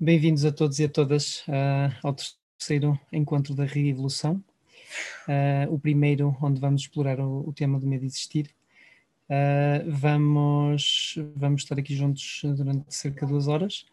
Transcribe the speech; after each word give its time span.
Bem-vindos 0.00 0.44
a 0.44 0.52
todos 0.52 0.78
e 0.78 0.84
a 0.84 0.88
todas 0.88 1.38
uh, 1.48 1.92
ao 2.04 2.14
terceiro 2.14 2.96
encontro 3.12 3.52
da 3.52 3.64
Revolução, 3.64 4.36
uh, 5.26 5.74
o 5.74 5.76
primeiro 5.76 6.36
onde 6.40 6.60
vamos 6.60 6.82
explorar 6.82 7.18
o, 7.18 7.48
o 7.48 7.52
tema 7.52 7.80
do 7.80 7.86
medo 7.88 8.02
de 8.02 8.06
existir. 8.06 8.48
Uh, 9.28 9.90
vamos, 9.90 11.16
vamos 11.34 11.62
estar 11.62 11.76
aqui 11.80 11.96
juntos 11.96 12.42
durante 12.44 12.94
cerca 12.94 13.26
de 13.26 13.32
duas 13.32 13.48
horas 13.48 13.86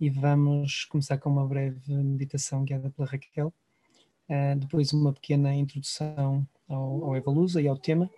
e 0.00 0.08
vamos 0.08 0.84
começar 0.84 1.18
com 1.18 1.28
uma 1.28 1.44
breve 1.44 1.94
meditação 1.94 2.62
guiada 2.62 2.88
pela 2.90 3.08
Raquel, 3.08 3.52
depois 4.56 4.92
uma 4.92 5.12
pequena 5.12 5.52
introdução 5.52 6.46
ao, 6.68 7.06
ao 7.06 7.16
e 7.60 7.66
ao 7.66 7.76
tema 7.76 8.08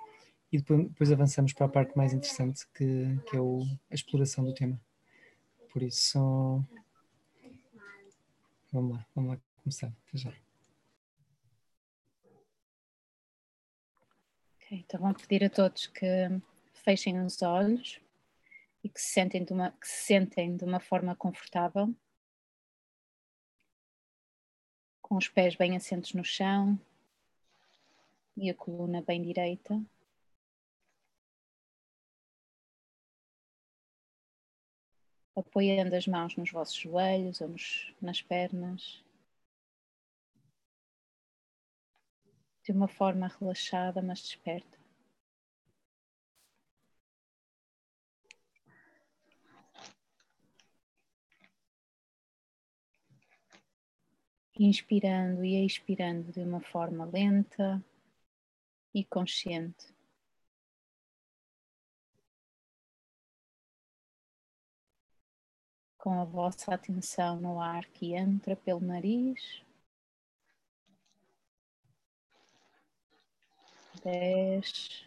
e 0.53 0.59
depois, 0.59 0.83
depois, 0.83 1.11
avançamos 1.11 1.55
para 1.55 1.65
a 1.65 1.71
parte 1.71 1.97
mais 1.97 2.13
interessante 2.13 2.67
que, 2.75 3.19
que 3.27 3.37
é 3.39 3.41
o, 3.41 3.63
a 3.91 3.95
exploração 3.95 4.45
do 4.45 4.53
tema. 4.53 4.79
Por 5.73 5.83
isso, 5.83 6.63
vamos 8.73 8.97
lá, 8.97 9.07
vamos 9.15 9.31
lá 9.33 9.41
começar. 9.63 9.93
Até 10.09 10.19
já. 10.19 10.33
Então 14.71 15.01
vou 15.01 15.15
pedir 15.15 15.45
a 15.45 15.51
todos 15.51 15.87
que 15.87 16.07
fechem 16.73 17.21
os 17.21 17.43
olhos 17.43 18.01
e 18.83 18.89
que 18.89 19.01
se 19.01 19.13
sentem 19.13 19.45
de 19.45 19.53
uma, 19.53 19.71
que 19.73 19.87
se 19.87 20.07
sentem 20.07 20.57
de 20.57 20.65
uma 20.65 20.81
forma 20.81 21.15
confortável, 21.15 21.95
com 25.01 25.17
os 25.17 25.29
pés 25.29 25.55
bem 25.57 25.77
assentos 25.77 26.15
no 26.15 26.25
chão 26.25 26.81
e 28.35 28.49
a 28.49 28.55
coluna 28.55 29.03
bem 29.03 29.23
direita. 29.23 29.79
Apoiando 35.37 35.95
as 35.95 36.07
mãos 36.07 36.37
nos 36.37 36.51
vossos 36.51 36.75
joelhos 36.77 37.41
ou 37.41 37.49
nos, 37.49 37.95
nas 38.01 38.21
pernas, 38.23 39.03
de 42.65 42.73
uma 42.73 42.89
forma 42.89 43.29
relaxada, 43.29 44.01
mas 44.01 44.23
desperta. 44.23 44.79
Inspirando 54.59 55.45
e 55.45 55.65
expirando 55.67 56.31
de 56.31 56.41
uma 56.41 56.61
forma 56.61 57.05
lenta 57.05 57.83
e 58.95 59.05
consciente. 59.05 59.92
Com 66.03 66.21
a 66.21 66.25
vossa 66.25 66.75
atenção 66.75 67.41
no 67.41 67.61
ar 67.61 67.85
que 67.87 68.13
entra 68.13 68.57
pelo 68.57 68.81
nariz. 68.81 69.63
Desce 74.03 75.07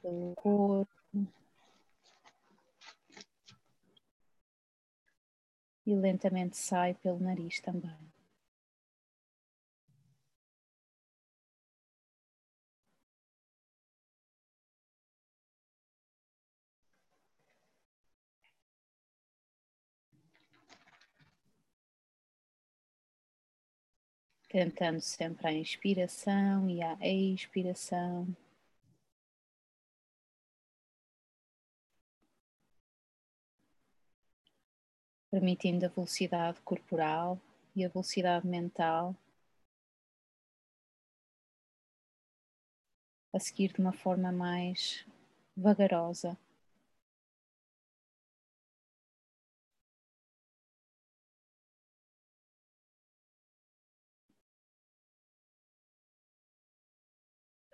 pelo 0.00 0.36
corpo. 0.36 0.88
E 5.84 5.94
lentamente 5.96 6.56
sai 6.56 6.94
pelo 6.94 7.18
nariz 7.18 7.60
também. 7.60 8.05
Tentando 24.56 25.02
sempre 25.02 25.48
a 25.48 25.52
inspiração 25.52 26.70
e 26.70 26.82
a 26.82 26.96
expiração. 27.06 28.26
Permitindo 35.30 35.84
a 35.84 35.88
velocidade 35.90 36.58
corporal 36.62 37.38
e 37.74 37.84
a 37.84 37.88
velocidade 37.90 38.46
mental 38.46 39.14
a 43.34 43.38
seguir 43.38 43.74
de 43.74 43.80
uma 43.80 43.92
forma 43.92 44.32
mais 44.32 45.04
vagarosa. 45.54 46.34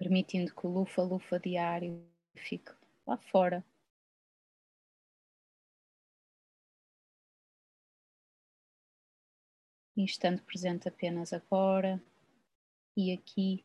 Permitindo 0.03 0.53
que 0.53 0.67
o 0.67 0.71
lufa-lufa 0.71 1.39
diário 1.39 2.05
fique 2.35 2.73
lá 3.07 3.17
fora. 3.17 3.65
E 9.97 10.03
estando 10.05 10.43
presente 10.43 10.89
apenas 10.89 11.33
agora 11.33 12.03
e 12.97 13.13
aqui, 13.13 13.65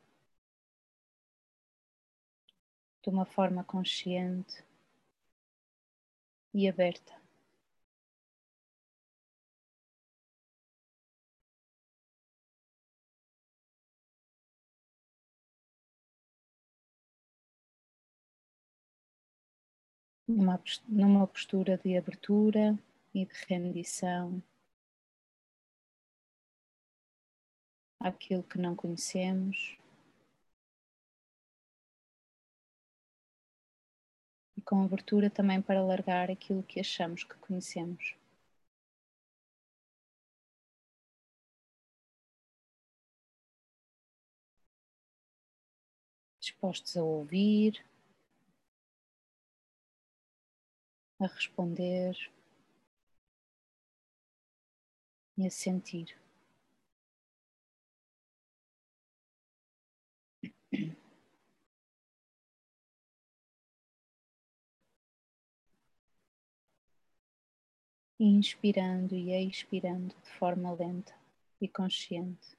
de 3.01 3.09
uma 3.09 3.25
forma 3.25 3.63
consciente 3.63 4.63
e 6.53 6.69
aberta. 6.69 7.16
Numa, 20.27 20.61
numa 20.87 21.25
postura 21.27 21.77
de 21.77 21.97
abertura 21.97 22.77
e 23.13 23.25
de 23.25 23.33
rendição 23.47 24.41
àquilo 27.99 28.43
que 28.43 28.57
não 28.57 28.75
conhecemos. 28.75 29.77
E 34.57 34.61
com 34.61 34.83
abertura 34.83 35.29
também 35.29 35.61
para 35.61 35.81
largar 35.83 36.29
aquilo 36.29 36.63
que 36.63 36.79
achamos 36.79 37.23
que 37.23 37.35
conhecemos. 37.37 38.15
Dispostos 46.41 46.97
a 46.97 47.03
ouvir, 47.03 47.86
a 51.19 51.27
responder 51.27 52.15
e 55.37 55.45
a 55.47 55.49
sentir. 55.49 56.09
Inspirando 68.19 69.15
e 69.15 69.31
expirando 69.47 70.13
de 70.23 70.29
forma 70.31 70.71
lenta 70.73 71.13
e 71.61 71.67
consciente. 71.67 72.56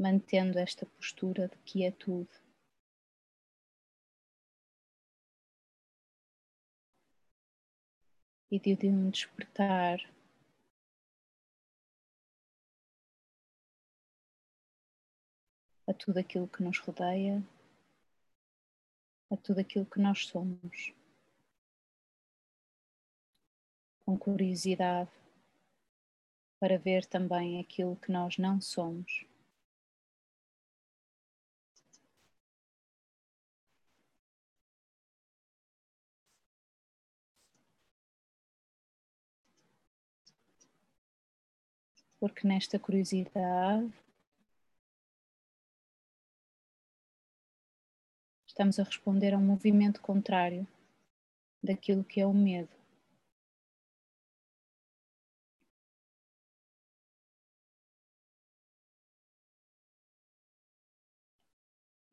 Mantendo 0.00 0.58
esta 0.58 0.86
postura 0.86 1.46
de 1.48 1.58
quietude. 1.58 2.30
E 8.50 8.58
de 8.58 8.88
um 8.88 9.10
despertar 9.10 9.98
a 15.86 15.94
tudo 15.94 16.18
aquilo 16.18 16.48
que 16.48 16.62
nos 16.62 16.78
rodeia, 16.78 17.44
a 19.30 19.36
tudo 19.36 19.60
aquilo 19.60 19.86
que 19.86 20.00
nós 20.00 20.26
somos. 20.26 20.92
Com 24.04 24.18
curiosidade 24.18 25.10
para 26.58 26.76
ver 26.78 27.06
também 27.06 27.60
aquilo 27.60 27.96
que 27.96 28.10
nós 28.10 28.36
não 28.36 28.60
somos. 28.60 29.29
Porque 42.20 42.46
nesta 42.46 42.78
curiosidade 42.78 43.90
estamos 48.46 48.78
a 48.78 48.84
responder 48.84 49.32
a 49.32 49.38
um 49.38 49.44
movimento 49.44 50.00
contrário 50.02 50.66
daquilo 51.62 52.04
que 52.04 52.20
é 52.20 52.26
o 52.26 52.34
medo. 52.34 52.68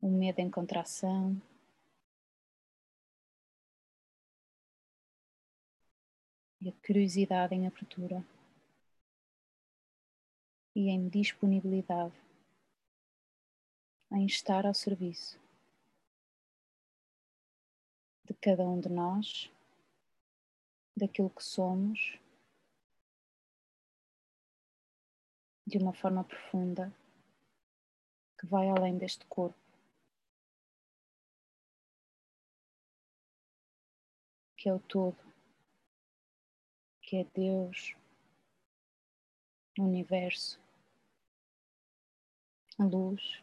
O 0.00 0.08
medo 0.08 0.38
em 0.40 0.50
contração, 0.50 1.40
e 6.60 6.68
a 6.70 6.72
curiosidade 6.86 7.54
em 7.54 7.66
abertura 7.66 8.24
e 10.78 10.90
em 10.90 11.08
disponibilidade 11.08 12.14
em 14.12 14.24
estar 14.26 14.64
ao 14.64 14.72
serviço 14.72 15.36
de 18.24 18.32
cada 18.34 18.62
um 18.62 18.78
de 18.78 18.88
nós, 18.88 19.50
daquilo 20.96 21.30
que 21.30 21.42
somos, 21.42 22.16
de 25.66 25.78
uma 25.78 25.92
forma 25.92 26.22
profunda 26.22 26.94
que 28.38 28.46
vai 28.46 28.68
além 28.68 28.96
deste 28.96 29.26
corpo. 29.26 29.58
Que 34.56 34.68
é 34.68 34.72
o 34.72 34.78
todo 34.78 35.18
que 37.02 37.16
é 37.16 37.24
Deus, 37.24 37.96
o 39.76 39.82
universo, 39.82 40.67
a 42.78 42.84
luz, 42.84 43.42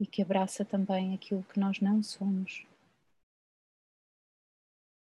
e 0.00 0.06
que 0.06 0.22
abraça 0.22 0.64
também 0.64 1.14
aquilo 1.14 1.42
que 1.44 1.58
nós 1.58 1.80
não 1.80 2.02
somos 2.02 2.66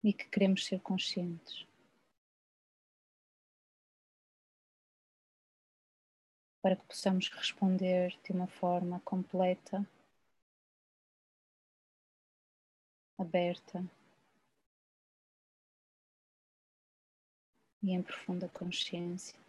e 0.02 0.12
que 0.12 0.28
queremos 0.28 0.64
ser 0.64 0.80
conscientes. 0.80 1.66
Para 6.62 6.76
que 6.76 6.84
possamos 6.86 7.28
responder 7.28 8.18
de 8.24 8.32
uma 8.32 8.46
forma 8.46 9.00
completa, 9.00 9.86
aberta 13.18 13.84
e 17.82 17.92
em 17.92 18.02
profunda 18.02 18.48
consciência. 18.48 19.45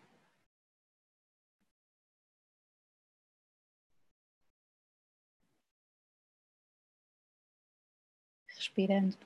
Respirando 8.77 9.17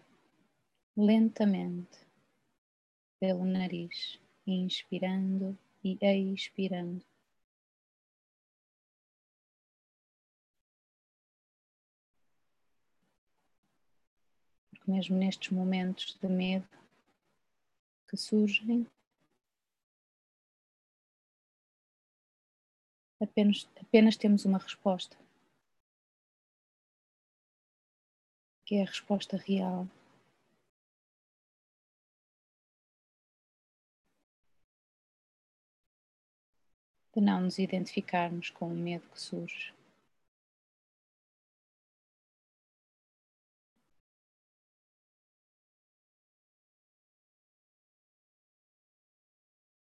lentamente 0.95 2.07
pelo 3.19 3.43
nariz, 3.43 4.17
inspirando 4.47 5.59
e 5.83 5.97
expirando. 6.33 7.05
Porque 14.69 14.89
mesmo 14.89 15.17
nestes 15.17 15.49
momentos 15.49 16.17
de 16.21 16.29
medo 16.29 16.69
que 18.07 18.15
surgem, 18.15 18.87
apenas, 23.19 23.69
apenas 23.81 24.15
temos 24.15 24.45
uma 24.45 24.59
resposta, 24.59 25.17
que 28.71 28.77
é 28.77 28.83
a 28.83 28.85
resposta 28.85 29.35
real. 29.35 29.85
De 37.13 37.19
não 37.19 37.41
nos 37.41 37.59
identificarmos 37.59 38.49
com 38.49 38.67
o 38.67 38.73
medo 38.73 39.09
que 39.09 39.19
surge. 39.19 39.73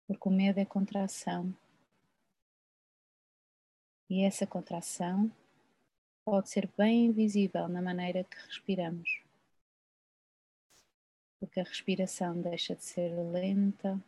Porque 0.06 0.30
o 0.30 0.32
medo 0.32 0.60
é 0.60 0.66
contração 0.66 1.52
e 4.08 4.22
essa 4.24 4.46
contração 4.46 5.32
pode 6.26 6.50
ser 6.50 6.68
bem 6.76 7.12
visível 7.12 7.68
na 7.68 7.84
maneira 7.84 8.24
que 8.24 8.36
respiramos, 8.36 9.22
porque 11.40 11.60
a 11.60 11.64
respiração 11.64 12.42
deixa 12.42 12.76
de 12.76 12.84
ser 12.84 13.10
lenta 13.32 14.04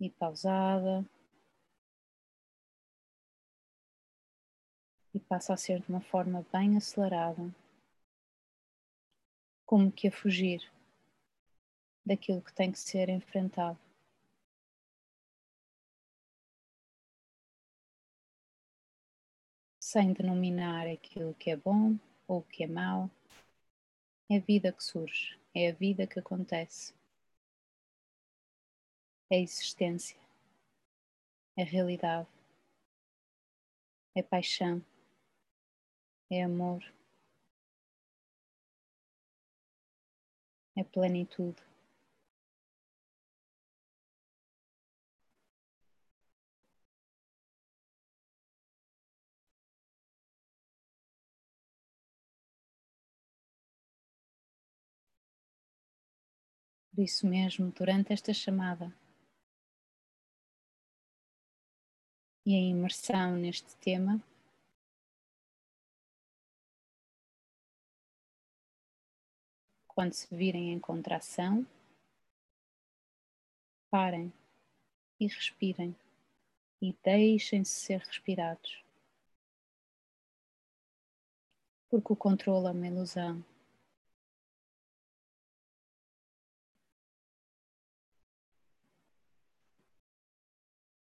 e 0.00 0.08
pausada 0.08 1.04
e 5.12 5.20
passa 5.20 5.52
a 5.52 5.56
ser 5.56 5.80
de 5.80 5.88
uma 5.90 6.00
forma 6.00 6.46
bem 6.50 6.78
acelerada, 6.78 7.54
como 9.66 9.92
que 9.92 10.08
a 10.08 10.12
fugir 10.12 10.62
daquilo 12.06 12.40
que 12.40 12.54
tem 12.54 12.72
que 12.72 12.78
ser 12.78 13.10
enfrentado. 13.10 13.85
Sem 19.96 20.12
denominar 20.12 20.86
aquilo 20.86 21.32
que 21.36 21.50
é 21.50 21.56
bom 21.56 21.98
ou 22.28 22.42
que 22.42 22.64
é 22.64 22.66
mau. 22.66 23.10
É 24.30 24.36
a 24.36 24.40
vida 24.40 24.70
que 24.70 24.84
surge, 24.84 25.40
é 25.54 25.70
a 25.70 25.72
vida 25.72 26.06
que 26.06 26.18
acontece. 26.18 26.92
É 29.30 29.40
existência, 29.40 30.20
é 31.56 31.62
realidade, 31.62 32.28
é 34.14 34.22
paixão, 34.22 34.84
é 36.30 36.42
amor, 36.42 36.84
é 40.76 40.84
plenitude. 40.84 41.65
Por 56.96 57.02
isso 57.02 57.26
mesmo, 57.26 57.70
durante 57.72 58.14
esta 58.14 58.32
chamada 58.32 58.90
e 62.46 62.54
a 62.54 62.58
imersão 62.58 63.36
neste 63.36 63.76
tema, 63.76 64.18
quando 69.86 70.14
se 70.14 70.34
virem 70.34 70.72
em 70.72 70.80
contração, 70.80 71.66
parem 73.90 74.32
e 75.20 75.26
respirem 75.26 75.94
e 76.80 76.94
deixem-se 77.04 77.72
ser 77.72 77.98
respirados. 77.98 78.82
Porque 81.90 82.14
o 82.14 82.16
controle 82.16 82.68
é 82.68 82.70
uma 82.70 82.86
ilusão. 82.86 83.44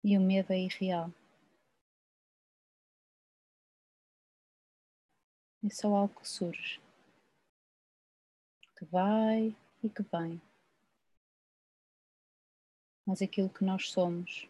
E 0.08 0.16
o 0.16 0.20
medo 0.20 0.52
é 0.52 0.60
irreal. 0.60 1.12
É 5.64 5.68
só 5.68 5.92
algo 5.92 6.20
que 6.20 6.28
surge, 6.28 6.80
que 8.78 8.84
vai 8.84 9.52
e 9.82 9.90
que 9.90 10.04
vem. 10.04 10.40
Mas 13.04 13.20
aquilo 13.20 13.50
que 13.50 13.64
nós 13.64 13.90
somos, 13.90 14.48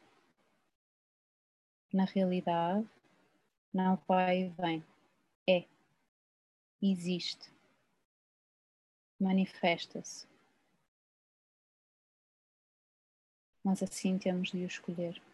na 1.90 2.04
realidade, 2.04 2.86
não 3.72 3.96
vai 4.06 4.42
e 4.42 4.48
vem, 4.50 4.84
é, 5.48 5.64
existe, 6.82 7.50
manifesta-se. 9.18 10.26
Mas 13.64 13.82
assim 13.82 14.18
temos 14.18 14.50
de 14.50 14.58
o 14.58 14.66
escolher. 14.66 15.25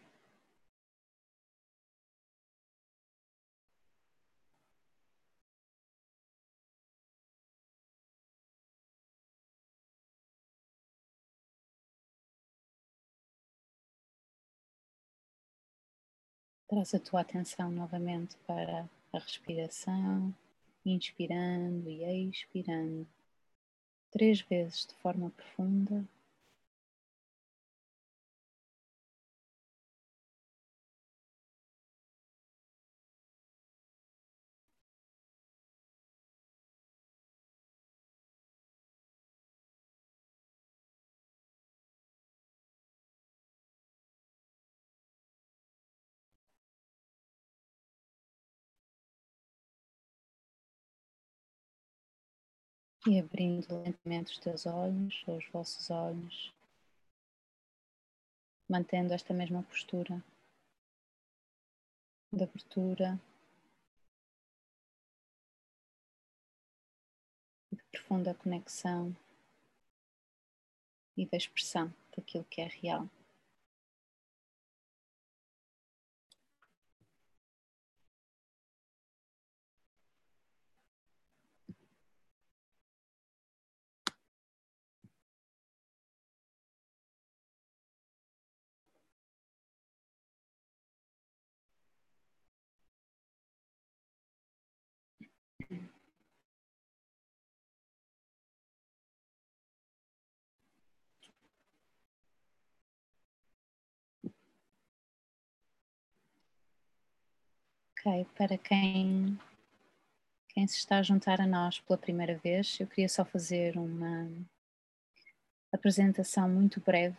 Traz 16.73 16.95
a 16.95 16.99
tua 16.99 17.21
atenção 17.21 17.69
novamente 17.69 18.35
para 18.47 18.89
a 19.13 19.19
respiração, 19.19 20.33
inspirando 20.83 21.87
e 21.87 22.29
expirando 22.31 23.05
três 24.09 24.41
vezes 24.41 24.87
de 24.87 24.95
forma 24.95 25.29
profunda. 25.29 26.03
E 53.05 53.19
abrindo 53.19 53.83
lentamente 53.83 54.31
os 54.31 54.39
teus 54.39 54.65
olhos, 54.65 55.23
ou 55.27 55.37
os 55.37 55.45
vossos 55.49 55.89
olhos, 55.89 56.53
mantendo 58.69 59.13
esta 59.13 59.33
mesma 59.33 59.61
postura 59.63 60.23
de 62.31 62.43
abertura 62.43 63.19
de 67.73 67.83
profunda 67.91 68.33
conexão 68.33 69.13
e 71.17 71.25
da 71.25 71.35
expressão 71.35 71.93
daquilo 72.15 72.45
que 72.45 72.61
é 72.61 72.67
real. 72.67 73.09
Ok, 108.05 108.27
para 108.35 108.57
quem, 108.57 109.39
quem 110.49 110.67
se 110.67 110.75
está 110.75 110.97
a 110.97 111.03
juntar 111.03 111.39
a 111.39 111.47
nós 111.47 111.79
pela 111.79 111.97
primeira 111.97 112.35
vez, 112.37 112.77
eu 112.77 112.85
queria 112.85 113.07
só 113.07 113.23
fazer 113.23 113.77
uma 113.77 114.29
apresentação 115.71 116.49
muito 116.49 116.81
breve 116.81 117.15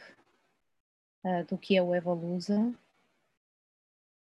uh, 1.25 1.43
do 1.49 1.57
que 1.57 1.75
é 1.75 1.83
o 1.83 1.95
Evolusa, 1.95 2.61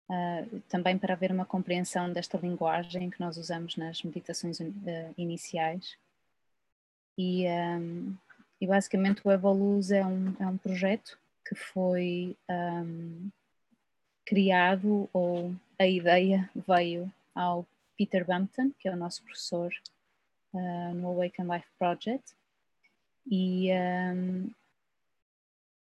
uh, 0.10 0.60
também 0.70 0.98
para 0.98 1.14
haver 1.14 1.34
uma 1.34 1.46
compreensão 1.46 2.14
desta 2.14 2.38
linguagem 2.38 3.10
que 3.10 3.20
nós 3.20 3.36
usamos 3.36 3.76
nas 3.76 4.02
meditações 4.02 4.62
uh, 4.62 4.66
iniciais. 5.18 5.98
E, 7.18 7.46
um, 7.46 8.16
e, 8.62 8.66
basicamente 8.66 9.22
o 9.26 9.32
Evolusa 9.34 9.98
é 9.98 10.06
um, 10.06 10.34
é 10.40 10.48
um 10.48 10.58
projeto 10.58 11.20
que 11.46 11.56
foi 11.56 12.38
um, 12.50 13.30
criado 14.26 15.10
ou 15.14 15.54
a 15.78 15.88
ideia 15.88 16.50
veio 16.68 17.12
ao 17.34 17.66
Peter 17.98 18.26
Bampton, 18.26 18.72
que 18.80 18.88
é 18.88 18.94
o 18.94 18.98
nosso 18.98 19.24
professor 19.24 19.74
uh, 20.54 20.94
no 20.96 21.10
Awaken 21.10 21.46
Life 21.46 21.68
Project, 21.78 22.34
e, 23.26 23.70
um, 23.72 24.50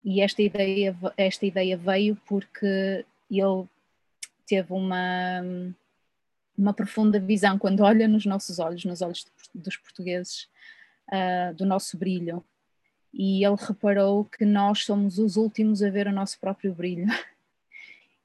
e 0.03 0.22
esta, 0.22 0.41
ideia, 0.41 0.96
esta 1.17 1.46
ideia 1.46 1.77
veio 1.77 2.15
porque 2.27 3.05
ele 3.29 3.67
teve 4.46 4.72
uma, 4.74 5.41
uma 6.58 6.74
profunda 6.74 7.20
visão 7.20 7.58
quando 7.58 7.82
olha 7.82 8.08
nos 8.08 8.25
nossos 8.25 8.60
olhos, 8.60 8.86
nos 8.86 9.01
olhos 9.01 9.25
dos 9.53 9.77
portugueses, 9.77 10.48
uh, 11.12 11.53
do 11.55 11.65
nosso 11.65 11.98
brilho. 11.98 12.44
E 13.13 13.46
ele 13.46 13.55
reparou 13.58 14.25
que 14.25 14.46
nós 14.46 14.84
somos 14.84 15.17
os 15.17 15.38
últimos 15.38 15.82
a 15.82 15.89
ver 15.89 16.08
o 16.08 16.12
nosso 16.12 16.39
próprio 16.39 16.74
brilho. 16.74 17.08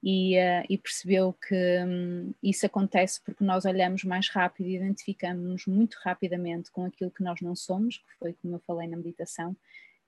e, 0.03 0.37
uh, 0.37 0.65
e 0.69 0.77
percebeu 0.77 1.33
que 1.33 1.83
um, 1.85 2.33
isso 2.41 2.65
acontece 2.65 3.21
porque 3.23 3.43
nós 3.43 3.65
olhamos 3.65 4.03
mais 4.03 4.29
rápido 4.29 4.67
e 4.67 4.75
identificamos-nos 4.75 5.65
muito 5.67 5.97
rapidamente 6.03 6.71
com 6.71 6.85
aquilo 6.85 7.11
que 7.11 7.23
nós 7.23 7.39
não 7.41 7.55
somos, 7.55 7.97
que 7.97 8.17
foi 8.17 8.33
como 8.33 8.55
eu 8.55 8.59
falei 8.59 8.87
na 8.87 8.97
meditação, 8.97 9.55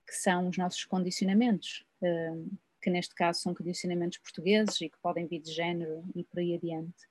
que 0.08 0.16
são 0.16 0.50
os 0.50 0.58
nossos 0.58 0.84
condicionamentos, 0.86 1.86
uh, 2.02 2.58
que 2.82 2.90
neste 2.90 3.14
caso 3.14 3.42
são 3.42 3.54
condicionamentos 3.54 4.18
portugueses 4.18 4.82
e 4.82 4.90
que 4.90 4.98
podem 5.02 5.28
vir 5.28 5.40
de 5.40 5.52
género 5.52 6.04
e 6.16 6.24
por 6.24 6.40
aí 6.40 6.56
adiante. 6.56 7.08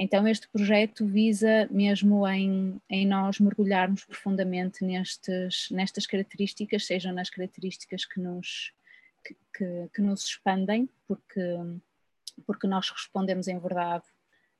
Então, 0.00 0.28
este 0.28 0.48
projeto 0.48 1.04
visa 1.04 1.66
mesmo 1.72 2.26
em, 2.28 2.80
em 2.88 3.04
nós 3.04 3.40
mergulharmos 3.40 4.04
profundamente 4.04 4.84
nestes, 4.84 5.68
nestas 5.72 6.06
características, 6.06 6.86
sejam 6.86 7.12
nas 7.12 7.28
características 7.28 8.04
que 8.04 8.20
nos, 8.20 8.72
que, 9.24 9.88
que, 9.94 10.02
nos 10.02 10.24
expandem, 10.24 10.88
porque, 11.06 11.56
porque 12.46 12.66
nós 12.66 12.90
respondemos 12.90 13.48
em 13.48 13.58
verdade 13.58 14.04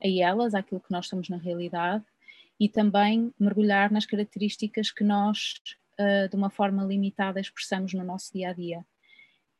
a 0.03 0.09
elas, 0.09 0.55
àquilo 0.55 0.81
que 0.81 0.91
nós 0.91 1.07
somos 1.07 1.29
na 1.29 1.37
realidade, 1.37 2.05
e 2.59 2.69
também 2.69 3.33
mergulhar 3.39 3.91
nas 3.91 4.07
características 4.07 4.91
que 4.91 5.05
nós, 5.05 5.61
uh, 5.99 6.29
de 6.29 6.37
uma 6.37 6.51
forma 6.51 6.85
limitada, 6.85 7.41
expressamos 7.41 7.95
no 7.95 8.05
nosso 8.05 8.33
dia 8.33 8.51
a 8.51 8.53
dia. 8.53 8.85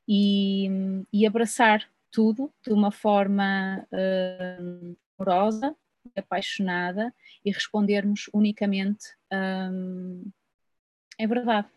E, 0.07 0.69
e 1.13 1.27
abraçar 1.27 1.89
tudo 2.11 2.53
de 2.67 2.73
uma 2.73 2.91
forma 2.91 3.87
uh, 3.93 4.97
amorosa, 5.19 5.77
apaixonada 6.17 7.15
e 7.45 7.51
respondermos 7.51 8.31
unicamente 8.33 9.07
um, 9.33 10.31
é 11.19 11.27
verdade 11.27 11.69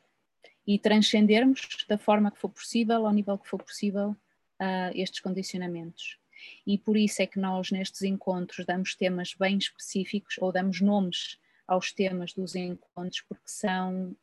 e 0.66 0.78
transcendermos 0.78 1.86
da 1.88 1.98
forma 1.98 2.32
que 2.32 2.40
for 2.40 2.50
possível, 2.50 3.06
ao 3.06 3.14
nível 3.14 3.38
que 3.38 3.48
for 3.48 3.62
possível, 3.62 4.16
uh, 4.62 4.92
estes 4.94 5.20
condicionamentos. 5.20 6.20
E 6.66 6.78
por 6.78 6.98
isso 6.98 7.22
é 7.22 7.28
que 7.28 7.40
nós, 7.40 7.72
nestes 7.72 8.02
encontros, 8.04 8.66
damos 8.66 8.96
temas 8.96 9.34
bem 9.34 9.58
específicos 9.58 10.38
ou 10.40 10.52
damos 10.52 10.82
nomes 10.82 11.40
aos 11.68 11.92
temas 11.92 12.34
dos 12.34 12.56
encontros, 12.56 13.22
porque 13.22 13.48
são 13.48 14.16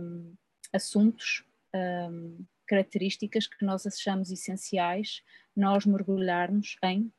um, 0.00 0.34
assuntos, 0.72 1.44
um, 1.74 2.44
características 2.66 3.46
que 3.46 3.64
nós 3.64 3.86
achamos 3.86 4.30
essenciais 4.30 5.22
nós 5.54 5.84
mergulharmos 5.86 6.76
em 6.82 7.12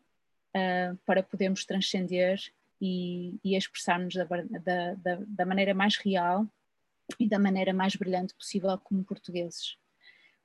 uh, 0.56 0.98
para 1.06 1.24
podermos 1.24 1.66
transcender 1.66 2.40
e, 2.82 3.38
e 3.44 3.56
expressarmos 3.56 4.16
da, 4.16 4.24
da, 4.24 4.94
da, 4.96 5.20
da 5.28 5.46
maneira 5.46 5.74
mais 5.74 5.98
real 5.98 6.48
e 7.20 7.28
da 7.28 7.40
maneira 7.40 7.74
mais 7.74 7.96
brilhante 7.96 8.34
possível 8.34 8.78
como 8.80 9.04
portugueses. 9.04 9.78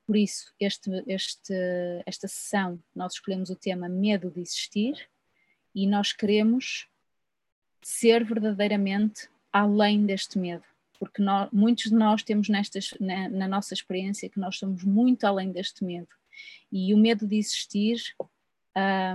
Por 0.06 0.16
isso, 0.16 0.52
este, 0.60 0.90
este, 1.06 1.54
esta 2.04 2.28
sessão, 2.28 2.82
nós 2.94 3.14
escolhemos 3.14 3.48
o 3.50 3.56
tema 3.56 3.88
Medo 3.88 4.30
de 4.30 4.40
Existir 4.40 5.08
e 5.74 5.86
nós 5.86 6.12
queremos 6.12 6.88
ser 7.82 8.24
verdadeiramente 8.24 9.28
além 9.52 10.04
deste 10.04 10.38
medo, 10.38 10.64
porque 10.98 11.22
nós, 11.22 11.48
muitos 11.52 11.84
de 11.84 11.94
nós 11.94 12.22
temos 12.22 12.48
nestas, 12.48 12.92
na, 13.00 13.28
na, 13.28 13.48
nossa 13.48 13.72
experiência 13.72 14.28
que 14.28 14.38
nós 14.38 14.58
somos 14.58 14.84
muito 14.84 15.24
além 15.24 15.52
deste 15.52 15.84
medo. 15.84 16.08
E 16.70 16.92
o 16.92 16.98
medo 16.98 17.26
de 17.26 17.36
existir, 17.36 18.02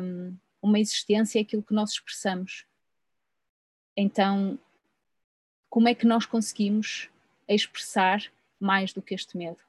um, 0.01 0.37
uma 0.61 0.79
existência 0.79 1.39
é 1.39 1.41
aquilo 1.41 1.63
que 1.63 1.73
nós 1.73 1.91
expressamos. 1.91 2.65
Então, 3.95 4.57
como 5.69 5.87
é 5.87 5.93
que 5.93 6.07
nós 6.07 6.25
conseguimos 6.25 7.09
a 7.49 7.53
expressar 7.53 8.31
mais 8.59 8.93
do 8.93 9.01
que 9.01 9.15
este 9.15 9.35
medo. 9.35 9.59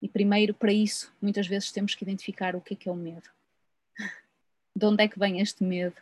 E 0.00 0.08
primeiro, 0.08 0.52
para 0.52 0.72
isso, 0.72 1.14
muitas 1.22 1.46
vezes 1.46 1.70
temos 1.70 1.94
que 1.94 2.02
identificar 2.02 2.56
o 2.56 2.60
que 2.60 2.74
é 2.74 2.76
que 2.76 2.88
é 2.88 2.92
o 2.92 2.96
medo. 2.96 3.30
De 4.74 4.86
onde 4.86 5.04
é 5.04 5.08
que 5.08 5.18
vem 5.18 5.40
este 5.40 5.62
medo? 5.62 5.96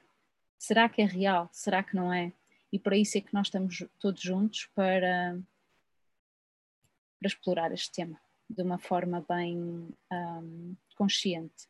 Será 0.59 0.89
que 0.89 1.03
é 1.03 1.05
real? 1.05 1.51
Será 1.53 1.83
que 1.83 1.95
não 1.95 2.13
é? 2.13 2.33
E 2.73 2.79
para 2.79 2.97
isso 2.97 3.19
é 3.19 3.21
que 3.21 3.35
nós 3.35 3.49
estamos 3.49 3.85
todos 3.99 4.23
juntos 4.23 4.67
para, 4.75 5.39
para 7.19 7.29
explorar 7.29 7.73
este 7.73 7.93
tema 7.93 8.19
de 8.49 8.63
uma 8.63 8.79
forma 8.79 9.25
bem 9.29 9.89
um, 10.13 10.77
consciente. 10.97 11.69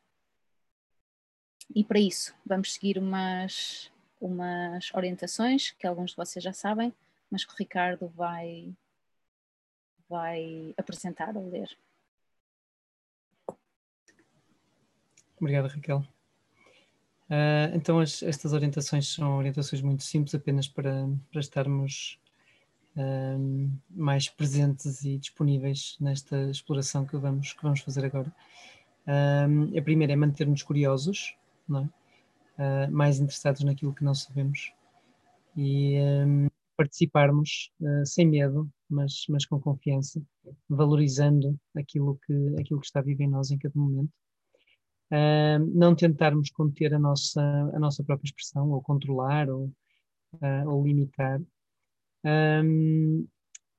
E 1.74 1.84
para 1.84 1.98
isso, 1.98 2.34
vamos 2.44 2.72
seguir 2.72 2.98
umas, 2.98 3.90
umas 4.20 4.92
orientações 4.94 5.72
que 5.72 5.86
alguns 5.86 6.10
de 6.10 6.16
vocês 6.16 6.42
já 6.42 6.52
sabem 6.52 6.92
mas 7.30 7.44
que 7.44 7.52
o 7.52 7.56
Ricardo 7.56 8.08
vai, 8.08 8.74
vai 10.08 10.74
apresentar 10.76 11.36
ou 11.36 11.48
ler. 11.48 11.68
Obrigado, 15.38 15.68
Raquel. 15.68 16.04
Uh, 17.30 17.74
então, 17.74 18.00
as, 18.00 18.22
estas 18.22 18.52
orientações 18.52 19.06
são 19.06 19.38
orientações 19.38 19.80
muito 19.80 20.02
simples, 20.02 20.34
apenas 20.34 20.66
para, 20.66 21.08
para 21.30 21.40
estarmos 21.40 22.20
uh, 22.96 23.70
mais 23.88 24.28
presentes 24.28 25.04
e 25.04 25.16
disponíveis 25.16 25.96
nesta 26.00 26.50
exploração 26.50 27.06
que 27.06 27.16
vamos, 27.16 27.52
que 27.52 27.62
vamos 27.62 27.80
fazer 27.80 28.04
agora. 28.04 28.34
Uh, 29.06 29.78
a 29.78 29.82
primeira 29.82 30.12
é 30.12 30.16
manter-nos 30.16 30.62
curiosos, 30.62 31.36
é? 32.58 32.88
mais 32.88 33.18
interessados 33.20 33.62
naquilo 33.62 33.94
que 33.94 34.04
não 34.04 34.14
sabemos 34.14 34.72
e 35.56 35.94
participarmos 36.80 37.70
sem 38.06 38.26
medo, 38.26 38.66
mas, 38.88 39.24
mas 39.28 39.44
com 39.44 39.60
confiança, 39.60 40.22
valorizando 40.68 41.58
aquilo 41.76 42.18
que, 42.24 42.32
aquilo 42.58 42.80
que 42.80 42.86
está 42.86 43.00
vivo 43.02 43.22
em 43.22 43.28
nós 43.28 43.50
em 43.50 43.58
cada 43.58 43.78
momento 43.78 44.10
uh, 45.10 45.66
não 45.74 45.94
tentarmos 45.94 46.50
conter 46.50 46.94
a 46.94 46.98
nossa, 46.98 47.42
a 47.74 47.78
nossa 47.78 48.02
própria 48.02 48.28
expressão, 48.28 48.70
ou 48.70 48.80
controlar, 48.80 49.50
ou, 49.50 49.66
uh, 50.34 50.68
ou 50.68 50.84
limitar, 50.84 51.40
um, 52.24 53.26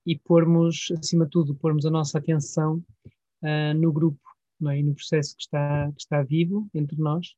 e 0.05 0.17
pormos, 0.17 0.91
acima 1.00 1.25
de 1.25 1.31
tudo, 1.31 1.55
pormos 1.55 1.86
a 1.86 1.91
nossa 1.91 2.17
atenção 2.17 2.84
uh, 3.43 3.74
no 3.75 3.91
grupo 3.91 4.20
é? 4.70 4.79
e 4.79 4.84
no 4.84 4.93
processo 4.93 5.36
que 5.36 5.43
está, 5.43 5.91
que 5.91 6.01
está 6.01 6.24
vivo 6.24 6.67
entre 6.74 6.98
nós, 6.98 7.36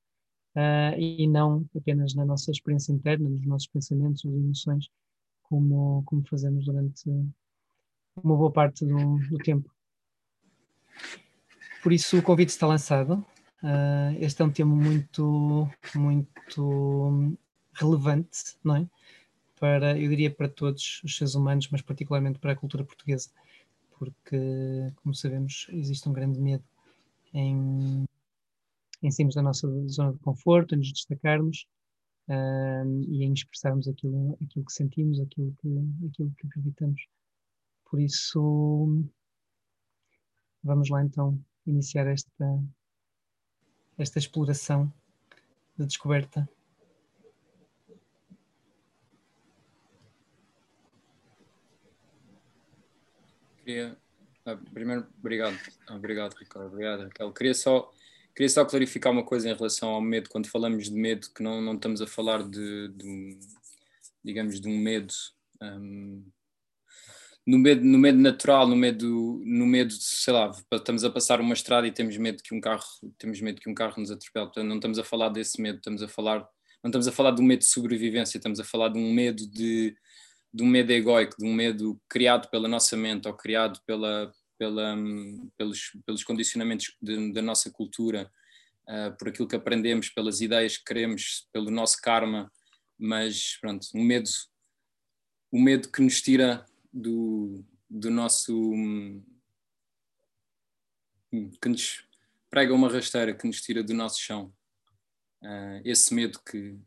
e 0.99 1.27
não 1.27 1.65
apenas 1.75 2.13
na 2.13 2.23
nossa 2.23 2.51
experiência 2.51 2.93
interna, 2.93 3.27
nos 3.27 3.43
nossos 3.43 3.67
pensamentos, 3.67 4.23
nas 4.23 4.35
emoções, 4.35 4.87
como, 5.53 6.01
como 6.07 6.27
fazemos 6.27 6.65
durante 6.65 7.07
uma 8.15 8.35
boa 8.35 8.51
parte 8.51 8.83
do, 8.83 9.19
do 9.29 9.37
tempo. 9.37 9.71
Por 11.83 11.93
isso, 11.93 12.17
o 12.17 12.23
convite 12.23 12.49
está 12.49 12.65
lançado. 12.65 13.23
Uh, 13.61 14.17
este 14.19 14.41
é 14.41 14.45
um 14.45 14.49
tema 14.49 14.75
muito, 14.75 15.69
muito 15.93 17.37
relevante, 17.71 18.57
não 18.63 18.77
é? 18.77 18.87
Para, 19.59 19.95
eu 19.99 20.09
diria 20.09 20.31
para 20.31 20.49
todos 20.49 21.01
os 21.03 21.15
seres 21.15 21.35
humanos, 21.35 21.67
mas 21.69 21.83
particularmente 21.83 22.39
para 22.39 22.53
a 22.53 22.55
cultura 22.55 22.83
portuguesa, 22.83 23.29
porque, 23.99 24.91
como 25.03 25.13
sabemos, 25.13 25.67
existe 25.69 26.09
um 26.09 26.13
grande 26.13 26.39
medo 26.39 26.63
em, 27.31 28.05
em 29.03 29.11
sairmos 29.11 29.35
da 29.35 29.43
nossa 29.43 29.67
zona 29.87 30.13
de 30.13 30.19
conforto, 30.19 30.73
em 30.73 30.79
nos 30.79 30.91
destacarmos 30.91 31.67
e 32.29 33.23
em 33.23 33.33
expressarmos 33.33 33.87
aquilo, 33.87 34.37
aquilo 34.41 34.65
que 34.65 34.73
sentimos, 34.73 35.19
aquilo 35.19 35.53
que, 35.61 35.67
aquilo 36.07 36.33
que 36.37 36.47
acreditamos. 36.47 37.05
Por 37.85 37.99
isso, 37.99 39.03
vamos 40.63 40.89
lá 40.89 41.03
então 41.03 41.39
iniciar 41.65 42.07
esta, 42.07 42.63
esta 43.97 44.19
exploração 44.19 44.91
de 45.77 45.85
descoberta. 45.85 46.47
Queria, 53.63 53.97
ah, 54.45 54.57
primeiro, 54.73 55.07
obrigado, 55.19 55.57
obrigado 55.89 56.33
Ricardo, 56.33 56.67
obrigado 56.67 57.03
Raquel. 57.03 57.31
Queria 57.31 57.53
só, 57.53 57.93
queria 58.35 58.49
só 58.49 58.65
clarificar 58.65 59.11
uma 59.11 59.23
coisa 59.25 59.49
em 59.49 59.53
relação 59.53 59.89
ao 59.89 60.01
medo, 60.01 60.29
quando 60.29 60.49
falamos 60.49 60.89
de 60.89 60.95
medo, 60.95 61.27
que 61.35 61.43
não, 61.43 61.61
não 61.61 61.75
estamos 61.75 62.01
a 62.01 62.07
falar 62.07 62.43
de, 62.43 62.89
de 62.89 63.39
digamos, 64.23 64.59
de 64.59 64.67
um 64.67 64.77
medo 64.77 65.13
um, 65.61 66.23
no 67.45 67.57
medo, 67.59 67.83
no 67.83 67.97
medo 67.97 68.17
natural, 68.19 68.67
no 68.67 68.75
medo, 68.75 69.41
no 69.45 69.65
medo, 69.65 69.91
sei 69.91 70.33
lá, 70.33 70.49
estamos 70.71 71.03
a 71.03 71.09
passar 71.09 71.41
uma 71.41 71.53
estrada 71.53 71.85
e 71.85 71.91
temos 71.91 72.15
medo 72.17 72.41
que 72.41 72.55
um 72.55 72.61
carro, 72.61 72.85
temos 73.17 73.41
medo 73.41 73.59
que 73.59 73.69
um 73.69 73.73
carro 73.73 73.99
nos 73.99 74.11
atropele. 74.11 74.45
Portanto, 74.45 74.67
não 74.67 74.75
estamos 74.75 74.97
a 74.97 75.03
falar 75.03 75.29
desse 75.29 75.61
medo, 75.61 75.77
estamos 75.77 76.01
a 76.01 76.07
falar, 76.07 76.39
não 76.81 76.89
estamos 76.89 77.07
a 77.07 77.11
falar 77.11 77.31
de 77.31 77.41
um 77.41 77.45
medo 77.45 77.59
de 77.59 77.65
sobrevivência, 77.65 78.37
estamos 78.37 78.59
a 78.61 78.63
falar 78.63 78.89
de 78.89 78.97
um 78.97 79.13
medo 79.13 79.45
de, 79.45 79.93
de 80.53 80.63
um 80.63 80.67
medo 80.67 80.91
egoico, 80.91 81.35
de 81.37 81.45
um 81.45 81.53
medo 81.53 81.99
criado 82.07 82.49
pela 82.49 82.69
nossa 82.69 82.95
mente 82.95 83.27
ou 83.27 83.33
criado 83.33 83.79
pela, 83.85 84.31
pela, 84.57 84.95
pelos, 85.57 85.91
pelos 86.05 86.23
condicionamentos 86.23 86.95
de, 87.01 87.31
da 87.33 87.41
nossa 87.41 87.71
cultura, 87.71 88.31
uh, 88.87 89.17
por 89.17 89.29
aquilo 89.29 89.47
que 89.47 89.55
aprendemos, 89.55 90.09
pelas 90.09 90.41
ideias 90.41 90.77
que 90.77 90.85
queremos, 90.85 91.47
pelo 91.51 91.71
nosso 91.71 92.01
karma, 92.01 92.51
mas 92.97 93.57
pronto, 93.59 93.87
um 93.93 94.03
medo, 94.03 94.29
o 95.51 95.59
medo 95.59 95.91
que 95.91 96.01
nos 96.01 96.21
tira 96.21 96.65
do, 96.91 97.63
do 97.89 98.09
nosso. 98.09 98.53
Hum, 98.55 99.23
que 101.59 101.67
nos 101.67 102.05
prega 102.49 102.73
uma 102.73 102.87
rasteira, 102.87 103.33
que 103.33 103.47
nos 103.47 103.59
tira 103.59 103.83
do 103.83 103.93
nosso 103.93 104.21
chão. 104.21 104.53
Uh, 105.41 105.81
esse 105.83 106.13
medo 106.13 106.39
que, 106.39 106.79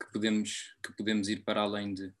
que, 0.00 0.12
podemos, 0.12 0.74
que 0.82 0.92
podemos 0.94 1.28
ir 1.28 1.44
para 1.44 1.60
além 1.60 1.92
de. 1.92 2.12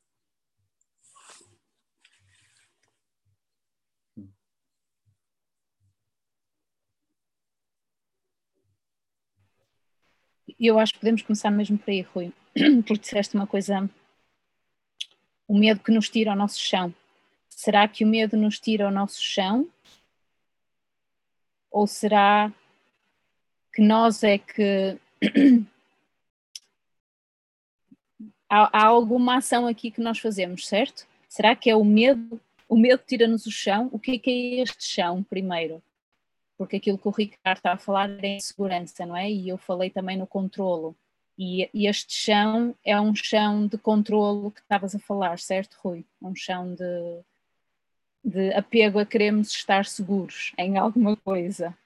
Eu 10.66 10.78
acho 10.78 10.94
que 10.94 11.00
podemos 11.00 11.20
começar 11.20 11.50
mesmo 11.50 11.76
por 11.76 11.90
aí, 11.90 12.00
Rui, 12.00 12.32
porque 12.86 13.02
disseste 13.02 13.34
uma 13.34 13.46
coisa, 13.46 13.88
o 15.46 15.58
medo 15.58 15.80
que 15.80 15.92
nos 15.92 16.08
tira 16.08 16.30
ao 16.30 16.36
nosso 16.36 16.58
chão. 16.58 16.94
Será 17.50 17.86
que 17.86 18.02
o 18.02 18.08
medo 18.08 18.34
nos 18.36 18.58
tira 18.58 18.88
o 18.88 18.90
nosso 18.90 19.22
chão? 19.22 19.68
Ou 21.70 21.86
será 21.86 22.50
que 23.74 23.82
nós 23.82 24.22
é 24.22 24.38
que. 24.38 24.96
há, 28.48 28.78
há, 28.78 28.86
alguma 28.86 29.36
ação 29.36 29.66
aqui 29.66 29.90
que 29.90 30.00
nós 30.00 30.18
fazemos, 30.18 30.66
certo? 30.66 31.06
Será 31.28 31.54
que 31.54 31.68
é 31.68 31.76
o 31.76 31.84
medo? 31.84 32.40
O 32.66 32.76
medo 32.76 33.02
tira-nos 33.06 33.44
o 33.44 33.50
chão? 33.50 33.90
O 33.92 33.98
que 33.98 34.12
é, 34.12 34.18
que 34.18 34.30
é 34.30 34.62
este 34.62 34.84
chão, 34.84 35.22
primeiro? 35.22 35.82
Porque 36.56 36.76
aquilo 36.76 36.98
que 36.98 37.08
o 37.08 37.10
Ricardo 37.10 37.58
está 37.58 37.72
a 37.72 37.78
falar 37.78 38.08
é 38.24 38.36
insegurança, 38.36 39.04
não 39.04 39.16
é? 39.16 39.30
E 39.30 39.48
eu 39.48 39.58
falei 39.58 39.90
também 39.90 40.16
no 40.16 40.26
controlo. 40.26 40.96
E, 41.36 41.68
e 41.74 41.88
este 41.88 42.14
chão 42.14 42.76
é 42.84 43.00
um 43.00 43.14
chão 43.14 43.66
de 43.66 43.76
controlo 43.76 44.52
que 44.52 44.60
estavas 44.60 44.94
a 44.94 44.98
falar, 44.98 45.38
certo, 45.38 45.76
Rui? 45.82 46.04
Um 46.22 46.34
chão 46.34 46.74
de, 46.74 47.20
de 48.24 48.52
apego 48.54 49.00
a 49.00 49.06
queremos 49.06 49.50
estar 49.50 49.84
seguros 49.84 50.52
em 50.56 50.78
alguma 50.78 51.16
coisa. 51.16 51.76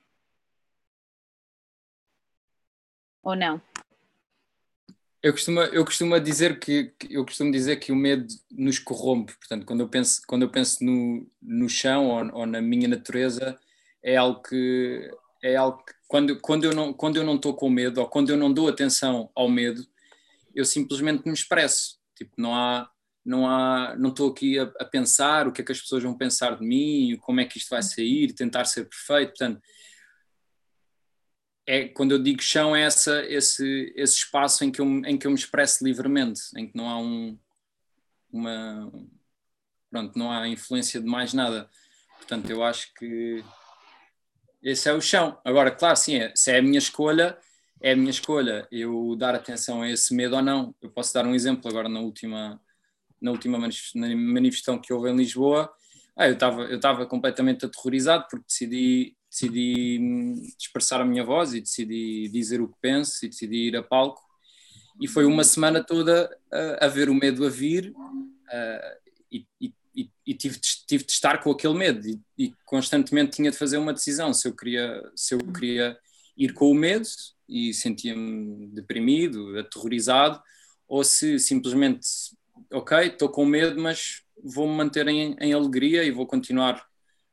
Ou 3.22 3.34
não? 3.34 3.60
Eu 5.20 5.32
costumo, 5.32 5.60
eu 5.60 5.84
costumo 5.84 6.20
dizer 6.20 6.60
que 6.60 6.94
eu 7.10 7.24
costumo 7.24 7.50
dizer 7.50 7.76
que 7.76 7.90
o 7.90 7.96
medo 7.96 8.26
nos 8.50 8.78
corrompe. 8.78 9.34
Portanto, 9.36 9.66
quando 9.66 9.80
eu 9.80 9.88
penso, 9.88 10.22
quando 10.26 10.42
eu 10.42 10.50
penso 10.50 10.84
no, 10.84 11.26
no 11.42 11.68
chão 11.68 12.06
ou, 12.06 12.40
ou 12.40 12.46
na 12.46 12.62
minha 12.62 12.86
natureza, 12.86 13.58
é 14.02 14.16
algo 14.16 14.42
que 14.42 15.10
é 15.42 15.56
algo 15.56 15.84
que, 15.84 15.92
quando, 16.06 16.40
quando 16.40 16.64
eu 16.64 16.74
não 16.74 16.92
quando 16.92 17.16
eu 17.16 17.24
não 17.24 17.36
estou 17.36 17.54
com 17.54 17.70
medo 17.70 18.00
ou 18.00 18.08
quando 18.08 18.30
eu 18.30 18.36
não 18.36 18.52
dou 18.52 18.68
atenção 18.68 19.30
ao 19.34 19.48
medo, 19.48 19.86
eu 20.54 20.64
simplesmente 20.64 21.26
me 21.26 21.32
expresso. 21.32 21.98
Tipo, 22.16 22.32
não 22.36 22.54
há 22.54 22.90
não 23.28 23.46
há, 23.46 23.94
não 23.98 24.08
estou 24.08 24.30
aqui 24.30 24.58
a, 24.58 24.62
a, 24.80 24.84
pensar 24.86 25.46
o 25.46 25.52
que 25.52 25.60
é 25.60 25.64
que 25.64 25.72
as 25.72 25.80
pessoas 25.80 26.02
vão 26.02 26.16
pensar 26.16 26.56
de 26.56 26.64
mim, 26.64 27.18
como 27.20 27.40
é 27.40 27.44
que 27.44 27.58
isto 27.58 27.68
vai 27.68 27.82
sair, 27.82 28.32
tentar 28.32 28.64
ser 28.64 28.88
perfeito, 28.88 29.30
portanto, 29.30 29.60
é, 31.66 31.86
quando 31.88 32.12
eu 32.12 32.22
digo 32.22 32.42
chão 32.42 32.74
é 32.74 32.82
essa, 32.82 33.22
esse, 33.26 33.92
esse 33.94 34.16
espaço 34.16 34.64
em 34.64 34.72
que, 34.72 34.80
eu, 34.80 34.86
em 35.04 35.18
que 35.18 35.26
eu 35.26 35.30
me 35.30 35.36
expresso 35.36 35.84
livremente, 35.84 36.40
em 36.56 36.66
que 36.66 36.74
não 36.74 36.88
há 36.88 36.98
um, 36.98 37.38
uma, 38.32 38.90
pronto, 39.90 40.18
não 40.18 40.32
há 40.32 40.48
influência 40.48 40.98
de 40.98 41.06
mais 41.06 41.34
nada, 41.34 41.68
portanto 42.16 42.48
eu 42.48 42.64
acho 42.64 42.94
que 42.94 43.44
esse 44.62 44.88
é 44.88 44.92
o 44.92 45.00
chão, 45.00 45.38
agora 45.44 45.70
claro, 45.70 45.96
sim, 45.96 46.16
é, 46.16 46.32
se 46.34 46.50
é 46.50 46.58
a 46.58 46.62
minha 46.62 46.78
escolha, 46.78 47.38
é 47.80 47.92
a 47.92 47.96
minha 47.96 48.10
escolha. 48.10 48.66
Eu 48.70 49.14
dar 49.16 49.34
atenção 49.34 49.82
a 49.82 49.90
esse 49.90 50.14
medo 50.14 50.36
ou 50.36 50.42
não, 50.42 50.74
eu 50.82 50.90
posso 50.90 51.14
dar 51.14 51.26
um 51.26 51.34
exemplo 51.34 51.68
agora 51.68 51.88
na 51.88 52.00
última 52.00 52.60
na 53.20 53.32
última 53.32 53.58
manifestação 53.58 54.80
que 54.80 54.92
houve 54.92 55.10
em 55.10 55.16
Lisboa, 55.16 55.72
ah, 56.16 56.28
eu 56.28 56.34
estava 56.34 56.62
eu 56.62 56.76
estava 56.76 57.06
completamente 57.06 57.64
aterrorizado 57.66 58.26
porque 58.30 58.46
decidi 58.46 59.16
decidi 59.30 59.98
hum, 60.00 60.34
expressar 60.58 61.00
a 61.00 61.04
minha 61.04 61.24
voz 61.24 61.54
e 61.54 61.60
decidi 61.60 62.28
dizer 62.28 62.60
o 62.60 62.68
que 62.68 62.76
penso 62.80 63.24
e 63.24 63.28
decidi 63.28 63.68
ir 63.68 63.76
a 63.76 63.82
palco. 63.82 64.22
E 65.00 65.06
foi 65.06 65.24
uma 65.24 65.44
semana 65.44 65.84
toda 65.84 66.28
a, 66.52 66.86
a 66.86 66.88
ver 66.88 67.08
o 67.08 67.14
medo 67.14 67.46
a 67.46 67.50
vir 67.50 67.92
uh, 67.92 69.10
e, 69.30 69.46
e, 69.60 69.72
e, 70.28 70.34
tive, 70.34 70.58
tive 70.86 71.04
de 71.04 71.12
estar 71.12 71.42
com 71.42 71.50
aquele 71.50 71.72
medo 71.72 72.06
e, 72.06 72.20
e, 72.36 72.52
constantemente 72.66 73.36
tinha 73.36 73.50
de 73.50 73.56
fazer 73.56 73.78
uma 73.78 73.94
decisão 73.94 74.34
se 74.34 74.46
eu 74.46 74.54
queria 74.54 75.02
se 75.16 75.34
eu 75.34 75.38
queria 75.38 75.98
ir 76.36 76.52
com 76.52 76.70
o 76.70 76.74
medo 76.74 77.08
e 77.48 77.72
sentia-me 77.72 78.66
deprimido, 78.68 79.58
aterrorizado 79.58 80.38
ou 80.86 81.02
se 81.02 81.38
simplesmente 81.38 82.06
ok, 82.70 83.06
estou 83.06 83.30
com 83.30 83.46
medo, 83.46 83.80
mas 83.80 84.22
vou-me 84.44 84.74
manter 84.74 85.08
em, 85.08 85.34
em, 85.40 85.54
alegria 85.54 86.04
e 86.04 86.10
vou 86.10 86.26
continuar 86.26 86.86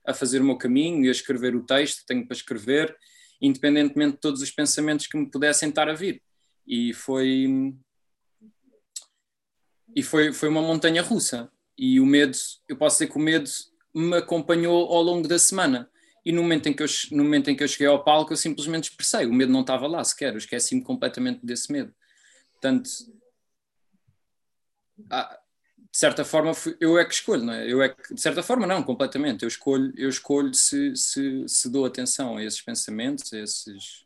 a 0.06 0.14
fazer 0.14 0.40
o 0.40 0.46
meu 0.46 0.58
caminho 0.58 1.04
e 1.04 1.10
a 1.10 1.12
escrever 1.12 1.54
o 1.54 1.66
texto 1.66 2.00
que 2.00 2.06
tenho 2.06 2.26
para 2.26 2.38
escrever, 2.38 2.96
independentemente 3.42 4.14
de 4.14 4.22
todos 4.22 4.42
os 4.42 4.52
pensamentos 4.52 5.08
que 5.08 5.18
me 5.18 5.30
pudessem 5.30 5.68
estar 5.68 5.90
a 5.90 5.94
vir. 5.94 6.22
E 6.66 6.94
foi. 6.94 7.74
E 9.96 10.02
foi, 10.04 10.32
foi 10.32 10.50
uma 10.50 10.62
montanha 10.62 11.02
russa. 11.02 11.52
E 11.78 12.00
o 12.00 12.06
medo, 12.06 12.38
eu 12.68 12.78
posso 12.78 12.98
dizer 12.98 13.12
que 13.12 13.18
o 13.18 13.22
medo 13.22 13.50
me 13.94 14.18
acompanhou 14.18 14.94
ao 14.94 15.02
longo 15.02 15.28
da 15.28 15.40
semana. 15.40 15.90
E 16.26 16.32
no 16.32 16.42
momento 16.42 16.68
em 16.68 16.74
que 16.74 16.82
eu, 16.82 16.88
no 17.12 17.24
momento 17.24 17.50
em 17.50 17.56
que 17.56 17.64
eu 17.64 17.68
cheguei 17.68 17.88
ao 17.88 18.04
palco, 18.04 18.34
eu 18.34 18.38
simplesmente 18.38 18.90
expressei. 18.90 19.26
O 19.26 19.34
medo 19.34 19.52
não 19.52 19.62
estava 19.62 19.88
lá 19.88 20.04
sequer, 20.04 20.34
eu 20.34 20.38
esqueci-me 20.38 20.82
completamente 20.82 21.46
desse 21.46 21.72
medo. 21.72 21.94
Portanto, 22.54 22.90
ah, 25.12 25.40
de 25.96 25.98
certa 25.98 26.26
forma, 26.26 26.52
eu 26.80 26.98
é 26.98 27.06
que 27.06 27.14
escolho, 27.14 27.44
não 27.44 27.54
é? 27.54 27.72
Eu 27.72 27.82
é 27.82 27.90
que, 27.90 28.14
de 28.14 28.20
certa 28.20 28.44
forma, 28.44 28.68
não, 28.68 28.84
completamente. 28.84 29.44
Eu 29.44 29.48
escolho, 29.48 29.94
eu 29.96 30.10
escolho 30.10 30.54
se, 30.54 30.96
se, 30.96 31.48
se 31.48 31.70
dou 31.70 31.86
atenção 31.86 32.38
a 32.38 32.44
esses 32.44 32.62
pensamentos, 32.62 33.32
a, 33.32 33.40
esses, 33.40 34.06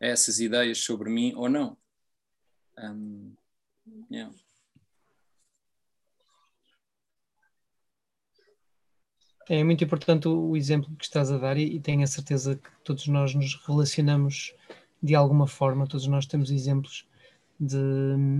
a 0.00 0.06
essas 0.06 0.40
ideias 0.40 0.78
sobre 0.78 1.10
mim 1.10 1.32
ou 1.36 1.48
não. 1.48 1.76
Um, 2.78 3.32
yeah. 4.10 4.34
É 9.52 9.64
muito 9.64 9.82
importante 9.82 10.28
o 10.28 10.56
exemplo 10.56 10.94
que 10.96 11.04
estás 11.04 11.28
a 11.32 11.36
dar 11.36 11.56
e, 11.56 11.74
e 11.74 11.80
tenho 11.80 12.04
a 12.04 12.06
certeza 12.06 12.54
que 12.54 12.70
todos 12.84 13.08
nós 13.08 13.34
nos 13.34 13.56
relacionamos 13.66 14.54
de 15.02 15.16
alguma 15.16 15.44
forma, 15.44 15.88
todos 15.88 16.06
nós 16.06 16.24
temos 16.24 16.52
exemplos 16.52 17.04
de, 17.58 17.76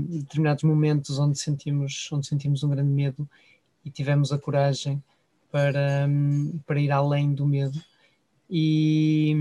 de 0.09 0.21
determinados 0.21 0.63
momentos 0.63 1.19
onde 1.19 1.37
sentimos, 1.37 2.09
onde 2.13 2.29
sentimos 2.29 2.63
um 2.63 2.71
grande 2.71 2.93
medo 2.93 3.29
e 3.85 3.91
tivemos 3.91 4.33
a 4.33 4.39
coragem 4.39 5.03
para, 5.51 6.09
para 6.65 6.81
ir 6.81 6.93
além 6.93 7.35
do 7.35 7.45
medo. 7.45 7.83
E, 8.49 9.35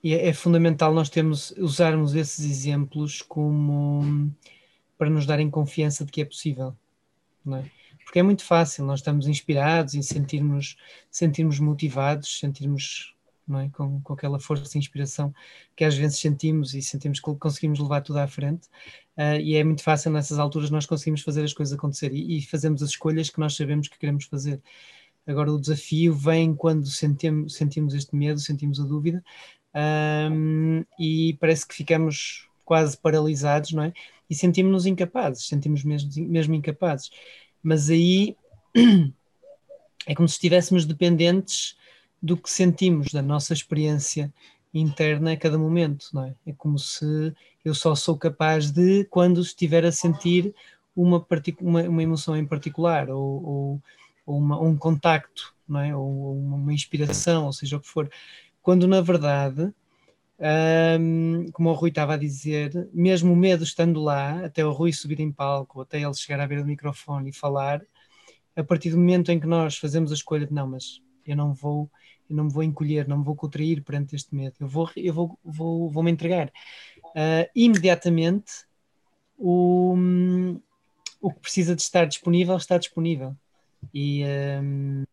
e 0.00 0.14
é, 0.14 0.28
é, 0.28 0.32
fundamental 0.32 0.94
nós 0.94 1.10
termos, 1.10 1.50
usarmos 1.58 2.14
esses 2.14 2.44
exemplos 2.44 3.20
como 3.20 4.32
para 4.96 5.10
nos 5.10 5.26
darem 5.26 5.50
confiança 5.50 6.04
de 6.04 6.12
que 6.12 6.22
é 6.22 6.24
possível 6.24 6.76
é? 7.48 7.64
Porque 8.04 8.18
é 8.18 8.22
muito 8.22 8.44
fácil, 8.44 8.84
nós 8.84 9.00
estamos 9.00 9.28
inspirados 9.28 9.94
e 9.94 10.02
sentirmos, 10.02 10.76
sentirmos 11.10 11.60
motivados, 11.60 12.38
sentirmos 12.40 13.14
é? 13.58 13.68
com, 13.70 14.00
com 14.00 14.12
aquela 14.12 14.38
força 14.38 14.76
e 14.76 14.78
inspiração 14.78 15.34
que 15.76 15.84
às 15.84 15.96
vezes 15.96 16.18
sentimos 16.18 16.74
e 16.74 16.82
sentimos 16.82 17.20
que 17.20 17.34
conseguimos 17.36 17.78
levar 17.78 18.00
tudo 18.00 18.18
à 18.18 18.26
frente. 18.26 18.68
Uh, 19.16 19.40
e 19.40 19.56
é 19.56 19.64
muito 19.64 19.82
fácil 19.82 20.10
nessas 20.10 20.38
alturas 20.38 20.70
nós 20.70 20.86
conseguimos 20.86 21.22
fazer 21.22 21.44
as 21.44 21.52
coisas 21.52 21.76
acontecer 21.76 22.12
e, 22.12 22.38
e, 22.38 22.42
fazemos 22.42 22.82
as 22.82 22.90
escolhas 22.90 23.28
que 23.28 23.38
nós 23.38 23.54
sabemos 23.54 23.88
que 23.88 23.98
queremos 23.98 24.24
fazer. 24.24 24.60
Agora, 25.26 25.52
o 25.52 25.60
desafio 25.60 26.14
vem 26.14 26.54
quando 26.54 26.86
sentimos, 26.86 27.54
sentimos 27.54 27.94
este 27.94 28.16
medo, 28.16 28.40
sentimos 28.40 28.80
a 28.80 28.84
dúvida 28.84 29.22
um, 30.32 30.84
e 30.98 31.36
parece 31.40 31.66
que 31.66 31.74
ficamos 31.74 32.48
quase 32.64 32.96
paralisados, 32.96 33.72
não 33.72 33.84
é? 33.84 33.92
E 34.30 34.34
sentimos-nos 34.34 34.86
incapazes, 34.86 35.48
sentimos 35.48 35.84
mesmo, 35.84 36.10
mesmo 36.28 36.54
incapazes. 36.54 37.10
Mas 37.60 37.90
aí 37.90 38.36
é 40.06 40.14
como 40.14 40.28
se 40.28 40.34
estivéssemos 40.34 40.86
dependentes 40.86 41.76
do 42.22 42.36
que 42.36 42.48
sentimos, 42.48 43.12
da 43.12 43.20
nossa 43.20 43.52
experiência 43.52 44.32
interna 44.72 45.32
a 45.32 45.36
cada 45.36 45.58
momento, 45.58 46.06
não 46.12 46.24
é? 46.24 46.34
É 46.46 46.52
como 46.52 46.78
se 46.78 47.34
eu 47.64 47.74
só 47.74 47.94
sou 47.94 48.16
capaz 48.16 48.70
de 48.70 49.04
quando 49.04 49.40
estiver 49.40 49.84
a 49.84 49.92
sentir 49.92 50.54
uma, 50.94 51.26
uma, 51.60 51.82
uma 51.82 52.02
emoção 52.02 52.36
em 52.36 52.46
particular, 52.46 53.10
ou, 53.10 53.44
ou, 53.44 53.82
ou 54.26 54.38
uma, 54.38 54.60
um 54.60 54.76
contacto, 54.76 55.54
não 55.68 55.80
é? 55.80 55.96
Ou 55.96 56.36
uma 56.38 56.72
inspiração, 56.72 57.46
ou 57.46 57.52
seja 57.52 57.76
o 57.76 57.80
que 57.80 57.88
for. 57.88 58.10
Quando 58.62 58.86
na 58.86 59.00
verdade 59.00 59.72
um, 60.40 61.46
como 61.52 61.68
o 61.68 61.74
Rui 61.74 61.90
estava 61.90 62.14
a 62.14 62.16
dizer, 62.16 62.88
mesmo 62.92 63.32
o 63.32 63.36
medo 63.36 63.62
estando 63.62 64.00
lá, 64.00 64.44
até 64.44 64.64
o 64.64 64.72
Rui 64.72 64.92
subir 64.92 65.20
em 65.20 65.30
palco, 65.30 65.82
até 65.82 66.00
ele 66.00 66.14
chegar 66.14 66.40
à 66.40 66.46
beira 66.46 66.62
do 66.62 66.68
microfone 66.68 67.30
e 67.30 67.32
falar, 67.32 67.82
a 68.56 68.64
partir 68.64 68.90
do 68.90 68.96
momento 68.98 69.30
em 69.30 69.38
que 69.38 69.46
nós 69.46 69.76
fazemos 69.76 70.10
a 70.10 70.14
escolha 70.14 70.46
de 70.46 70.52
não, 70.52 70.66
mas 70.66 71.02
eu 71.26 71.36
não 71.36 71.52
vou, 71.52 71.90
eu 72.28 72.36
não 72.36 72.44
me 72.44 72.52
vou 72.52 72.62
encolher, 72.62 73.06
não 73.06 73.18
me 73.18 73.24
vou 73.24 73.36
contrair 73.36 73.82
perante 73.82 74.16
este 74.16 74.34
medo, 74.34 74.56
eu 74.60 74.66
vou, 74.66 74.90
eu 74.96 75.12
vou, 75.12 75.38
vou, 75.44 75.90
vou 75.90 76.02
me 76.02 76.10
entregar. 76.10 76.50
Uh, 77.08 77.48
imediatamente 77.54 78.64
o, 79.36 79.94
o 81.20 81.30
que 81.30 81.40
precisa 81.40 81.76
de 81.76 81.82
estar 81.82 82.06
disponível 82.06 82.56
está 82.56 82.78
disponível. 82.78 83.36
E, 83.92 84.24
um, 84.62 85.04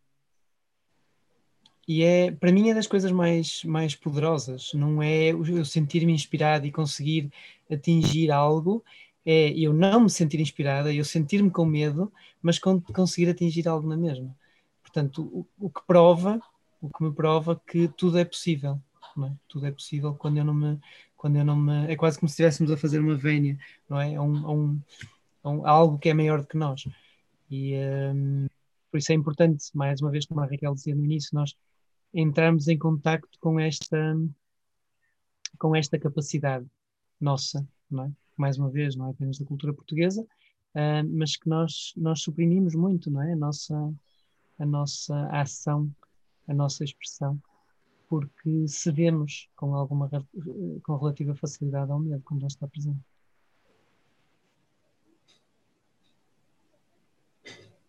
e 1.88 2.04
é, 2.04 2.32
para 2.32 2.52
mim, 2.52 2.70
é 2.70 2.74
das 2.74 2.86
coisas 2.86 3.12
mais, 3.12 3.64
mais 3.64 3.96
poderosas. 3.96 4.74
Não 4.74 5.02
é 5.02 5.30
eu 5.30 5.64
sentir-me 5.64 6.12
inspirado 6.12 6.66
e 6.68 6.72
conseguir 6.72 7.32
atingir 7.72 8.30
algo, 8.30 8.84
é 9.26 9.52
eu 9.52 9.74
não 9.74 10.02
me 10.02 10.10
sentir 10.10 10.40
inspirada, 10.42 10.94
eu 10.94 11.06
sentir-me 11.06 11.50
com 11.50 11.66
medo, 11.66 12.12
mas 12.42 12.60
con 12.60 12.82
conseguir 12.82 13.30
atingir 13.30 13.68
algo 13.68 13.88
na 13.88 13.96
mesma. 13.96 14.36
Portanto, 14.82 15.24
o, 15.24 15.48
o, 15.68 15.70
que 15.70 15.82
prova, 15.88 16.42
o 16.82 16.90
que 16.90 17.04
me 17.04 17.14
prova 17.14 17.62
que 17.68 17.88
tudo 17.90 18.18
é 18.18 18.26
possível. 18.26 18.82
É? 19.24 19.32
Tudo 19.48 19.66
é 19.66 19.72
possível 19.72 20.14
quando 20.14 20.38
eu 20.38 20.46
não 20.46 20.54
me, 20.54 20.80
quando 21.16 21.38
eu 21.38 21.46
não 21.46 21.56
me, 21.56 21.92
é 21.92 21.96
quase 21.96 22.20
como 22.20 22.30
se 22.30 22.34
estivéssemos 22.34 22.72
a 22.72 22.78
fazer 22.78 23.00
uma 23.00 23.16
vénia, 23.16 23.58
não 23.90 24.00
é? 24.00 24.16
A 24.16 24.22
um, 24.22 24.46
a 24.46 24.52
um, 24.52 24.82
a 25.44 25.50
um, 25.50 25.68
algo 25.68 25.98
que 25.98 26.10
é 26.10 26.14
maior 26.14 26.42
do 26.42 26.48
que 26.48 26.58
nós. 26.58 26.88
E 27.50 27.74
um, 28.14 28.48
por 28.92 28.98
isso 29.00 29.12
é 29.12 29.16
importante, 29.16 29.66
mais 29.74 30.02
uma 30.02 30.12
vez, 30.12 30.26
como 30.26 30.42
a 30.42 30.46
Raquel 30.46 30.76
dizia 30.76 30.96
no 30.96 31.04
início, 31.04 31.32
nós 31.34 31.56
entrarmos 32.20 32.68
em 32.68 32.78
contacto 32.78 33.38
com 33.40 33.60
esta 33.60 33.98
com 35.60 35.76
esta 35.76 35.98
capacidade 35.98 36.68
nossa, 37.20 37.68
não 37.90 38.06
é? 38.06 38.12
mais 38.36 38.58
uma 38.58 38.70
vez, 38.70 38.96
não 38.96 39.08
é 39.08 39.12
apenas 39.12 39.40
da 39.40 39.46
cultura 39.46 39.74
portuguesa, 39.74 40.22
uh, 40.22 41.10
mas 41.12 41.36
que 41.36 41.50
nós, 41.50 41.94
nós 41.98 42.22
suprimimos 42.22 42.76
muito, 42.76 43.10
não 43.10 43.22
é? 43.22 43.34
A 43.34 43.36
nossa, 43.36 43.94
a 44.60 44.66
nossa 44.66 45.28
ação, 45.30 45.92
a 46.48 46.54
nossa 46.54 46.84
expressão, 46.84 47.42
porque 48.08 48.68
cedemos 48.68 49.50
com 49.56 49.74
alguma 49.74 50.10
com 50.84 50.96
relativa 50.96 51.36
facilidade 51.36 51.92
ao 51.92 52.00
medo 52.00 52.22
quando 52.24 52.42
ele 52.42 52.48
está 52.48 52.68
presente. 52.68 53.17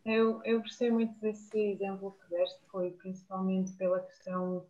Eu, 0.09 0.43
eu 0.43 0.61
gostei 0.61 0.91
muito 0.91 1.21
desse 1.21 1.59
exemplo 1.59 2.13
que 2.13 2.31
deste, 2.31 2.65
foi 2.71 2.93
principalmente 2.93 3.75
pela 3.75 4.01
questão 4.01 4.67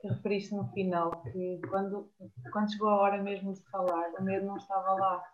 que 0.00 0.06
referiste 0.06 0.54
no 0.54 0.68
final, 0.68 1.10
que 1.32 1.60
quando, 1.68 2.08
quando 2.52 2.70
chegou 2.70 2.90
a 2.90 3.00
hora 3.00 3.20
mesmo 3.20 3.52
de 3.52 3.62
falar, 3.62 4.12
o 4.16 4.22
medo 4.22 4.46
não 4.46 4.56
estava 4.56 4.92
lá. 4.92 5.24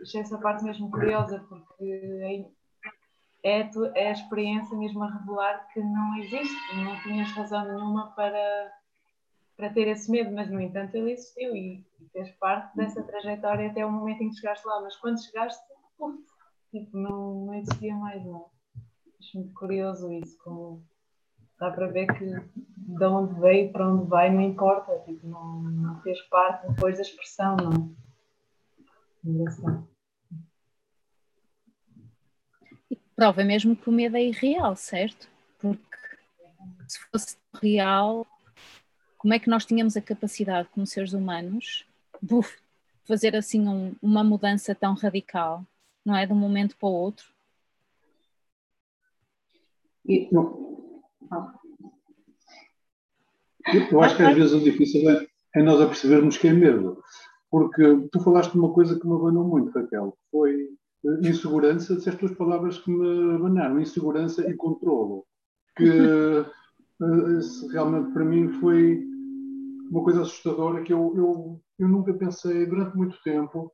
Achei 0.00 0.20
essa 0.20 0.38
parte 0.38 0.62
mesmo 0.62 0.92
curiosa, 0.92 1.44
porque 1.48 2.52
é, 3.42 3.58
é, 3.58 3.70
é 3.96 4.08
a 4.10 4.12
experiência 4.12 4.78
mesmo 4.78 5.02
a 5.02 5.10
revelar 5.10 5.66
que 5.72 5.80
não 5.80 6.16
existe, 6.18 6.76
não 6.76 7.02
tinhas 7.02 7.32
razão 7.32 7.64
nenhuma 7.64 8.12
para, 8.12 8.72
para 9.56 9.70
ter 9.70 9.88
esse 9.88 10.08
medo, 10.08 10.30
mas 10.32 10.48
no 10.48 10.60
entanto 10.60 10.94
ele 10.94 11.12
existiu 11.12 11.56
e, 11.56 11.84
e 12.00 12.08
fez 12.12 12.30
parte 12.36 12.76
dessa 12.76 13.02
trajetória 13.02 13.70
até 13.70 13.84
o 13.84 13.90
momento 13.90 14.22
em 14.22 14.28
que 14.28 14.36
chegaste 14.36 14.64
lá. 14.68 14.80
Mas 14.82 14.94
quando 14.98 15.20
chegaste, 15.20 15.60
uf, 15.98 16.16
tipo, 16.70 16.96
não, 16.96 17.46
não 17.46 17.54
existia 17.54 17.96
mais, 17.96 18.24
não. 18.24 18.59
Acho 19.20 19.38
muito 19.38 19.52
curioso 19.52 20.10
isso, 20.14 20.36
como 20.38 20.82
dá 21.58 21.70
para 21.70 21.88
ver 21.88 22.06
que 22.06 22.24
de 22.24 23.04
onde 23.04 23.38
veio 23.38 23.70
para 23.70 23.86
onde 23.86 24.08
vai 24.08 24.32
não 24.32 24.40
importa, 24.40 24.98
tipo, 25.04 25.26
não, 25.26 25.62
não 25.62 26.00
fez 26.00 26.20
parte 26.22 26.66
depois 26.66 26.96
da 26.96 27.02
expressão, 27.02 27.54
não. 27.56 27.94
Engraçado. 29.22 29.86
E 32.90 32.96
prova 33.14 33.44
mesmo 33.44 33.76
que 33.76 33.90
o 33.90 33.92
medo 33.92 34.16
é 34.16 34.24
irreal, 34.24 34.74
certo? 34.74 35.28
Porque 35.58 35.98
se 36.88 36.98
fosse 37.10 37.36
real, 37.62 38.26
como 39.18 39.34
é 39.34 39.38
que 39.38 39.50
nós 39.50 39.66
tínhamos 39.66 39.98
a 39.98 40.00
capacidade, 40.00 40.70
como 40.70 40.86
seres 40.86 41.12
humanos, 41.12 41.84
de 42.22 42.40
fazer 43.04 43.36
assim 43.36 43.68
um, 43.68 43.94
uma 44.00 44.24
mudança 44.24 44.74
tão 44.74 44.94
radical, 44.94 45.62
não 46.02 46.16
é? 46.16 46.24
De 46.24 46.32
um 46.32 46.36
momento 46.36 46.74
para 46.78 46.88
o 46.88 46.92
outro? 46.92 47.26
E, 50.06 50.28
não, 50.32 50.60
eu 53.92 54.00
acho 54.00 54.16
que 54.16 54.22
às 54.22 54.34
vezes 54.34 54.52
o 54.52 54.60
difícil 54.60 55.08
é, 55.10 55.26
é 55.54 55.62
nós 55.62 55.80
apercebermos 55.80 56.36
que 56.36 56.48
é 56.48 56.52
medo. 56.52 57.02
Porque 57.50 58.08
tu 58.12 58.20
falaste 58.20 58.52
de 58.52 58.58
uma 58.58 58.72
coisa 58.72 58.98
que 58.98 59.06
me 59.06 59.14
abanou 59.14 59.44
muito, 59.44 59.72
Raquel. 59.72 60.16
Foi 60.30 60.70
insegurança, 61.22 61.96
disseste 61.96 62.20
duas 62.20 62.36
palavras 62.36 62.78
que 62.78 62.90
me 62.90 63.34
abanaram, 63.34 63.80
insegurança 63.80 64.48
e 64.48 64.54
controlo. 64.54 65.24
Que 65.76 65.88
eh, 65.88 66.44
realmente 67.72 68.12
para 68.12 68.24
mim 68.24 68.48
foi 68.60 69.02
uma 69.90 70.04
coisa 70.04 70.22
assustadora 70.22 70.82
que 70.82 70.92
eu, 70.92 71.12
eu, 71.16 71.60
eu 71.78 71.88
nunca 71.88 72.12
pensei 72.14 72.66
durante 72.66 72.96
muito 72.96 73.20
tempo, 73.22 73.72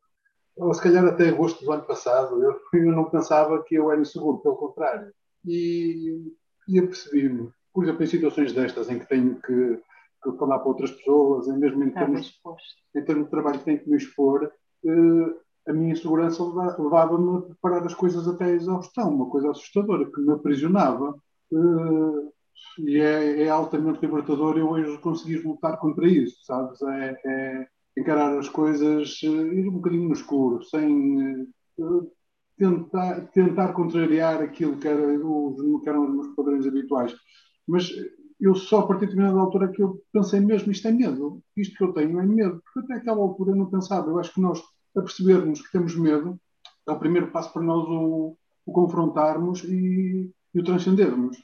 ou 0.57 0.73
se 0.73 0.83
calhar 0.83 1.05
até 1.05 1.29
agosto 1.29 1.63
do 1.63 1.73
ano 1.73 1.85
passado, 1.85 2.43
eu, 2.43 2.59
eu 2.81 2.93
não 2.93 3.11
pensava 3.11 3.63
que 3.65 3.75
eu 3.75 3.91
era 3.91 4.01
inseguro, 4.01 4.39
pelo 4.39 4.57
contrário 4.57 5.13
e, 5.47 6.33
e 6.69 6.79
apercebi-me, 6.79 7.51
por 7.73 7.85
exemplo, 7.85 8.03
em 8.03 8.07
situações 8.07 8.53
destas 8.53 8.91
em 8.91 8.99
que 8.99 9.09
tenho 9.09 9.41
que, 9.41 9.81
falar 10.39 10.59
para 10.59 10.69
outras 10.69 10.91
pessoas, 10.91 11.47
e 11.47 11.53
mesmo 11.53 11.85
em 11.85 11.91
termos, 11.91 12.41
em 12.95 13.05
termos 13.05 13.27
de 13.27 13.31
trabalho 13.31 13.59
que 13.59 13.65
tenho 13.65 13.81
que 13.81 13.89
me 13.89 13.97
expor, 13.97 14.45
uh, 14.45 15.41
a 15.69 15.73
minha 15.73 15.93
insegurança 15.93 16.43
levava-me 16.43 17.39
a 17.39 17.41
preparar 17.43 17.85
as 17.85 17.95
coisas 17.95 18.27
até 18.27 18.47
a 18.47 18.53
exaustão, 18.53 19.15
uma 19.15 19.31
coisa 19.31 19.51
assustadora, 19.51 20.11
que 20.11 20.21
me 20.21 20.33
aprisionava. 20.33 21.15
Uh, 21.53 22.33
e 22.79 22.99
é, 22.99 23.43
é, 23.43 23.49
altamente 23.49 24.01
libertador 24.01 24.57
eu 24.57 24.69
hoje 24.69 24.99
conseguir 24.99 25.45
lutar 25.45 25.79
contra 25.79 26.09
isso, 26.09 26.45
sabes? 26.45 26.81
É, 26.83 27.21
é 27.25 27.67
encarar 27.99 28.39
as 28.39 28.49
coisas, 28.49 29.21
uh, 29.23 29.27
ir 29.27 29.69
um 29.69 29.75
bocadinho 29.75 30.09
no 30.09 30.15
escuro, 30.15 30.63
sem 30.65 31.47
tentar, 32.57 33.21
tentar 33.33 33.73
contrariar 33.73 34.43
aquilo 34.43 34.77
que, 34.77 34.89
era 34.89 35.03
os, 35.03 35.83
que 35.83 35.89
eram 35.89 36.19
os 36.19 36.35
padrões 36.35 36.67
habituais. 36.67 37.15
Mas 37.67 37.91
eu 38.41 38.55
só 38.55 38.81
a 38.81 38.87
partir 38.87 39.07
de 39.07 39.13
determinada 39.13 39.41
altura 39.41 39.69
que 39.69 39.83
eu 39.83 40.01
pensei 40.13 40.41
mesmo, 40.41 40.71
isto 40.71 40.87
é 40.89 40.93
medo, 40.93 41.43
isto 41.57 41.77
que 41.77 41.85
eu 41.85 41.93
tenho 41.93 42.21
é 42.21 42.27
medo, 42.27 42.63
porque 42.63 42.81
até 42.81 43.01
aquela 43.01 43.23
altura 43.23 43.53
eu 43.53 43.57
não 43.57 43.71
pensava, 43.71 44.09
eu 44.09 44.19
acho 44.19 44.35
que 44.35 44.41
nós 44.41 44.63
a 44.97 45.03
percebermos 45.03 45.61
que 45.61 45.73
temos 45.73 45.95
medo, 45.95 46.41
é 46.89 46.93
o 46.93 46.99
primeiro 46.99 47.31
passo 47.31 47.53
para 47.53 47.63
nós 47.63 47.87
o, 47.89 48.37
o 48.65 48.73
confrontarmos 48.73 49.63
e, 49.65 50.33
e, 50.55 50.61
o 50.61 50.65
transcendermos. 50.65 51.37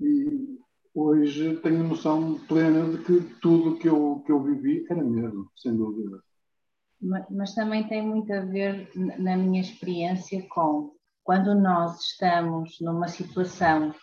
E 0.00 0.58
hoje 0.94 1.56
tenho 1.58 1.84
noção 1.84 2.38
plena 2.48 2.90
de 2.90 2.98
que 3.04 3.20
tudo 3.40 3.76
que 3.76 3.88
eu, 3.88 4.22
que 4.26 4.32
eu 4.32 4.42
vivi 4.42 4.84
era 4.90 5.04
medo, 5.04 5.50
sem 5.56 5.76
dúvida. 5.76 6.20
Mas, 7.30 7.54
também 7.54 7.86
tem 7.86 8.02
muito 8.02 8.32
a 8.32 8.40
ver, 8.40 8.90
na 8.94 9.36
minha 9.36 9.60
experiência, 9.60 10.46
com 10.48 10.92
quando 11.22 11.54
nós 11.54 12.00
estamos 12.00 12.78
numa 12.80 13.08
situação 13.08 13.94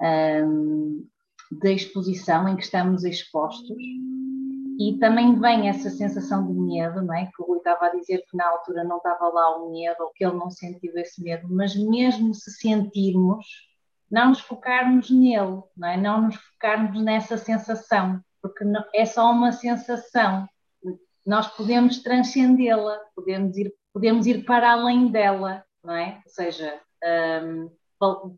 hum, 0.00 1.06
de 1.50 1.72
exposição 1.72 2.48
em 2.48 2.56
que 2.56 2.64
estamos 2.64 3.04
expostos 3.04 3.76
e 4.78 4.98
também 4.98 5.38
vem 5.38 5.68
essa 5.68 5.88
sensação 5.88 6.46
de 6.46 6.52
medo, 6.52 7.02
não 7.02 7.14
é? 7.14 7.26
Que 7.26 7.42
o 7.42 7.46
Rui 7.46 7.58
estava 7.58 7.86
a 7.86 7.94
dizer 7.94 8.22
que 8.28 8.36
na 8.36 8.46
altura 8.46 8.84
não 8.84 8.98
estava 8.98 9.28
lá 9.28 9.56
o 9.56 9.70
medo, 9.70 9.96
ou 10.00 10.10
que 10.14 10.24
ele 10.24 10.36
não 10.36 10.50
sentiu 10.50 10.92
esse 10.96 11.22
medo, 11.22 11.48
mas 11.48 11.74
mesmo 11.74 12.34
se 12.34 12.50
sentirmos, 12.50 13.46
não 14.10 14.28
nos 14.30 14.40
focarmos 14.40 15.10
nele, 15.10 15.62
não 15.76 15.88
é? 15.88 15.96
Não 15.96 16.22
nos 16.22 16.36
focarmos 16.36 17.00
nessa 17.02 17.38
sensação, 17.38 18.20
porque 18.42 18.64
é 18.94 19.06
só 19.06 19.30
uma 19.30 19.50
sensação. 19.50 20.46
Nós 21.26 21.48
podemos 21.48 22.02
transcendê-la, 22.02 23.00
podemos 23.14 23.56
ir, 23.56 23.74
podemos 23.92 24.26
ir 24.26 24.44
para 24.44 24.72
além 24.72 25.08
dela, 25.08 25.64
não 25.82 25.94
é? 25.94 26.22
Ou 26.24 26.30
seja, 26.30 26.80
um, 27.42 27.70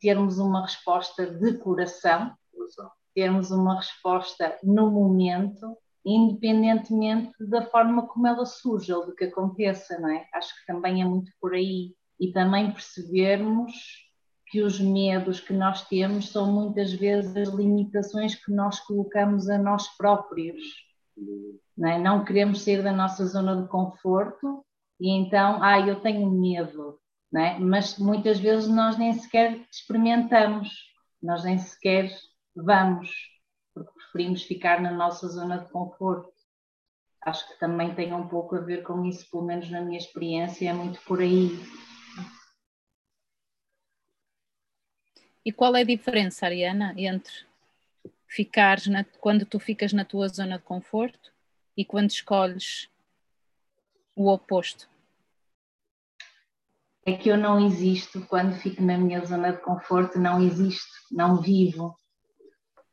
termos 0.00 0.38
uma 0.38 0.62
resposta 0.62 1.26
de 1.26 1.58
coração, 1.58 2.32
termos 3.14 3.50
uma 3.50 3.76
resposta 3.76 4.56
no 4.62 4.90
momento 4.90 5.76
independentemente 6.04 7.32
da 7.40 7.66
forma 7.66 8.06
como 8.06 8.26
ela 8.26 8.46
surge 8.46 8.92
ou 8.92 9.06
do 9.06 9.14
que 9.14 9.24
aconteça, 9.24 9.98
não 9.98 10.08
é? 10.08 10.26
Acho 10.32 10.54
que 10.58 10.66
também 10.66 11.02
é 11.02 11.04
muito 11.04 11.30
por 11.40 11.54
aí. 11.54 11.94
E 12.18 12.32
também 12.32 12.72
percebermos 12.72 13.72
que 14.46 14.62
os 14.62 14.80
medos 14.80 15.40
que 15.40 15.52
nós 15.52 15.86
temos 15.86 16.30
são 16.30 16.50
muitas 16.50 16.92
vezes 16.92 17.36
as 17.36 17.48
limitações 17.48 18.34
que 18.34 18.50
nós 18.50 18.80
colocamos 18.80 19.48
a 19.48 19.58
nós 19.58 19.86
próprios. 19.96 20.62
Não, 21.76 21.88
é? 21.88 21.98
não 21.98 22.24
queremos 22.24 22.62
sair 22.62 22.82
da 22.82 22.92
nossa 22.92 23.26
zona 23.26 23.62
de 23.62 23.68
conforto 23.68 24.64
e 25.00 25.10
então, 25.10 25.62
ah, 25.62 25.78
eu 25.78 26.00
tenho 26.00 26.28
medo, 26.30 26.98
não 27.30 27.40
é? 27.40 27.58
mas 27.58 27.98
muitas 27.98 28.40
vezes 28.40 28.68
nós 28.68 28.98
nem 28.98 29.12
sequer 29.12 29.60
experimentamos, 29.70 30.68
nós 31.22 31.44
nem 31.44 31.58
sequer 31.58 32.10
vamos 32.54 33.10
porque 33.78 33.92
preferimos 33.92 34.42
ficar 34.42 34.80
na 34.80 34.90
nossa 34.90 35.28
zona 35.28 35.58
de 35.58 35.70
conforto. 35.70 36.32
Acho 37.22 37.48
que 37.48 37.58
também 37.58 37.94
tem 37.94 38.12
um 38.12 38.28
pouco 38.28 38.56
a 38.56 38.60
ver 38.60 38.82
com 38.82 39.04
isso, 39.04 39.28
pelo 39.30 39.44
menos 39.44 39.70
na 39.70 39.80
minha 39.80 39.98
experiência, 39.98 40.68
é 40.68 40.72
muito 40.72 41.00
por 41.02 41.20
aí. 41.20 41.50
E 45.44 45.52
qual 45.52 45.74
é 45.76 45.80
a 45.80 45.84
diferença, 45.84 46.46
Ariana, 46.46 46.94
entre 46.96 47.47
ficares 48.28 48.86
na, 48.86 49.04
quando 49.20 49.44
tu 49.44 49.58
ficas 49.58 49.92
na 49.92 50.04
tua 50.04 50.28
zona 50.28 50.58
de 50.58 50.64
conforto 50.64 51.32
e 51.76 51.84
quando 51.84 52.10
escolhes 52.10 52.88
o 54.14 54.28
oposto? 54.28 54.88
É 57.04 57.16
que 57.16 57.28
eu 57.28 57.38
não 57.38 57.66
existo 57.66 58.26
quando 58.26 58.54
fico 58.56 58.82
na 58.82 58.98
minha 58.98 59.24
zona 59.24 59.52
de 59.52 59.62
conforto, 59.62 60.18
não 60.18 60.42
existo, 60.42 60.92
não 61.10 61.40
vivo 61.40 61.96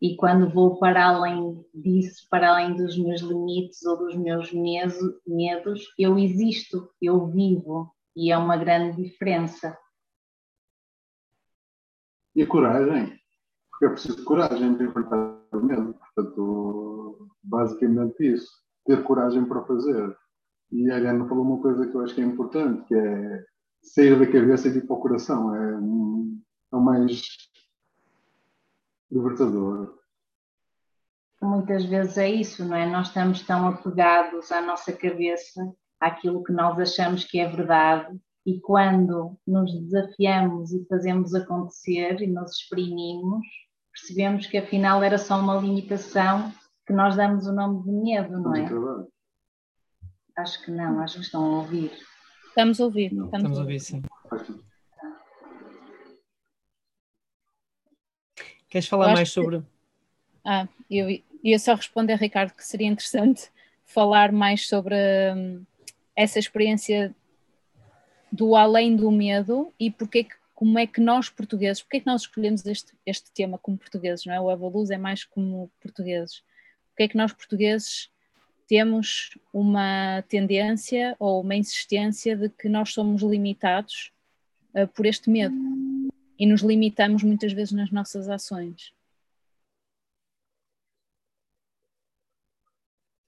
e 0.02 0.16
quando 0.16 0.54
vou 0.54 0.78
para 0.78 1.08
além 1.08 1.66
disso, 1.74 2.28
para 2.30 2.50
além 2.50 2.76
dos 2.76 2.98
meus 2.98 3.22
limites 3.22 3.84
ou 3.86 3.98
dos 3.98 4.16
meus 4.16 4.52
medos, 4.54 5.94
eu 5.98 6.20
existo, 6.20 6.90
eu 7.02 7.26
vivo 7.28 7.92
e 8.16 8.32
é 8.32 8.38
uma 8.38 8.58
grande 8.58 9.02
diferença. 9.02 9.78
E 12.36 12.44
a 12.44 12.48
coragem, 12.48 13.20
porque 13.76 13.86
é 13.86 13.90
preciso 13.90 14.24
coragem 14.24 14.76
de 14.76 14.86
enfrentar 14.86 15.38
o 15.52 15.60
medo, 15.60 15.94
portanto, 15.94 17.30
basicamente 17.44 18.34
isso, 18.34 18.50
ter 18.86 19.04
coragem 19.04 19.44
para 19.46 19.66
fazer. 19.66 20.16
E 20.72 20.90
a 20.90 20.96
Ariana 20.96 21.28
falou 21.28 21.44
uma 21.44 21.62
coisa 21.62 21.86
que 21.86 21.96
eu 21.96 22.02
acho 22.02 22.16
que 22.16 22.22
é 22.22 22.24
importante, 22.24 22.86
que 22.88 22.96
é 22.96 23.44
sair 23.84 24.18
da 24.18 24.26
cabeça 24.26 24.70
e 24.70 24.78
ir 24.78 24.88
para 24.88 24.96
o 24.96 25.00
coração, 25.00 25.54
é, 25.54 25.74
é 25.74 26.76
o 26.76 26.80
mais 26.80 27.22
libertador. 29.12 30.00
Muitas 31.42 31.84
vezes 31.86 32.18
é 32.18 32.30
isso, 32.30 32.66
não 32.66 32.76
é? 32.76 32.90
Nós 32.90 33.08
estamos 33.08 33.42
tão 33.42 33.68
apegados 33.68 34.52
à 34.52 34.62
nossa 34.62 34.94
cabeça, 34.94 35.62
àquilo 36.00 36.44
que 36.44 36.54
nós 36.54 36.80
achamos 36.80 37.26
que 37.26 37.40
é 37.40 37.48
verdade, 37.48 38.18
e 38.46 38.60
quando 38.62 39.38
nos 39.46 39.74
desafiamos 39.82 40.72
e 40.72 40.86
fazemos 40.86 41.36
acontecer 41.36 42.22
e 42.22 42.28
nos 42.28 42.52
exprimimos, 42.52 43.46
percebemos 43.96 44.46
que 44.46 44.58
afinal 44.58 45.02
era 45.02 45.18
só 45.18 45.40
uma 45.40 45.56
limitação 45.56 46.54
que 46.86 46.92
nós 46.92 47.16
damos 47.16 47.48
o 47.48 47.54
nome 47.54 47.84
de 47.84 47.92
medo, 47.92 48.40
não 48.40 48.54
é? 48.54 48.68
Acho 50.38 50.64
que 50.64 50.72
não, 50.72 51.00
acho 51.00 51.16
que 51.16 51.22
estão 51.22 51.44
a 51.44 51.58
ouvir. 51.60 51.92
Estamos 52.50 52.82
a 52.82 52.84
ouvir. 52.84 53.06
Estamos, 53.06 53.34
estamos 53.34 53.58
a 53.58 53.62
ouvir, 53.62 53.80
sim. 53.80 54.02
Queres 58.70 58.88
falar 58.88 59.14
mais 59.14 59.32
sobre. 59.32 59.64
Ah, 60.44 60.68
eu 60.92 61.08
ia 61.42 61.58
só 61.58 61.74
responder, 61.74 62.16
Ricardo, 62.16 62.54
que 62.54 62.66
seria 62.66 62.88
interessante 62.88 63.50
falar 63.86 64.34
mais 64.34 64.68
sobre 64.68 64.96
hum, 65.34 65.64
essa 66.16 66.38
experiência 66.38 67.16
do 68.30 68.56
além 68.58 68.96
do 68.98 69.10
medo 69.10 69.74
e 69.80 69.90
porque 69.90 70.28
como 70.56 70.80
é 70.80 70.88
que 70.88 71.02
nós 71.02 71.30
portugueses, 71.30 71.84
porque 71.84 71.98
é 71.98 72.00
que 72.00 72.08
nós 72.08 72.22
escolhemos 72.22 72.66
este, 72.66 72.94
este 73.06 73.32
tema 73.32 73.58
como 73.58 73.78
portugueses, 73.78 74.26
não 74.26 74.34
é? 74.34 74.40
O 74.40 74.52
Evoluz 74.52 74.90
é 74.90 74.98
mais 74.98 75.24
como 75.24 75.70
portugueses. 75.80 76.42
Porque 76.90 77.04
é 77.04 77.08
que 77.10 77.18
nós 77.18 77.34
portugueses 77.34 78.10
temos 78.68 79.38
uma 79.54 80.24
tendência 80.28 81.16
ou 81.20 81.42
uma 81.42 81.56
insistência 81.56 82.36
de 82.36 82.50
que 82.50 82.68
nós 82.68 82.94
somos 82.94 83.22
limitados 83.22 84.12
uh, 84.74 84.88
por 84.88 85.06
este 85.06 85.30
medo? 85.30 85.54
e 86.38 86.46
nos 86.46 86.62
limitamos 86.62 87.24
muitas 87.24 87.54
vezes 87.54 87.74
nas 87.74 87.92
nossas 87.92 88.30
ações. 88.30 88.94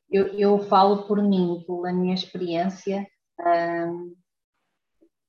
Eu, 0.10 0.28
eu 0.40 0.60
falo 0.68 1.04
por 1.04 1.22
mim, 1.22 1.64
pela 1.66 1.92
minha 1.92 2.14
experiência, 2.14 3.06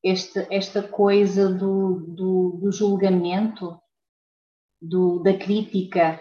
esta, 0.04 0.46
esta 0.50 0.82
coisa 0.82 1.52
do, 1.52 2.00
do, 2.08 2.58
do 2.62 2.72
julgamento, 2.72 3.80
do, 4.80 5.20
da 5.20 5.36
crítica, 5.36 6.20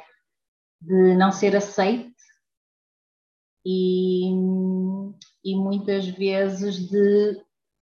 de 0.82 1.16
não 1.16 1.32
ser 1.32 1.56
aceite 1.56 2.16
e, 3.66 4.30
e 5.44 5.56
muitas 5.56 6.08
vezes 6.08 6.88
de 6.90 7.42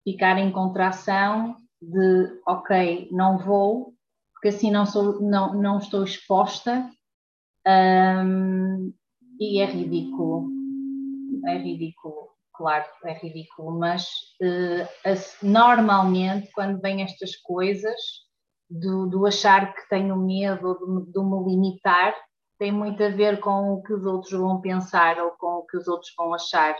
ficar 0.04 0.38
em 0.38 0.50
contração 0.50 1.56
de 1.80 2.40
ok, 2.46 3.08
não 3.12 3.38
vou, 3.38 3.94
porque 4.32 4.48
assim 4.48 4.70
não, 4.70 4.86
sou, 4.86 5.20
não, 5.20 5.54
não 5.54 5.78
estou 5.78 6.04
exposta 6.04 6.90
um, 7.66 8.92
e 9.38 9.60
é 9.60 9.66
ridículo. 9.66 10.48
É 11.46 11.58
ridículo, 11.58 12.27
claro, 12.58 12.84
é 13.04 13.14
ridículo, 13.14 13.78
mas 13.78 14.04
uh, 14.42 15.46
normalmente 15.46 16.50
quando 16.52 16.80
vêm 16.80 17.02
estas 17.02 17.36
coisas 17.36 17.98
do, 18.68 19.06
do 19.06 19.24
achar 19.24 19.74
que 19.74 19.88
tenho 19.88 20.16
medo, 20.16 20.74
do, 20.74 21.00
do 21.06 21.24
me 21.24 21.50
limitar, 21.50 22.14
tem 22.58 22.70
muito 22.70 23.02
a 23.02 23.08
ver 23.08 23.40
com 23.40 23.72
o 23.72 23.82
que 23.82 23.94
os 23.94 24.04
outros 24.04 24.32
vão 24.32 24.60
pensar 24.60 25.18
ou 25.18 25.30
com 25.30 25.58
o 25.58 25.66
que 25.66 25.76
os 25.76 25.88
outros 25.88 26.12
vão 26.16 26.34
achar. 26.34 26.76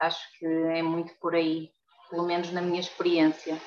Acho 0.00 0.20
que 0.38 0.46
é 0.46 0.82
muito 0.82 1.12
por 1.20 1.34
aí, 1.34 1.70
pelo 2.10 2.26
menos 2.26 2.50
na 2.50 2.62
minha 2.62 2.80
experiência 2.80 3.60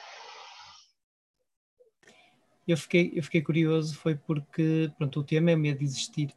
eu 2.67 2.77
fiquei, 2.77 3.11
eu 3.13 3.23
fiquei 3.23 3.41
curioso 3.41 3.95
foi 3.95 4.15
porque 4.15 4.91
pronto, 4.97 5.19
o 5.19 5.23
tema 5.23 5.51
é 5.51 5.55
medo 5.55 5.79
de 5.79 5.85
existir 5.85 6.33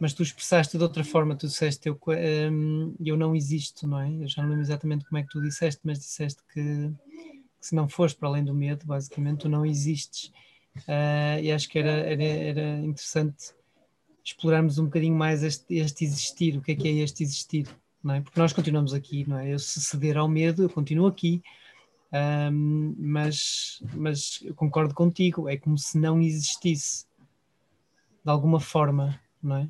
mas 0.00 0.14
tu 0.14 0.22
expressaste 0.22 0.78
de 0.78 0.82
outra 0.82 1.04
forma, 1.04 1.36
tu 1.36 1.46
disseste 1.46 1.86
eu, 1.86 2.00
um, 2.50 2.94
eu 3.04 3.18
não 3.18 3.36
existo, 3.36 3.86
não 3.86 4.00
é? 4.00 4.10
Eu 4.10 4.26
já 4.26 4.42
não 4.42 4.48
lembro 4.48 4.64
exatamente 4.64 5.04
como 5.04 5.18
é 5.18 5.22
que 5.22 5.28
tu 5.28 5.42
disseste, 5.42 5.82
mas 5.84 5.98
disseste 5.98 6.42
que, 6.52 6.90
que 7.60 7.66
se 7.66 7.74
não 7.74 7.86
fores 7.86 8.14
para 8.14 8.26
além 8.26 8.42
do 8.42 8.54
medo, 8.54 8.86
basicamente 8.86 9.40
tu 9.40 9.48
não 9.50 9.64
existes. 9.64 10.32
Uh, 10.88 11.42
e 11.42 11.52
acho 11.52 11.68
que 11.68 11.78
era, 11.78 11.90
era, 11.90 12.24
era, 12.24 12.78
interessante 12.78 13.52
explorarmos 14.24 14.78
um 14.78 14.86
bocadinho 14.86 15.14
mais 15.14 15.42
este, 15.42 15.74
este, 15.74 16.04
existir, 16.04 16.56
o 16.56 16.62
que 16.62 16.72
é 16.72 16.74
que 16.76 16.88
é 16.88 16.92
este 16.92 17.22
existir, 17.22 17.68
não 18.02 18.14
é? 18.14 18.20
Porque 18.22 18.40
nós 18.40 18.54
continuamos 18.54 18.94
aqui, 18.94 19.28
não 19.28 19.38
é? 19.38 19.52
Eu 19.52 19.58
se 19.58 19.80
ceder 19.82 20.16
ao 20.16 20.28
medo, 20.28 20.62
eu 20.62 20.70
continuo 20.70 21.06
aqui, 21.06 21.42
um, 22.50 22.94
mas, 22.96 23.82
mas 23.94 24.40
eu 24.42 24.54
concordo 24.54 24.94
contigo, 24.94 25.46
é 25.46 25.58
como 25.58 25.76
se 25.76 25.98
não 25.98 26.22
existisse 26.22 27.04
de 28.24 28.30
alguma 28.30 28.60
forma, 28.60 29.20
não 29.42 29.56
é? 29.56 29.68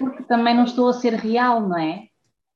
Porque 0.00 0.22
também 0.22 0.56
não 0.56 0.64
estou 0.64 0.88
a 0.88 0.94
ser 0.94 1.12
real, 1.12 1.60
não 1.60 1.78
é? 1.78 2.08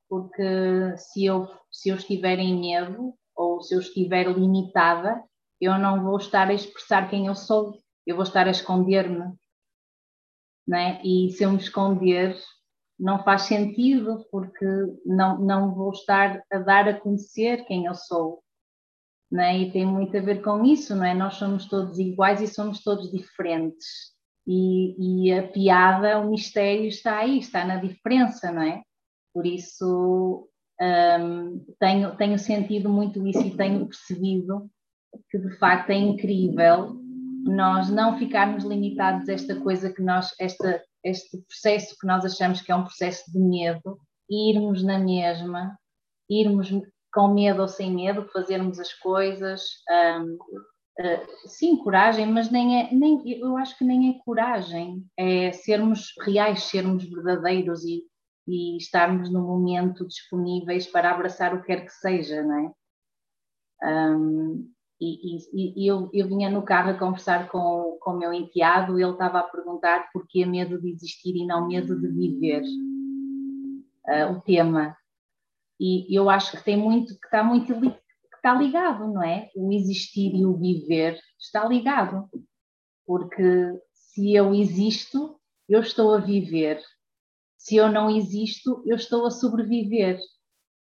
Porque 0.08 0.96
se 0.96 1.26
eu, 1.26 1.46
se 1.70 1.90
eu 1.90 1.96
estiver 1.96 2.38
em 2.38 2.58
medo 2.58 3.14
ou 3.36 3.60
se 3.60 3.74
eu 3.74 3.80
estiver 3.80 4.26
limitada, 4.32 5.22
eu 5.60 5.78
não 5.78 6.02
vou 6.02 6.16
estar 6.16 6.48
a 6.48 6.54
expressar 6.54 7.10
quem 7.10 7.26
eu 7.26 7.34
sou, 7.34 7.78
eu 8.06 8.16
vou 8.16 8.22
estar 8.22 8.46
a 8.46 8.50
esconder-me. 8.50 9.34
Não 10.66 10.78
é? 10.78 11.02
E 11.04 11.30
se 11.32 11.44
eu 11.44 11.50
me 11.52 11.58
esconder, 11.58 12.34
não 12.98 13.22
faz 13.22 13.42
sentido, 13.42 14.26
porque 14.30 14.64
não, 15.04 15.38
não 15.38 15.74
vou 15.74 15.90
estar 15.90 16.42
a 16.50 16.58
dar 16.58 16.88
a 16.88 16.98
conhecer 16.98 17.66
quem 17.66 17.84
eu 17.84 17.94
sou. 17.94 18.42
Não 19.30 19.42
é? 19.42 19.58
E 19.58 19.70
tem 19.70 19.84
muito 19.84 20.16
a 20.16 20.20
ver 20.20 20.42
com 20.42 20.64
isso, 20.64 20.96
não 20.96 21.04
é? 21.04 21.12
Nós 21.12 21.34
somos 21.34 21.68
todos 21.68 21.98
iguais 21.98 22.40
e 22.40 22.46
somos 22.46 22.82
todos 22.82 23.10
diferentes. 23.10 24.13
E, 24.46 25.28
e, 25.28 25.32
a 25.32 25.48
piada, 25.48 26.20
o 26.20 26.30
mistério 26.30 26.86
está 26.86 27.18
aí, 27.18 27.38
está 27.38 27.64
na 27.64 27.76
diferença, 27.76 28.52
não 28.52 28.62
é? 28.62 28.82
Por 29.32 29.46
isso 29.46 30.48
um, 30.80 31.64
tenho, 31.78 32.16
tenho 32.16 32.38
sentido 32.38 32.88
muito 32.88 33.26
isso 33.26 33.40
e 33.40 33.56
tenho 33.56 33.86
percebido 33.86 34.70
que 35.30 35.38
de 35.38 35.56
facto 35.58 35.90
é 35.90 35.94
incrível 35.94 37.00
nós 37.44 37.90
não 37.90 38.18
ficarmos 38.18 38.64
limitados 38.64 39.28
a 39.28 39.34
esta 39.34 39.60
coisa 39.60 39.92
que 39.92 40.02
nós, 40.02 40.30
esta, 40.40 40.82
este 41.02 41.38
processo 41.42 41.94
que 42.00 42.06
nós 42.06 42.24
achamos 42.24 42.60
que 42.60 42.72
é 42.72 42.74
um 42.74 42.84
processo 42.84 43.30
de 43.30 43.38
medo, 43.38 43.98
irmos 44.30 44.82
na 44.82 44.98
mesma, 44.98 45.78
irmos 46.28 46.70
com 47.12 47.28
medo 47.28 47.60
ou 47.62 47.68
sem 47.68 47.94
medo, 47.94 48.28
fazermos 48.32 48.80
as 48.80 48.92
coisas, 48.94 49.62
um, 49.90 50.38
Uh, 50.98 51.48
sim, 51.48 51.76
coragem, 51.76 52.26
mas 52.26 52.50
nem 52.50 52.80
é, 52.80 52.94
nem, 52.94 53.28
eu 53.40 53.56
acho 53.56 53.76
que 53.76 53.84
nem 53.84 54.10
é 54.10 54.18
coragem, 54.24 55.04
é 55.16 55.50
sermos 55.50 56.14
reais, 56.20 56.64
sermos 56.64 57.04
verdadeiros 57.04 57.84
e, 57.84 58.04
e 58.46 58.76
estarmos 58.76 59.28
no 59.32 59.42
momento 59.42 60.06
disponíveis 60.06 60.86
para 60.86 61.10
abraçar 61.10 61.52
o 61.52 61.60
que 61.60 61.66
quer 61.66 61.84
que 61.84 61.92
seja, 61.92 62.44
não 62.44 62.58
é? 62.58 62.72
Um, 63.82 64.70
e, 65.00 65.36
e, 65.36 65.84
e 65.84 65.86
eu, 65.86 66.08
eu, 66.12 66.28
vinha 66.28 66.48
no 66.48 66.62
carro 66.62 66.90
a 66.90 66.98
conversar 66.98 67.48
com, 67.48 67.98
com 68.00 68.12
o 68.12 68.18
meu 68.18 68.32
enteado, 68.32 68.98
ele 68.98 69.10
estava 69.10 69.40
a 69.40 69.42
perguntar 69.42 70.08
porquê 70.12 70.46
medo 70.46 70.80
de 70.80 70.90
existir 70.90 71.34
e 71.36 71.44
não 71.44 71.66
medo 71.66 72.00
de 72.00 72.08
viver, 72.08 72.62
uh, 74.06 74.32
o 74.32 74.40
tema. 74.40 74.96
E 75.78 76.16
eu 76.16 76.30
acho 76.30 76.56
que 76.56 76.64
tem 76.64 76.76
muito, 76.76 77.18
que 77.18 77.26
está 77.26 77.42
muito 77.42 77.74
está 78.44 78.52
ligado, 78.52 79.10
não 79.10 79.22
é? 79.22 79.50
O 79.56 79.72
existir 79.72 80.34
e 80.34 80.44
o 80.44 80.54
viver 80.54 81.18
está 81.40 81.66
ligado. 81.66 82.28
Porque 83.06 83.42
se 83.94 84.34
eu 84.34 84.54
existo, 84.54 85.40
eu 85.66 85.80
estou 85.80 86.14
a 86.14 86.20
viver. 86.20 86.78
Se 87.56 87.76
eu 87.76 87.90
não 87.90 88.14
existo, 88.14 88.84
eu 88.86 88.96
estou 88.96 89.26
a 89.26 89.30
sobreviver. 89.30 90.20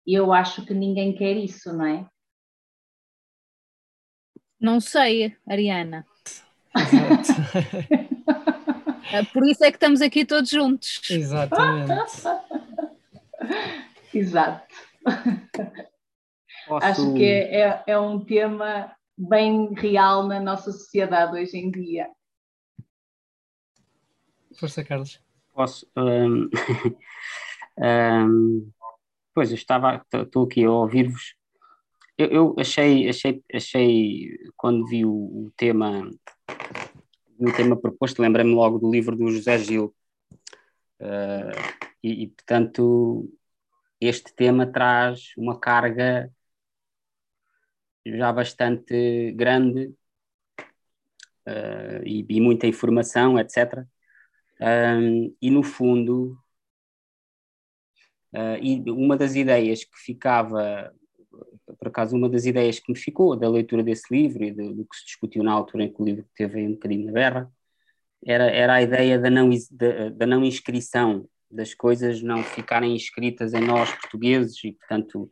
E 0.06 0.14
eu 0.16 0.34
acho 0.34 0.66
que 0.66 0.74
ninguém 0.74 1.16
quer 1.16 1.38
isso, 1.38 1.72
não 1.72 1.86
é? 1.86 2.10
Não 4.60 4.80
sei, 4.80 5.38
Ariana. 5.48 6.08
Por 9.32 9.48
isso 9.48 9.64
é 9.64 9.70
que 9.70 9.78
estamos 9.78 10.02
aqui 10.02 10.26
todos 10.26 10.50
juntos. 10.50 11.02
Exatamente. 11.08 11.92
Exato. 14.12 14.74
Posso... 16.68 16.86
Acho 16.86 17.14
que 17.14 17.24
é, 17.24 17.62
é, 17.62 17.84
é 17.88 18.00
um 18.00 18.24
tema 18.24 18.96
bem 19.18 19.74
real 19.74 20.28
na 20.28 20.40
nossa 20.40 20.72
sociedade 20.72 21.38
hoje 21.38 21.58
em 21.58 21.70
dia. 21.70 22.10
Força, 24.60 24.84
Carlos. 24.84 25.22
Posso. 25.54 25.88
Um, 25.96 26.50
um, 27.78 28.72
pois, 29.34 29.50
eu 29.50 29.56
estava, 29.56 30.06
estou 30.14 30.46
aqui 30.46 30.64
a 30.64 30.72
ouvir-vos. 30.72 31.36
Eu, 32.18 32.28
eu, 32.28 32.56
achei, 32.60 33.10
achei, 33.10 33.44
achei, 33.54 34.38
quando 34.56 34.86
vi 34.86 35.04
o, 35.04 35.12
o 35.12 35.54
tema, 35.58 36.10
o 37.40 37.52
tema 37.52 37.76
proposto, 37.76 38.22
lembrei-me 38.22 38.54
logo 38.54 38.78
do 38.78 38.92
livro 38.92 39.16
do 39.16 39.32
José 39.32 39.58
Gil. 39.58 39.94
Uh, 41.00 41.84
e, 42.04 42.24
e, 42.24 42.28
portanto, 42.28 43.30
este 44.00 44.34
tema 44.36 44.66
traz 44.68 45.34
uma 45.38 45.60
carga 45.60 46.32
já 48.06 48.32
bastante 48.32 49.32
grande 49.34 49.94
uh, 51.48 52.04
e, 52.06 52.26
e, 52.30 52.42
muita 52.42 52.68
informação, 52.68 53.40
etc. 53.40 53.86
Um, 54.60 55.36
e 55.42 55.50
no 55.50 55.64
fundo, 55.64 56.38
uh, 58.34 58.58
e 58.62 58.84
uma 58.92 59.18
das 59.18 59.36
ideias 59.36 59.84
que 59.84 59.98
ficava, 59.98 60.94
por 61.78 61.88
acaso, 61.88 62.16
uma 62.16 62.30
das 62.30 62.46
ideias 62.46 62.80
que 62.80 62.92
me 62.92 62.98
ficou 62.98 63.36
da 63.36 63.50
leitura 63.50 63.84
desse 63.84 64.14
livro 64.14 64.44
e 64.44 64.52
do, 64.52 64.74
do 64.74 64.86
que 64.86 64.96
se 64.98 65.06
discutiu 65.06 65.44
na 65.44 65.52
altura 65.52 65.86
em 65.86 65.94
que 65.94 66.02
o 66.02 66.06
livro 66.06 66.26
teve 66.36 66.66
um 66.66 66.74
bocadinho 66.74 67.06
na 67.06 67.12
berra, 67.12 67.52
era, 68.26 68.46
era 68.46 68.74
a 68.76 68.82
ideia 68.82 69.20
da 69.20 69.30
não, 69.30 69.50
da, 69.72 70.10
da 70.10 70.26
não 70.26 70.44
inscrição 70.44 71.28
das 71.52 71.74
coisas 71.74 72.22
não 72.22 72.44
ficarem 72.44 72.96
escritas 72.96 73.54
em 73.54 73.62
nós 73.62 73.92
portugueses 73.92 74.64
e, 74.64 74.72
portanto, 74.72 75.30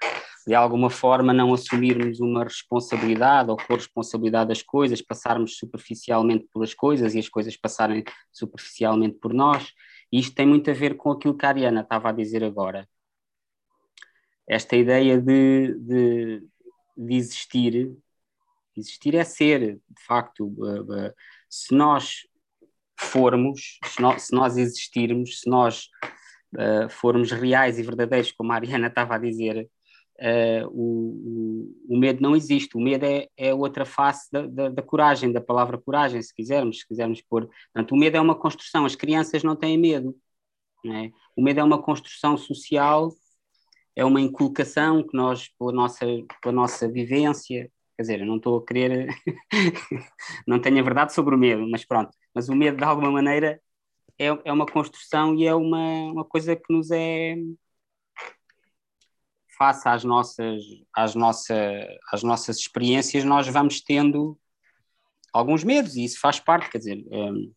de 0.47 0.55
alguma 0.55 0.89
forma 0.89 1.33
não 1.33 1.53
assumirmos 1.53 2.19
uma 2.19 2.43
responsabilidade 2.43 3.51
ou 3.51 3.57
corresponsabilidade 3.57 4.49
das 4.49 4.61
coisas, 4.61 5.01
passarmos 5.01 5.57
superficialmente 5.57 6.47
pelas 6.51 6.73
coisas 6.73 7.13
e 7.13 7.19
as 7.19 7.29
coisas 7.29 7.55
passarem 7.55 8.03
superficialmente 8.31 9.17
por 9.19 9.33
nós. 9.33 9.71
E 10.11 10.19
isto 10.19 10.35
tem 10.35 10.47
muito 10.47 10.69
a 10.69 10.73
ver 10.73 10.97
com 10.97 11.11
aquilo 11.11 11.37
que 11.37 11.45
a 11.45 11.49
Ariana 11.49 11.81
estava 11.81 12.09
a 12.09 12.11
dizer 12.11 12.43
agora. 12.43 12.87
Esta 14.47 14.75
ideia 14.75 15.21
de, 15.21 15.75
de, 15.79 16.43
de 16.97 17.15
existir, 17.15 17.95
existir 18.75 19.15
é 19.15 19.23
ser, 19.23 19.75
de 19.75 20.03
facto, 20.05 20.53
se 21.49 21.73
nós 21.73 22.27
formos, 22.99 23.79
se 23.85 24.01
nós, 24.01 24.23
se 24.23 24.33
nós 24.33 24.57
existirmos, 24.57 25.41
se 25.41 25.49
nós 25.49 25.87
uh, 26.55 26.89
formos 26.89 27.31
reais 27.31 27.79
e 27.79 27.83
verdadeiros, 27.83 28.31
como 28.31 28.51
a 28.51 28.55
Ariana 28.55 28.87
estava 28.87 29.15
a 29.15 29.19
dizer, 29.19 29.69
uh, 30.19 30.67
o, 30.71 31.75
o, 31.89 31.97
medo 31.97 32.21
não 32.21 32.35
existe. 32.35 32.77
O 32.77 32.81
medo 32.81 33.05
é, 33.05 33.27
é 33.37 33.53
outra 33.53 33.85
face 33.85 34.31
da, 34.31 34.45
da, 34.45 34.69
da, 34.69 34.81
coragem, 34.81 35.31
da 35.31 35.41
palavra 35.41 35.77
coragem, 35.77 36.21
se 36.21 36.33
quisermos, 36.33 36.79
se 36.79 36.87
quisermos 36.87 37.21
pôr. 37.21 37.49
Portanto, 37.73 37.91
o 37.93 37.97
medo 37.97 38.17
é 38.17 38.21
uma 38.21 38.35
construção. 38.35 38.85
As 38.85 38.95
crianças 38.95 39.43
não 39.43 39.55
têm 39.55 39.77
medo. 39.77 40.15
Não 40.83 40.95
é? 40.95 41.11
O 41.35 41.41
medo 41.41 41.59
é 41.59 41.63
uma 41.63 41.81
construção 41.81 42.37
social, 42.37 43.11
é 43.95 44.03
uma 44.05 44.21
inculcação 44.21 45.03
que 45.05 45.15
nós, 45.15 45.49
pela 45.57 45.71
nossa, 45.71 46.05
pela 46.41 46.53
nossa 46.53 46.89
vivência, 46.89 47.71
quer 47.95 48.01
dizer, 48.01 48.19
eu 48.21 48.25
não 48.25 48.37
estou 48.37 48.57
a 48.57 48.65
querer, 48.65 49.07
não 50.47 50.59
tenho 50.59 50.79
a 50.79 50.83
verdade 50.83 51.13
sobre 51.13 51.35
o 51.35 51.37
medo, 51.37 51.67
mas 51.69 51.85
pronto, 51.85 52.11
mas 52.33 52.49
o 52.49 52.55
medo 52.55 52.77
de 52.77 52.83
alguma 52.83 53.11
maneira 53.11 53.61
é, 54.19 54.27
é 54.45 54.53
uma 54.53 54.65
construção 54.65 55.35
e 55.35 55.45
é 55.45 55.53
uma, 55.53 56.11
uma 56.11 56.25
coisa 56.25 56.55
que 56.55 56.73
nos 56.73 56.91
é 56.91 57.35
face 59.61 59.87
às 59.87 60.03
nossas, 60.03 60.63
às, 60.91 61.13
nossa, 61.13 61.55
às 62.11 62.23
nossas 62.23 62.57
experiências, 62.57 63.23
nós 63.23 63.47
vamos 63.47 63.79
tendo 63.79 64.35
alguns 65.31 65.63
medos, 65.63 65.95
e 65.95 66.03
isso 66.03 66.19
faz 66.19 66.39
parte, 66.39 66.71
quer 66.71 66.79
dizer, 66.79 67.05
hum, 67.11 67.53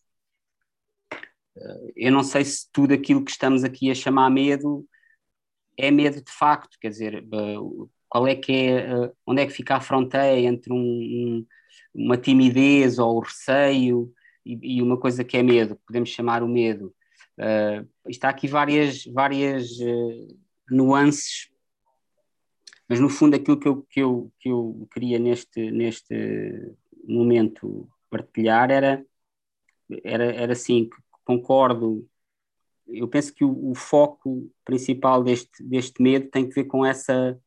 eu 1.96 2.12
não 2.12 2.22
sei 2.22 2.44
se 2.44 2.70
tudo 2.70 2.92
aquilo 2.92 3.24
que 3.24 3.30
estamos 3.30 3.64
aqui 3.64 3.90
a 3.90 3.94
chamar 3.94 4.28
medo 4.28 4.86
é 5.78 5.90
medo 5.90 6.22
de 6.22 6.30
facto, 6.30 6.76
quer 6.78 6.90
dizer, 6.90 7.24
qual 8.06 8.26
é 8.28 8.34
que 8.34 8.52
é, 8.52 9.10
onde 9.26 9.40
é 9.40 9.46
que 9.46 9.52
fica 9.52 9.76
a 9.76 9.80
fronteira 9.80 10.38
entre 10.40 10.74
um, 10.74 10.76
um, 10.76 11.46
uma 11.94 12.18
timidez 12.18 12.98
ou 12.98 13.16
o 13.16 13.20
receio 13.20 14.12
e, 14.44 14.76
e, 14.76 14.82
uma 14.82 15.00
coisa 15.00 15.24
que 15.24 15.38
é 15.38 15.42
medo, 15.42 15.80
podemos 15.86 16.10
chamar 16.10 16.42
o 16.42 16.48
medo. 16.48 16.94
Uh, 17.38 17.88
está 18.10 18.28
aqui 18.28 18.46
várias, 18.46 19.04
várias 19.06 19.70
uh, 19.80 20.38
nuances 20.70 21.53
mas 22.88 23.00
no 23.00 23.08
fundo 23.08 23.34
aquilo 23.36 23.58
que 23.58 23.68
eu, 23.68 23.82
que 23.88 24.00
eu, 24.00 24.32
que 24.38 24.48
eu 24.48 24.88
queria 24.92 25.18
neste, 25.18 25.70
neste 25.70 26.14
momento 27.06 27.88
partilhar 28.10 28.70
era, 28.70 29.04
era, 30.04 30.24
era 30.24 30.52
assim, 30.52 30.88
concordo. 31.24 32.08
Eu 32.86 33.08
penso 33.08 33.34
que 33.34 33.44
o, 33.44 33.70
o, 33.70 33.74
foco 33.74 34.50
principal 34.64 35.22
deste, 35.24 35.62
deste 35.62 36.02
medo 36.02 36.28
tem 36.30 36.48
que 36.48 36.54
ver 36.54 36.64
com 36.64 36.84
essa. 36.84 37.38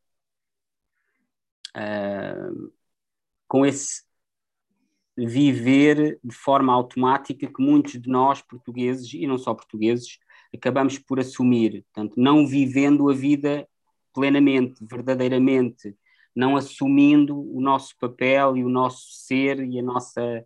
Uh, 1.75 2.71
com 3.47 3.65
esse 3.65 4.07
viver 5.17 6.19
de 6.23 6.35
forma 6.35 6.71
automática 6.73 7.47
que 7.47 7.61
muitos 7.61 7.99
de 7.99 8.09
nós, 8.09 8.41
portugueses, 8.41 9.13
e 9.13 9.25
não 9.25 9.37
só 9.37 9.53
portugueses, 9.53 10.19
acabamos 10.53 10.99
por 10.99 11.19
assumir. 11.19 11.83
Portanto, 11.93 12.15
não 12.17 12.45
vivendo 12.45 13.09
a 13.09 13.13
vida 13.13 13.67
plenamente, 14.17 14.83
verdadeiramente, 14.83 15.95
não 16.35 16.57
assumindo 16.57 17.39
o 17.55 17.61
nosso 17.61 17.95
papel 17.99 18.57
e 18.57 18.63
o 18.63 18.69
nosso 18.69 19.05
ser 19.11 19.63
e 19.63 19.77
a 19.77 19.83
nossa 19.83 20.43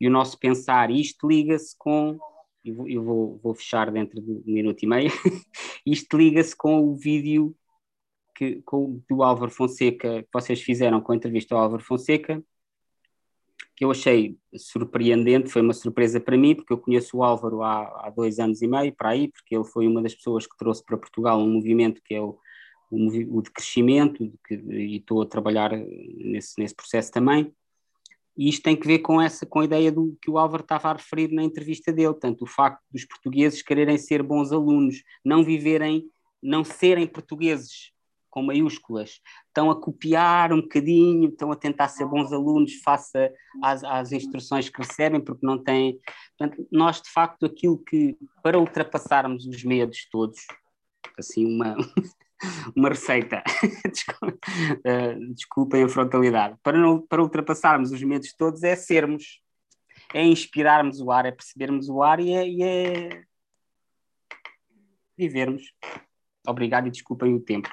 e 0.00 0.08
o 0.08 0.10
nosso 0.10 0.36
pensar. 0.40 0.90
E 0.90 1.00
isto 1.00 1.28
liga-se 1.28 1.76
com, 1.78 2.18
eu 2.64 2.74
vou, 2.74 3.04
vou, 3.04 3.40
vou 3.44 3.54
fechar 3.54 3.92
dentro 3.92 4.20
de 4.20 4.28
um 4.28 4.42
minuto 4.44 4.82
e 4.82 4.88
meio, 4.88 5.10
isto 5.86 6.18
liga-se 6.18 6.54
com 6.56 6.84
o 6.84 6.96
vídeo 6.96 7.54
que, 8.34 8.60
com, 8.62 9.00
do 9.08 9.22
Álvaro 9.22 9.52
Fonseca, 9.52 10.24
que 10.24 10.28
vocês 10.32 10.60
fizeram 10.60 11.00
com 11.00 11.12
a 11.12 11.16
entrevista 11.16 11.54
ao 11.54 11.60
Álvaro 11.62 11.84
Fonseca, 11.84 12.42
que 13.76 13.84
eu 13.84 13.90
achei 13.90 14.36
surpreendente, 14.56 15.48
foi 15.48 15.62
uma 15.62 15.72
surpresa 15.72 16.18
para 16.18 16.36
mim, 16.36 16.56
porque 16.56 16.72
eu 16.72 16.78
conheço 16.78 17.18
o 17.18 17.22
Álvaro 17.22 17.62
há, 17.62 18.06
há 18.06 18.10
dois 18.10 18.40
anos 18.40 18.62
e 18.62 18.66
meio, 18.66 18.92
para 18.92 19.10
aí, 19.10 19.28
porque 19.28 19.54
ele 19.54 19.64
foi 19.64 19.86
uma 19.86 20.02
das 20.02 20.14
pessoas 20.14 20.44
que 20.44 20.56
trouxe 20.58 20.84
para 20.84 20.98
Portugal 20.98 21.38
um 21.38 21.48
movimento 21.48 22.02
que 22.04 22.14
é 22.14 22.20
o, 22.20 22.38
o, 22.90 23.38
o 23.38 23.42
de 23.42 23.50
crescimento, 23.50 24.26
de 24.26 24.38
que, 24.46 24.54
e 24.54 24.96
estou 24.96 25.22
a 25.22 25.26
trabalhar 25.26 25.72
nesse, 25.72 26.58
nesse 26.58 26.74
processo 26.74 27.10
também. 27.10 27.52
E 28.36 28.48
isto 28.50 28.62
tem 28.62 28.76
que 28.76 28.86
ver 28.86 28.98
com 28.98 29.20
essa 29.20 29.46
com 29.46 29.60
a 29.60 29.64
ideia 29.64 29.90
do 29.90 30.16
que 30.20 30.30
o 30.30 30.38
Álvaro 30.38 30.62
estava 30.62 30.90
a 30.90 30.92
referir 30.92 31.32
na 31.32 31.42
entrevista 31.42 31.92
dele, 31.92 32.14
tanto 32.14 32.44
o 32.44 32.46
facto 32.46 32.82
dos 32.90 33.04
portugueses 33.04 33.62
quererem 33.62 33.96
ser 33.96 34.22
bons 34.22 34.52
alunos, 34.52 35.02
não 35.24 35.42
viverem, 35.42 36.04
não 36.42 36.62
serem 36.62 37.06
portugueses 37.06 37.92
com 38.36 38.42
maiúsculas, 38.42 39.22
estão 39.46 39.70
a 39.70 39.80
copiar 39.80 40.52
um 40.52 40.60
bocadinho, 40.60 41.30
estão 41.30 41.50
a 41.50 41.56
tentar 41.56 41.88
ser 41.88 42.04
bons 42.04 42.30
alunos 42.30 42.74
face 42.84 43.16
às, 43.62 43.82
às 43.82 44.12
instruções 44.12 44.68
que 44.68 44.82
recebem, 44.82 45.22
porque 45.22 45.46
não 45.46 45.56
têm. 45.56 45.98
Portanto, 46.36 46.68
nós, 46.70 47.00
de 47.00 47.08
facto, 47.08 47.46
aquilo 47.46 47.78
que, 47.78 48.14
para 48.42 48.58
ultrapassarmos 48.58 49.46
os 49.46 49.64
medos 49.64 50.06
todos, 50.10 50.40
assim, 51.18 51.46
uma, 51.46 51.76
uma 52.74 52.88
receita, 52.88 53.42
eh, 54.84 55.14
desculpem 55.34 55.84
a 55.84 55.88
frontalidade, 55.88 56.56
para, 56.62 56.78
não, 56.78 57.00
para 57.00 57.22
ultrapassarmos 57.22 57.90
os 57.90 58.02
medos 58.02 58.32
todos 58.34 58.62
é 58.62 58.76
sermos, 58.76 59.40
é 60.12 60.24
inspirarmos 60.24 61.00
o 61.00 61.10
ar, 61.10 61.26
é 61.26 61.30
percebermos 61.30 61.88
o 61.88 62.02
ar 62.02 62.20
e 62.20 62.32
é, 62.32 62.48
e 62.48 62.62
é 62.62 63.22
vivermos. 65.16 65.72
Obrigado 66.46 66.86
e 66.86 66.90
desculpem 66.90 67.34
o 67.34 67.40
tempo. 67.40 67.68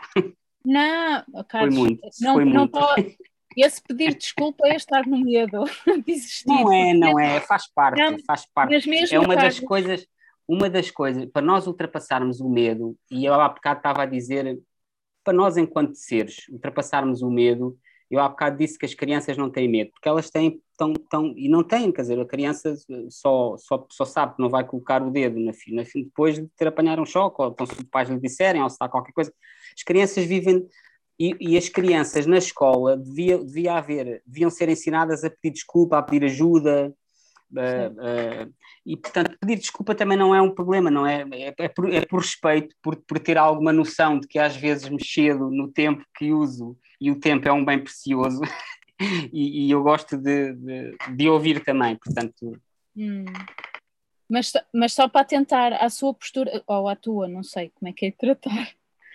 Não, 0.66 1.24
Carlos, 1.47 1.76
foi 1.76 1.84
muito. 1.84 2.09
Não, 2.22 2.34
foi 2.34 2.45
não 2.45 2.61
muito. 2.61 2.72
Pode, 2.72 3.18
esse 3.57 3.82
pedir 3.84 4.16
desculpa 4.16 4.68
é 4.68 4.76
estar 4.76 5.05
no 5.05 5.20
medo 5.20 5.64
de 6.05 6.11
existir. 6.11 6.47
Não 6.47 6.72
é, 6.72 6.93
não 6.93 7.20
é, 7.20 7.39
faz 7.41 7.68
parte, 7.68 7.99
não, 7.99 8.18
faz 8.26 8.45
parte. 8.53 8.89
É 9.14 9.20
uma 9.20 9.36
das 9.36 9.59
coisas, 9.59 10.07
uma 10.47 10.69
das 10.69 10.91
coisas, 10.91 11.25
para 11.25 11.45
nós 11.45 11.67
ultrapassarmos 11.67 12.39
o 12.39 12.49
medo, 12.49 12.97
e 13.09 13.25
eu 13.25 13.33
há 13.33 13.49
bocado 13.49 13.79
estava 13.79 14.03
a 14.03 14.05
dizer, 14.05 14.59
para 15.23 15.33
nós 15.33 15.57
enquanto 15.57 15.95
seres, 15.95 16.47
ultrapassarmos 16.49 17.21
o 17.21 17.29
medo, 17.29 17.77
eu 18.09 18.19
há 18.19 18.29
bocado 18.29 18.57
disse 18.57 18.77
que 18.77 18.85
as 18.85 18.93
crianças 18.93 19.37
não 19.37 19.49
têm 19.49 19.67
medo, 19.67 19.91
porque 19.91 20.07
elas 20.07 20.29
têm, 20.29 20.61
tão, 20.77 20.93
tão, 20.93 21.33
e 21.35 21.49
não 21.49 21.63
têm, 21.63 21.91
quer 21.91 22.01
dizer, 22.01 22.19
a 22.19 22.25
criança 22.25 22.75
só, 23.09 23.55
só, 23.57 23.87
só 23.89 24.05
sabe 24.05 24.35
que 24.35 24.41
não 24.41 24.49
vai 24.49 24.63
colocar 24.63 25.01
o 25.01 25.09
dedo 25.09 25.39
na, 25.39 25.51
na, 25.69 25.83
depois 25.83 26.35
de 26.35 26.47
ter 26.55 26.67
apanhado 26.67 27.01
um 27.01 27.05
choque, 27.05 27.41
ou 27.41 27.49
então 27.49 27.65
se 27.65 27.73
os 27.73 27.83
pais 27.85 28.09
lhe 28.09 28.19
disserem, 28.19 28.61
ou 28.61 28.69
se 28.69 28.75
está 28.75 28.87
qualquer 28.87 29.13
coisa. 29.13 29.33
As 29.75 29.83
crianças 29.83 30.25
vivem, 30.25 30.67
e, 31.17 31.35
e, 31.39 31.57
as 31.57 31.69
crianças 31.69 32.25
na 32.25 32.37
escola 32.37 32.97
devia, 32.97 33.37
devia 33.37 33.75
haver, 33.75 34.21
deviam 34.25 34.49
ser 34.49 34.67
ensinadas 34.69 35.23
a 35.23 35.29
pedir 35.29 35.53
desculpa, 35.53 35.97
a 35.97 36.03
pedir 36.03 36.25
ajuda, 36.25 36.93
Uh, 37.54 38.47
uh, 38.47 38.54
e 38.84 38.97
portanto 38.97 39.38
pedir 39.39 39.60
desculpa 39.60 39.93
também 39.93 40.18
não 40.18 40.34
é 40.34 40.41
um 40.41 40.49
problema, 40.49 40.89
não 40.89 41.06
é? 41.06 41.24
É, 41.32 41.54
é, 41.56 41.68
por, 41.68 41.93
é 41.93 42.01
por, 42.04 42.22
respeito, 42.22 42.76
por, 42.82 42.95
por 42.95 43.20
ter 43.20 43.38
alguma 43.38 43.72
noção 43.72 44.20
de 44.20 44.28
que 44.28 44.39
às 44.39 44.56
vezes 44.56 44.89
me 44.89 45.04
cedo 45.04 45.51
no 45.51 45.68
tempo 45.72 46.04
que 46.18 46.32
uso 46.32 46.76
e 46.99 47.12
o 47.12 47.20
tempo 47.20 47.47
é 47.47 47.54
um 47.54 47.64
bem 47.64 47.80
precioso 47.80 48.41
e, 49.32 49.68
e, 49.68 49.72
eu 49.72 49.84
gosto 49.84 50.18
de, 50.18 50.54
de, 50.54 50.97
de, 51.16 51.30
ouvir 51.30 51.64
também, 51.64 51.95
portanto. 51.95 52.60
Hum. 52.95 53.26
Mas, 54.28 54.51
mas 54.74 54.93
só 54.93 55.08
para 55.08 55.26
tentar 55.26 55.74
a 55.74 55.89
sua 55.89 56.14
postura, 56.14 56.64
ou 56.66 56.88
a 56.88 56.95
tua, 56.95 57.28
não 57.28 57.43
sei 57.43 57.72
como 57.76 57.89
é 57.89 57.93
que 57.93 58.08
é 58.08 58.10
de 58.10 58.18
tratar. 58.18 58.70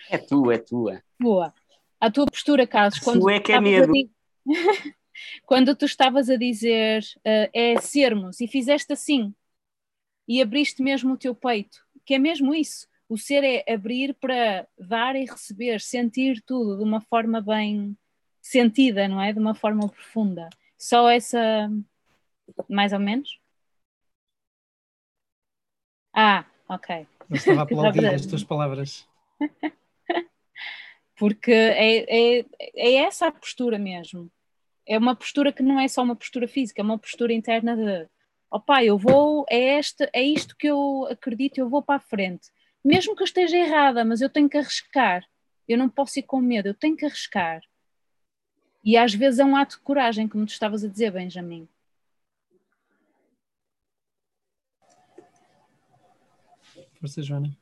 É 0.09 0.17
tua, 0.17 0.53
é 0.53 0.57
tua. 0.57 1.03
Boa. 1.19 1.53
A 1.99 2.09
tua 2.09 2.25
postura, 2.25 2.65
Carlos, 2.65 2.99
quando. 2.99 3.21
Sua 3.21 3.33
é 3.33 3.39
que 3.39 3.51
é 3.51 3.59
medo. 3.59 3.91
quando 5.45 5.75
tu 5.75 5.85
estavas 5.85 6.29
a 6.29 6.35
dizer 6.35 7.03
uh, 7.17 7.49
é 7.53 7.79
sermos 7.81 8.39
e 8.41 8.47
fizeste 8.47 8.93
assim 8.93 9.33
e 10.29 10.43
abriste 10.43 10.83
mesmo 10.83 11.13
o 11.13 11.17
teu 11.17 11.33
peito, 11.33 11.83
que 12.05 12.13
é 12.13 12.19
mesmo 12.19 12.53
isso. 12.53 12.87
O 13.09 13.17
ser 13.17 13.43
é 13.43 13.73
abrir 13.73 14.13
para 14.13 14.67
dar 14.77 15.15
e 15.15 15.25
receber, 15.25 15.81
sentir 15.81 16.43
tudo 16.45 16.77
de 16.77 16.83
uma 16.83 17.01
forma 17.01 17.41
bem 17.41 17.97
sentida, 18.39 19.07
não 19.07 19.19
é? 19.19 19.33
De 19.33 19.39
uma 19.39 19.55
forma 19.55 19.89
profunda. 19.89 20.47
Só 20.77 21.09
essa, 21.09 21.67
mais 22.69 22.93
ou 22.93 22.99
menos? 22.99 23.39
Ah, 26.13 26.45
ok. 26.67 27.07
Eu 27.27 27.35
estava 27.35 27.61
a 27.61 27.63
aplaudir 27.65 28.05
as 28.05 28.27
tuas 28.27 28.43
palavras. 28.43 29.07
Porque 31.17 31.51
é, 31.51 32.39
é, 32.39 32.45
é 32.75 32.93
essa 32.97 33.25
a 33.27 33.31
postura 33.31 33.79
mesmo 33.79 34.31
é 34.89 34.97
uma 34.97 35.15
postura 35.15 35.53
que 35.53 35.61
não 35.61 35.79
é 35.79 35.87
só 35.87 36.01
uma 36.01 36.15
postura 36.15 36.47
física, 36.47 36.81
é 36.81 36.83
uma 36.83 36.97
postura 36.97 37.31
interna 37.31 37.77
de 37.77 38.09
opá, 38.49 38.83
eu 38.83 38.97
vou, 38.97 39.45
é, 39.47 39.77
este, 39.77 40.09
é 40.11 40.23
isto 40.23 40.55
que 40.57 40.65
eu 40.65 41.07
acredito, 41.11 41.59
eu 41.59 41.69
vou 41.69 41.83
para 41.83 41.97
a 41.97 41.99
frente. 41.99 42.49
Mesmo 42.83 43.15
que 43.15 43.21
eu 43.21 43.25
esteja 43.25 43.55
errada, 43.55 44.03
mas 44.03 44.19
eu 44.19 44.29
tenho 44.29 44.49
que 44.49 44.57
arriscar. 44.57 45.23
Eu 45.67 45.77
não 45.77 45.87
posso 45.87 46.17
ir 46.17 46.23
com 46.23 46.41
medo, 46.41 46.67
eu 46.69 46.73
tenho 46.73 46.97
que 46.97 47.05
arriscar. 47.05 47.61
E 48.83 48.97
às 48.97 49.13
vezes 49.13 49.39
é 49.39 49.45
um 49.45 49.55
ato 49.55 49.77
de 49.77 49.83
coragem, 49.83 50.27
como 50.27 50.47
tu 50.47 50.53
estavas 50.53 50.83
a 50.83 50.87
dizer, 50.87 51.11
Benjamin. 51.11 51.69
Força, 56.99 57.21
Joana. 57.21 57.55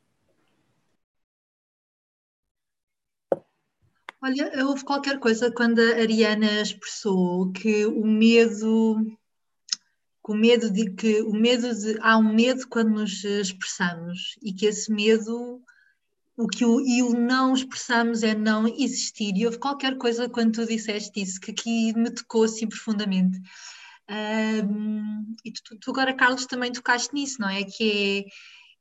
Olha, 4.28 4.66
houve 4.66 4.84
qualquer 4.84 5.20
coisa 5.20 5.50
quando 5.50 5.80
a 5.80 6.02
Ariana 6.02 6.62
expressou 6.62 7.50
que 7.54 7.86
o 7.86 8.06
medo, 8.06 9.18
o 10.22 10.34
medo 10.34 10.70
de 10.70 10.92
que 10.96 11.22
o 11.22 11.32
medo 11.32 11.74
de 11.74 11.98
há 12.02 12.18
um 12.18 12.34
medo 12.34 12.68
quando 12.68 12.90
nos 12.90 13.24
expressamos 13.24 14.38
e 14.44 14.52
que 14.52 14.66
esse 14.66 14.92
medo 14.92 15.62
o 16.36 16.46
que 16.46 16.66
o, 16.66 16.82
e 16.82 17.02
o 17.04 17.14
não 17.14 17.54
expressamos 17.54 18.22
é 18.22 18.36
não 18.36 18.68
existir. 18.68 19.32
E 19.34 19.46
houve 19.46 19.60
qualquer 19.60 19.98
coisa 19.98 20.28
quando 20.28 20.56
tu 20.56 20.66
disseste 20.66 21.22
isso 21.22 21.40
que 21.40 21.52
aqui 21.52 21.94
me 21.98 22.12
tocou 22.12 22.44
assim 22.44 22.68
profundamente. 22.68 23.40
Um, 24.10 25.36
e 25.46 25.54
tu, 25.54 25.78
tu, 25.80 25.92
agora, 25.92 26.14
Carlos, 26.14 26.46
também 26.46 26.74
tocaste 26.74 27.14
nisso, 27.14 27.40
não 27.40 27.50
é? 27.50 27.64
Que 27.64 28.26
é 28.28 28.32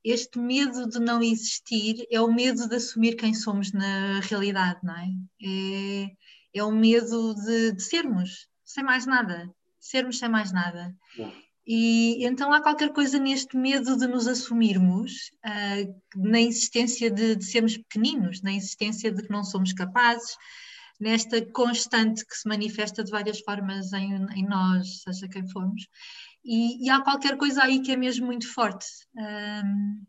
este 0.09 0.39
medo 0.39 0.89
de 0.89 1.01
não 1.01 1.21
existir 1.21 2.07
é 2.11 2.21
o 2.21 2.33
medo 2.33 2.69
de 2.69 2.77
assumir 2.77 3.17
quem 3.17 3.35
somos 3.35 3.73
na 3.73 4.21
realidade, 4.21 4.79
não 4.85 4.97
é? 4.97 5.09
É, 5.43 6.11
é 6.55 6.63
o 6.63 6.71
medo 6.71 7.35
de, 7.35 7.73
de 7.73 7.83
sermos, 7.83 8.49
sem 8.65 8.85
mais 8.85 9.05
nada. 9.05 9.51
Sermos 9.81 10.19
sem 10.19 10.29
mais 10.29 10.53
nada. 10.53 10.95
E 11.67 12.25
então 12.25 12.53
há 12.53 12.63
qualquer 12.63 12.93
coisa 12.93 13.19
neste 13.19 13.57
medo 13.57 13.97
de 13.97 14.07
nos 14.07 14.29
assumirmos, 14.29 15.33
uh, 15.45 16.01
na 16.15 16.39
insistência 16.41 17.11
de, 17.11 17.35
de, 17.35 17.45
sermos 17.45 17.77
pequeninos, 17.77 18.41
na 18.43 18.53
insistência 18.53 19.11
de 19.11 19.25
que 19.25 19.31
não 19.31 19.43
somos 19.43 19.73
capazes, 19.73 20.37
nesta 21.01 21.45
constante 21.47 22.25
que 22.25 22.37
se 22.37 22.49
manifesta 22.49 23.03
de 23.03 23.11
várias 23.11 23.41
formas 23.41 23.93
em, 23.93 24.15
em 24.37 24.47
nós, 24.47 25.03
seja 25.03 25.29
quem 25.29 25.49
formos. 25.49 25.89
E, 26.47 26.87
e, 26.87 26.91
há 26.91 27.03
qualquer 27.03 27.37
coisa 27.37 27.65
aí 27.65 27.83
que 27.83 27.91
é 27.91 27.97
mesmo 27.97 28.27
muito 28.27 28.53
forte. 28.53 28.87
Um, 29.17 30.05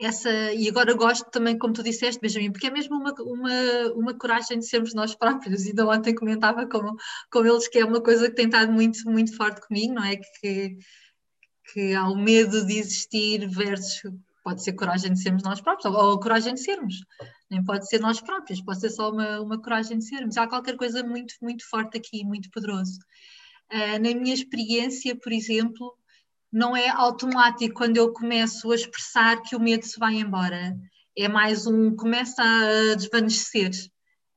essa, 0.00 0.30
e 0.54 0.66
agora 0.66 0.94
gosto 0.94 1.30
também, 1.30 1.58
como 1.58 1.74
tu 1.74 1.82
disseste, 1.82 2.18
Benjamin, 2.18 2.50
porque 2.50 2.68
é 2.68 2.70
mesmo 2.70 2.96
uma, 2.96 3.12
uma, 3.20 3.92
uma 3.94 4.14
coragem 4.14 4.58
de 4.58 4.66
sermos 4.66 4.94
nós 4.94 5.14
próprios. 5.14 5.66
Ainda 5.66 5.86
ontem 5.86 6.14
comentava 6.14 6.66
com, 6.66 6.96
com 7.30 7.44
eles 7.44 7.68
que 7.68 7.78
é 7.78 7.84
uma 7.84 8.02
coisa 8.02 8.30
que 8.30 8.34
tem 8.34 8.46
estado 8.46 8.72
muito, 8.72 8.98
muito 9.04 9.36
forte 9.36 9.60
comigo, 9.60 9.92
não 9.92 10.04
é? 10.04 10.16
Que, 10.16 10.78
que 11.72 11.94
há 11.94 12.08
o 12.08 12.16
medo 12.16 12.64
de 12.64 12.78
existir 12.78 13.46
versus 13.46 14.10
pode 14.42 14.64
ser 14.64 14.72
coragem 14.72 15.12
de 15.12 15.20
sermos 15.20 15.42
nós 15.42 15.60
próprios, 15.60 15.84
ou, 15.84 16.02
ou 16.02 16.18
coragem 16.18 16.54
de 16.54 16.60
sermos, 16.60 16.94
nem 17.50 17.62
pode 17.62 17.86
ser 17.86 18.00
nós 18.00 18.22
próprios, 18.22 18.62
pode 18.62 18.80
ser 18.80 18.88
só 18.88 19.10
uma, 19.10 19.38
uma 19.40 19.60
coragem 19.60 19.98
de 19.98 20.04
sermos. 20.06 20.38
Há 20.38 20.48
qualquer 20.48 20.76
coisa 20.76 21.02
muito, 21.02 21.34
muito 21.42 21.68
forte 21.68 21.98
aqui, 21.98 22.24
muito 22.24 22.50
poderoso. 22.50 22.98
Uh, 23.72 23.98
na 24.00 24.14
minha 24.20 24.34
experiência, 24.34 25.16
por 25.16 25.32
exemplo, 25.32 25.96
não 26.52 26.76
é 26.76 26.88
automático 26.88 27.74
quando 27.74 27.96
eu 27.96 28.12
começo 28.12 28.70
a 28.70 28.74
expressar 28.74 29.40
que 29.42 29.54
o 29.54 29.60
medo 29.60 29.84
se 29.84 29.98
vai 29.98 30.14
embora. 30.14 30.76
É 31.16 31.28
mais 31.28 31.66
um 31.66 31.94
começa 31.94 32.42
a 32.42 32.94
desvanecer. 32.94 33.70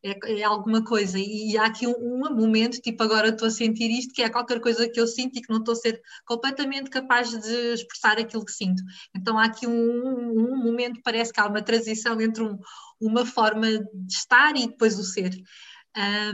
É, 0.04 0.42
é 0.42 0.44
alguma 0.44 0.84
coisa. 0.84 1.18
E, 1.18 1.58
há 1.58 1.66
aqui 1.66 1.88
um, 1.88 1.94
um, 1.94 2.36
momento, 2.36 2.82
tipo 2.82 3.02
agora 3.02 3.30
estou 3.30 3.48
a 3.48 3.52
sentir 3.52 3.90
isto, 3.90 4.14
que 4.14 4.22
é 4.22 4.30
qualquer 4.30 4.60
coisa 4.60 4.88
que 4.90 5.00
eu 5.00 5.08
sinto 5.08 5.38
e 5.38 5.42
que 5.42 5.50
não 5.50 5.60
estou 5.60 5.72
a 5.72 5.78
ser 5.78 6.02
completamente 6.26 6.90
capaz 6.90 7.30
de 7.32 7.74
expressar 7.74 8.20
aquilo 8.20 8.44
que 8.46 8.52
sinto. 8.52 8.84
Então 9.16 9.40
há 9.40 9.46
aqui 9.46 9.66
um, 9.66 9.72
um 9.72 10.58
momento, 10.58 11.00
parece 11.04 11.32
que 11.32 11.40
há 11.40 11.48
uma 11.48 11.62
transição 11.62 12.20
entre 12.20 12.44
um, 12.44 12.60
uma 13.00 13.26
forma 13.26 13.68
de 13.72 14.14
estar 14.14 14.56
e 14.58 14.68
depois 14.68 15.00
o 15.00 15.04
ser. 15.04 15.32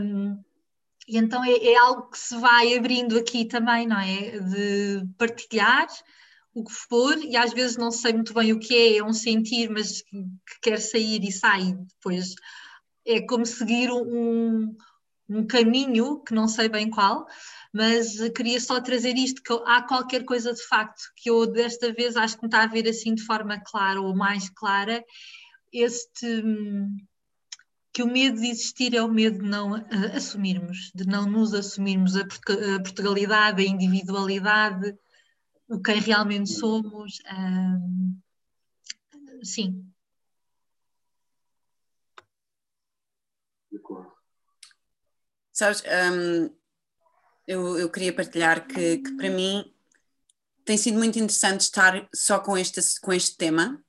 Um, 0.01 0.41
e 1.09 1.17
então 1.17 1.43
é, 1.43 1.51
é, 1.51 1.75
algo 1.77 2.09
que 2.11 2.19
se 2.19 2.37
vai 2.37 2.77
abrindo 2.77 3.17
aqui 3.17 3.43
também, 3.43 3.87
não 3.87 3.99
é? 3.99 4.39
De 4.39 5.07
partilhar 5.17 5.87
o 6.53 6.63
que 6.63 6.71
for, 6.71 7.17
e 7.17 7.35
às 7.35 7.51
vezes 7.51 7.77
não 7.77 7.89
sei 7.89 8.13
muito 8.13 8.33
bem 8.33 8.53
o 8.53 8.59
que 8.59 8.75
é, 8.75 8.97
é 8.97 9.03
um 9.03 9.13
sentir, 9.13 9.69
mas 9.69 10.03
que, 10.03 10.17
que 10.17 10.59
quer 10.61 10.77
sair 10.79 11.23
e 11.23 11.31
sai. 11.31 11.73
Depois 11.73 12.35
é 13.05 13.21
como 13.21 13.43
seguir 13.43 13.91
um, 13.91 14.75
um 15.27 15.47
caminho, 15.47 16.19
que 16.23 16.33
não 16.33 16.47
sei 16.47 16.69
bem 16.69 16.91
qual, 16.91 17.25
mas 17.73 18.17
queria 18.35 18.59
só 18.59 18.79
trazer 18.79 19.15
isto, 19.15 19.41
que 19.41 19.53
há 19.65 19.81
qualquer 19.81 20.25
coisa 20.25 20.53
de 20.53 20.61
facto 20.67 21.01
que 21.15 21.31
eu 21.31 21.47
desta 21.47 21.91
vez 21.91 22.15
acho 22.15 22.35
que 22.35 22.43
me 22.43 22.47
está 22.47 22.63
a 22.63 22.67
ver 22.67 22.87
assim 22.87 23.15
de 23.15 23.23
forma 23.23 23.59
clara 23.59 23.99
ou 23.99 24.15
mais 24.15 24.47
clara, 24.49 25.03
este 25.73 26.43
que 27.91 28.03
o 28.03 28.07
medo 28.07 28.39
de 28.39 28.47
existir 28.47 28.95
é 28.95 29.01
o 29.01 29.07
medo 29.07 29.39
de 29.39 29.49
não 29.49 29.71
uh, 29.73 30.15
assumirmos, 30.15 30.91
de 30.93 31.05
não 31.05 31.25
nos 31.25 31.53
assumirmos 31.53 32.15
a, 32.15 32.21
a 32.21 32.79
Portugalidade, 32.81 33.61
a 33.61 33.65
individualidade, 33.65 34.97
o 35.67 35.81
quem 35.81 35.99
realmente 35.99 36.49
somos. 36.49 37.19
Uh, 37.19 38.15
sim. 39.43 39.85
Sabes, 45.51 45.83
um, 45.83 46.55
eu, 47.45 47.77
eu 47.77 47.91
queria 47.91 48.13
partilhar 48.15 48.65
que, 48.65 48.99
que 48.99 49.11
para 49.17 49.29
mim 49.29 49.73
tem 50.63 50.77
sido 50.77 50.97
muito 50.97 51.19
interessante 51.19 51.61
estar 51.61 52.07
só 52.15 52.39
com 52.39 52.57
este, 52.57 52.79
com 53.01 53.11
este 53.11 53.35
tema 53.35 53.83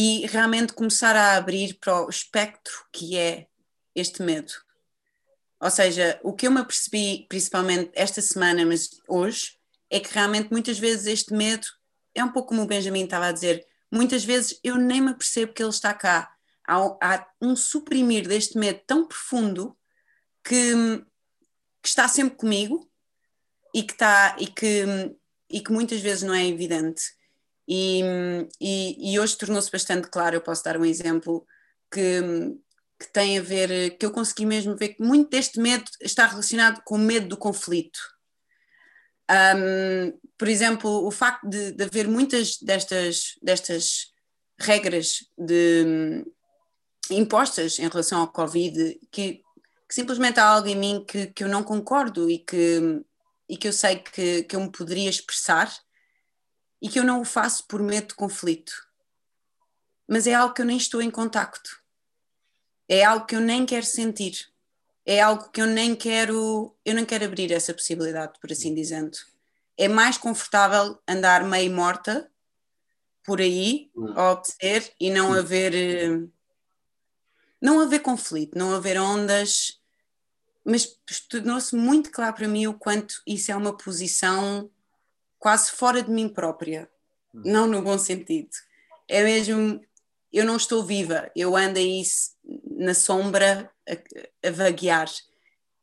e 0.00 0.24
realmente 0.28 0.74
começar 0.74 1.16
a 1.16 1.34
abrir 1.36 1.76
para 1.80 2.06
o 2.06 2.08
espectro 2.08 2.86
que 2.92 3.18
é 3.18 3.48
este 3.96 4.22
medo. 4.22 4.52
Ou 5.60 5.72
seja, 5.72 6.20
o 6.22 6.32
que 6.32 6.46
eu 6.46 6.52
me 6.52 6.60
apercebi, 6.60 7.26
principalmente 7.28 7.90
esta 7.94 8.22
semana, 8.22 8.64
mas 8.64 8.90
hoje, 9.08 9.58
é 9.90 9.98
que 9.98 10.14
realmente 10.14 10.52
muitas 10.52 10.78
vezes 10.78 11.08
este 11.08 11.34
medo 11.34 11.66
é 12.14 12.22
um 12.22 12.30
pouco 12.30 12.50
como 12.50 12.62
o 12.62 12.66
Benjamin 12.66 13.02
estava 13.02 13.26
a 13.26 13.32
dizer, 13.32 13.66
muitas 13.90 14.24
vezes 14.24 14.60
eu 14.62 14.76
nem 14.76 15.00
me 15.00 15.10
apercebo 15.10 15.52
que 15.52 15.60
ele 15.60 15.70
está 15.70 15.92
cá. 15.92 16.32
Há, 16.64 17.26
um 17.42 17.56
suprimir 17.56 18.28
deste 18.28 18.56
medo 18.56 18.80
tão 18.86 19.04
profundo 19.04 19.76
que, 20.44 20.74
que, 21.82 21.88
está 21.88 22.06
sempre 22.06 22.36
comigo 22.36 22.88
e 23.74 23.82
que, 23.82 23.94
está, 23.94 24.36
e, 24.38 24.46
que, 24.46 24.84
e 25.50 25.60
que 25.60 25.72
muitas 25.72 26.00
vezes 26.00 26.22
não 26.22 26.34
é 26.34 26.46
evidente. 26.46 27.17
E, 27.68 28.00
e, 28.58 29.12
e 29.12 29.20
hoje 29.20 29.36
tornou-se 29.36 29.70
bastante 29.70 30.08
claro, 30.08 30.36
eu 30.36 30.40
posso 30.40 30.64
dar 30.64 30.78
um 30.78 30.84
exemplo 30.86 31.46
que, 31.92 32.20
que 32.98 33.12
tem 33.12 33.38
a 33.38 33.42
ver, 33.42 33.98
que 33.98 34.06
eu 34.06 34.10
consegui 34.10 34.46
mesmo 34.46 34.74
ver 34.74 34.94
que 34.94 35.02
muito 35.02 35.28
deste 35.28 35.60
medo 35.60 35.84
está 36.00 36.26
relacionado 36.26 36.80
com 36.82 36.94
o 36.94 36.98
medo 36.98 37.28
do 37.28 37.36
conflito. 37.36 37.98
Um, 39.30 40.18
por 40.38 40.48
exemplo, 40.48 41.06
o 41.06 41.10
facto 41.10 41.46
de, 41.46 41.72
de, 41.72 41.84
haver 41.84 42.08
muitas 42.08 42.56
destas, 42.62 43.34
destas 43.42 44.14
regras 44.58 45.18
de, 45.36 46.24
impostas 47.10 47.78
em 47.78 47.88
relação 47.88 48.20
ao 48.20 48.32
Covid, 48.32 48.98
que, 49.10 49.34
que 49.34 49.94
simplesmente 49.94 50.40
há 50.40 50.46
algo 50.46 50.68
em 50.68 50.76
mim 50.76 51.04
que, 51.06 51.26
que 51.28 51.44
eu 51.44 51.48
não 51.48 51.62
concordo 51.62 52.30
e 52.30 52.38
que, 52.38 53.02
e 53.48 53.56
que 53.56 53.68
eu 53.68 53.72
sei 53.72 53.96
que, 53.96 54.44
que 54.44 54.56
eu 54.56 54.60
me 54.60 54.70
poderia 54.70 55.10
expressar, 55.10 55.70
e 56.80 56.88
que 56.88 56.98
eu 56.98 57.04
não 57.04 57.20
o 57.20 57.24
faço 57.24 57.66
por 57.66 57.82
medo 57.82 58.08
de 58.08 58.14
conflito. 58.14 58.72
Mas 60.06 60.26
é 60.26 60.34
algo 60.34 60.54
que 60.54 60.62
eu 60.62 60.66
nem 60.66 60.76
estou 60.76 61.02
em 61.02 61.10
contacto. 61.10 61.82
É 62.88 63.04
algo 63.04 63.26
que 63.26 63.36
eu 63.36 63.40
nem 63.40 63.66
quero 63.66 63.84
sentir. 63.84 64.48
É 65.04 65.20
algo 65.20 65.50
que 65.50 65.60
eu 65.60 65.66
nem 65.66 65.94
quero, 65.94 66.74
eu 66.84 66.94
nem 66.94 67.04
quero 67.04 67.24
abrir 67.24 67.52
essa 67.52 67.74
possibilidade, 67.74 68.38
por 68.40 68.52
assim 68.52 68.74
dizendo. 68.74 69.16
É 69.76 69.88
mais 69.88 70.18
confortável 70.18 70.98
andar 71.06 71.44
meio 71.44 71.72
morta 71.72 72.30
por 73.24 73.40
aí, 73.40 73.90
hum. 73.94 74.12
a 74.16 74.32
obedecer 74.32 74.92
e 74.98 75.10
não 75.10 75.32
haver 75.32 75.74
eh, 75.74 76.28
não 77.60 77.80
haver 77.80 78.00
conflito, 78.00 78.56
não 78.56 78.74
haver 78.74 78.98
ondas, 78.98 79.80
mas 80.64 80.86
tornou-se 81.28 81.74
muito 81.74 82.10
claro 82.10 82.34
para 82.34 82.48
mim 82.48 82.66
o 82.66 82.74
quanto 82.74 83.20
isso 83.26 83.50
é 83.50 83.56
uma 83.56 83.76
posição 83.76 84.70
quase 85.38 85.70
fora 85.72 86.02
de 86.02 86.10
mim 86.10 86.28
própria, 86.28 86.88
hum. 87.34 87.42
não 87.44 87.66
no 87.66 87.82
bom 87.82 87.98
sentido. 87.98 88.50
É 89.06 89.22
mesmo, 89.22 89.80
eu 90.32 90.44
não 90.44 90.56
estou 90.56 90.84
viva, 90.84 91.30
eu 91.34 91.56
ando 91.56 91.78
aí 91.78 92.02
na 92.70 92.94
sombra 92.94 93.70
a, 93.88 94.48
a 94.48 94.50
vaguear. 94.50 95.08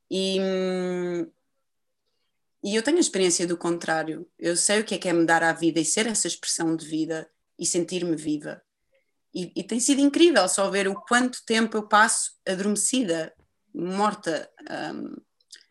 E, 0.09 0.37
e 2.63 2.75
eu 2.75 2.83
tenho 2.83 2.97
a 2.97 3.01
experiência 3.01 3.47
do 3.47 3.57
contrário. 3.57 4.29
Eu 4.37 4.55
sei 4.55 4.79
o 4.79 4.83
que 4.83 4.95
é 4.95 4.97
que 4.97 5.09
é 5.09 5.13
me 5.13 5.25
dar 5.25 5.43
à 5.43 5.53
vida 5.53 5.79
e 5.79 5.85
ser 5.85 6.07
essa 6.07 6.27
expressão 6.27 6.75
de 6.75 6.85
vida 6.85 7.29
e 7.57 7.65
sentir-me 7.65 8.15
viva. 8.15 8.61
E, 9.33 9.51
e, 9.53 9.63
tem 9.63 9.81
sido 9.81 9.99
incrível 9.99 10.47
só 10.47 10.69
ver 10.69 10.87
o 10.87 10.95
quanto 10.95 11.43
tempo 11.45 11.75
eu 11.75 11.87
passo 11.87 12.31
adormecida, 12.47 13.33
morta, 13.73 14.49
um, 14.95 15.13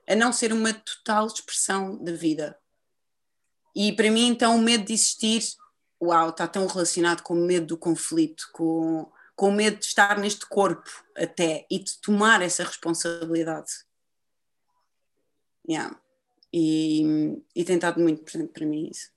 a 0.07 0.15
não 0.15 0.33
ser 0.35 0.53
uma 0.53 0.75
total 0.75 1.27
expressão 1.27 1.97
de 1.97 2.13
vida. 2.13 2.59
E 3.75 3.93
para 3.93 4.11
mim, 4.11 4.29
então, 4.29 4.57
o 4.57 4.63
medo 4.63 4.85
de 4.85 4.93
existir, 4.93 5.43
uau, 6.01 6.31
está 6.31 6.47
tão 6.47 6.67
relacionado 6.67 7.23
com 7.23 7.35
o 7.35 7.45
medo 7.45 7.67
do 7.67 7.79
conflito, 7.79 8.49
com, 8.53 9.11
com 9.35 9.49
o 9.49 9.53
medo 9.53 9.79
de 9.79 9.87
estar 9.87 10.19
neste 10.19 10.47
corpo 10.47 10.89
até 11.17 11.67
e 11.71 11.79
de 11.79 11.99
tomar 11.99 12.41
essa 12.41 12.63
responsabilidade. 12.63 13.73
Yeah. 15.69 15.99
E, 16.53 17.03
e 17.57 17.65
tem 17.65 17.77
estado 17.77 18.01
muito 18.01 18.23
presente 18.23 18.53
para 18.53 18.67
mim 18.67 18.89
isso. 18.91 19.13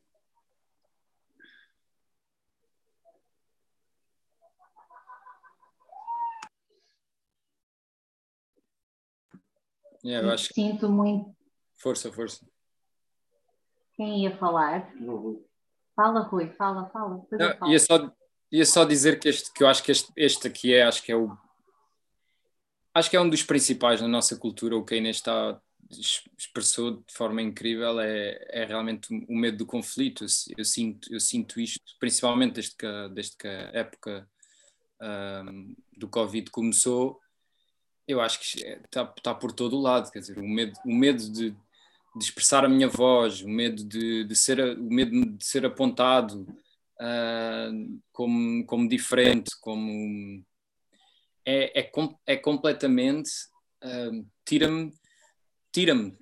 Yeah, 10.03 10.25
eu 10.25 10.33
acho... 10.33 10.53
Sinto 10.53 10.89
muito. 10.89 11.35
Força, 11.75 12.11
força. 12.11 12.46
Quem 13.97 14.23
ia 14.23 14.37
falar? 14.37 14.93
Fala, 15.95 16.21
Rui, 16.21 16.47
fala, 16.51 16.85
fala. 16.89 17.25
Não, 17.31 17.71
ia, 17.71 17.79
só, 17.79 18.13
ia 18.51 18.65
só 18.65 18.85
dizer 18.85 19.19
que 19.19 19.27
este 19.27 19.51
que 19.51 19.63
eu 19.63 19.67
acho 19.67 19.83
que 19.83 19.91
este, 19.91 20.13
este 20.15 20.47
aqui 20.47 20.73
é, 20.73 20.83
acho 20.83 21.03
que 21.03 21.11
é 21.11 21.15
o 21.15 21.35
acho 22.93 23.09
que 23.09 23.17
é 23.17 23.21
um 23.21 23.29
dos 23.29 23.43
principais 23.43 24.01
na 24.01 24.07
nossa 24.07 24.37
cultura, 24.37 24.77
o 24.77 24.85
que 24.85 24.93
a 24.93 24.97
Inês 24.97 25.17
está 25.17 25.59
expressou 26.37 26.97
de 26.97 27.13
forma 27.13 27.41
incrível 27.41 27.99
é, 27.99 28.45
é 28.49 28.65
realmente 28.65 29.07
o 29.27 29.35
medo 29.35 29.59
do 29.59 29.65
conflito. 29.65 30.25
Eu 30.57 30.65
sinto, 30.65 31.13
eu 31.13 31.19
sinto 31.19 31.59
isto, 31.59 31.95
principalmente 31.99 32.55
desde 32.55 32.75
que, 32.75 33.09
desde 33.13 33.37
que 33.37 33.47
a 33.47 33.71
época 33.73 34.29
um, 35.01 35.75
do 35.95 36.07
Covid 36.07 36.49
começou. 36.51 37.19
Eu 38.07 38.21
acho 38.21 38.39
que 38.39 38.59
está, 38.61 39.13
está 39.17 39.33
por 39.33 39.51
todo 39.51 39.77
o 39.77 39.81
lado, 39.81 40.11
quer 40.11 40.19
dizer, 40.19 40.37
o 40.39 40.47
medo, 40.47 40.77
o 40.85 40.93
medo 40.93 41.29
de, 41.29 41.55
de 42.15 42.23
expressar 42.23 42.65
a 42.65 42.69
minha 42.69 42.87
voz, 42.87 43.41
o 43.41 43.49
medo 43.49 43.83
de, 43.83 44.23
de 44.23 44.35
ser, 44.35 44.59
o 44.77 44.89
medo 44.89 45.37
de 45.37 45.45
ser 45.45 45.65
apontado 45.65 46.47
uh, 46.99 48.01
como, 48.11 48.65
como 48.65 48.89
diferente, 48.89 49.51
como 49.61 50.43
é, 51.45 51.81
é, 51.81 51.91
é 52.25 52.35
completamente 52.35 53.29
uh, 53.83 54.25
tira-me, 54.45 54.91
tira-me, 55.71 56.17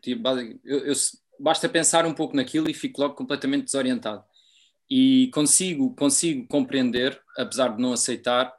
eu, 0.63 0.79
eu, 0.85 0.93
basta 1.39 1.69
pensar 1.69 2.05
um 2.05 2.13
pouco 2.13 2.35
naquilo 2.35 2.69
e 2.69 2.73
fico 2.73 3.01
logo 3.01 3.15
completamente 3.15 3.65
desorientado. 3.65 4.23
E 4.89 5.29
consigo, 5.33 5.95
consigo 5.95 6.47
compreender, 6.47 7.19
apesar 7.37 7.69
de 7.69 7.81
não 7.81 7.93
aceitar, 7.93 8.53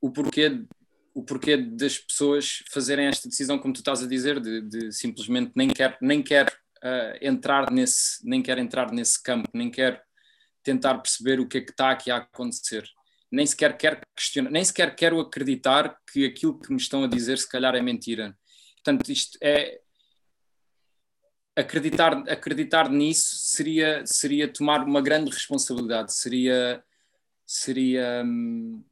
o 0.00 0.10
porquê 0.10 0.64
o 1.18 1.22
porquê 1.24 1.56
das 1.56 1.98
pessoas 1.98 2.62
fazerem 2.70 3.08
esta 3.08 3.28
decisão, 3.28 3.58
como 3.58 3.74
tu 3.74 3.78
estás 3.78 4.04
a 4.04 4.06
dizer, 4.06 4.38
de, 4.38 4.60
de 4.60 4.92
simplesmente 4.92 5.50
nem 5.56 5.68
quer, 5.68 5.98
nem 6.00 6.22
quer 6.22 6.46
uh, 6.46 7.18
entrar 7.20 7.72
nesse, 7.72 8.24
nem 8.24 8.40
quer 8.40 8.56
entrar 8.56 8.92
nesse 8.92 9.20
campo, 9.20 9.50
nem 9.52 9.68
quer 9.68 10.00
tentar 10.62 10.96
perceber 10.98 11.40
o 11.40 11.48
que 11.48 11.58
é 11.58 11.60
que 11.60 11.72
está 11.72 11.90
aqui 11.90 12.08
a 12.08 12.18
acontecer. 12.18 12.88
Nem 13.32 13.44
sequer 13.44 13.76
quer 13.76 14.00
questionar, 14.14 14.48
nem 14.48 14.64
sequer 14.64 14.94
quero 14.94 15.18
acreditar 15.18 15.98
que 16.12 16.24
aquilo 16.24 16.56
que 16.56 16.70
me 16.70 16.78
estão 16.78 17.02
a 17.02 17.08
dizer 17.08 17.36
se 17.38 17.48
calhar 17.48 17.74
é 17.74 17.82
mentira. 17.82 18.38
Portanto, 18.76 19.10
isto 19.10 19.36
é 19.42 19.80
acreditar, 21.56 22.12
acreditar 22.28 22.88
nisso 22.88 23.34
seria, 23.38 24.06
seria 24.06 24.46
tomar 24.46 24.84
uma 24.84 25.02
grande 25.02 25.32
responsabilidade, 25.32 26.14
seria, 26.14 26.80
seria, 27.44 28.22
hum, 28.24 28.84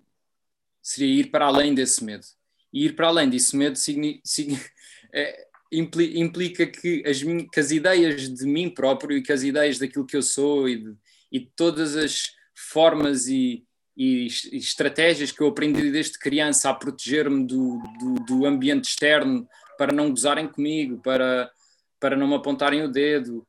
seria 0.87 1.20
ir 1.20 1.30
para 1.32 1.47
além 1.47 1.74
desse 1.74 2.05
medo. 2.05 2.24
E 2.72 2.87
ir 2.87 2.95
para 2.95 3.09
além 3.09 3.28
desse 3.28 3.57
medo 3.57 3.76
é, 5.12 5.47
implica 5.72 6.64
que 6.64 7.03
as, 7.05 7.20
que 7.53 7.59
as 7.61 7.72
ideias 7.72 8.32
de 8.32 8.47
mim 8.47 8.70
próprio 8.70 9.16
e 9.16 9.22
que 9.22 9.32
as 9.32 9.43
ideias 9.43 9.80
daquilo 9.80 10.07
que 10.07 10.16
eu 10.16 10.22
sou 10.22 10.68
e 10.68 10.76
de, 10.76 10.95
e 11.32 11.41
de 11.41 11.51
todas 11.57 11.97
as 11.97 12.30
formas 12.55 13.26
e, 13.26 13.64
e, 13.97 14.28
estratégias 14.53 15.32
que 15.32 15.41
eu 15.41 15.49
aprendi 15.49 15.91
desde 15.91 16.20
criança 16.20 16.70
a 16.70 16.74
proteger-me 16.74 17.45
do, 17.45 17.82
do, 17.99 18.14
do, 18.24 18.47
ambiente 18.47 18.84
externo 18.84 19.49
para 19.76 19.93
não 19.93 20.11
gozarem 20.11 20.47
comigo, 20.47 21.01
para, 21.03 21.51
para 21.99 22.16
não 22.16 22.28
me 22.28 22.34
apontarem 22.37 22.82
o 22.82 22.89
dedo. 22.89 23.45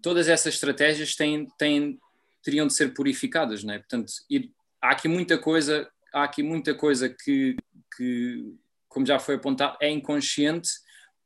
Todas 0.00 0.28
essas 0.28 0.54
estratégias 0.54 1.16
têm, 1.16 1.48
têm, 1.58 1.98
teriam 2.44 2.68
de 2.68 2.74
ser 2.74 2.94
purificadas, 2.94 3.64
não 3.64 3.74
é? 3.74 3.78
Portanto, 3.78 4.12
ir, 4.30 4.52
há 4.80 4.90
aqui 4.90 5.08
muita 5.08 5.36
coisa, 5.36 5.90
há 6.16 6.24
aqui 6.24 6.42
muita 6.42 6.74
coisa 6.74 7.10
que, 7.10 7.56
que, 7.94 8.54
como 8.88 9.04
já 9.04 9.18
foi 9.18 9.34
apontado, 9.34 9.76
é 9.82 9.90
inconsciente 9.90 10.70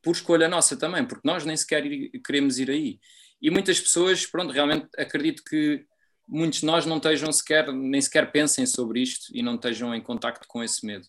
por 0.02 0.12
escolha 0.12 0.48
nossa 0.48 0.76
também, 0.76 1.06
porque 1.06 1.26
nós 1.26 1.44
nem 1.44 1.56
sequer 1.56 1.84
queremos 2.26 2.58
ir 2.58 2.70
aí. 2.70 2.98
E 3.40 3.50
muitas 3.50 3.80
pessoas, 3.80 4.26
pronto, 4.26 4.52
realmente 4.52 4.88
acredito 4.98 5.44
que 5.44 5.86
muitos 6.26 6.60
de 6.60 6.66
nós 6.66 6.86
não 6.86 6.96
estejam 6.96 7.30
sequer, 7.30 7.72
nem 7.72 8.00
sequer 8.00 8.32
pensem 8.32 8.66
sobre 8.66 9.00
isto 9.00 9.26
e 9.32 9.42
não 9.42 9.54
estejam 9.54 9.94
em 9.94 10.02
contacto 10.02 10.48
com 10.48 10.62
esse 10.62 10.84
medo. 10.84 11.06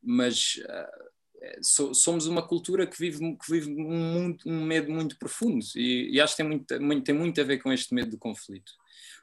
Mas 0.00 0.60
uh, 0.64 1.62
so, 1.62 1.92
somos 1.92 2.26
uma 2.26 2.46
cultura 2.46 2.86
que 2.86 2.98
vive, 2.98 3.18
que 3.18 3.50
vive 3.50 3.70
um, 3.70 4.36
um 4.46 4.64
medo 4.64 4.90
muito 4.92 5.18
profundo 5.18 5.64
e, 5.74 6.14
e, 6.14 6.20
acho 6.20 6.36
que 6.36 6.42
tem 6.42 6.46
muito, 6.46 6.80
muito, 6.80 7.04
tem 7.04 7.14
muito 7.14 7.40
a 7.40 7.44
ver 7.44 7.58
com 7.58 7.72
este 7.72 7.92
medo 7.92 8.10
do 8.10 8.18
conflito. 8.18 8.72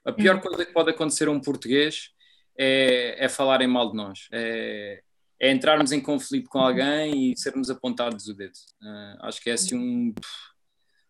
A 0.04 0.12
pior 0.12 0.36
uhum. 0.36 0.42
coisa 0.42 0.66
que 0.66 0.74
pode 0.74 0.90
acontecer 0.90 1.30
a 1.30 1.32
um 1.32 1.40
português 1.40 2.12
é, 2.58 3.26
é 3.26 3.30
falarem 3.30 3.68
mal 3.68 3.92
de 3.92 3.96
nós, 3.96 4.28
é, 4.32 5.02
é 5.40 5.52
entrarmos 5.52 5.92
em 5.92 6.02
conflito 6.02 6.50
com 6.50 6.60
alguém 6.60 7.32
e 7.32 7.38
sermos 7.38 7.70
apontados 7.70 8.28
o 8.28 8.34
dedo. 8.34 8.54
Uh, 8.82 9.26
acho 9.26 9.42
que 9.42 9.50
é 9.50 9.54
assim 9.54 9.76
um. 9.76 10.16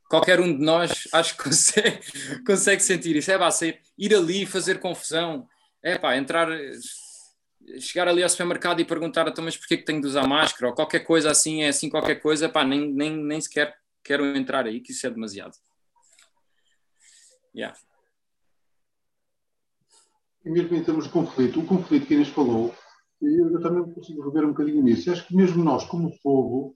Qualquer 0.09 0.39
um 0.39 0.57
de 0.57 0.63
nós 0.63 1.07
acho 1.13 1.35
que 1.37 1.43
consegue, 1.43 1.99
consegue 2.45 2.83
sentir 2.83 3.15
isso. 3.15 3.31
É 3.31 3.37
pá, 3.37 3.49
sair, 3.51 3.79
ir 3.97 4.13
ali 4.13 4.45
fazer 4.45 4.79
confusão. 4.79 5.47
É 5.81 5.97
pá, 5.97 6.17
entrar. 6.17 6.49
Chegar 7.79 8.07
ali 8.07 8.23
ao 8.23 8.29
supermercado 8.29 8.79
e 8.79 8.85
perguntar, 8.85 9.27
então, 9.27 9.43
mas 9.43 9.57
porquê 9.57 9.75
que 9.75 9.83
tenho 9.83 9.99
de 9.99 10.07
usar 10.07 10.25
máscara? 10.25 10.67
Ou 10.67 10.73
qualquer 10.73 11.01
coisa 11.01 11.29
assim, 11.29 11.63
é 11.63 11.67
assim, 11.67 11.89
qualquer 11.89 12.15
coisa, 12.15 12.47
pá, 12.47 12.63
nem, 12.63 12.93
nem, 12.93 13.11
nem 13.11 13.41
sequer 13.41 13.75
quero 14.07 14.25
entrar 14.37 14.65
aí, 14.65 14.79
que 14.79 14.93
isso 14.93 15.05
é 15.05 15.09
demasiado. 15.09 15.53
Yeah. 17.53 17.77
E 20.47 20.49
mesmo 20.49 20.77
em 20.77 20.83
termos 20.83 21.03
de 21.05 21.11
conflito, 21.11 21.59
o 21.59 21.65
conflito 21.65 22.07
que 22.07 22.13
Inês 22.13 22.29
falou 22.29 22.73
e 23.21 23.41
eu 23.41 23.59
também 23.59 23.83
consigo 23.93 24.23
rever 24.23 24.45
um 24.45 24.49
bocadinho 24.49 24.81
nisso. 24.81 25.11
Acho 25.11 25.27
que 25.27 25.35
mesmo 25.35 25.61
nós, 25.61 25.83
como 25.85 26.17
povo, 26.23 26.73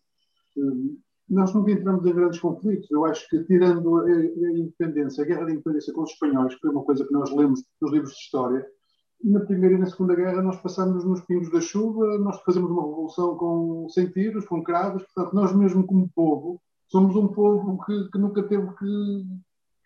eh, 0.58 0.96
nós 1.30 1.54
nunca 1.54 1.72
entramos 1.72 2.06
em 2.06 2.14
grandes 2.14 2.40
conflitos. 2.40 2.92
Eu 2.92 3.06
acho 3.06 3.30
que, 3.30 3.44
tirando 3.46 3.98
a, 3.98 4.04
a 4.04 4.52
independência, 4.52 5.24
a 5.24 5.28
guerra 5.28 5.46
da 5.46 5.52
independência 5.52 5.94
com 5.94 6.02
os 6.02 6.12
espanhóis, 6.12 6.54
que 6.54 6.60
foi 6.60 6.72
uma 6.72 6.84
coisa 6.84 7.06
que 7.06 7.14
nós 7.14 7.32
lemos 7.34 7.64
nos 7.82 7.92
livros 7.94 8.12
de 8.12 8.18
história, 8.18 8.68
na 9.24 9.40
Primeira 9.40 9.76
e 9.76 9.78
na 9.78 9.86
Segunda 9.86 10.16
Guerra 10.16 10.42
nós 10.42 10.60
passamos 10.62 11.06
nos 11.06 11.22
pingos 11.22 11.50
da 11.50 11.62
chuva, 11.62 12.18
nós 12.18 12.42
fazemos 12.42 12.72
uma 12.72 12.82
revolução 12.82 13.38
com, 13.38 13.88
sem 13.90 14.10
tiros, 14.10 14.46
com 14.48 14.64
cravos, 14.64 15.04
portanto, 15.04 15.34
nós 15.34 15.56
mesmo 15.56 15.86
como 15.86 16.10
povo, 16.10 16.60
somos 16.88 17.16
um 17.16 17.28
povo 17.28 17.78
que, 17.86 18.10
que 18.12 18.18
nunca 18.18 18.44
teve 18.44 18.68
que, 18.78 19.24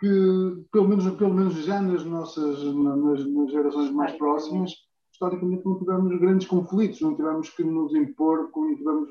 que, 0.05 0.67
pelo 0.71 0.87
menos, 0.87 1.09
pelo 1.15 1.33
menos 1.33 1.55
já 1.65 1.81
nas 1.81 2.05
nossas 2.05 2.63
nas, 2.63 3.25
nas 3.25 3.51
gerações 3.51 3.89
mais 3.89 4.11
próximas, 4.11 4.71
historicamente 5.11 5.65
não 5.65 5.79
tivemos 5.79 6.19
grandes 6.19 6.47
conflitos, 6.47 7.01
não 7.01 7.15
tivemos 7.15 7.49
que 7.49 7.63
nos 7.63 7.95
impor, 7.95 8.51
não 8.55 8.75
tivemos. 8.75 9.09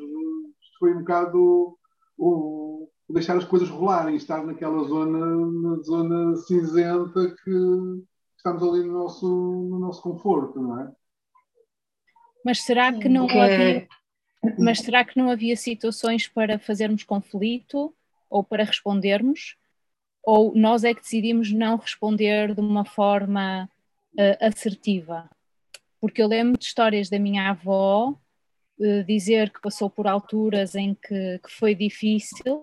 Foi 0.78 0.95
um 0.95 1.01
bocado 1.01 1.76
o, 2.16 2.88
deixar 3.11 3.36
as 3.36 3.45
coisas 3.45 3.68
rolarem, 3.68 4.14
estar 4.14 4.45
naquela 4.47 4.84
zona, 4.84 5.36
na 5.36 5.82
zona 5.82 6.36
cinzenta 6.36 7.34
que 7.42 8.05
estamos 8.36 8.62
ali 8.62 8.86
no 8.86 8.92
nosso, 8.92 9.26
no 9.26 9.80
nosso 9.80 10.01
conforto, 10.01 10.61
não 10.61 10.80
é? 10.80 10.92
Mas 12.45 12.62
será 12.62 12.92
que 12.92 13.09
não 13.09 13.24
havia, 13.24 13.88
mas 14.59 14.78
será 14.78 15.05
que 15.05 15.18
não 15.18 15.28
havia 15.28 15.57
situações 15.57 16.28
para 16.28 16.57
fazermos 16.57 17.03
conflito 17.03 17.92
ou 18.30 18.45
para 18.45 18.62
respondermos? 18.62 19.57
Ou 20.27 20.55
nós 20.55 20.85
é 20.85 20.95
que 20.95 21.03
decidimos 21.03 21.53
não 21.53 21.77
responder 21.77 22.55
de 22.55 22.61
uma 22.61 22.85
forma 22.85 23.68
uh, 24.14 24.47
assertiva? 24.47 25.29
porque 26.05 26.20
eu 26.20 26.27
lembro 26.29 26.59
de 26.59 26.66
histórias 26.66 27.09
da 27.09 27.18
minha 27.18 27.49
avó 27.49 28.11
uh, 28.11 29.05
dizer 29.05 29.49
que 29.49 29.59
passou 29.59 29.89
por 29.89 30.07
alturas 30.07 30.75
em 30.75 30.95
que, 30.95 31.39
que 31.39 31.51
foi 31.51 31.75
difícil, 31.75 32.62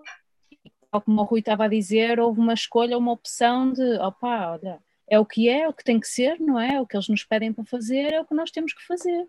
tal 0.92 1.00
como 1.00 1.20
o 1.20 1.24
Rui 1.24 1.40
estava 1.40 1.64
a 1.64 1.68
dizer, 1.68 2.20
houve 2.20 2.38
uma 2.38 2.54
escolha, 2.54 2.96
uma 2.96 3.10
opção 3.10 3.72
de 3.72 3.96
opá, 3.98 4.52
olha, 4.52 4.78
é 5.10 5.18
o 5.18 5.26
que 5.26 5.48
é, 5.48 5.62
é 5.62 5.68
o 5.68 5.72
que 5.72 5.82
tem 5.82 5.98
que 5.98 6.06
ser, 6.06 6.38
não 6.38 6.56
é? 6.56 6.80
O 6.80 6.86
que 6.86 6.94
eles 6.94 7.08
nos 7.08 7.24
pedem 7.24 7.52
para 7.52 7.64
fazer 7.64 8.12
é 8.12 8.20
o 8.20 8.24
que 8.24 8.32
nós 8.32 8.52
temos 8.52 8.72
que 8.72 8.86
fazer. 8.86 9.26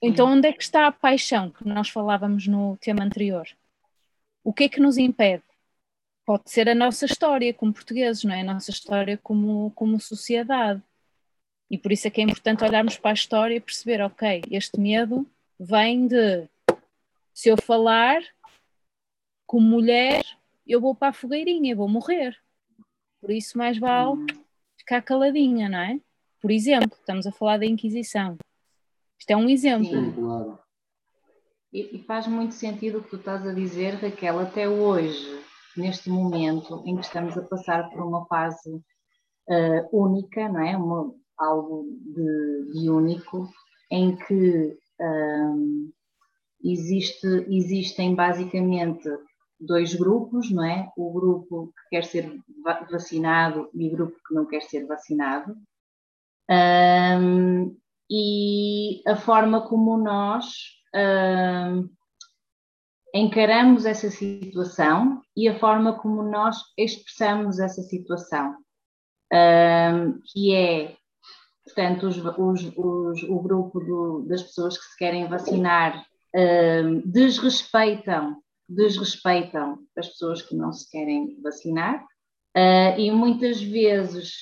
Então, 0.00 0.32
onde 0.32 0.48
é 0.48 0.52
que 0.54 0.62
está 0.62 0.86
a 0.86 0.92
paixão 0.92 1.50
que 1.50 1.68
nós 1.68 1.90
falávamos 1.90 2.46
no 2.46 2.78
tema 2.78 3.04
anterior? 3.04 3.46
O 4.42 4.54
que 4.54 4.64
é 4.64 4.68
que 4.70 4.80
nos 4.80 4.96
impede? 4.96 5.44
Pode 6.24 6.50
ser 6.50 6.68
a 6.68 6.74
nossa 6.74 7.04
história 7.04 7.52
como 7.52 7.72
portugueses, 7.72 8.24
não 8.24 8.34
é? 8.34 8.40
A 8.40 8.44
nossa 8.44 8.70
história 8.70 9.18
como, 9.22 9.70
como 9.72 10.00
sociedade. 10.00 10.82
E 11.70 11.76
por 11.76 11.92
isso 11.92 12.06
é 12.06 12.10
que 12.10 12.20
é 12.20 12.24
importante 12.24 12.64
olharmos 12.64 12.96
para 12.96 13.10
a 13.10 13.14
história 13.14 13.56
e 13.56 13.60
perceber, 13.60 14.00
ok, 14.00 14.42
este 14.50 14.80
medo 14.80 15.26
vem 15.58 16.06
de 16.06 16.48
se 17.32 17.48
eu 17.48 17.56
falar 17.56 18.22
como 19.46 19.66
mulher, 19.66 20.24
eu 20.66 20.80
vou 20.80 20.94
para 20.94 21.08
a 21.08 21.12
fogueirinha, 21.12 21.76
vou 21.76 21.88
morrer. 21.88 22.36
Por 23.20 23.30
isso 23.30 23.58
mais 23.58 23.78
vale 23.78 24.24
ficar 24.76 25.02
caladinha, 25.02 25.68
não 25.68 25.78
é? 25.78 26.00
Por 26.40 26.50
exemplo, 26.50 26.96
estamos 26.98 27.26
a 27.26 27.32
falar 27.32 27.58
da 27.58 27.66
Inquisição. 27.66 28.36
Isto 29.18 29.30
é 29.30 29.36
um 29.36 29.48
exemplo. 29.48 29.86
Sim, 29.86 30.12
claro. 30.12 30.58
E, 31.72 31.96
e 31.96 31.98
faz 32.04 32.26
muito 32.26 32.54
sentido 32.54 32.98
o 32.98 33.02
que 33.02 33.10
tu 33.10 33.16
estás 33.16 33.46
a 33.46 33.52
dizer, 33.52 33.94
Raquel, 33.94 34.38
até 34.38 34.68
hoje, 34.68 35.42
neste 35.76 36.08
momento 36.10 36.82
em 36.86 36.96
que 36.96 37.04
estamos 37.04 37.36
a 37.36 37.42
passar 37.42 37.90
por 37.90 38.02
uma 38.02 38.26
fase 38.26 38.70
uh, 39.48 39.88
única, 39.92 40.48
não 40.48 40.60
é? 40.60 40.76
Uma, 40.76 41.14
algo 41.38 41.86
de, 42.14 42.72
de 42.72 42.90
único, 42.90 43.48
em 43.90 44.16
que 44.16 44.76
um, 45.00 45.92
existe, 46.62 47.26
existem 47.48 48.14
basicamente 48.14 49.08
dois 49.58 49.94
grupos, 49.94 50.50
não 50.50 50.64
é? 50.64 50.90
O 50.96 51.12
grupo 51.12 51.66
que 51.66 51.96
quer 51.96 52.04
ser 52.04 52.32
vacinado 52.90 53.68
e 53.74 53.88
o 53.88 53.90
grupo 53.90 54.16
que 54.26 54.34
não 54.34 54.46
quer 54.46 54.62
ser 54.62 54.86
vacinado. 54.86 55.56
Um, 56.50 57.76
e 58.10 59.02
a 59.08 59.16
forma 59.16 59.66
como 59.66 59.96
nós 59.96 60.44
um, 60.94 61.88
encaramos 63.14 63.86
essa 63.86 64.10
situação 64.10 65.22
e 65.36 65.48
a 65.48 65.56
forma 65.60 65.96
como 66.00 66.20
nós 66.22 66.58
expressamos 66.76 67.60
essa 67.60 67.80
situação, 67.82 68.56
um, 69.32 70.20
que 70.26 70.52
é 70.52 70.96
portanto, 71.64 72.06
os, 72.06 72.18
os, 72.18 72.72
os, 72.76 73.22
o 73.22 73.38
grupo 73.40 73.80
do, 73.80 74.26
das 74.28 74.42
pessoas 74.42 74.76
que 74.76 74.84
se 74.84 74.98
querem 74.98 75.28
vacinar 75.28 76.04
uh, 76.34 77.02
desrespeitam, 77.08 78.36
desrespeitam 78.68 79.78
as 79.96 80.08
pessoas 80.08 80.42
que 80.42 80.54
não 80.54 80.72
se 80.72 80.90
querem 80.90 81.40
vacinar. 81.40 82.04
Uh, 82.56 82.98
e 82.98 83.10
muitas 83.10 83.62
vezes, 83.62 84.32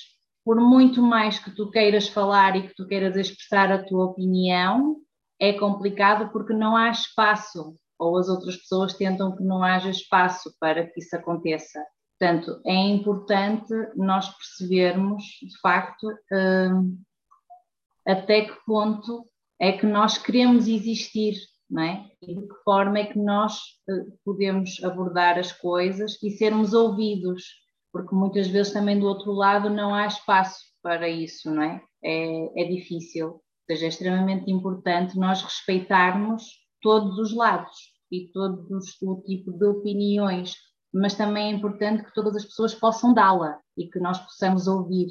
por 0.43 0.59
muito 0.59 1.01
mais 1.01 1.39
que 1.39 1.51
tu 1.51 1.71
queiras 1.71 2.09
falar 2.09 2.55
e 2.55 2.67
que 2.67 2.75
tu 2.75 2.85
queiras 2.85 3.15
expressar 3.15 3.71
a 3.71 3.83
tua 3.83 4.05
opinião, 4.05 4.97
é 5.39 5.53
complicado 5.53 6.31
porque 6.31 6.53
não 6.53 6.75
há 6.75 6.89
espaço 6.89 7.75
ou 7.99 8.17
as 8.17 8.27
outras 8.27 8.57
pessoas 8.57 8.93
tentam 8.93 9.35
que 9.35 9.43
não 9.43 9.63
haja 9.63 9.89
espaço 9.89 10.53
para 10.59 10.85
que 10.85 10.99
isso 10.99 11.15
aconteça. 11.15 11.83
Portanto, 12.19 12.61
é 12.65 12.73
importante 12.73 13.73
nós 13.95 14.29
percebermos, 14.29 15.23
de 15.41 15.59
facto, 15.61 16.07
uh, 16.07 16.97
até 18.07 18.45
que 18.45 18.65
ponto 18.65 19.25
é 19.59 19.71
que 19.71 19.85
nós 19.85 20.17
queremos 20.17 20.67
existir, 20.67 21.35
não 21.69 21.83
é? 21.83 22.11
E 22.21 22.35
de 22.35 22.47
que 22.47 22.55
forma 22.63 22.99
é 22.99 23.05
que 23.05 23.17
nós 23.17 23.59
eh, 23.89 24.05
podemos 24.25 24.83
abordar 24.83 25.39
as 25.39 25.51
coisas 25.51 26.21
e 26.21 26.31
sermos 26.31 26.73
ouvidos, 26.73 27.43
porque 27.91 28.13
muitas 28.13 28.47
vezes 28.47 28.73
também 28.73 28.99
do 28.99 29.07
outro 29.07 29.31
lado 29.31 29.69
não 29.69 29.95
há 29.95 30.05
espaço 30.05 30.59
para 30.81 31.07
isso, 31.07 31.49
não 31.49 31.63
é? 31.63 31.81
É, 32.03 32.63
é 32.63 32.67
difícil, 32.67 33.27
ou 33.27 33.41
seja, 33.69 33.85
é 33.85 33.89
extremamente 33.89 34.51
importante 34.51 35.17
nós 35.17 35.41
respeitarmos 35.41 36.43
todos 36.83 37.17
os 37.17 37.33
lados 37.33 37.93
e 38.11 38.27
todos 38.27 39.01
o 39.01 39.21
tipo 39.25 39.51
de 39.51 39.65
opiniões 39.65 40.53
mas 40.93 41.15
também 41.15 41.51
é 41.51 41.55
importante 41.55 42.03
que 42.03 42.13
todas 42.13 42.35
as 42.35 42.45
pessoas 42.45 42.75
possam 42.75 43.13
dá-la 43.13 43.59
e 43.75 43.89
que 43.89 43.99
nós 43.99 44.19
possamos 44.19 44.67
ouvir. 44.67 45.07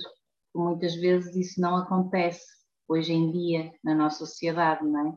Muitas 0.54 0.94
vezes 0.94 1.34
isso 1.34 1.60
não 1.60 1.76
acontece 1.76 2.46
hoje 2.86 3.12
em 3.12 3.32
dia 3.32 3.72
na 3.82 3.94
nossa 3.94 4.24
sociedade, 4.24 4.84
não 4.86 5.08
é? 5.08 5.16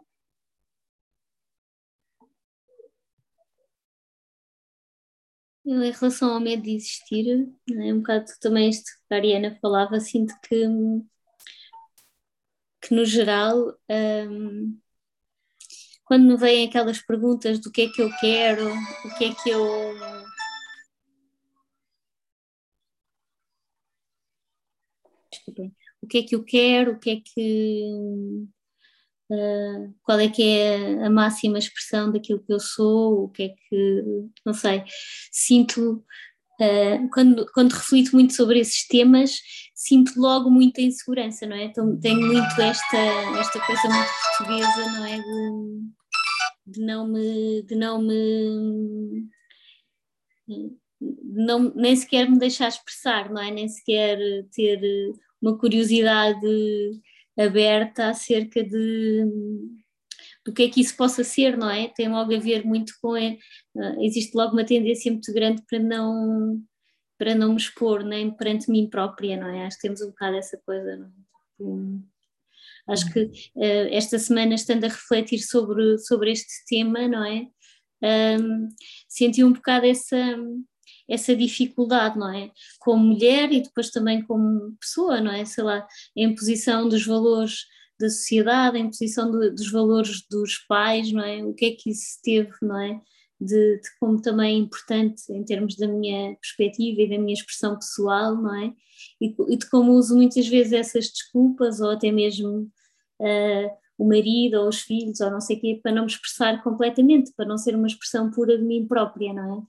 Eu, 5.66 5.84
em 5.84 5.92
relação 5.92 6.34
ao 6.34 6.40
medo 6.40 6.64
de 6.64 6.76
existir, 6.76 7.48
é 7.70 7.94
um 7.94 7.98
bocado 7.98 8.26
também 8.40 8.70
isto 8.70 8.86
que 9.08 9.14
a 9.14 9.18
Ariana 9.18 9.58
falava, 9.60 10.00
sinto 10.00 10.34
que, 10.48 10.68
que 12.82 12.94
no 12.94 13.04
geral, 13.04 13.76
um, 14.30 14.80
quando 16.06 16.26
me 16.26 16.38
vêm 16.38 16.68
aquelas 16.68 17.02
perguntas 17.02 17.60
do 17.60 17.72
que 17.72 17.82
é 17.84 17.90
que 17.90 18.02
eu 18.02 18.10
quero, 18.20 18.68
o 18.70 19.18
que 19.18 19.26
é 19.26 19.36
que 19.36 19.50
eu. 19.50 19.66
Desculpem. 25.32 25.76
O 26.02 26.08
que 26.08 26.20
é 26.20 26.24
que 26.24 26.36
eu 26.36 26.44
quero, 26.44 26.94
o 26.94 27.00
que 27.00 27.10
é 27.10 27.22
que 27.22 28.48
Uh, 29.28 29.92
qual 30.04 30.20
é 30.20 30.30
que 30.30 30.44
é 30.44 31.04
a 31.04 31.10
máxima 31.10 31.58
expressão 31.58 32.12
daquilo 32.12 32.44
que 32.44 32.54
eu 32.54 32.60
sou, 32.60 33.24
o 33.24 33.30
que 33.30 33.44
é 33.44 33.50
que, 33.50 34.04
não 34.46 34.54
sei, 34.54 34.84
sinto, 35.32 36.06
uh, 36.62 37.10
quando, 37.12 37.46
quando 37.54 37.74
reflito 37.74 38.12
muito 38.14 38.34
sobre 38.34 38.60
esses 38.60 38.88
temas, 38.88 39.40
sinto 39.74 40.20
logo 40.20 40.50
muita 40.50 40.82
insegurança, 40.82 41.46
não 41.46 41.56
é? 41.56 41.66
Então, 41.66 42.00
tenho 42.00 42.20
muito 42.20 42.62
esta, 42.62 42.98
esta 43.40 43.60
coisa 43.66 43.88
muito 43.88 44.10
portuguesa, 44.38 44.92
não 44.92 45.06
é? 45.06 45.18
De, 45.18 45.82
de 46.68 46.86
não 46.86 47.08
me, 47.08 47.64
de 47.64 47.76
não 47.76 48.02
me, 48.02 49.28
não, 51.00 51.74
nem 51.76 51.96
sequer 51.96 52.30
me 52.30 52.40
deixar 52.40 52.70
expressar, 52.70 53.30
não 53.30 53.42
é? 53.42 53.52
Nem 53.52 53.68
sequer 53.68 54.18
ter 54.52 54.80
uma 55.42 55.58
curiosidade 55.58 56.40
aberta 57.38 58.10
acerca 58.10 58.64
de 58.64 59.26
do 60.46 60.54
que 60.54 60.64
é 60.64 60.70
que 60.70 60.80
isso 60.80 60.96
possa 60.96 61.24
ser, 61.24 61.58
não 61.58 61.70
é? 61.70 61.88
Tem 61.88 62.08
logo 62.08 62.34
a 62.34 62.40
ver 62.40 62.64
muito 62.64 62.94
com 63.02 63.18
é, 63.78 64.06
existe 64.06 64.36
logo 64.36 64.54
uma 64.54 64.66
tendência 64.66 65.12
muito 65.12 65.34
grande 65.34 65.62
para 65.68 65.80
não 65.80 66.62
para 67.18 67.34
não 67.34 67.52
me 67.52 67.58
expor 67.58 68.04
nem 68.04 68.30
perante 68.30 68.70
mim 68.70 68.90
própria, 68.90 69.38
não 69.38 69.48
é? 69.48 69.66
Acho 69.66 69.78
que 69.78 69.84
temos 69.84 70.02
um 70.02 70.08
bocado 70.08 70.36
essa 70.36 70.58
coisa, 70.66 70.98
não 70.98 71.08
é? 71.08 71.12
Tipo, 71.58 72.04
acho 72.90 73.12
que 73.14 73.24
uh, 73.24 73.88
esta 73.92 74.20
semana 74.20 74.54
estando 74.56 74.84
a 74.84 74.90
refletir 74.90 75.40
sobre 75.40 75.98
sobre 76.00 76.32
este 76.32 76.66
tema, 76.68 77.08
não 77.08 77.26
é? 77.26 77.48
Um, 78.40 78.68
senti 79.08 79.44
um 79.44 79.54
bocado 79.54 79.86
essa 79.86 80.38
essa 81.08 81.36
dificuldade, 81.36 82.18
não 82.18 82.34
é? 82.34 82.52
Como 82.80 83.04
mulher 83.04 83.52
e 83.52 83.62
depois 83.62 83.92
também 83.92 84.24
como 84.24 84.76
pessoa, 84.80 85.22
não 85.22 85.32
é? 85.32 85.46
Sei 85.46 85.64
lá, 85.64 85.88
em 86.16 86.34
posição 86.34 86.90
dos 86.90 87.06
valores 87.06 87.66
da 88.00 88.10
sociedade, 88.10 88.78
em 88.78 88.88
posição 88.88 89.32
do, 89.32 89.54
dos 89.54 89.72
valores 89.72 90.26
dos 90.30 90.58
pais, 90.68 91.12
não 91.12 91.24
é? 91.24 91.44
O 91.44 91.54
que 91.54 91.66
é 91.66 91.72
que 91.72 91.92
isso 91.92 92.20
teve, 92.24 92.52
não 92.62 92.80
é? 92.80 93.00
De, 93.40 93.78
de, 93.78 93.90
como 94.00 94.22
também 94.22 94.56
é 94.56 94.58
importante 94.58 95.22
em 95.30 95.44
termos 95.44 95.76
da 95.76 95.88
minha 95.88 96.36
perspectiva 96.38 97.02
e 97.02 97.10
da 97.10 97.18
minha 97.18 97.34
expressão 97.34 97.76
pessoal, 97.76 98.36
não 98.36 98.56
é? 98.56 98.74
E, 99.22 99.36
e 99.50 99.58
de 99.58 99.70
como 99.70 99.92
uso 99.92 100.16
muitas 100.16 100.48
vezes 100.48 100.72
essas 100.72 101.10
desculpas 101.10 101.82
ou 101.82 101.92
até 101.92 102.12
mesmo 102.12 102.72
uh, 103.20 103.70
o 103.98 104.08
marido 104.08 104.56
ou 104.62 104.70
os 104.70 104.80
filhos 104.80 105.20
ou 105.20 105.30
não 105.30 105.42
sei 105.42 105.58
o 105.58 105.60
quê 105.60 105.80
para 105.84 105.92
não 105.92 106.04
me 106.04 106.12
expressar 106.12 106.64
completamente, 106.64 107.34
para 107.36 107.46
não 107.46 107.58
ser 107.58 107.76
uma 107.76 107.88
expressão 107.88 108.32
pura 108.32 108.58
de 108.58 108.64
mim 108.64 108.88
própria, 108.88 109.34
não 109.34 109.60
é? 109.60 109.62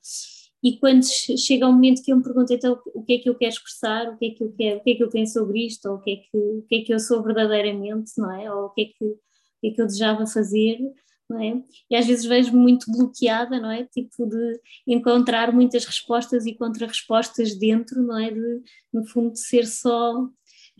e 0.67 0.79
quando 0.79 1.05
chega 1.05 1.69
um 1.69 1.73
momento 1.73 2.03
que 2.03 2.13
eu 2.13 2.17
me 2.17 2.25
pergunto 2.25 2.53
então 2.53 2.81
o 2.93 3.03
que 3.05 3.15
é 3.15 3.19
que 3.19 3.29
eu 3.29 3.37
quero 3.37 3.53
expressar, 3.53 4.09
o 4.09 4.17
que 4.17 4.27
é 4.27 4.31
que 4.31 4.43
eu 4.43 4.53
quero, 4.53 4.79
o 4.79 4.83
que 4.83 4.91
é 4.91 4.95
que 4.97 5.03
eu 5.05 5.11
penso 5.11 5.35
sobre 5.35 5.65
isto, 5.65 5.89
ou 5.89 5.97
o 5.97 6.01
que 6.01 6.11
é 6.11 6.17
que, 6.17 6.37
o 6.37 6.63
que, 6.69 6.75
é 6.75 6.81
que 6.83 6.95
eu 6.95 6.99
sou 6.99 7.23
verdadeiramente, 7.23 8.11
não 8.19 8.33
é? 8.33 8.53
Ou 8.53 8.67
o 8.67 8.71
que 8.71 8.83
é 8.83 8.85
que, 8.87 9.05
o 9.05 9.19
que, 9.61 9.69
é 9.69 9.71
que 9.71 9.81
eu 9.81 9.87
desejava 9.87 10.27
fazer, 10.27 10.79
não 11.29 11.41
é? 11.41 11.63
E 11.91 11.97
às 11.97 12.07
vezes 12.07 12.25
vejo-me 12.25 12.59
muito 12.59 12.91
bloqueada, 12.91 13.61
não 13.61 13.71
é? 13.71 13.85
Tipo 13.85 14.27
de 14.27 14.61
encontrar 14.87 15.53
muitas 15.53 15.85
respostas 15.85 16.47
e 16.47 16.55
contra-respostas 16.55 17.59
dentro, 17.59 18.03
não 18.03 18.19
é? 18.19 18.31
De, 18.31 18.63
no 18.93 19.07
fundo, 19.07 19.33
de 19.33 19.41
ser 19.41 19.67
só 19.67 20.29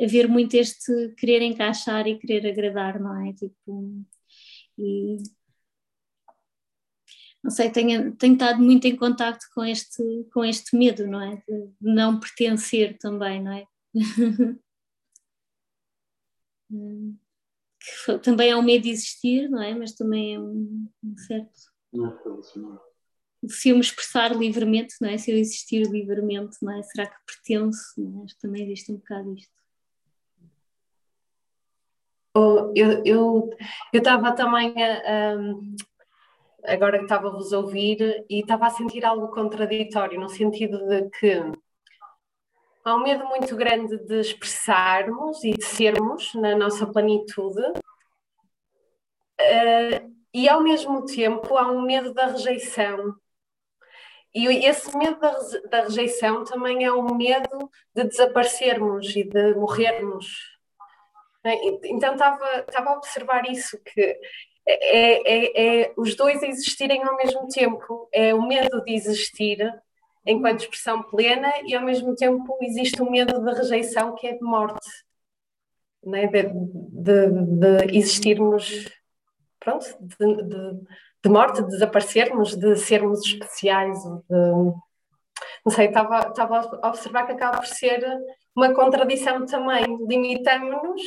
haver 0.01 0.29
muito 0.29 0.55
este 0.55 1.15
querer 1.17 1.43
encaixar 1.43 2.07
e 2.07 2.19
querer 2.19 2.47
agradar, 2.47 3.01
não 3.01 3.27
é? 3.27 3.33
Tipo, 3.33 4.05
e 4.79 5.19
não 7.43 7.51
sei, 7.51 7.71
tenho, 7.71 8.15
tenho 8.17 8.35
estado 8.35 8.61
muito 8.61 8.87
em 8.87 8.97
contacto 8.97 9.47
com 9.55 9.65
este, 9.65 10.03
com 10.33 10.45
este 10.45 10.77
medo, 10.77 11.07
não 11.07 11.23
é? 11.23 11.37
De 11.49 11.73
não 11.81 12.19
pertencer 12.19 12.99
também, 12.99 13.43
não 13.43 13.53
é? 13.53 13.65
também 18.23 18.51
é 18.51 18.57
um 18.57 18.63
medo 18.63 18.83
de 18.83 18.91
existir, 18.91 19.49
não 19.49 19.63
é? 19.63 19.75
Mas 19.75 19.93
também 19.93 20.35
é 20.35 20.41
um, 20.41 20.89
um 21.05 21.17
certo. 21.19 21.51
Se 23.49 23.69
eu 23.69 23.75
me 23.75 23.81
expressar 23.81 24.35
livremente, 24.37 24.95
não 25.01 25.09
é? 25.09 25.19
Se 25.19 25.31
eu 25.31 25.37
existir 25.37 25.87
livremente, 25.87 26.57
não 26.63 26.73
é? 26.73 26.83
Será 26.83 27.07
que 27.07 27.17
pertenço? 27.27 27.95
Não 27.97 28.21
é? 28.21 28.25
Acho 28.25 28.35
que 28.35 28.41
também 28.41 28.65
existe 28.65 28.93
um 28.93 28.97
bocado 28.97 29.35
isto. 29.35 29.57
Oh, 32.35 32.71
eu 32.75 33.03
estava 33.95 34.29
eu, 34.29 34.31
eu 34.31 34.35
também 34.35 34.75
a, 34.83 35.33
a 35.33 36.75
agora 36.75 36.99
que 36.99 37.05
estava 37.05 37.29
a 37.29 37.31
vos 37.31 37.53
ouvir 37.53 38.25
e 38.29 38.41
estava 38.41 38.67
a 38.67 38.71
sentir 38.71 39.05
algo 39.05 39.29
contraditório, 39.29 40.21
no 40.21 40.29
sentido 40.29 40.87
de 40.87 41.09
que 41.11 41.41
há 42.87 42.95
um 42.95 43.03
medo 43.03 43.27
muito 43.27 43.57
grande 43.57 43.99
de 43.99 44.21
expressarmos 44.21 45.43
e 45.43 45.51
de 45.51 45.65
sermos 45.65 46.33
na 46.35 46.55
nossa 46.57 46.87
plenitude, 46.87 47.61
uh, 49.41 50.17
e 50.33 50.49
ao 50.49 50.63
mesmo 50.63 51.05
tempo 51.05 51.57
há 51.57 51.71
um 51.71 51.83
medo 51.83 52.15
da 52.15 52.27
rejeição. 52.27 53.17
E 54.33 54.47
esse 54.67 54.97
medo 54.97 55.19
da, 55.19 55.33
da 55.71 55.83
rejeição 55.83 56.45
também 56.45 56.85
é 56.85 56.93
um 56.93 57.15
medo 57.15 57.71
de 57.95 58.05
desaparecermos 58.05 59.17
e 59.17 59.25
de 59.25 59.55
morrermos. 59.55 60.27
Então 61.85 62.13
estava, 62.13 62.61
estava 62.61 62.91
a 62.91 62.97
observar 62.99 63.51
isso, 63.51 63.83
que 63.83 64.21
é, 64.69 65.33
é, 65.33 65.83
é, 65.83 65.95
os 65.97 66.15
dois 66.15 66.43
existirem 66.43 67.03
ao 67.03 67.17
mesmo 67.17 67.49
tempo. 67.49 68.09
É 68.13 68.35
o 68.35 68.47
medo 68.47 68.83
de 68.85 68.95
existir 68.95 69.59
enquanto 70.27 70.61
expressão 70.61 71.03
plena 71.03 71.53
e 71.65 71.75
ao 71.75 71.83
mesmo 71.83 72.15
tempo 72.15 72.59
existe 72.63 73.01
o 73.01 73.11
medo 73.11 73.43
da 73.43 73.53
rejeição 73.53 74.15
que 74.15 74.27
é 74.27 74.33
de 74.33 74.43
morte, 74.43 74.89
né? 76.05 76.27
de, 76.27 76.43
de, 76.43 77.29
de 77.31 77.97
existirmos, 77.97 78.89
pronto, 79.61 79.87
de, 80.01 80.43
de, 80.43 80.81
de, 81.25 81.31
morte, 81.31 81.63
de 81.63 81.69
desaparecermos, 81.69 82.57
de 82.57 82.77
sermos 82.77 83.25
especiais. 83.25 83.99
não 84.29 85.73
sei, 85.73 85.87
estava, 85.87 86.29
estava 86.29 86.81
a 86.83 86.89
observar 86.89 87.27
que 87.27 87.33
acaba 87.33 87.59
por 87.59 87.67
ser 87.67 88.05
uma 88.55 88.75
contradição 88.75 89.47
também. 89.47 89.85
Limitamos-nos 90.07 91.03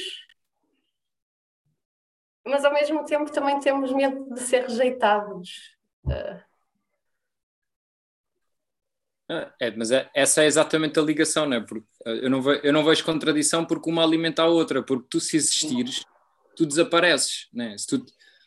mas 2.50 2.66
ao 2.66 2.74
mesmo 2.74 3.06
tempo 3.06 3.32
também 3.32 3.60
temos 3.60 3.94
medo 3.94 4.34
de 4.34 4.40
ser 4.42 4.64
rejeitados. 4.64 5.78
Ah, 6.08 6.44
é, 9.60 9.72
mas 9.72 9.92
é, 9.92 10.10
essa 10.14 10.44
é 10.44 10.48
exatamente 10.48 11.00
a 11.00 11.04
ligação, 11.04 11.46
não 11.46 11.58
é? 11.58 11.62
Porque 11.62 11.88
eh, 12.06 12.26
eu 12.26 12.30
não, 12.30 12.42
vejo, 12.42 12.62
eu 12.64 12.74
não 12.74 12.84
vejo 12.84 13.04
contradição 13.04 13.64
porque 13.64 13.90
uma 13.90 14.04
alimenta 14.04 14.42
a 14.42 14.48
outra, 14.48 14.82
porque 14.82 15.08
tu 15.10 15.20
se 15.20 15.38
existires, 15.38 16.04
tu 16.56 16.66
desapareces, 16.66 17.48
né? 17.54 17.78
se, 17.78 17.86
tu, 17.88 18.06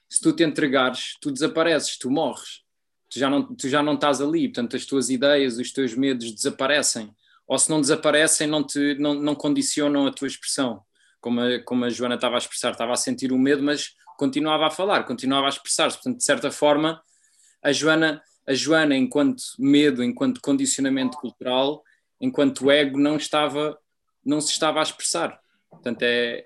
se 0.08 0.20
tu 0.20 0.32
te 0.32 0.42
entregares, 0.42 1.16
tu 1.20 1.30
desapareces, 1.30 1.96
tu 1.96 2.10
morres, 2.10 2.62
tu 3.08 3.18
já, 3.18 3.30
não, 3.30 3.54
tu 3.54 3.68
já 3.68 3.82
não 3.82 3.94
estás 3.94 4.20
ali, 4.20 4.48
portanto 4.48 4.76
as 4.76 4.84
tuas 4.84 5.08
ideias, 5.08 5.56
os 5.56 5.72
teus 5.72 5.94
medos 5.94 6.32
desaparecem, 6.32 7.14
ou 7.46 7.58
se 7.58 7.70
não 7.70 7.80
desaparecem, 7.80 8.46
não, 8.46 8.64
te, 8.66 8.96
não, 8.98 9.14
não 9.14 9.34
condicionam 9.34 10.06
a 10.06 10.12
tua 10.12 10.26
expressão 10.26 10.82
como 11.22 11.40
a, 11.40 11.60
como 11.60 11.84
a 11.84 11.88
Joana 11.88 12.16
estava 12.16 12.34
a 12.34 12.38
expressar, 12.38 12.72
estava 12.72 12.92
a 12.92 12.96
sentir 12.96 13.32
o 13.32 13.38
medo, 13.38 13.62
mas 13.62 13.94
continuava 14.18 14.66
a 14.66 14.70
falar, 14.70 15.04
continuava 15.04 15.46
a 15.46 15.48
expressar-se. 15.48 15.96
Portanto, 15.96 16.18
de 16.18 16.24
certa 16.24 16.50
forma, 16.50 17.00
a 17.62 17.72
Joana, 17.72 18.20
a 18.46 18.54
Joana, 18.54 18.96
enquanto 18.96 19.42
medo, 19.58 20.02
enquanto 20.02 20.40
condicionamento 20.40 21.16
cultural, 21.18 21.82
enquanto 22.20 22.70
ego, 22.70 22.98
não 22.98 23.16
estava, 23.16 23.78
não 24.24 24.40
se 24.40 24.52
estava 24.52 24.80
a 24.80 24.82
expressar. 24.82 25.40
Portanto, 25.70 26.02
é, 26.02 26.44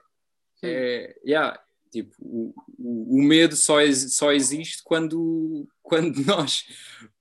é 0.62 1.14
yeah, 1.26 1.58
tipo, 1.90 2.14
o, 2.20 2.54
o, 2.78 3.22
medo 3.22 3.56
só, 3.56 3.78
só 3.92 4.32
existe 4.32 4.82
quando, 4.84 5.66
quando 5.82 6.18
nós 6.24 6.64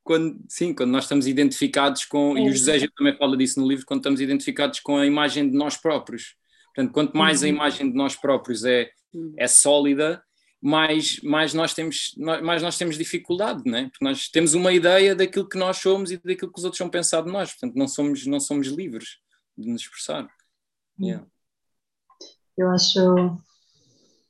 quando, 0.05 0.39
sim, 0.47 0.71
quando 0.71 0.91
nós 0.91 1.05
estamos 1.05 1.25
identificados 1.25 2.05
com, 2.05 2.37
e 2.37 2.47
o 2.47 2.53
José 2.53 2.87
também 2.95 3.17
fala 3.17 3.35
disso 3.35 3.59
no 3.59 3.67
livro, 3.67 3.87
quando 3.87 4.01
estamos 4.01 4.21
identificados 4.21 4.79
com 4.79 4.97
a 4.97 5.05
imagem 5.05 5.49
de 5.49 5.57
nós 5.57 5.77
próprios. 5.77 6.35
Portanto, 6.67 6.93
quanto 6.93 7.17
mais 7.17 7.41
a 7.41 7.47
uhum. 7.47 7.53
imagem 7.53 7.89
de 7.89 7.97
nós 7.97 8.15
próprios 8.15 8.63
é, 8.63 8.91
é 9.35 9.47
sólida 9.47 10.23
mais, 10.61 11.19
mais, 11.21 11.53
nós 11.53 11.73
temos, 11.73 12.15
mais 12.17 12.61
nós 12.61 12.77
temos 12.77 12.97
dificuldade, 12.97 13.61
não 13.65 13.77
é? 13.77 13.89
Porque 13.89 14.03
nós 14.03 14.29
temos 14.29 14.53
uma 14.53 14.73
ideia 14.73 15.15
daquilo 15.15 15.47
que 15.47 15.57
nós 15.57 15.77
somos 15.77 16.11
e 16.11 16.17
daquilo 16.17 16.51
que 16.51 16.59
os 16.59 16.63
outros 16.63 16.77
são 16.77 16.89
pensado 16.89 17.27
de 17.27 17.33
nós, 17.33 17.51
portanto 17.51 17.75
não 17.75 17.87
somos, 17.87 18.25
não 18.25 18.39
somos 18.39 18.67
livres 18.67 19.17
de 19.57 19.69
nos 19.69 19.81
expressar. 19.81 20.27
Yeah. 20.99 21.25
Eu 22.57 22.69
acho, 22.71 23.37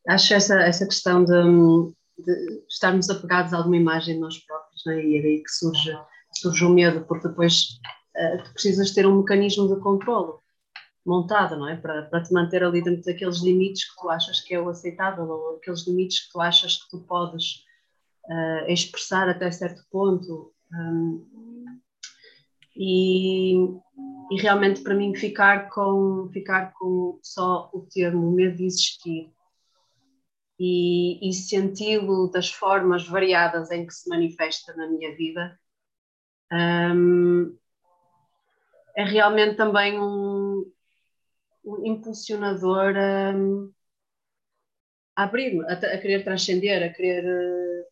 acho 0.09 0.33
essa, 0.33 0.59
essa 0.61 0.85
questão 0.85 1.23
de, 1.23 1.93
de 2.23 2.63
estarmos 2.67 3.09
apegados 3.09 3.53
a 3.53 3.57
alguma 3.57 3.77
imagem 3.77 4.15
de 4.15 4.21
nós 4.21 4.37
próprios, 4.39 4.83
não 4.85 4.93
é? 4.93 5.05
e 5.05 5.17
é 5.17 5.21
daí 5.21 5.43
que 5.43 5.51
surge, 5.51 5.97
surge 6.33 6.65
o 6.65 6.69
medo, 6.69 7.05
porque 7.05 7.27
depois 7.27 7.79
uh, 8.17 8.43
tu 8.43 8.53
precisas 8.53 8.91
ter 8.91 9.05
um 9.05 9.19
mecanismo 9.19 9.73
de 9.73 9.79
controle 9.81 10.33
montado, 11.05 11.55
não 11.55 11.67
é? 11.67 11.75
Para, 11.75 12.03
para 12.03 12.23
te 12.23 12.33
manter 12.33 12.63
ali 12.63 12.83
dentro 12.83 13.03
daqueles 13.03 13.41
limites 13.41 13.89
que 13.89 14.01
tu 14.01 14.09
achas 14.09 14.41
que 14.41 14.53
é 14.53 14.59
o 14.59 14.69
aceitável, 14.69 15.25
ou 15.29 15.57
aqueles 15.57 15.87
limites 15.87 16.25
que 16.25 16.31
tu 16.31 16.41
achas 16.41 16.77
que 16.77 16.89
tu 16.89 17.01
podes 17.01 17.63
uh, 18.25 18.69
expressar 18.69 19.29
até 19.29 19.51
certo 19.51 19.83
ponto. 19.91 20.53
Um, 20.73 21.35
e, 22.75 23.55
e, 24.31 24.41
realmente 24.41 24.81
para 24.81 24.95
mim 24.95 25.15
ficar 25.15 25.69
com, 25.69 26.29
ficar 26.33 26.73
com 26.73 27.19
só 27.23 27.69
o 27.73 27.81
termo 27.81 28.31
medo 28.31 28.57
de 28.57 28.65
existir 28.65 29.31
e, 30.59 31.29
e 31.29 31.33
senti-lo 31.33 32.29
das 32.29 32.51
formas 32.51 33.07
variadas 33.07 33.71
em 33.71 33.85
que 33.85 33.93
se 33.93 34.09
manifesta 34.09 34.75
na 34.75 34.87
minha 34.87 35.15
vida 35.15 35.57
um, 36.51 37.57
é 38.95 39.03
realmente 39.03 39.55
também 39.55 39.99
um, 39.99 40.69
impulsionador 41.83 42.95
a, 42.97 43.33
a 45.15 45.23
abrir-me, 45.23 45.63
a, 45.65 45.73
a, 45.73 45.97
querer 45.97 46.23
transcender, 46.23 46.83
a 46.83 46.93
querer, 46.93 47.25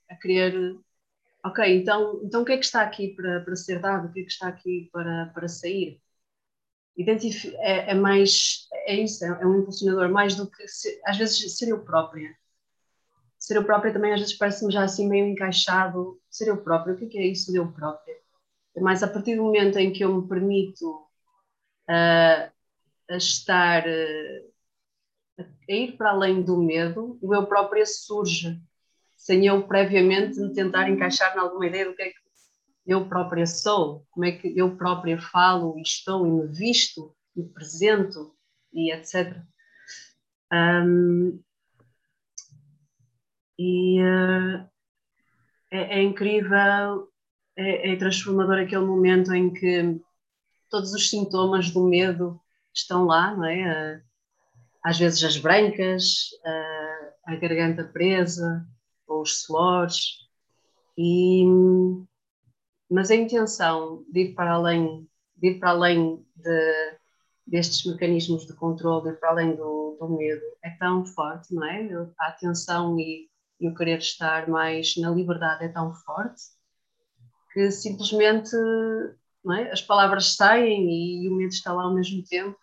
a 0.10 0.16
querer 0.16 0.78
ok, 1.46 1.78
então, 1.78 2.22
então 2.24 2.42
o 2.42 2.46
que 2.46 2.54
é 2.54 2.58
que 2.58 2.66
está 2.66 2.82
aqui 2.82 3.10
para, 3.16 3.42
para 3.42 3.56
ser 3.56 3.80
dado, 3.80 4.08
o 4.08 4.14
que 4.14 4.22
é 4.22 4.24
que 4.24 4.32
está 4.32 4.48
aqui 4.48 4.90
para, 4.92 5.32
para 5.34 5.48
sair? 5.48 6.02
Identif 6.96 7.54
é, 7.58 7.92
é 7.92 7.94
mais, 7.96 8.68
é 8.86 8.96
isso, 8.96 9.26
é, 9.26 9.28
é 9.42 9.46
um 9.46 9.60
impulsionador 9.62 10.10
mais 10.10 10.36
do 10.36 10.50
que, 10.50 10.68
ser, 10.68 11.02
às 11.06 11.18
vezes, 11.18 11.58
ser 11.58 11.70
eu 11.70 11.84
própria. 11.84 12.36
Ser 13.38 13.58
eu 13.58 13.66
própria 13.66 13.92
também 13.92 14.14
às 14.14 14.20
vezes 14.22 14.38
parece-me 14.38 14.72
já 14.72 14.84
assim 14.84 15.10
meio 15.10 15.26
encaixado, 15.28 16.22
ser 16.30 16.48
eu 16.48 16.64
própria, 16.64 16.94
o 16.94 16.98
que 16.98 17.06
é, 17.06 17.08
que 17.10 17.18
é 17.18 17.26
isso 17.28 17.52
de 17.52 17.58
eu 17.58 17.72
própria? 17.72 18.16
É 18.76 18.82
mais 18.82 19.04
a 19.04 19.08
partir 19.08 19.36
do 19.36 19.44
momento 19.44 19.78
em 19.78 19.92
que 19.92 20.04
eu 20.04 20.16
me 20.16 20.28
permito 20.28 20.90
uh, 21.90 22.53
a 23.10 23.18
estar 23.18 23.88
eh, 23.88 24.46
a 25.40 25.74
ir 25.74 25.98
para 25.98 26.12
além 26.12 26.42
do 26.42 26.58
medo, 26.58 27.18
o 27.22 27.34
eu 27.34 27.46
próprio 27.46 27.86
surge, 27.86 28.62
sem 29.16 29.46
eu 29.46 29.66
previamente 29.68 30.40
me 30.40 30.54
tentar 30.54 30.90
encaixar 30.90 31.36
em 31.36 31.40
alguma 31.40 31.66
ideia 31.66 31.86
do 31.86 31.96
que 31.96 32.04
é 32.04 32.10
que 32.10 32.24
eu 32.86 33.08
própria 33.08 33.48
sou, 33.48 34.06
como 34.12 34.26
é 34.26 34.32
que 34.34 34.58
eu 34.58 34.76
própria 34.76 35.20
falo 35.20 35.78
e 35.78 35.82
estou 35.82 36.28
e 36.28 36.32
me 36.32 36.48
visto 36.48 37.16
e 37.36 37.44
presento 37.44 38.36
e 38.74 38.92
etc. 38.92 39.42
Um, 40.52 41.42
e 43.58 44.02
uh, 44.02 44.70
é, 45.72 46.00
é, 46.00 46.04
incrível, 46.04 47.10
é, 47.56 47.94
é 47.94 47.96
transformador 47.96 48.60
aquele 48.60 48.86
momento 48.86 49.34
em 49.34 49.52
que 49.54 50.00
todos 50.70 50.94
os 50.94 51.10
sintomas 51.10 51.72
do 51.72 51.88
medo 51.88 52.40
estão 52.74 53.06
lá, 53.06 53.36
não 53.36 53.46
é? 53.46 54.02
Às 54.84 55.00
vezes 55.00 55.24
as 55.24 55.38
brancas, 55.38 56.30
a, 57.26 57.36
garganta 57.36 57.84
presa, 57.86 58.66
ou 59.08 59.22
os 59.22 59.44
suores, 59.44 60.28
e, 60.98 61.46
mas 62.90 63.10
a 63.10 63.16
intenção 63.16 64.04
de 64.12 64.22
ir 64.22 64.34
para 64.34 64.54
além, 64.54 65.08
de 65.38 65.50
ir 65.50 65.60
para 65.60 65.70
além 65.70 66.26
de, 66.36 66.98
destes 67.48 67.86
mecanismos 67.86 68.46
de 68.46 68.54
controle, 68.54 69.04
de 69.04 69.10
ir 69.12 69.20
para 69.20 69.30
além 69.30 69.56
do, 69.56 69.98
do 70.00 70.10
medo, 70.10 70.44
é 70.64 70.72
tão 70.72 71.06
forte, 71.06 71.54
não 71.54 71.66
é? 71.66 71.88
A 72.20 72.28
atenção 72.28 73.00
e, 73.00 73.30
e 73.60 73.68
o 73.70 73.76
querer 73.76 74.00
estar 74.00 74.50
mais 74.50 74.96
na 74.98 75.10
liberdade 75.12 75.66
é 75.66 75.70
tão 75.70 75.94
forte 75.94 76.42
que 77.54 77.72
simplesmente 77.72 78.50
é? 79.52 79.72
as 79.72 79.82
palavras 79.82 80.36
saem 80.36 81.24
e 81.24 81.30
o 81.30 81.36
medo 81.36 81.52
está 81.52 81.72
lá 81.72 81.84
ao 81.84 81.94
mesmo 81.94 82.24
tempo 82.24 82.58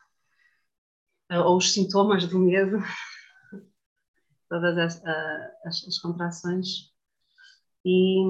ou 1.39 1.57
os 1.57 1.73
sintomas 1.73 2.27
do 2.27 2.39
medo, 2.39 2.79
todas 4.49 4.77
as, 4.77 5.05
as, 5.65 5.87
as 5.87 5.99
contrações. 6.01 6.91
E, 7.85 8.23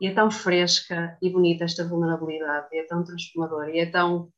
e, 0.00 0.06
é 0.06 0.14
tão 0.14 0.30
fresca 0.30 1.16
e 1.22 1.30
bonita 1.30 1.64
esta 1.64 1.86
vulnerabilidade, 1.86 2.76
é 2.76 2.84
tão 2.84 3.04
transformadora, 3.04 3.70
e 3.70 3.78
é 3.78 3.86
tão, 3.86 4.32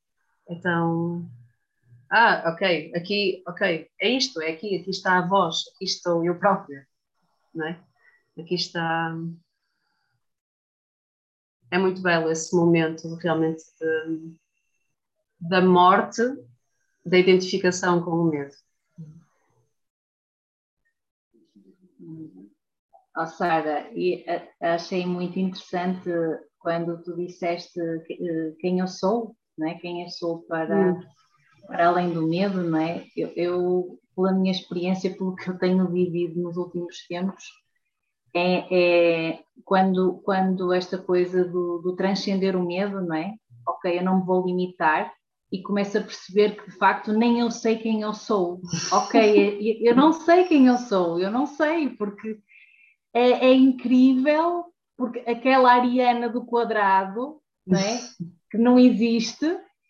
é 0.48 0.54
tão. 0.56 1.28
Ah, 2.10 2.52
ok, 2.52 2.92
aqui, 2.94 3.42
ok, 3.46 3.88
é 4.00 4.08
isto, 4.08 4.40
é 4.42 4.50
aqui, 4.52 4.76
aqui 4.76 4.90
está 4.90 5.18
a 5.18 5.26
voz, 5.26 5.64
aqui 5.74 5.84
estou 5.84 6.24
eu 6.24 6.38
própria, 6.38 6.86
não 7.54 7.66
é? 7.66 7.80
Aqui 8.38 8.54
está. 8.54 9.14
É 11.70 11.78
muito 11.78 12.02
belo 12.02 12.30
esse 12.30 12.54
momento 12.54 13.14
realmente 13.14 13.62
de, 13.80 14.34
da 15.40 15.60
morte 15.62 16.22
da 17.04 17.18
identificação 17.18 18.02
com 18.02 18.10
o 18.10 18.24
medo. 18.24 18.54
Oh, 23.16 23.26
Sara, 23.26 23.90
e 23.92 24.24
achei 24.60 25.04
muito 25.04 25.38
interessante 25.38 26.08
quando 26.58 27.02
tu 27.02 27.16
disseste 27.16 27.80
eh, 27.80 28.54
quem 28.60 28.78
eu 28.78 28.86
sou, 28.86 29.34
não 29.58 29.68
é? 29.68 29.74
quem 29.74 30.02
eu 30.02 30.08
sou 30.08 30.42
para, 30.42 30.92
hum. 30.92 31.00
para 31.66 31.88
além 31.88 32.12
do 32.12 32.26
medo, 32.28 32.62
não 32.62 32.78
é? 32.78 33.04
Eu, 33.16 33.32
eu, 33.34 34.00
pela 34.14 34.32
minha 34.32 34.52
experiência, 34.52 35.14
pelo 35.16 35.34
que 35.34 35.50
eu 35.50 35.58
tenho 35.58 35.90
vivido 35.90 36.40
nos 36.40 36.56
últimos 36.56 37.06
tempos, 37.08 37.44
é, 38.34 39.30
é 39.32 39.42
quando, 39.64 40.20
quando 40.24 40.72
esta 40.72 40.96
coisa 40.96 41.44
do, 41.44 41.78
do 41.78 41.96
transcender 41.96 42.56
o 42.56 42.64
medo, 42.64 43.00
não 43.00 43.16
é? 43.16 43.34
Ok, 43.66 43.98
eu 43.98 44.04
não 44.04 44.20
me 44.20 44.26
vou 44.26 44.46
limitar, 44.46 45.12
e 45.52 45.62
começo 45.62 45.98
a 45.98 46.02
perceber 46.02 46.56
que 46.56 46.70
de 46.70 46.76
facto 46.76 47.12
nem 47.12 47.40
eu 47.40 47.50
sei 47.50 47.76
quem 47.76 48.02
eu 48.02 48.14
sou. 48.14 48.60
Ok, 48.92 49.78
eu 49.82 49.94
não 49.94 50.12
sei 50.12 50.44
quem 50.44 50.66
eu 50.66 50.76
sou, 50.78 51.20
eu 51.20 51.30
não 51.30 51.46
sei, 51.46 51.90
porque 51.90 52.38
é, 53.12 53.48
é 53.48 53.54
incrível, 53.54 54.66
porque 54.96 55.18
aquela 55.20 55.72
Ariana 55.72 56.28
do 56.28 56.44
quadrado, 56.44 57.40
não 57.66 57.78
é? 57.78 57.98
que 58.50 58.58
não 58.58 58.78
existe, 58.78 59.46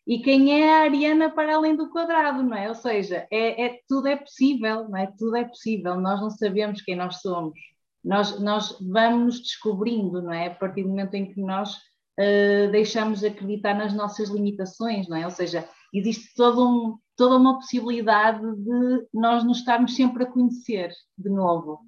e 0.06 0.18
quem 0.18 0.62
é 0.62 0.72
a 0.72 0.82
Ariana 0.82 1.30
para 1.30 1.54
além 1.54 1.76
do 1.76 1.90
quadrado, 1.90 2.42
não 2.42 2.56
é? 2.56 2.68
Ou 2.68 2.74
seja, 2.74 3.26
é, 3.30 3.66
é, 3.66 3.80
tudo 3.86 4.08
é 4.08 4.16
possível, 4.16 4.88
não 4.88 4.96
é? 4.96 5.06
Tudo 5.18 5.36
é 5.36 5.44
possível, 5.44 5.96
nós 6.00 6.20
não 6.20 6.30
sabemos 6.30 6.82
quem 6.82 6.96
nós 6.96 7.20
somos. 7.20 7.58
Nós, 8.02 8.40
nós 8.40 8.78
vamos 8.80 9.40
descobrindo, 9.40 10.22
não 10.22 10.32
é? 10.32 10.46
A 10.46 10.54
partir 10.54 10.82
do 10.82 10.88
momento 10.88 11.14
em 11.14 11.32
que 11.32 11.40
nós 11.40 11.76
uh, 12.20 12.70
deixamos 12.70 13.20
de 13.20 13.28
acreditar 13.28 13.74
nas 13.74 13.94
nossas 13.94 14.28
limitações, 14.28 15.08
não 15.08 15.16
é? 15.16 15.24
Ou 15.24 15.30
seja, 15.30 15.66
existe 15.92 16.34
todo 16.34 16.68
um, 16.68 16.98
toda 17.16 17.36
uma 17.36 17.54
possibilidade 17.54 18.40
de 18.40 19.08
nós 19.12 19.42
nos 19.44 19.58
estarmos 19.58 19.96
sempre 19.96 20.24
a 20.24 20.30
conhecer 20.30 20.92
de 21.16 21.30
novo. 21.30 21.80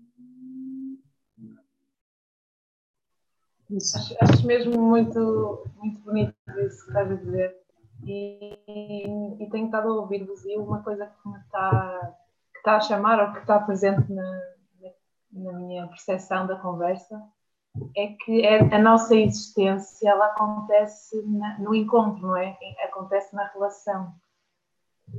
Acho, 3.75 4.15
acho 4.21 4.47
mesmo 4.47 4.79
muito, 4.83 5.67
muito 5.77 6.01
bonito 6.01 6.35
isso 6.67 6.85
que 6.85 6.89
estás 6.89 7.11
a 7.11 7.15
dizer. 7.15 7.57
E, 8.05 8.59
e, 9.39 9.49
tenho 9.51 9.67
estado 9.67 9.89
a 9.89 9.95
ouvir-vos 9.95 10.45
e 10.45 10.57
uma 10.57 10.83
coisa 10.83 11.07
que 11.07 11.29
me 11.29 11.39
está, 11.39 12.15
que 12.53 12.59
está 12.59 12.77
a 12.77 12.81
chamar 12.81 13.25
ou 13.25 13.33
que 13.33 13.39
está 13.39 13.61
presente 13.61 14.13
na, 14.13 14.41
na 15.33 15.53
minha 15.53 15.87
percepção 15.87 16.47
da 16.47 16.57
conversa 16.57 17.23
é 17.97 18.09
que 18.09 18.47
a 18.47 18.79
nossa 18.79 19.15
existência 19.15 20.11
ela 20.11 20.27
acontece 20.27 21.23
na, 21.27 21.59
no 21.59 21.75
encontro, 21.75 22.27
não 22.27 22.37
é? 22.37 22.57
Acontece 22.85 23.35
na 23.35 23.47
relação. 23.49 24.15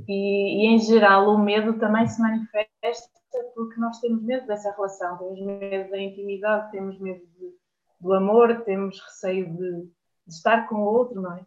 E, 0.08 0.62
e, 0.62 0.66
em 0.66 0.78
geral 0.78 1.28
o 1.28 1.38
medo 1.38 1.78
também 1.78 2.06
se 2.06 2.20
manifesta 2.20 3.08
porque 3.54 3.80
nós 3.80 3.98
temos 4.00 4.22
medo 4.22 4.46
dessa 4.46 4.70
relação, 4.72 5.18
temos 5.18 5.40
medo 5.40 5.90
da 5.90 5.98
intimidade, 5.98 6.70
temos 6.70 6.98
medo 7.00 7.24
de, 7.38 7.52
do 8.00 8.12
amor, 8.12 8.62
temos 8.62 9.00
receio 9.00 9.50
de, 9.50 9.82
de, 9.82 9.90
estar 10.28 10.68
com 10.68 10.76
o 10.76 10.84
outro, 10.84 11.20
não 11.20 11.32
é? 11.32 11.44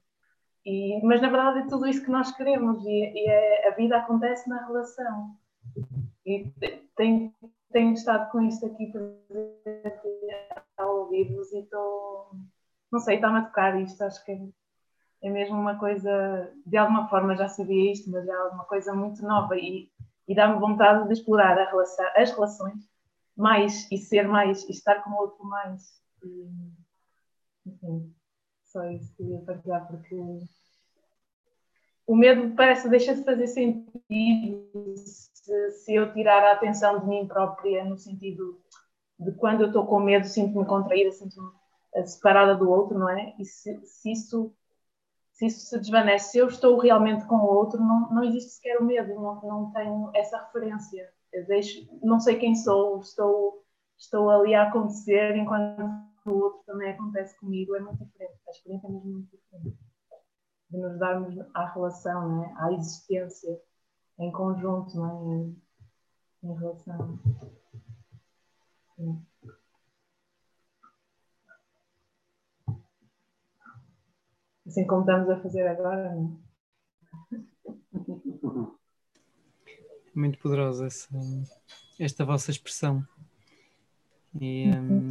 E, 0.65 0.99
mas 1.03 1.21
na 1.21 1.29
verdade 1.29 1.59
é 1.59 1.67
tudo 1.67 1.87
isso 1.87 2.03
que 2.03 2.11
nós 2.11 2.31
queremos 2.35 2.85
e, 2.85 2.89
e 2.89 3.29
é, 3.29 3.69
a 3.69 3.71
vida 3.71 3.97
acontece 3.97 4.49
na 4.49 4.65
relação. 4.65 5.35
E 6.25 6.51
tem, 6.95 7.33
tenho 7.71 7.93
estado 7.93 8.31
com 8.31 8.41
isto 8.41 8.65
aqui 8.65 8.91
a 10.77 10.85
ouvir-vos 10.85 11.51
e 11.51 11.59
estou, 11.59 12.31
não 12.91 12.99
sei, 12.99 13.15
está-me 13.15 13.39
a 13.39 13.45
tocar 13.45 13.79
isto, 13.81 14.01
acho 14.03 14.23
que 14.25 14.31
é, 15.21 15.29
mesmo 15.29 15.59
uma 15.59 15.77
coisa, 15.77 16.53
de 16.65 16.77
alguma 16.77 17.07
forma 17.09 17.35
já 17.35 17.47
sabia 17.47 17.91
isto, 17.91 18.09
mas 18.11 18.27
é 18.27 18.31
alguma 18.31 18.65
coisa 18.65 18.93
muito 18.93 19.21
nova 19.23 19.57
e, 19.57 19.89
e 20.27 20.35
dá-me 20.35 20.59
vontade 20.59 21.07
de 21.07 21.13
explorar 21.13 21.55
relação, 21.69 22.05
as 22.15 22.31
relações 22.31 22.89
mais 23.35 23.89
e 23.91 23.97
ser 23.97 24.27
mais 24.27 24.63
e 24.67 24.71
estar 24.71 25.03
com 25.03 25.11
o 25.11 25.17
outro 25.17 25.43
mais. 25.45 26.01
E, 26.23 26.49
enfim, 27.65 28.15
só 28.63 28.83
isso 28.89 29.15
que 29.15 29.23
eu 29.23 29.29
ia 29.29 29.39
partilhar, 29.39 29.87
porque 29.87 30.15
o 32.07 32.15
medo 32.15 32.55
parece 32.55 32.89
deixa 32.89 33.13
de 33.13 33.23
fazer 33.23 33.47
sentido 33.47 34.95
se, 34.95 35.71
se, 35.71 35.93
eu 35.93 36.11
tirar 36.13 36.41
a 36.43 36.53
atenção 36.53 36.99
de 36.99 37.05
mim 37.05 37.27
própria, 37.27 37.83
no 37.83 37.97
sentido 37.97 38.59
de 39.19 39.31
quando 39.33 39.61
eu 39.61 39.67
estou 39.67 39.85
com 39.85 39.99
medo, 39.99 40.25
sinto-me 40.25 40.65
contraída, 40.65 41.11
sinto-me 41.11 41.51
eh, 41.95 42.05
separada 42.05 42.55
do 42.55 42.69
outro, 42.69 42.97
não 42.97 43.09
é? 43.09 43.35
E 43.37 43.43
se, 43.43 43.77
se, 43.85 44.11
isso, 44.11 44.55
se 45.33 45.47
isso 45.47 45.65
se 45.65 45.79
desvanece, 45.79 46.31
se 46.31 46.37
eu 46.37 46.47
estou 46.47 46.77
realmente 46.77 47.25
com 47.25 47.35
o 47.35 47.45
outro, 47.45 47.79
não, 47.79 48.09
não 48.09 48.23
existe 48.23 48.51
sequer 48.51 48.77
o 48.79 48.85
medo, 48.85 49.13
não, 49.13 49.41
não 49.41 49.71
tenho 49.71 50.09
essa 50.13 50.37
referência. 50.37 51.09
Eu 51.33 51.45
deixo, 51.45 51.87
não 52.01 52.19
sei 52.21 52.37
quem 52.37 52.55
sou, 52.55 52.99
estou, 53.01 53.65
estou 53.97 54.29
ali 54.29 54.55
a 54.55 54.69
acontecer 54.69 55.35
enquanto 55.35 55.81
o 56.25 56.31
outro 56.31 56.61
também 56.65 56.91
acontece 56.91 57.37
comigo, 57.37 57.75
é 57.75 57.79
muito 57.79 58.03
diferente, 58.03 58.33
a 58.47 58.51
experiência 58.51 58.87
é 58.87 58.91
mesmo 58.91 59.11
muito 59.11 59.29
diferente. 59.35 59.86
De 60.69 60.77
nos 60.77 60.99
darmos 60.99 61.37
à 61.53 61.65
relação, 61.73 62.29
não 62.29 62.43
é? 62.45 62.53
à 62.57 62.73
existência 62.73 63.59
em 64.19 64.31
conjunto, 64.31 64.95
não 64.95 65.07
é? 65.09 66.47
em, 66.47 66.51
em 66.51 66.55
relação. 66.55 67.19
Sim. 68.95 69.25
Assim 74.67 74.85
como 74.85 75.01
estamos 75.01 75.29
a 75.29 75.39
fazer 75.39 75.65
agora, 75.67 76.13
não 76.13 76.39
é? 76.43 76.47
Muito 80.13 80.39
poderosa 80.39 80.87
essa, 80.87 81.09
esta 81.99 82.25
vossa 82.25 82.51
expressão. 82.51 83.07
E, 84.39 84.69
um, 84.69 85.09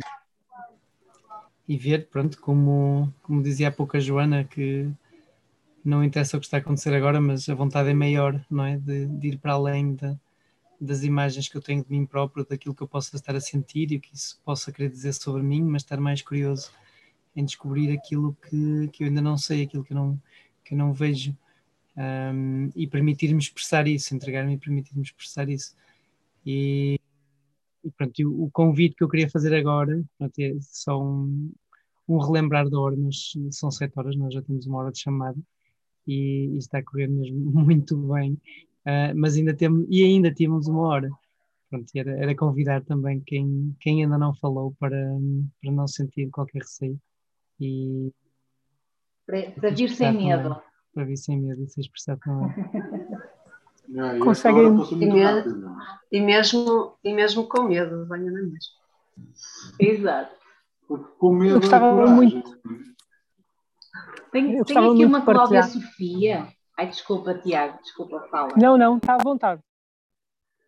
e 1.67 1.77
ver, 1.77 2.09
pronto, 2.09 2.41
como, 2.41 3.13
como 3.23 3.43
dizia 3.43 3.69
há 3.69 3.73
pouco 3.73 3.97
a 3.97 4.01
Joana, 4.01 4.45
que 4.45 4.93
não 5.87 6.03
interessa 6.03 6.37
o 6.37 6.41
que 6.41 6.47
está 6.47 6.57
a 6.57 6.61
acontecer 6.61 6.93
agora, 6.95 7.20
mas 7.20 7.49
a 7.49 7.55
vontade 7.55 7.89
é 7.89 7.95
maior, 7.95 8.45
não 8.51 8.64
é? 8.64 8.76
De, 8.76 9.07
de 9.07 9.28
ir 9.28 9.39
para 9.39 9.53
além 9.53 9.95
da, 9.95 10.18
das 10.80 11.05
imagens 11.05 11.49
que 11.49 11.57
eu 11.57 11.62
tenho 11.62 11.84
de 11.84 11.91
mim 11.91 12.05
próprio, 12.05 12.45
daquilo 12.45 12.74
que 12.74 12.82
eu 12.82 12.89
possa 12.89 13.16
estar 13.16 13.37
a 13.37 13.41
sentir 13.41 13.93
e 13.93 13.97
o 13.97 14.01
que 14.01 14.14
isso 14.14 14.41
possa 14.45 14.72
querer 14.72 14.91
dizer 14.91 15.12
sobre 15.14 15.43
mim, 15.43 15.62
mas 15.62 15.82
estar 15.82 16.01
mais 16.01 16.22
curioso 16.22 16.72
em 17.37 17.45
descobrir 17.45 17.93
aquilo 17.93 18.37
que, 18.49 18.89
que 18.89 19.05
eu 19.05 19.09
ainda 19.09 19.20
não 19.20 19.39
sei, 19.39 19.62
aquilo 19.62 19.84
que 19.84 19.93
eu 19.93 19.97
não, 19.97 20.20
que 20.64 20.74
eu 20.74 20.78
não 20.78 20.93
vejo 20.93 21.37
um, 21.97 22.70
e 22.74 22.87
permitir-me 22.87 23.39
expressar 23.39 23.87
isso, 23.87 24.14
entregar-me 24.14 24.55
e 24.55 24.59
permitir-me 24.59 25.03
expressar 25.03 25.49
isso. 25.49 25.76
E, 26.45 26.99
e 27.84 27.91
pronto, 27.93 28.12
o, 28.28 28.45
o, 28.45 28.51
convite 28.51 28.97
que 28.97 29.05
eu 29.05 29.09
queria 29.09 29.30
fazer 29.30 29.55
agora 29.55 30.03
pronto, 30.18 30.39
é 30.39 30.55
só 30.61 31.01
um, 31.03 31.53
um 32.09 32.18
relembrar 32.18 32.68
da 32.68 32.78
hora, 32.80 32.97
mas 32.97 33.34
são 33.51 33.70
sete 33.70 33.93
horas, 33.99 34.16
nós 34.16 34.34
já 34.34 34.43
temos 34.43 34.66
uma 34.66 34.78
hora 34.78 34.93
de 34.93 34.99
chamada 34.99 35.39
e, 36.07 36.51
e 36.55 36.59
está 36.59 36.79
a 36.79 36.85
correr 36.85 37.09
mesmo 37.09 37.39
muito 37.53 37.97
bem, 37.97 38.33
uh, 38.87 39.15
mas 39.15 39.37
ainda 39.37 39.55
temos, 39.55 39.87
e 39.91 40.03
ainda 40.05 40.35
temos 40.35 40.67
uma 40.67 40.83
hora. 40.83 41.11
Pronto, 41.69 41.87
era, 41.97 42.13
era 42.13 42.35
convidar 42.37 42.85
também 42.85 43.21
quem, 43.27 43.75
quem 43.81 44.05
ainda 44.05 44.17
não 44.17 44.35
falou 44.35 44.75
para, 44.79 44.97
para 45.61 45.73
não 45.73 45.89
sentir 45.89 46.31
qualquer 46.31 46.61
receio 46.61 46.99
e 47.61 48.13
para, 49.27 49.51
para 49.51 49.71
vir 49.71 49.91
sem 49.91 50.13
medo. 50.13 50.57
Para 50.95 51.05
vir 51.05 51.17
sem 51.17 51.41
medo 51.41 51.63
e 51.63 51.69
se 51.69 51.81
expressar 51.81 52.17
também. 52.19 52.51
É, 53.95 54.19
Conseguem. 54.19 54.67
E, 54.91 54.97
mesmo, 54.97 55.77
e, 56.11 56.21
mesmo, 56.21 56.99
e 57.05 57.15
mesmo 57.15 57.47
com 57.47 57.69
medo, 57.69 58.05
venha 58.07 58.33
na 58.33 58.43
mesma. 58.43 58.59
Exato. 59.79 60.35
com 61.21 61.33
medo. 61.33 61.55
Eu 61.55 61.61
gostava 61.61 61.87
é 61.87 62.07
muito. 62.11 62.59
Tem, 64.31 64.65
tem 64.65 64.79
aqui 64.79 65.05
uma 65.05 65.25
Cláudia 65.25 65.63
Sofia. 65.63 66.49
Ai, 66.79 66.89
desculpa, 66.89 67.35
Tiago, 67.35 67.81
desculpa, 67.83 68.27
fala. 68.31 68.53
Não, 68.57 68.77
não, 68.77 68.99
está 68.99 69.15
à 69.15 69.19
vontade. 69.19 69.63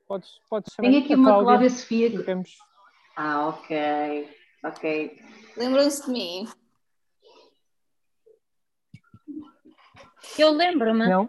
Podes, 0.06 0.40
podes 0.48 0.72
chamar 0.72 0.90
Tem 0.90 1.02
aqui 1.02 1.14
uma 1.14 1.28
Cláudia, 1.28 1.44
Cláudia 1.44 1.70
Sofia. 1.70 2.10
Que... 2.10 2.50
Ah, 3.16 3.48
ok. 3.48 4.30
Ok. 4.64 5.20
Lembram-se 5.56 6.06
de 6.06 6.12
mim? 6.12 6.48
Eu 10.38 10.50
lembro-me. 10.50 11.06
Não? 11.06 11.28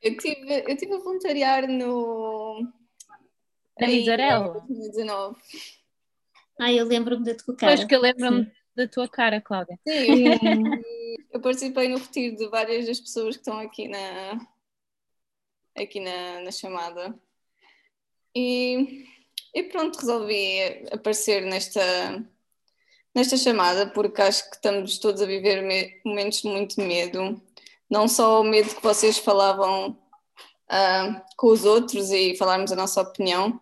Eu 0.00 0.16
tive, 0.16 0.64
eu 0.66 0.76
tive 0.76 0.94
a 0.94 0.98
voluntariar 0.98 1.68
no. 1.68 2.66
Na 3.80 3.86
Misarela? 3.86 4.60
2019. 4.68 5.36
Ah, 6.60 6.72
eu 6.72 6.86
lembro-me 6.86 7.24
da 7.24 7.34
tua 7.34 7.56
cara. 7.56 7.72
Pois 7.74 7.84
que 7.84 7.94
eu 7.94 8.00
lembro-me 8.00 8.50
da 8.76 8.88
tua 8.88 9.08
cara, 9.08 9.40
Cláudia. 9.40 9.78
Sim, 9.86 10.62
eu 11.34 11.40
participei 11.40 11.88
no 11.88 11.98
retiro 11.98 12.36
de 12.36 12.48
várias 12.48 12.86
das 12.86 13.00
pessoas 13.00 13.34
que 13.36 13.40
estão 13.40 13.58
aqui 13.58 13.88
na, 13.88 14.46
aqui 15.76 15.98
na, 15.98 16.40
na 16.42 16.52
chamada. 16.52 17.12
E, 18.34 19.04
e 19.52 19.64
pronto, 19.64 19.98
resolvi 19.98 20.60
aparecer 20.92 21.42
nesta, 21.42 22.24
nesta 23.12 23.36
chamada 23.36 23.90
porque 23.90 24.22
acho 24.22 24.48
que 24.48 24.56
estamos 24.56 24.98
todos 24.98 25.20
a 25.20 25.26
viver 25.26 25.62
me, 25.62 26.00
momentos 26.04 26.40
de 26.40 26.48
muito 26.48 26.80
medo 26.80 27.42
não 27.90 28.08
só 28.08 28.40
o 28.40 28.44
medo 28.44 28.74
que 28.74 28.82
vocês 28.82 29.18
falavam 29.18 29.90
uh, 29.90 31.22
com 31.36 31.48
os 31.48 31.64
outros 31.64 32.10
e 32.10 32.36
falarmos 32.36 32.72
a 32.72 32.76
nossa 32.76 33.00
opinião, 33.00 33.60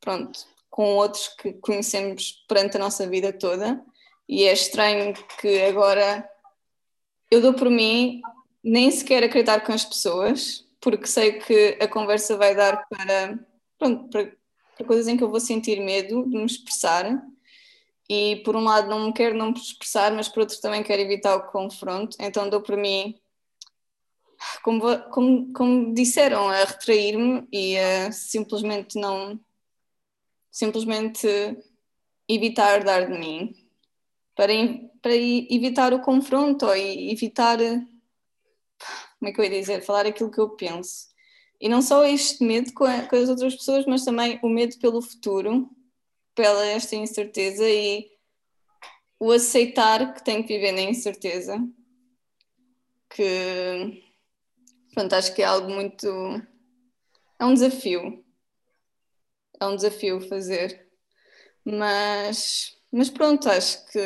pronto, 0.00 0.46
com 0.70 0.96
outros 0.96 1.28
que 1.28 1.54
conhecemos 1.54 2.44
perante 2.48 2.76
a 2.76 2.80
nossa 2.80 3.06
vida 3.06 3.32
toda. 3.32 3.82
E 4.28 4.44
é 4.44 4.52
estranho 4.52 5.12
que 5.40 5.62
agora 5.62 6.28
eu 7.30 7.40
dou 7.40 7.54
por 7.54 7.70
mim 7.70 8.20
nem 8.62 8.90
sequer 8.90 9.22
acreditar 9.22 9.60
com 9.60 9.72
as 9.72 9.84
pessoas, 9.84 10.66
porque 10.80 11.06
sei 11.06 11.38
que 11.38 11.78
a 11.80 11.88
conversa 11.88 12.36
vai 12.36 12.54
dar 12.54 12.86
para, 12.88 13.38
pronto, 13.78 14.08
para, 14.08 14.32
para 14.76 14.86
coisas 14.86 15.08
em 15.08 15.16
que 15.16 15.24
eu 15.24 15.30
vou 15.30 15.40
sentir 15.40 15.80
medo 15.80 16.28
de 16.28 16.36
me 16.36 16.44
expressar. 16.44 17.22
E 18.08 18.36
por 18.44 18.54
um 18.54 18.64
lado 18.64 18.88
não 18.88 19.06
me 19.06 19.12
quero 19.12 19.36
não 19.36 19.50
me 19.50 19.58
expressar, 19.58 20.12
mas 20.12 20.28
por 20.28 20.40
outro 20.40 20.60
também 20.60 20.82
quero 20.82 21.00
evitar 21.00 21.36
o 21.36 21.50
confronto. 21.50 22.16
Então 22.20 22.48
dou 22.48 22.60
por 22.60 22.76
mim 22.76 23.18
como, 24.62 24.80
como, 25.10 25.52
como 25.52 25.94
disseram, 25.94 26.48
a 26.48 26.64
retrair-me 26.64 27.46
e 27.52 27.78
a 27.78 28.12
simplesmente 28.12 28.98
não. 28.98 29.40
simplesmente 30.50 31.26
evitar 32.28 32.84
dar 32.84 33.10
de 33.10 33.18
mim. 33.18 33.54
Para, 34.36 34.52
para 35.04 35.14
evitar 35.14 35.92
o 35.92 36.00
confronto 36.00 36.64
ou 36.64 36.74
evitar. 36.74 37.58
como 37.58 39.28
é 39.28 39.32
que 39.32 39.38
eu 39.38 39.44
ia 39.44 39.50
dizer? 39.50 39.82
Falar 39.82 40.06
aquilo 40.06 40.30
que 40.30 40.40
eu 40.40 40.56
penso. 40.56 41.08
E 41.60 41.68
não 41.68 41.82
só 41.82 42.06
este 42.06 42.42
medo 42.42 42.72
com, 42.72 42.84
a, 42.84 43.02
com 43.02 43.16
as 43.16 43.28
outras 43.28 43.54
pessoas, 43.54 43.84
mas 43.84 44.02
também 44.02 44.40
o 44.42 44.48
medo 44.48 44.78
pelo 44.78 45.02
futuro, 45.02 45.68
pela 46.34 46.64
esta 46.64 46.96
incerteza 46.96 47.68
e 47.68 48.10
o 49.20 49.30
aceitar 49.30 50.14
que 50.14 50.24
tenho 50.24 50.42
que 50.42 50.54
viver 50.54 50.72
na 50.72 50.80
incerteza. 50.80 51.58
Que 53.10 54.02
Pronto, 54.94 55.12
acho 55.12 55.34
que 55.34 55.42
é 55.42 55.44
algo 55.44 55.68
muito. 55.68 56.06
É 57.38 57.44
um 57.44 57.52
desafio. 57.52 58.24
É 59.60 59.66
um 59.66 59.76
desafio 59.76 60.18
fazer. 60.28 60.88
Mas, 61.62 62.74
mas 62.90 63.10
pronto, 63.10 63.50
acho 63.50 63.84
que. 63.86 64.00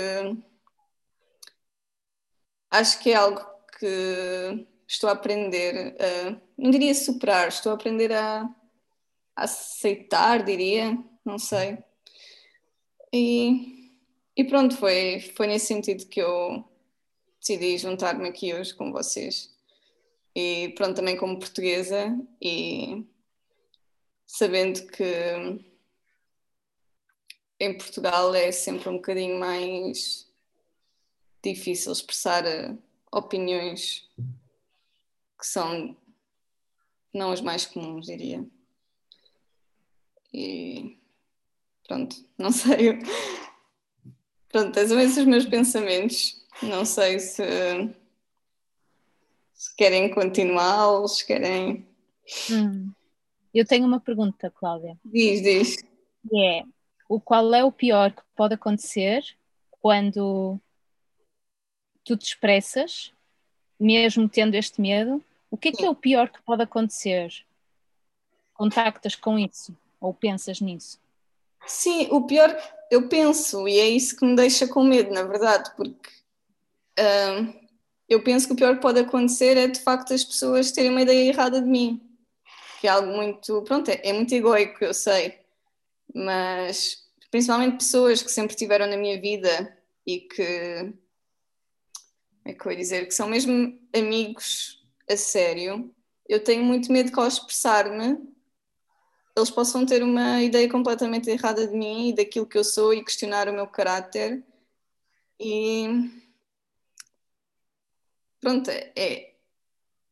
Acho 2.70 3.00
que 3.00 3.10
é 3.10 3.14
algo 3.14 3.40
que 3.78 4.66
estou 4.86 5.08
a 5.08 5.12
aprender, 5.12 5.96
a, 6.00 6.40
não 6.56 6.70
diria 6.70 6.94
superar, 6.94 7.48
estou 7.48 7.72
a 7.72 7.74
aprender 7.74 8.12
a, 8.12 8.42
a 9.36 9.44
aceitar, 9.44 10.42
diria, 10.44 10.98
não 11.24 11.38
sei. 11.38 11.78
E, 13.12 13.92
e 14.36 14.44
pronto, 14.44 14.76
foi, 14.76 15.20
foi 15.36 15.46
nesse 15.46 15.66
sentido 15.66 16.06
que 16.06 16.20
eu 16.20 16.64
decidi 17.40 17.78
juntar-me 17.78 18.28
aqui 18.28 18.52
hoje 18.52 18.74
com 18.74 18.92
vocês 18.92 19.56
e 20.34 20.72
pronto, 20.76 20.96
também 20.96 21.16
como 21.16 21.38
portuguesa 21.38 22.16
e 22.40 23.04
sabendo 24.26 24.86
que 24.86 25.04
em 27.58 27.76
Portugal 27.76 28.34
é 28.34 28.52
sempre 28.52 28.88
um 28.88 28.96
bocadinho 28.96 29.38
mais 29.40 30.27
difícil 31.42 31.92
expressar 31.92 32.44
eh, 32.46 32.76
opiniões 33.12 34.08
que 35.38 35.46
são 35.46 35.96
não 37.12 37.30
as 37.30 37.40
mais 37.40 37.64
comuns, 37.64 38.06
diria. 38.06 38.44
E 40.32 40.98
pronto, 41.86 42.16
não 42.36 42.50
sei. 42.52 42.98
Pronto, 44.48 44.74
são 44.86 45.00
esses 45.00 45.18
os 45.18 45.24
meus 45.24 45.46
pensamentos. 45.46 46.44
Não 46.62 46.84
sei 46.84 47.18
se 47.20 47.42
se 49.58 49.74
querem 49.74 50.08
continuar, 50.08 51.06
se 51.08 51.26
querem. 51.26 51.84
Hum. 52.48 52.92
Eu 53.52 53.66
tenho 53.66 53.84
uma 53.84 53.98
pergunta, 53.98 54.50
Cláudia. 54.50 54.96
Diz, 55.04 55.42
diz. 55.42 55.76
É, 56.32 56.62
o 57.08 57.20
qual 57.20 57.52
é 57.52 57.64
o 57.64 57.72
pior 57.72 58.12
que 58.12 58.22
pode 58.36 58.54
acontecer 58.54 59.20
quando 59.80 60.60
tu 62.08 62.16
te 62.16 62.26
expressas, 62.26 63.12
mesmo 63.78 64.28
tendo 64.28 64.54
este 64.54 64.80
medo, 64.80 65.22
o 65.50 65.58
que 65.58 65.68
é 65.68 65.72
que 65.72 65.84
é 65.84 65.90
o 65.90 65.94
pior 65.94 66.30
que 66.30 66.40
pode 66.42 66.62
acontecer? 66.62 67.30
Contactas 68.54 69.14
com 69.14 69.38
isso 69.38 69.76
ou 70.00 70.14
pensas 70.14 70.60
nisso? 70.60 70.98
Sim, 71.66 72.08
o 72.10 72.22
pior 72.26 72.56
eu 72.90 73.08
penso, 73.08 73.68
e 73.68 73.78
é 73.78 73.86
isso 73.86 74.16
que 74.16 74.24
me 74.24 74.34
deixa 74.34 74.66
com 74.66 74.82
medo, 74.82 75.12
na 75.12 75.22
verdade, 75.22 75.70
porque 75.76 76.08
hum, 76.98 77.52
eu 78.08 78.22
penso 78.22 78.46
que 78.46 78.54
o 78.54 78.56
pior 78.56 78.76
que 78.76 78.80
pode 78.80 79.00
acontecer 79.00 79.58
é 79.58 79.66
de 79.68 79.80
facto 79.80 80.14
as 80.14 80.24
pessoas 80.24 80.72
terem 80.72 80.90
uma 80.90 81.02
ideia 81.02 81.28
errada 81.28 81.60
de 81.60 81.68
mim, 81.68 82.00
que 82.80 82.86
é 82.86 82.90
algo 82.90 83.12
muito, 83.12 83.60
pronto, 83.62 83.90
é, 83.90 84.00
é 84.02 84.12
muito 84.14 84.34
egoico, 84.34 84.82
eu 84.82 84.94
sei, 84.94 85.38
mas 86.14 87.06
principalmente 87.30 87.76
pessoas 87.78 88.22
que 88.22 88.30
sempre 88.30 88.54
estiveram 88.54 88.86
na 88.86 88.96
minha 88.96 89.20
vida 89.20 89.76
e 90.06 90.20
que, 90.20 90.94
é 92.50 92.54
que 92.54 92.66
eu 92.66 92.72
ia 92.72 92.78
dizer, 92.78 93.06
que 93.06 93.14
são 93.14 93.28
mesmo 93.28 93.78
amigos 93.94 94.82
a 95.08 95.16
sério, 95.16 95.94
eu 96.28 96.42
tenho 96.42 96.64
muito 96.64 96.90
medo 96.92 97.12
que 97.12 97.18
ao 97.18 97.26
expressar-me 97.26 98.18
eles 99.36 99.50
possam 99.50 99.86
ter 99.86 100.02
uma 100.02 100.42
ideia 100.42 100.68
completamente 100.68 101.30
errada 101.30 101.66
de 101.66 101.76
mim 101.76 102.08
e 102.08 102.12
daquilo 102.12 102.46
que 102.46 102.58
eu 102.58 102.64
sou 102.64 102.92
e 102.92 103.04
questionar 103.04 103.48
o 103.48 103.52
meu 103.52 103.68
caráter. 103.68 104.42
E 105.38 106.10
pronto, 108.40 108.68
é, 108.70 109.34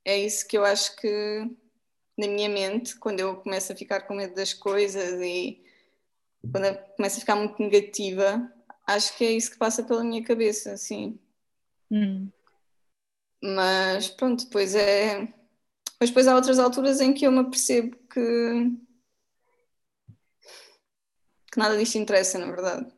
é 0.05 0.19
isso 0.19 0.47
que 0.47 0.57
eu 0.57 0.65
acho 0.65 0.95
que 0.97 1.51
na 2.17 2.29
minha 2.29 2.49
mente, 2.49 2.97
quando 2.97 3.21
eu 3.21 3.37
começo 3.37 3.73
a 3.73 3.77
ficar 3.77 4.03
com 4.03 4.15
medo 4.15 4.35
das 4.35 4.55
coisas 4.55 5.21
e 5.21 5.63
quando 6.53 6.67
eu 6.67 6.77
começo 6.97 7.17
a 7.17 7.21
ficar 7.21 7.37
muito 7.37 7.61
negativa, 7.61 8.53
acho 8.87 9.17
que 9.17 9.25
é 9.25 9.33
isso 9.33 9.51
que 9.51 9.59
passa 9.59 9.83
pela 9.83 10.05
minha 10.05 10.23
cabeça, 10.23 10.73
assim. 10.73 11.19
Hum. 11.91 12.31
Mas 13.43 14.09
pronto, 14.09 14.45
depois 14.45 14.75
é. 14.75 15.29
Mas 16.01 16.11
depois 16.11 16.27
há 16.27 16.35
outras 16.35 16.59
alturas 16.59 17.01
em 17.01 17.15
que 17.15 17.27
eu 17.27 17.33
me 17.33 17.41
apercebo 17.41 17.97
que. 18.13 18.73
que 21.53 21.59
nada 21.59 21.77
disto 21.77 21.97
interessa, 21.97 22.39
na 22.39 22.47
verdade. 22.47 22.93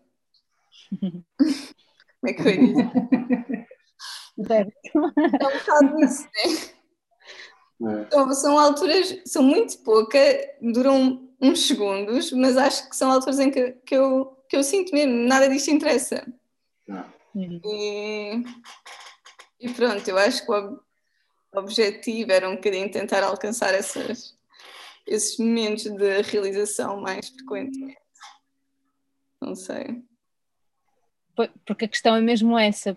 Como 2.20 2.30
é 2.30 2.32
que 2.32 2.42
ia 2.42 2.56
dizer? 4.36 4.74
É 5.40 5.46
um 5.46 5.58
bocado 5.58 6.00
isso, 6.04 6.24
né? 6.24 6.78
Então, 7.80 8.32
são 8.32 8.58
alturas, 8.58 9.20
são 9.24 9.42
muito 9.42 9.78
pouca, 9.78 10.18
duram 10.60 11.28
uns 11.40 11.66
segundos, 11.66 12.32
mas 12.32 12.56
acho 12.56 12.88
que 12.88 12.96
são 12.96 13.10
alturas 13.10 13.38
em 13.38 13.50
que, 13.52 13.72
que, 13.86 13.94
eu, 13.94 14.36
que 14.48 14.56
eu 14.56 14.64
sinto 14.64 14.92
mesmo, 14.92 15.12
nada 15.12 15.48
disto 15.48 15.70
interessa. 15.70 16.26
E, 17.34 18.42
e 19.60 19.68
pronto, 19.74 20.06
eu 20.08 20.18
acho 20.18 20.44
que 20.44 20.52
o 20.52 20.80
objetivo 21.54 22.32
era 22.32 22.48
um 22.48 22.56
bocadinho 22.56 22.90
tentar 22.90 23.22
alcançar 23.22 23.74
essas, 23.74 24.36
esses 25.06 25.38
momentos 25.38 25.84
de 25.84 26.22
realização 26.22 27.00
mais 27.00 27.28
frequentemente. 27.28 27.98
Não 29.40 29.54
sei. 29.54 30.02
Porque 31.64 31.84
a 31.84 31.88
questão 31.88 32.16
é 32.16 32.20
mesmo 32.20 32.58
essa. 32.58 32.96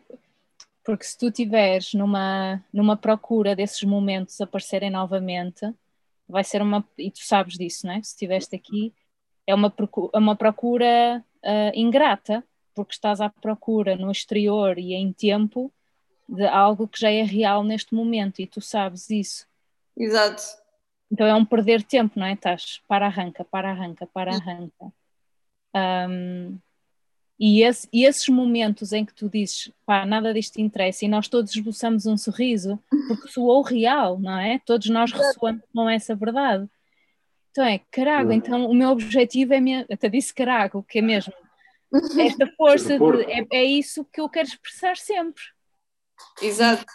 Porque 0.83 1.03
se 1.03 1.17
tu 1.17 1.27
estiveres 1.27 1.93
numa, 1.93 2.63
numa 2.73 2.97
procura 2.97 3.55
desses 3.55 3.83
momentos 3.83 4.41
aparecerem 4.41 4.89
novamente, 4.89 5.71
vai 6.27 6.43
ser 6.43 6.61
uma. 6.61 6.87
E 6.97 7.11
tu 7.11 7.19
sabes 7.23 7.55
disso, 7.55 7.85
não 7.85 7.93
é? 7.93 8.01
Se 8.01 8.11
estiveste 8.11 8.55
aqui, 8.55 8.93
é 9.45 9.53
uma 9.53 9.69
procura, 9.69 10.11
é 10.15 10.17
uma 10.17 10.35
procura 10.35 11.23
uh, 11.43 11.71
ingrata, 11.75 12.43
porque 12.73 12.93
estás 12.93 13.21
à 13.21 13.29
procura 13.29 13.95
no 13.95 14.11
exterior 14.11 14.77
e 14.77 14.93
em 14.93 15.11
tempo 15.11 15.71
de 16.27 16.45
algo 16.45 16.87
que 16.87 16.99
já 16.99 17.11
é 17.11 17.23
real 17.23 17.63
neste 17.63 17.93
momento 17.93 18.41
e 18.41 18.47
tu 18.47 18.61
sabes 18.61 19.09
isso. 19.09 19.45
Exato. 19.97 20.41
Então 21.11 21.27
é 21.27 21.35
um 21.35 21.43
perder 21.43 21.83
tempo, 21.83 22.17
não 22.17 22.25
é? 22.25 22.33
Estás 22.33 22.81
para 22.87 23.05
arranca, 23.05 23.43
para 23.43 23.69
arranca, 23.69 24.07
para 24.07 24.33
arranca. 24.33 24.93
Um, 25.75 26.57
e, 27.37 27.63
esse, 27.63 27.87
e, 27.91 28.05
esses 28.05 28.27
momentos 28.29 28.93
em 28.93 29.03
que 29.03 29.13
tu 29.13 29.27
dizes, 29.27 29.71
pá, 29.85 30.05
nada 30.05 30.33
disto 30.33 30.59
interessa, 30.59 31.03
e 31.03 31.07
nós 31.07 31.27
todos 31.27 31.55
esboçamos 31.55 32.05
um 32.05 32.15
sorriso, 32.15 32.79
porque 33.07 33.27
soou 33.29 33.61
real, 33.61 34.19
não 34.19 34.37
é? 34.37 34.59
Todos 34.59 34.87
nós 34.89 35.11
ressoamos 35.11 35.63
com 35.73 35.89
essa 35.89 36.15
verdade. 36.15 36.69
Então 37.49 37.65
é, 37.65 37.79
carago, 37.91 38.31
então 38.31 38.65
o 38.65 38.73
meu 38.73 38.89
objetivo 38.89 39.53
é, 39.53 39.59
minha, 39.59 39.85
até 39.91 40.07
disse 40.07 40.33
carago, 40.33 40.85
que 40.87 40.99
é 40.99 41.01
mesmo, 41.01 41.33
esta 42.19 42.47
força, 42.55 42.97
de, 42.97 43.31
é, 43.31 43.45
é 43.51 43.63
isso 43.63 44.05
que 44.05 44.21
eu 44.21 44.29
quero 44.29 44.47
expressar 44.47 44.97
sempre. 44.97 45.43
Exato. 46.41 46.85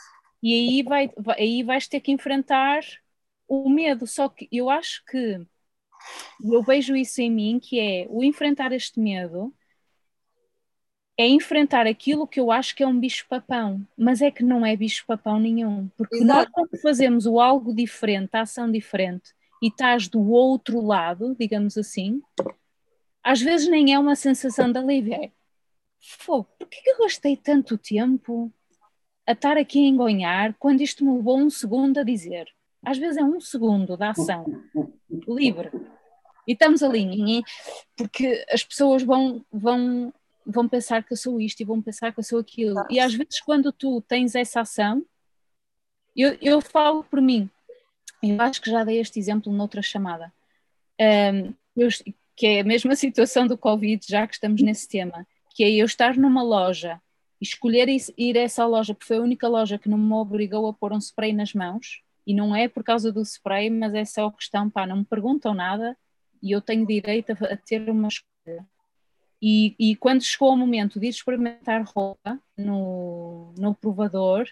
E 0.43 0.55
aí, 0.55 0.83
vai, 0.83 1.11
vai, 1.17 1.39
aí 1.39 1.63
vais 1.63 1.89
ter 1.89 2.01
que 2.01 2.13
enfrentar 2.13 2.81
o 3.49 3.69
medo, 3.69 4.07
só 4.07 4.29
que 4.29 4.49
eu 4.51 4.71
acho 4.71 5.05
que 5.07 5.41
eu 6.43 6.63
vejo 6.63 6.95
isso 6.95 7.21
em 7.21 7.31
mim, 7.31 7.61
que 7.61 7.81
é 7.81 8.07
o 8.09 8.23
enfrentar 8.23 8.73
este 8.73 9.01
medo 9.01 9.55
é 11.19 11.27
enfrentar 11.27 11.87
aquilo 11.87 12.27
que 12.27 12.39
eu 12.39 12.51
acho 12.51 12.77
que 12.77 12.83
é 12.83 12.87
um 12.87 12.99
bicho-papão, 12.99 13.81
mas 13.97 14.21
é 14.21 14.31
que 14.31 14.45
não 14.45 14.67
é 14.67 14.77
bicho-papão 14.77 15.41
nenhum, 15.41 15.89
porque 15.97 16.17
Exato. 16.17 16.27
nós 16.27 16.49
quando 16.51 16.81
fazemos 16.83 17.27
o 17.27 17.41
algo 17.41 17.75
diferente, 17.75 18.31
a 18.35 18.43
ação 18.43 18.71
diferente, 18.71 19.33
e 19.63 19.69
estás 19.69 20.09
do 20.09 20.31
outro 20.31 20.81
lado, 20.81 21.35
digamos 21.39 21.79
assim, 21.79 22.21
às 23.27 23.41
vezes 23.41 23.67
nem 23.69 23.93
é 23.93 23.99
uma 23.99 24.15
sensação 24.15 24.71
de 24.71 24.79
alívio, 24.79 25.15
é 25.15 25.33
Fogo, 26.01 26.49
porquê 26.57 26.81
que 26.81 26.91
eu 26.91 26.99
gastei 26.99 27.37
tanto 27.37 27.77
tempo 27.77 28.53
a 29.27 29.33
estar 29.33 29.57
aqui 29.57 29.85
a 29.85 29.89
engonhar 29.89 30.55
quando 30.55 30.81
isto 30.81 31.05
me 31.05 31.17
levou 31.17 31.37
um 31.37 31.51
segundo 31.51 31.99
a 31.99 32.05
dizer? 32.05 32.47
Às 32.85 32.99
vezes 32.99 33.17
é 33.17 33.25
um 33.25 33.41
segundo 33.41 33.97
da 33.97 34.11
ação 34.11 34.45
livre. 35.27 35.73
E 36.47 36.53
estamos 36.53 36.85
ali, 36.85 37.43
porque 37.97 38.47
as 38.49 38.63
pessoas 38.63 39.03
vão, 39.03 39.45
vão 39.51 40.15
vão 40.47 40.69
pensar 40.69 41.03
que 41.03 41.13
eu 41.13 41.17
sou 41.17 41.41
isto 41.41 41.61
e 41.61 41.65
vão 41.65 41.83
pensar 41.83 42.13
que 42.13 42.21
eu 42.21 42.25
sou 42.25 42.39
aquilo. 42.39 42.85
E 42.89 43.01
às 43.01 43.13
vezes, 43.13 43.41
quando 43.41 43.73
tu 43.73 44.01
tens 44.03 44.37
essa 44.37 44.61
ação, 44.61 45.05
eu, 46.15 46.39
eu 46.41 46.61
falo 46.61 47.03
por 47.03 47.21
mim, 47.21 47.51
eu 48.23 48.41
acho 48.41 48.63
que 48.63 48.71
já 48.71 48.85
dei 48.85 49.01
este 49.01 49.19
exemplo 49.19 49.53
noutra 49.53 49.83
chamada, 49.83 50.33
um, 51.01 51.53
eu, 51.77 51.89
que 52.37 52.47
é 52.47 52.61
a 52.61 52.65
mesma 52.65 52.95
situação 52.95 53.47
do 53.47 53.57
Covid, 53.57 54.05
já 54.07 54.27
que 54.27 54.35
estamos 54.35 54.61
nesse 54.63 54.87
tema, 54.87 55.27
que 55.55 55.65
é 55.65 55.71
eu 55.71 55.87
estar 55.87 56.17
numa 56.17 56.43
loja 56.43 57.01
e 57.41 57.45
escolher 57.45 57.89
ir 57.89 58.39
a 58.39 58.43
essa 58.43 58.67
loja, 58.67 58.95
porque 58.95 59.07
foi 59.07 59.17
a 59.17 59.23
única 59.23 59.49
loja 59.49 59.79
que 59.79 59.89
não 59.89 59.99
me 59.99 60.13
obrigou 60.13 60.69
a 60.69 60.73
pôr 60.73 60.93
um 60.93 61.01
spray 61.01 61.33
nas 61.33 61.55
mãos, 61.55 62.03
e 62.27 62.35
não 62.35 62.55
é 62.55 62.69
por 62.69 62.83
causa 62.85 63.11
do 63.11 63.23
spray, 63.23 63.71
mas 63.71 63.95
é 63.95 64.05
só 64.05 64.31
questão, 64.31 64.69
pá, 64.69 64.87
não 64.87 64.99
me 64.99 65.05
perguntam 65.05 65.55
nada 65.55 65.97
e 66.43 66.51
eu 66.51 66.61
tenho 66.61 66.87
direito 66.87 67.33
a, 67.33 67.57
ter 67.57 67.89
uma 67.89 68.09
escolha. 68.09 68.67
E, 69.41 69.75
e, 69.79 69.97
quando 69.97 70.23
chegou 70.23 70.53
o 70.53 70.57
momento 70.57 70.99
de 70.99 71.09
experimentar 71.09 71.85
roupa 71.85 72.39
no, 72.57 73.53
no 73.57 73.75
provador, 73.75 74.49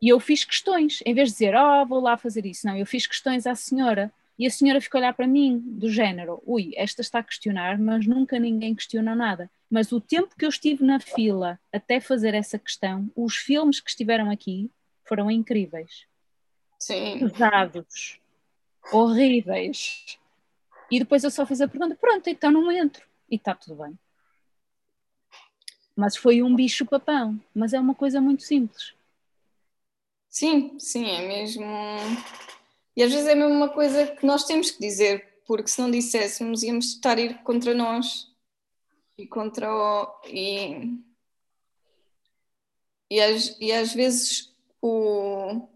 e 0.00 0.08
eu 0.08 0.20
fiz 0.20 0.44
questões, 0.44 1.00
em 1.04 1.14
vez 1.14 1.30
de 1.30 1.34
dizer, 1.34 1.54
oh, 1.56 1.86
vou 1.86 2.00
lá 2.00 2.16
fazer 2.16 2.44
isso, 2.46 2.66
não, 2.66 2.76
eu 2.76 2.86
fiz 2.86 3.06
questões 3.06 3.46
à 3.46 3.54
senhora. 3.54 4.12
E 4.38 4.46
a 4.46 4.50
senhora 4.50 4.80
ficou 4.80 4.98
a 4.98 5.02
olhar 5.02 5.14
para 5.14 5.26
mim, 5.26 5.58
do 5.58 5.88
género, 5.88 6.42
ui, 6.44 6.72
esta 6.76 7.00
está 7.00 7.20
a 7.20 7.22
questionar, 7.22 7.78
mas 7.78 8.06
nunca 8.06 8.38
ninguém 8.38 8.74
questiona 8.74 9.14
nada. 9.14 9.48
Mas 9.70 9.92
o 9.92 10.00
tempo 10.00 10.34
que 10.36 10.44
eu 10.44 10.48
estive 10.48 10.84
na 10.84 10.98
fila 10.98 11.58
até 11.72 12.00
fazer 12.00 12.34
essa 12.34 12.58
questão, 12.58 13.10
os 13.14 13.36
filmes 13.36 13.80
que 13.80 13.90
estiveram 13.90 14.30
aqui 14.30 14.70
foram 15.04 15.30
incríveis. 15.30 16.06
Sim. 16.80 17.20
Pesados, 17.20 18.20
horríveis. 18.92 20.18
E 20.90 20.98
depois 20.98 21.22
eu 21.22 21.30
só 21.30 21.46
fiz 21.46 21.60
a 21.60 21.68
pergunta, 21.68 21.94
pronto, 21.94 22.28
então 22.28 22.50
não 22.50 22.70
entro 22.70 23.06
e 23.30 23.36
está 23.36 23.54
tudo 23.54 23.82
bem. 23.82 23.98
Mas 25.96 26.16
foi 26.16 26.42
um 26.42 26.54
bicho 26.54 26.84
papão, 26.84 27.40
mas 27.54 27.72
é 27.72 27.78
uma 27.78 27.94
coisa 27.94 28.20
muito 28.20 28.42
simples. 28.42 28.94
Sim, 30.28 30.76
sim, 30.80 31.08
é 31.08 31.26
mesmo. 31.28 31.64
E 32.96 33.02
às 33.02 33.12
vezes 33.12 33.28
é 33.28 33.34
mesmo 33.34 33.54
uma 33.54 33.68
coisa 33.68 34.06
que 34.06 34.24
nós 34.24 34.44
temos 34.44 34.70
que 34.70 34.80
dizer, 34.80 35.40
porque 35.46 35.68
se 35.68 35.80
não 35.80 35.90
disséssemos 35.90 36.62
íamos 36.62 36.86
estar 36.86 37.18
a 37.18 37.20
ir 37.20 37.42
contra 37.42 37.74
nós 37.74 38.28
e 39.18 39.26
contra 39.26 39.72
o. 39.72 40.20
E, 40.26 40.98
e, 43.10 43.20
às, 43.20 43.56
e 43.60 43.72
às 43.72 43.92
vezes 43.92 44.54
o, 44.80 45.66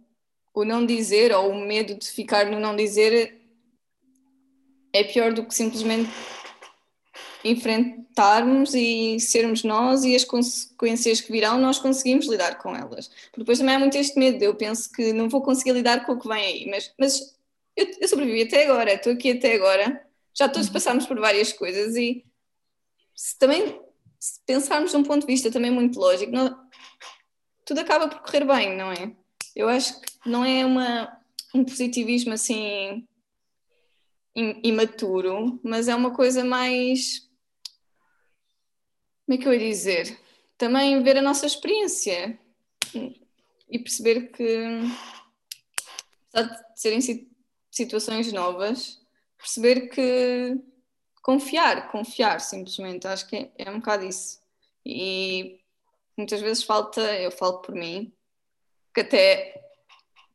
o 0.55 0.65
não 0.65 0.87
dizer 0.87 1.33
ou 1.33 1.51
o 1.51 1.67
medo 1.67 1.95
de 1.95 2.07
ficar 2.07 2.47
no 2.47 2.61
não 2.61 2.77
dizer 2.77 3.41
é 4.93 5.05
pior 5.05 5.33
do 5.33 5.45
que 5.45 5.55
simplesmente 5.55 6.11
enfrentarmos 7.45 8.75
e 8.75 9.19
sermos 9.21 9.63
nós 9.63 10.05
e 10.05 10.15
as 10.15 10.25
consequências 10.25 11.21
que 11.21 11.31
virão, 11.31 11.59
nós 11.59 11.79
conseguimos 11.79 12.27
lidar 12.27 12.59
com 12.59 12.75
elas. 12.75 13.09
Porque 13.09 13.41
depois 13.41 13.59
também 13.59 13.77
há 13.77 13.79
muito 13.79 13.97
este 13.97 14.19
medo, 14.19 14.43
eu 14.43 14.55
penso 14.55 14.91
que 14.93 15.13
não 15.13 15.29
vou 15.29 15.43
conseguir 15.43 15.73
lidar 15.73 16.05
com 16.05 16.13
o 16.13 16.19
que 16.21 16.29
vem 16.29 16.45
aí, 16.45 16.67
mas, 16.71 16.93
mas 16.99 17.37
eu, 17.77 17.87
eu 18.01 18.09
sobrevivi 18.09 18.43
até 18.43 18.65
agora, 18.65 18.95
estou 18.95 19.13
aqui 19.13 19.33
até 19.33 19.55
agora, 19.55 20.05
já 20.35 20.49
todos 20.49 20.67
uhum. 20.69 20.73
passamos 20.75 21.07
por 21.07 21.19
várias 21.19 21.53
coisas 21.53 21.97
e 21.97 22.25
se 23.15 23.39
também 23.39 23.81
se 24.19 24.41
pensarmos 24.45 24.91
de 24.91 24.97
um 24.97 25.05
ponto 25.05 25.21
de 25.21 25.33
vista 25.33 25.51
também 25.51 25.71
muito 25.71 25.99
lógico, 25.99 26.33
não- 26.33 26.59
tudo 27.65 27.81
acaba 27.81 28.09
por 28.09 28.21
correr 28.21 28.45
bem, 28.45 28.77
não 28.77 28.91
é? 28.91 29.13
Eu 29.55 29.69
acho 29.69 30.01
que 30.01 30.29
não 30.29 30.45
é 30.45 30.65
uma, 30.65 31.17
um 31.55 31.65
positivismo 31.65 32.33
assim 32.33 33.07
im- 34.35 34.61
imaturo, 34.63 35.61
mas 35.63 35.89
é 35.89 35.95
uma 35.95 36.13
coisa 36.13 36.45
mais. 36.45 37.28
Como 39.29 39.39
é 39.39 39.43
que 39.43 39.47
eu 39.47 39.53
ia 39.53 39.59
dizer? 39.69 40.19
Também 40.57 41.03
ver 41.03 41.19
a 41.19 41.23
nossa 41.23 41.45
experiência 41.45 42.39
e 43.71 43.79
perceber 43.79 44.29
que, 44.33 44.65
apesar 46.33 46.55
de 46.55 46.81
serem 46.81 47.03
si- 47.03 47.31
situações 47.71 48.33
novas, 48.33 48.99
perceber 49.37 49.89
que 49.91 50.57
confiar, 51.21 51.93
confiar 51.93 52.41
simplesmente, 52.41 53.07
acho 53.07 53.29
que 53.29 53.37
é, 53.37 53.51
é 53.67 53.71
um 53.71 53.81
bocado 53.81 54.07
isso. 54.07 54.41
E 54.83 55.61
muitas 56.17 56.41
vezes 56.41 56.63
falta, 56.63 57.03
eu 57.21 57.31
falo 57.31 57.59
por 57.61 57.75
mim, 57.75 58.11
que 58.95 59.03
até 59.03 59.63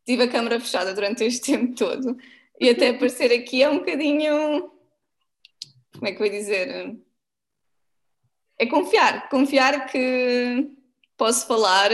tive 0.05 0.21
a 0.21 0.31
câmara 0.31 0.59
fechada 0.59 0.93
durante 0.93 1.23
este 1.23 1.51
tempo 1.51 1.73
todo 1.73 2.15
e 2.61 2.69
até 2.69 2.89
aparecer 2.93 3.33
aqui 3.33 3.63
é 3.63 3.69
um 3.71 3.79
bocadinho. 3.79 4.71
Como 5.93 6.05
é 6.05 6.11
que 6.11 6.21
eu 6.21 6.27
ia 6.27 6.31
dizer? 6.31 7.02
É 8.57 8.65
confiar, 8.67 9.29
confiar 9.29 9.87
que 9.87 10.71
posso 11.17 11.47
falar 11.47 11.91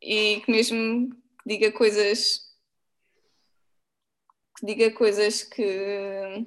e 0.00 0.40
que 0.40 0.50
mesmo 0.50 1.10
que 1.10 1.48
diga 1.48 1.72
coisas 1.72 2.48
que 4.58 4.66
diga 4.66 4.90
coisas 4.90 5.42
que 5.42 6.46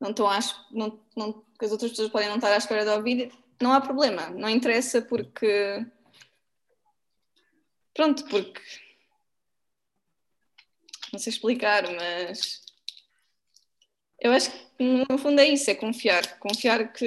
não 0.00 0.10
estão 0.10 0.28
às, 0.28 0.54
não, 0.70 1.00
não, 1.16 1.44
que 1.58 1.64
as 1.64 1.72
outras 1.72 1.90
pessoas 1.90 2.10
podem 2.10 2.28
não 2.28 2.36
estar 2.36 2.52
à 2.52 2.56
espera 2.56 2.84
de 2.84 2.90
ouvir, 2.90 3.32
não 3.60 3.72
há 3.72 3.80
problema, 3.80 4.30
não 4.30 4.48
interessa 4.48 5.02
porque 5.02 5.84
pronto, 7.94 8.24
porque 8.26 8.60
não 11.12 11.18
sei 11.18 11.32
explicar, 11.32 11.84
mas 11.92 12.61
eu 14.22 14.32
acho 14.32 14.50
que 14.50 14.84
no 15.10 15.18
fundo 15.18 15.40
é 15.40 15.46
isso, 15.48 15.68
é 15.70 15.74
confiar, 15.74 16.38
confiar 16.38 16.92
que, 16.92 17.04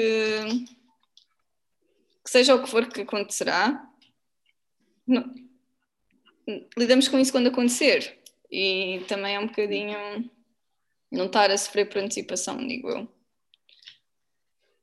que 2.24 2.30
seja 2.30 2.54
o 2.56 2.62
que 2.62 2.70
for 2.70 2.88
que 2.88 3.02
acontecerá, 3.02 3.88
não- 5.08 5.34
lidamos 6.78 7.08
com 7.08 7.18
isso 7.18 7.32
quando 7.32 7.48
acontecer. 7.48 8.20
E 8.52 9.04
também 9.08 9.36
é 9.36 9.40
um 9.40 9.48
bocadinho 9.48 10.30
não 11.12 11.26
estar 11.26 11.50
a 11.50 11.58
sofrer 11.58 11.88
por 11.90 11.98
antecipação, 12.00 12.58
digo 12.58 12.90
eu. 12.90 13.08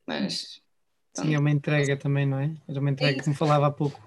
Mas 0.07 0.61
Sim, 1.15 1.35
é 1.35 1.39
uma 1.39 1.51
entrega 1.51 1.97
também, 1.97 2.27
não 2.27 2.39
é? 2.39 2.51
Era 2.67 2.81
uma 2.81 2.91
entrega, 2.91 3.23
como 3.23 3.37
falava 3.37 3.67
há 3.67 3.71
pouco. 3.71 4.01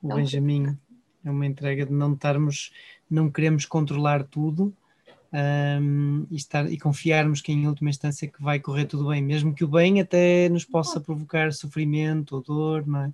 O 0.00 0.12
É 0.12 0.16
Benjamin, 0.16 0.78
é 1.24 1.30
uma 1.30 1.44
entrega 1.44 1.84
de 1.84 1.92
não 1.92 2.14
estarmos, 2.14 2.72
não 3.10 3.30
queremos 3.30 3.66
controlar 3.66 4.24
tudo 4.24 4.74
hum, 5.32 6.26
e, 6.30 6.36
estar, 6.36 6.70
e 6.70 6.78
confiarmos 6.78 7.40
que 7.40 7.52
em 7.52 7.66
última 7.66 7.90
instância 7.90 8.28
que 8.28 8.42
vai 8.42 8.60
correr 8.60 8.86
tudo 8.86 9.08
bem, 9.08 9.22
mesmo 9.22 9.54
que 9.54 9.64
o 9.64 9.68
bem 9.68 10.00
até 10.00 10.48
nos 10.48 10.64
possa 10.64 11.00
provocar 11.00 11.52
sofrimento 11.52 12.36
ou 12.36 12.42
dor, 12.42 12.86
não 12.86 13.04
é? 13.04 13.12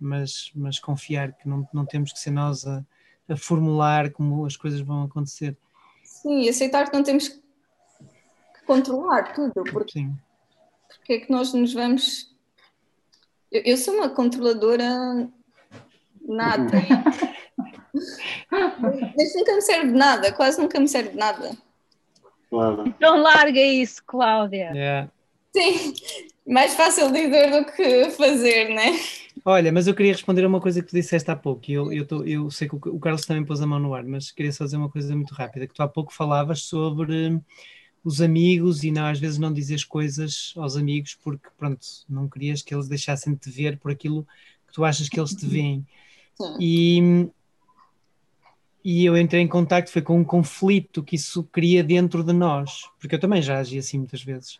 Mas, 0.00 0.50
mas 0.54 0.78
confiar 0.78 1.32
que 1.32 1.48
não, 1.48 1.68
não 1.72 1.86
temos 1.86 2.12
que 2.12 2.18
ser 2.18 2.32
nós 2.32 2.66
a, 2.66 2.84
a 3.28 3.36
formular 3.36 4.10
como 4.10 4.44
as 4.44 4.56
coisas 4.56 4.80
vão 4.80 5.04
acontecer. 5.04 5.56
sim, 6.02 6.42
e 6.42 6.48
aceitar 6.48 6.90
que 6.90 6.96
não 6.96 7.04
temos 7.04 7.28
que 7.28 7.40
controlar 8.66 9.32
tudo, 9.32 9.62
porque, 9.70 10.00
Sim. 10.00 10.16
porque 10.88 11.12
é 11.14 11.20
que 11.20 11.30
nós 11.30 11.52
nos 11.52 11.72
vamos. 11.72 12.34
Eu, 13.50 13.62
eu 13.64 13.76
sou 13.76 13.94
uma 13.94 14.08
controladora 14.08 15.28
nata. 16.26 16.78
Mas 19.16 19.34
nunca 19.34 19.54
me 19.54 19.62
serve 19.62 19.86
de 19.88 19.94
nada, 19.94 20.32
quase 20.32 20.60
nunca 20.60 20.78
me 20.78 20.88
serve 20.88 21.10
de 21.10 21.16
nada. 21.16 21.56
Claro. 22.50 22.84
Então 22.86 23.16
larga 23.22 23.60
isso, 23.60 24.02
Cláudia. 24.06 24.70
Yeah. 24.74 25.10
Sim, 25.56 25.94
mais 26.46 26.74
fácil 26.74 27.10
dizer 27.10 27.50
do 27.50 27.64
que 27.72 28.10
fazer, 28.10 28.68
né? 28.74 28.98
Olha, 29.44 29.72
mas 29.72 29.86
eu 29.86 29.94
queria 29.94 30.12
responder 30.12 30.44
a 30.44 30.48
uma 30.48 30.60
coisa 30.60 30.82
que 30.82 30.88
tu 30.88 30.94
disseste 30.96 31.30
há 31.30 31.36
pouco, 31.36 31.62
e 31.68 31.72
eu, 31.72 31.92
eu, 31.92 32.06
tô- 32.06 32.24
eu 32.24 32.50
sei 32.50 32.68
que 32.68 32.74
o, 32.76 33.00
Carlos 33.00 33.26
também 33.26 33.44
pôs 33.44 33.60
a 33.60 33.66
mão 33.66 33.78
no 33.78 33.94
ar, 33.94 34.04
mas 34.04 34.30
queria 34.30 34.52
só 34.52 34.64
dizer 34.64 34.76
uma 34.76 34.88
coisa 34.90 35.14
muito 35.16 35.34
rápida, 35.34 35.66
que 35.66 35.74
tu 35.74 35.82
há 35.82 35.88
pouco 35.88 36.12
falavas 36.12 36.62
sobre 36.62 37.28
hum, 37.30 37.40
os 38.04 38.20
amigos 38.20 38.84
e 38.84 38.90
não, 38.90 39.06
às 39.06 39.18
vezes 39.18 39.38
não 39.38 39.52
dizes 39.52 39.84
coisas 39.84 40.52
aos 40.56 40.76
amigos 40.76 41.18
porque, 41.22 41.48
pronto, 41.58 41.84
não 42.08 42.28
querias 42.28 42.62
que 42.62 42.74
eles 42.74 42.88
deixassem 42.88 43.32
de 43.34 43.40
te 43.40 43.50
ver 43.50 43.78
por 43.78 43.90
aquilo 43.90 44.26
que 44.66 44.72
tu 44.74 44.84
achas 44.84 45.08
que 45.08 45.18
eles 45.18 45.34
te 45.34 45.46
veem. 45.46 45.86
Sim. 46.34 46.56
E, 46.60 47.30
e 48.84 49.04
eu 49.04 49.16
entrei 49.16 49.42
em 49.42 49.48
contacto, 49.48 49.90
foi 49.90 50.02
com 50.02 50.18
um 50.18 50.24
conflito 50.24 51.02
que 51.02 51.16
isso 51.16 51.44
cria 51.44 51.84
dentro 51.84 52.24
de 52.24 52.32
nós, 52.32 52.88
porque 52.98 53.14
eu 53.14 53.20
também 53.20 53.40
já 53.40 53.58
agi 53.58 53.78
assim 53.78 53.98
muitas 53.98 54.22
vezes, 54.22 54.58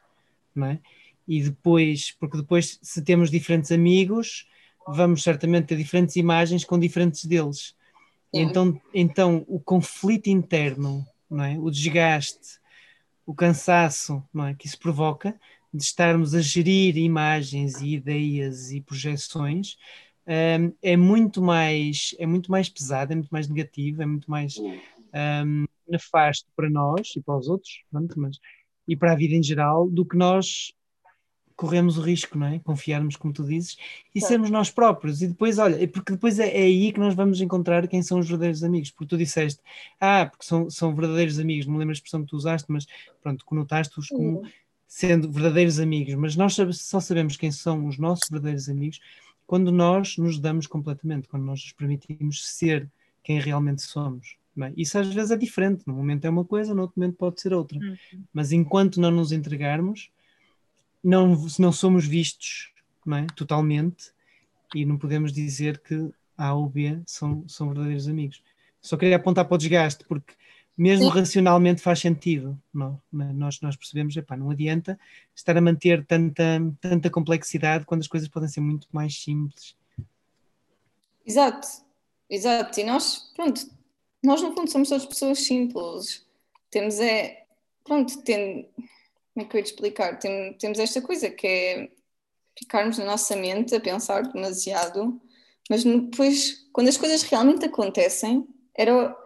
não 0.55 0.69
é? 0.69 0.78
E 1.27 1.43
depois, 1.43 2.12
porque 2.19 2.36
depois, 2.36 2.78
se 2.82 3.03
temos 3.03 3.31
diferentes 3.31 3.73
amigos, 3.73 4.47
vamos 4.86 5.23
certamente 5.23 5.66
ter 5.66 5.77
diferentes 5.77 6.16
imagens 6.16 6.65
com 6.65 6.78
diferentes 6.78 7.24
deles. 7.24 7.74
Sim. 8.35 8.43
então, 8.43 8.81
então, 8.94 9.44
o 9.47 9.61
conflito 9.61 10.28
interno, 10.28 11.07
não 11.31 11.44
é? 11.44 11.59
O 11.59 11.70
desgaste, 11.70 12.61
o 13.27 13.35
cansaço, 13.35 14.23
não 14.32 14.47
é? 14.47 14.55
Que 14.55 14.66
isso 14.66 14.78
provoca 14.78 15.39
de 15.73 15.82
estarmos 15.82 16.35
a 16.35 16.40
gerir 16.40 16.97
imagens 16.97 17.81
e 17.81 17.94
ideias 17.94 18.73
e 18.73 18.81
projeções 18.81 19.77
hum, 20.27 20.73
é 20.82 20.97
muito 20.97 21.43
mais 21.43 22.15
é 22.19 22.27
muito 22.27 22.51
mais 22.51 22.69
pesado, 22.69 23.12
é 23.12 23.16
muito 23.16 23.31
mais 23.31 23.49
negativo, 23.49 24.03
é 24.03 24.07
muito 24.07 24.31
mais 24.31 24.59
hum, 24.59 25.65
nefasto 25.89 26.49
para 26.57 26.70
nós 26.70 27.15
e 27.16 27.23
para 27.23 27.36
os 27.36 27.49
outros, 27.49 27.82
pronto, 27.90 28.19
mas 28.19 28.39
e 28.86 28.97
para 28.97 29.12
a 29.12 29.16
vida 29.16 29.35
em 29.35 29.43
geral 29.43 29.89
do 29.89 30.05
que 30.05 30.16
nós 30.16 30.73
corremos 31.62 31.97
o 31.97 32.03
risco, 32.03 32.36
não 32.36 32.49
é? 32.49 32.59
Confiarmos, 32.59 33.15
como 33.15 33.32
tu 33.32 33.44
dizes, 33.44 33.77
e 34.15 34.20
Certo. 34.20 34.31
sermos 34.31 34.51
nós 34.51 34.70
próprios. 34.70 35.23
E 35.23 35.28
depois, 35.28 35.59
olha, 35.59 35.82
é 35.82 35.86
porque 35.86 36.12
depois 36.12 36.39
é, 36.40 36.49
é 36.49 36.62
aí 36.62 36.93
que 36.93 36.99
nós 36.99 37.15
vamos 37.15 37.40
encontrar 37.40 37.86
quem 37.86 38.03
são 38.03 38.19
os 38.19 38.27
verdadeiros 38.27 38.65
amigos. 38.65 38.90
Porque 38.90 39.07
tu 39.07 39.16
disseste, 39.16 39.61
ah, 40.01 40.27
porque 40.27 40.44
são, 40.44 40.69
são 40.69 40.94
verdadeiros 40.94 41.39
amigos, 41.39 41.66
não 41.66 41.74
me 41.74 41.78
lembro 41.78 41.93
a 41.93 41.94
expressão 41.94 42.23
que 42.23 42.28
tu 42.31 42.36
usaste, 42.36 42.70
mas 42.70 42.86
pronto, 43.23 43.44
conotaste-os 43.44 44.09
como 44.09 44.43
sendo 44.89 45.31
verdadeiros 45.31 45.78
amigos. 45.78 46.15
Mas 46.15 46.36
nós 46.36 46.57
só 46.73 46.99
sabemos 46.99 47.36
quem 47.36 47.53
são 47.53 47.86
os 47.86 47.97
nossos 47.99 48.28
verdadeiros 48.28 48.69
amigos 48.69 48.99
quando 49.53 49.70
nós 49.70 50.16
nos 50.16 50.39
damos 50.39 50.66
completamente, 50.66 51.29
quando 51.29 51.45
nós 51.45 51.62
nos 51.62 51.73
permitimos 51.74 52.43
ser 52.43 52.91
quem 53.23 53.39
realmente 53.39 53.83
somos. 53.83 54.39
não 54.57 54.69
é? 54.69 54.73
Isso 54.74 54.99
às 54.99 55.12
vezes 55.12 55.31
é 55.31 55.37
diferente, 55.37 55.87
no 55.87 55.93
momento 55.93 56.24
é 56.24 56.31
uma 56.31 56.43
coisa, 56.43 56.74
no 56.74 56.81
outro 56.81 56.99
momento 56.99 57.19
pode 57.19 57.39
ser 57.39 57.53
outra. 57.53 57.79
Mas 58.33 58.51
enquanto 58.51 58.99
não 58.99 59.11
nos 59.11 59.31
entregarmos, 59.31 60.11
não, 61.05 61.37
não 61.59 61.70
somos 61.70 62.07
vistos 62.07 62.73
não 63.05 63.19
é? 63.19 63.27
totalmente 63.37 64.15
e 64.74 64.87
não 64.87 64.97
podemos 64.97 65.31
dizer 65.35 65.83
que 65.83 66.11
A 66.35 66.55
ou 66.55 66.66
B 66.66 67.03
são, 67.05 67.47
são 67.47 67.69
verdadeiros 67.69 68.09
amigos. 68.09 68.43
Só 68.81 68.97
queria 68.97 69.16
apontar 69.16 69.45
para 69.45 69.55
o 69.55 69.59
desgaste, 69.59 70.03
porque 70.09 70.33
mesmo 70.77 71.07
Sim. 71.07 71.19
racionalmente 71.19 71.81
faz 71.81 72.01
sentido. 72.01 72.61
Não, 72.73 73.01
nós, 73.12 73.61
nós 73.61 73.77
percebemos, 73.77 74.16
epá, 74.16 74.36
não 74.36 74.51
adianta 74.51 74.99
estar 75.35 75.57
a 75.57 75.61
manter 75.61 76.05
tanta, 76.07 76.61
tanta 76.81 77.11
complexidade 77.11 77.85
quando 77.85 78.01
as 78.01 78.09
coisas 78.09 78.28
podem 78.28 78.49
ser 78.49 78.61
muito 78.61 78.86
mais 78.93 79.23
simples. 79.23 79.77
Exato, 81.24 81.69
exato. 82.28 82.81
E 82.81 82.85
nós, 82.85 83.31
pronto, 83.35 83.61
nós 84.23 84.43
no 84.43 84.55
fundo 84.55 84.70
somos 84.70 84.89
todas 84.89 85.07
pessoas 85.07 85.40
simples. 85.40 86.27
Temos 86.70 86.99
é, 87.01 87.44
pronto, 87.85 88.23
tem, 88.23 88.69
como 89.35 89.44
é 89.47 89.49
que 89.49 89.57
eu 89.57 89.61
ia 89.61 89.65
explicar? 89.65 90.19
Tem, 90.19 90.55
temos 90.55 90.78
esta 90.78 91.01
coisa 91.03 91.31
que 91.31 91.47
é 91.47 91.90
ficarmos 92.59 92.99
na 92.99 93.05
nossa 93.05 93.35
mente 93.36 93.74
a 93.74 93.81
pensar 93.81 94.23
demasiado, 94.23 95.20
mas 95.70 95.85
depois, 95.85 96.69
quando 96.73 96.89
as 96.89 96.97
coisas 96.97 97.23
realmente 97.23 97.65
acontecem, 97.65 98.47
era, 98.74 99.16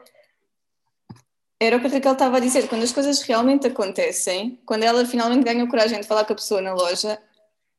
era 1.61 1.77
o 1.77 1.81
que 1.81 1.87
a 1.87 1.91
Raquel 1.91 2.12
estava 2.12 2.37
a 2.37 2.41
dizer, 2.41 2.69
quando 2.69 2.83
as 2.83 2.93
coisas 2.93 3.23
realmente 3.23 3.66
acontecem, 3.66 4.61
quando 4.66 4.83
ela 4.83 5.05
finalmente 5.07 5.45
ganha 5.45 5.66
coragem 5.69 6.01
de 6.01 6.07
falar 6.07 6.24
com 6.24 6.33
a 6.33 6.37
pessoa 6.37 6.61
na 6.61 6.74
loja, 6.74 7.20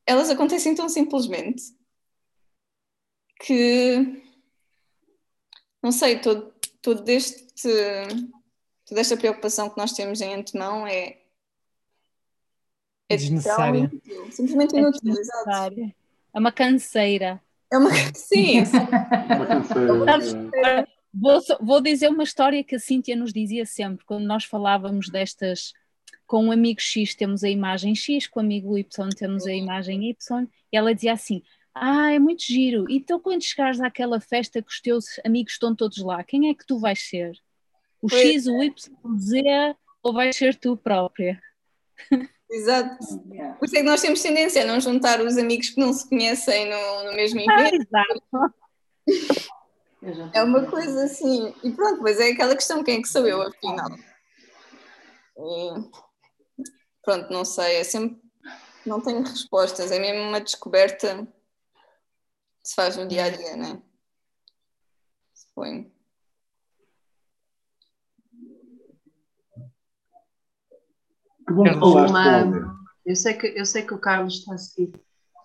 elas 0.05 0.29
acontecem 0.29 0.73
tão 0.73 0.89
simplesmente 0.89 1.63
que 3.39 4.23
não 5.81 5.91
sei, 5.91 6.19
todo, 6.19 6.53
todo 6.81 7.07
este, 7.07 7.53
toda 8.85 8.99
esta 8.99 9.15
preocupação 9.15 9.69
que 9.69 9.77
nós 9.77 9.91
temos 9.93 10.21
em 10.21 10.33
antemão 10.33 10.87
é, 10.87 11.19
é 13.09 13.15
Desnecessária. 13.15 13.89
tão 13.89 14.31
simplesmente 14.31 14.75
É 14.75 14.79
inútil, 14.79 14.99
exato. 15.11 15.21
desnecessária. 15.23 15.95
É 16.33 16.39
uma 16.39 16.51
canseira. 16.51 17.41
É 17.71 17.77
uma 17.77 17.89
sim, 18.15 18.65
sim. 18.65 18.77
Sabes, 20.05 20.33
agora, 20.33 20.87
Vou, 21.13 21.39
vou 21.61 21.81
dizer 21.81 22.09
uma 22.09 22.23
história 22.23 22.63
que 22.63 22.75
a 22.75 22.79
Cíntia 22.79 23.15
nos 23.15 23.33
dizia 23.33 23.65
sempre, 23.65 24.05
quando 24.05 24.25
nós 24.25 24.43
falávamos 24.45 25.09
destas, 25.09 25.73
com 26.25 26.47
o 26.47 26.51
amigo 26.51 26.81
X 26.81 27.15
temos 27.15 27.43
a 27.43 27.49
imagem 27.49 27.95
X, 27.95 28.27
com 28.27 28.39
o 28.39 28.43
amigo 28.43 28.77
Y 28.77 29.09
temos 29.15 29.47
a 29.47 29.53
imagem 29.53 30.09
Y, 30.09 30.47
e 30.71 30.77
ela 30.77 30.93
dizia 30.93 31.13
assim: 31.13 31.41
Ah, 31.73 32.11
é 32.11 32.19
muito 32.19 32.43
giro. 32.43 32.85
Então, 32.89 33.19
quando 33.19 33.41
chegares 33.43 33.79
àquela 33.81 34.19
festa 34.19 34.61
que 34.61 34.69
os 34.69 34.81
teus 34.81 35.05
amigos 35.25 35.53
estão 35.53 35.75
todos 35.75 35.97
lá, 35.99 36.23
quem 36.23 36.49
é 36.49 36.53
que 36.53 36.65
tu 36.65 36.79
vais 36.79 36.99
ser? 36.99 37.31
O 38.01 38.09
Pois 38.09 38.21
X, 38.21 38.47
o 38.47 38.61
Y, 38.61 38.73
o 39.03 39.17
Z, 39.17 39.75
ou 40.03 40.13
vais 40.13 40.35
ser 40.35 40.55
tu 40.55 40.77
própria? 40.77 41.41
Exato. 42.49 42.97
Por 43.59 43.65
isso 43.65 43.75
é 43.75 43.79
que 43.79 43.85
nós 43.85 44.01
temos 44.01 44.21
tendência 44.21 44.61
a 44.61 44.65
não 44.65 44.79
juntar 44.79 45.19
os 45.19 45.37
amigos 45.37 45.69
que 45.69 45.81
não 45.81 45.91
se 45.91 46.07
conhecem 46.07 46.69
no, 46.69 47.03
no 47.05 47.13
mesmo 47.15 47.41
Ah, 47.49 47.67
evento. 47.67 47.81
exato. 47.81 48.53
É 50.33 50.43
uma 50.43 50.69
coisa 50.69 51.05
assim. 51.05 51.53
E 51.63 51.71
pronto, 51.71 51.99
pois 52.01 52.19
é 52.19 52.31
aquela 52.31 52.55
questão: 52.55 52.83
quem 52.83 52.99
é 52.99 53.01
que 53.01 53.07
sou 53.07 53.27
eu, 53.27 53.41
afinal? 53.41 53.89
E, 55.37 55.89
pronto, 57.03 57.31
não 57.31 57.43
sei. 57.43 57.77
É 57.77 57.83
sempre. 57.83 58.21
Não 58.85 59.01
tenho 59.01 59.21
respostas. 59.21 59.91
É 59.91 59.99
mesmo 59.99 60.21
uma 60.29 60.39
descoberta 60.39 61.25
que 61.25 62.69
se 62.69 62.75
faz 62.75 62.95
no 62.95 63.07
dia 63.07 63.25
a 63.25 63.29
dia, 63.29 63.57
né? 63.57 63.81
Suponho. 65.33 65.91
Que 71.47 71.53
bom 71.53 71.63
que 71.63 71.73
falaste, 71.79 72.09
Uma- 72.11 72.77
eu, 73.05 73.15
sei 73.15 73.33
que, 73.33 73.47
eu 73.47 73.65
sei 73.65 73.85
que 73.85 73.93
o 73.93 73.99
Carlos 73.99 74.35
está 74.35 74.53
a 74.53 74.57
seguir, 74.57 74.91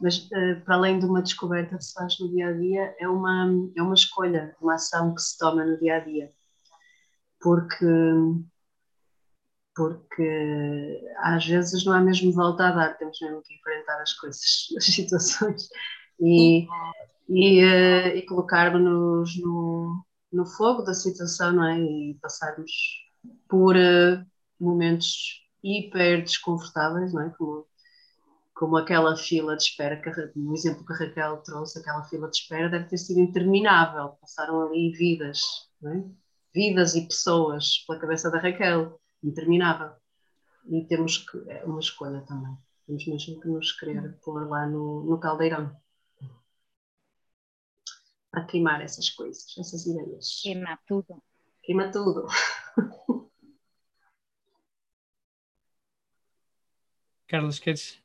mas 0.00 0.28
eh, 0.32 0.54
para 0.56 0.74
além 0.74 0.98
de 0.98 1.06
uma 1.06 1.22
descoberta 1.22 1.76
que 1.76 1.84
se 1.84 1.92
faz 1.94 2.18
no 2.18 2.28
dia 2.30 2.48
a 2.48 2.52
dia, 2.52 2.94
é 2.98 3.08
uma, 3.08 3.48
é 3.76 3.82
uma 3.82 3.94
escolha, 3.94 4.56
uma 4.60 4.74
ação 4.74 5.14
que 5.14 5.22
se 5.22 5.38
toma 5.38 5.64
no 5.64 5.78
dia 5.78 5.96
a 5.96 6.00
dia. 6.00 6.32
Porque, 7.40 7.86
porque 9.74 11.00
às 11.18 11.46
vezes 11.46 11.84
não 11.84 11.92
há 11.92 12.00
mesmo 12.00 12.32
volta 12.32 12.68
a 12.68 12.72
dar, 12.72 12.98
temos 12.98 13.18
mesmo 13.20 13.42
que 13.42 13.54
enfrentar 13.54 14.00
as 14.00 14.12
coisas, 14.14 14.68
as 14.76 14.84
situações 14.84 15.68
e, 16.20 16.66
e, 17.28 17.60
eh, 17.60 18.16
e 18.16 18.22
colocarmos-nos 18.26 19.40
no, 19.40 20.04
no 20.32 20.46
fogo 20.46 20.82
da 20.82 20.94
situação, 20.94 21.52
não 21.52 21.64
é? 21.64 21.78
E 21.78 22.18
passarmos 22.20 22.70
por 23.48 23.76
eh, 23.76 24.24
momentos 24.60 25.42
hiper 25.62 26.22
desconfortáveis, 26.22 27.12
não 27.12 27.22
é? 27.22 27.30
Como, 27.30 27.66
como 28.62 28.76
aquela 28.76 29.16
fila 29.16 29.56
de 29.56 29.64
espera, 29.64 30.00
que, 30.00 30.08
a 30.08 30.30
no 30.36 30.54
exemplo 30.54 30.86
que 30.86 30.92
a 30.92 30.96
Raquel 30.96 31.38
trouxe, 31.38 31.80
aquela 31.80 32.04
fila 32.04 32.30
de 32.30 32.36
espera 32.36 32.68
deve 32.68 32.84
ter 32.84 32.96
sido 32.96 33.18
interminável, 33.18 34.10
passaram 34.20 34.62
ali 34.68 34.92
vidas, 34.92 35.68
não 35.80 35.92
é? 35.92 36.04
Vidas 36.54 36.94
e 36.94 37.04
pessoas 37.04 37.78
pela 37.84 37.98
cabeça 37.98 38.30
da 38.30 38.38
Raquel, 38.38 39.00
interminável. 39.20 39.90
E 40.70 40.86
temos 40.86 41.18
que, 41.18 41.38
é 41.50 41.64
uma 41.64 41.80
escolha 41.80 42.20
também, 42.20 42.56
temos 42.86 43.04
mesmo 43.04 43.40
que 43.40 43.48
nos 43.48 43.72
querer 43.72 44.16
pôr 44.22 44.48
lá 44.48 44.64
no, 44.64 45.02
no 45.06 45.18
caldeirão. 45.18 45.76
Para 48.30 48.44
queimar 48.44 48.80
essas 48.80 49.10
coisas, 49.10 49.58
essas 49.58 49.84
ideias. 49.86 50.40
Queima 50.40 50.78
tudo. 50.86 51.20
Queima 51.64 51.90
tudo. 51.90 52.28
Carlos, 57.26 57.58
queres, 57.58 58.01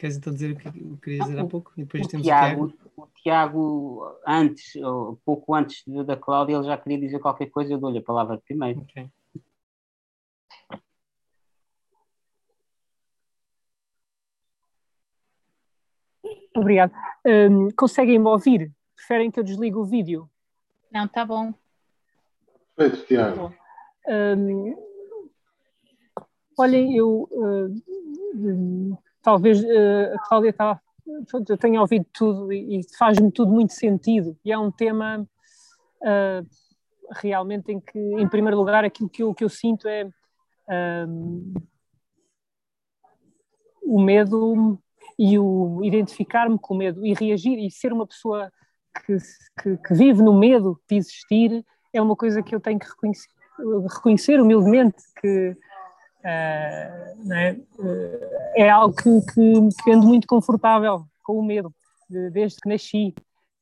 queres 0.00 0.16
então 0.16 0.32
dizer 0.32 0.52
o 0.52 0.56
que, 0.56 0.68
o 0.68 0.72
que 0.96 1.02
querias 1.02 1.26
dizer 1.26 1.40
há 1.40 1.44
pouco? 1.46 1.72
E 1.76 1.84
depois 1.84 2.06
O 2.06 2.08
temos 2.08 2.26
o 2.26 2.30
Tiago. 2.30 2.68
Tiago, 2.68 2.90
o 2.96 3.06
Tiago, 3.22 4.16
antes, 4.26 4.76
ou 4.76 5.20
pouco 5.24 5.54
antes 5.54 5.84
da 6.06 6.16
Cláudia, 6.16 6.56
ele 6.56 6.64
já 6.64 6.78
queria 6.78 6.98
dizer 6.98 7.18
qualquer 7.18 7.50
coisa, 7.50 7.72
eu 7.74 7.78
dou-lhe 7.78 7.98
a 7.98 8.02
palavra 8.02 8.38
primeiro. 8.38 8.84
Obrigado. 16.56 16.92
Hum, 17.26 17.68
Conseguem-me 17.76 18.26
ouvir? 18.26 18.72
Preferem 18.96 19.30
que 19.30 19.38
eu 19.38 19.44
desligue 19.44 19.76
o 19.76 19.84
vídeo? 19.84 20.28
Não, 20.90 21.06
tá 21.06 21.24
bom. 21.24 21.52
Perfeito, 22.74 23.06
Tiago. 23.06 23.54
Hum, 24.08 24.74
olhem, 26.58 26.96
eu 26.96 27.28
hum, 27.32 28.96
talvez 29.22 29.62
uh, 29.62 30.14
a 30.14 30.18
Cláudia 30.28 30.50
estava. 30.50 30.80
Eu 31.48 31.58
tenho 31.58 31.80
ouvido 31.80 32.06
tudo 32.12 32.52
e, 32.52 32.80
e 32.80 32.96
faz-me 32.96 33.32
tudo 33.32 33.50
muito 33.50 33.72
sentido. 33.72 34.36
E 34.44 34.52
é 34.52 34.58
um 34.58 34.70
tema 34.70 35.26
uh, 36.02 36.46
realmente 37.10 37.72
em 37.72 37.80
que, 37.80 37.98
em 37.98 38.28
primeiro 38.28 38.56
lugar, 38.56 38.84
aquilo 38.84 39.08
que 39.08 39.22
eu, 39.22 39.34
que 39.34 39.42
eu 39.42 39.48
sinto 39.48 39.88
é 39.88 40.08
hum, 41.08 41.52
o 43.82 44.00
medo 44.00 44.78
e 45.18 45.38
o 45.38 45.80
identificar-me 45.82 46.58
com 46.58 46.74
o 46.74 46.78
medo 46.78 47.04
e 47.04 47.12
reagir 47.12 47.58
e 47.58 47.70
ser 47.70 47.92
uma 47.92 48.06
pessoa 48.06 48.50
que, 49.04 49.16
que, 49.62 49.76
que 49.76 49.94
vive 49.94 50.22
no 50.22 50.38
medo 50.38 50.80
de 50.88 50.96
existir 50.96 51.64
é 51.92 52.00
uma 52.00 52.16
coisa 52.16 52.42
que 52.42 52.54
eu 52.54 52.60
tenho 52.60 52.78
que 52.78 52.88
reconhecer, 52.88 53.28
reconhecer 53.92 54.40
humildemente 54.40 54.96
que 55.20 55.56
uh, 56.24 57.32
é? 57.32 57.52
Uh, 57.78 58.30
é 58.56 58.68
algo 58.68 58.94
que, 58.94 59.20
que, 59.32 59.82
que, 59.82 59.90
ando 59.90 60.06
muito 60.06 60.26
confortável 60.26 61.04
com 61.22 61.38
o 61.38 61.44
medo 61.44 61.72
de, 62.08 62.30
desde 62.30 62.58
que 62.60 62.68
nasci 62.68 63.14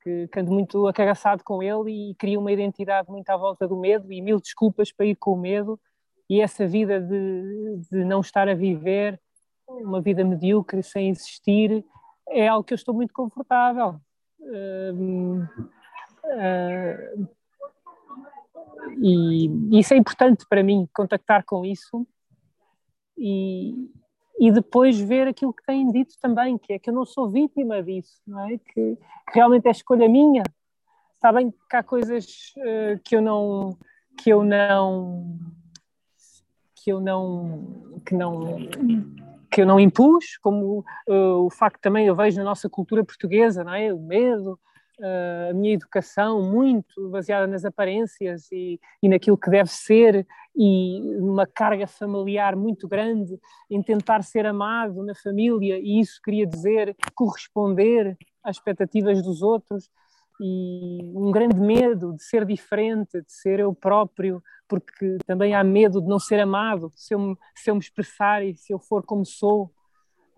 que, 0.02 0.28
que 0.28 0.40
ando 0.40 0.52
muito 0.52 0.86
acagaçado 0.86 1.42
com 1.44 1.62
ele 1.62 2.10
e 2.10 2.14
crio 2.14 2.40
uma 2.40 2.52
identidade 2.52 3.10
muito 3.10 3.28
à 3.30 3.36
volta 3.36 3.66
do 3.66 3.76
medo 3.76 4.12
e 4.12 4.22
mil 4.22 4.40
desculpas 4.40 4.92
para 4.92 5.06
ir 5.06 5.16
com 5.16 5.32
o 5.32 5.40
medo 5.40 5.78
e 6.28 6.40
essa 6.40 6.66
vida 6.66 7.00
de, 7.00 7.80
de 7.90 8.04
não 8.04 8.20
estar 8.20 8.48
a 8.48 8.54
viver 8.54 9.20
uma 9.66 10.00
vida 10.00 10.24
medíocre 10.24 10.82
sem 10.82 11.10
existir 11.10 11.84
é 12.30 12.48
algo 12.48 12.64
que 12.64 12.72
eu 12.72 12.76
estou 12.76 12.94
muito 12.94 13.12
confortável 13.12 14.00
uh, 14.40 15.42
uh, 16.24 17.28
e 19.00 19.78
isso 19.78 19.94
é 19.94 19.96
importante 19.96 20.46
para 20.48 20.62
mim 20.62 20.88
contactar 20.94 21.44
com 21.44 21.64
isso 21.64 22.06
e, 23.18 23.90
e 24.38 24.52
depois 24.52 24.98
ver 24.98 25.26
aquilo 25.28 25.52
que 25.52 25.64
têm 25.64 25.90
dito 25.90 26.14
também 26.20 26.56
que 26.56 26.74
é 26.74 26.78
que 26.78 26.90
eu 26.90 26.94
não 26.94 27.04
sou 27.04 27.28
vítima 27.28 27.82
disso 27.82 28.20
não 28.26 28.48
é 28.48 28.58
que, 28.58 28.96
que 28.96 29.34
realmente 29.34 29.66
é 29.66 29.70
escolha 29.70 30.08
minha 30.08 30.42
sabem 31.20 31.50
que 31.50 31.76
há 31.76 31.82
coisas 31.82 32.54
uh, 32.58 33.00
que 33.04 33.16
eu 33.16 33.20
não 33.20 33.76
que 34.16 34.30
eu 34.30 34.42
não 34.42 35.38
que 36.74 36.92
eu 36.92 37.00
não 37.00 38.00
que 38.06 38.14
não 38.14 38.58
que 39.50 39.62
eu 39.62 39.66
não 39.66 39.80
impus, 39.80 40.36
como 40.38 40.84
uh, 41.08 41.46
o 41.46 41.50
facto 41.50 41.80
também 41.80 42.06
eu 42.06 42.14
vejo 42.14 42.36
na 42.36 42.44
nossa 42.44 42.68
cultura 42.68 43.04
portuguesa, 43.04 43.64
não 43.64 43.74
é? 43.74 43.92
O 43.92 43.98
medo, 43.98 44.58
a 45.00 45.52
minha 45.54 45.74
educação 45.74 46.42
muito 46.42 47.08
baseada 47.10 47.46
nas 47.46 47.64
aparências 47.64 48.50
e, 48.50 48.80
e 49.02 49.08
naquilo 49.08 49.38
que 49.38 49.50
deve 49.50 49.70
ser 49.70 50.26
e 50.56 51.16
uma 51.20 51.46
carga 51.46 51.86
familiar 51.86 52.56
muito 52.56 52.88
grande 52.88 53.38
em 53.70 53.82
tentar 53.82 54.22
ser 54.22 54.44
amado 54.44 55.04
na 55.04 55.14
família 55.14 55.78
e 55.78 56.00
isso 56.00 56.20
queria 56.22 56.46
dizer 56.46 56.96
corresponder 57.14 58.16
às 58.42 58.56
expectativas 58.56 59.22
dos 59.22 59.42
outros 59.42 59.88
e 60.40 61.00
um 61.14 61.30
grande 61.30 61.58
medo 61.60 62.14
de 62.14 62.22
ser 62.22 62.44
diferente, 62.44 63.20
de 63.20 63.32
ser 63.32 63.58
eu 63.58 63.74
próprio, 63.74 64.42
porque 64.68 65.18
também 65.26 65.54
há 65.54 65.64
medo 65.64 66.00
de 66.00 66.06
não 66.06 66.18
ser 66.18 66.38
amado, 66.38 66.92
se 66.94 67.12
eu 67.14 67.36
se 67.54 67.70
eu 67.70 67.74
me 67.74 67.80
expressar 67.80 68.44
e 68.44 68.54
se 68.54 68.72
eu 68.72 68.78
for 68.78 69.04
como 69.04 69.24
sou, 69.26 69.72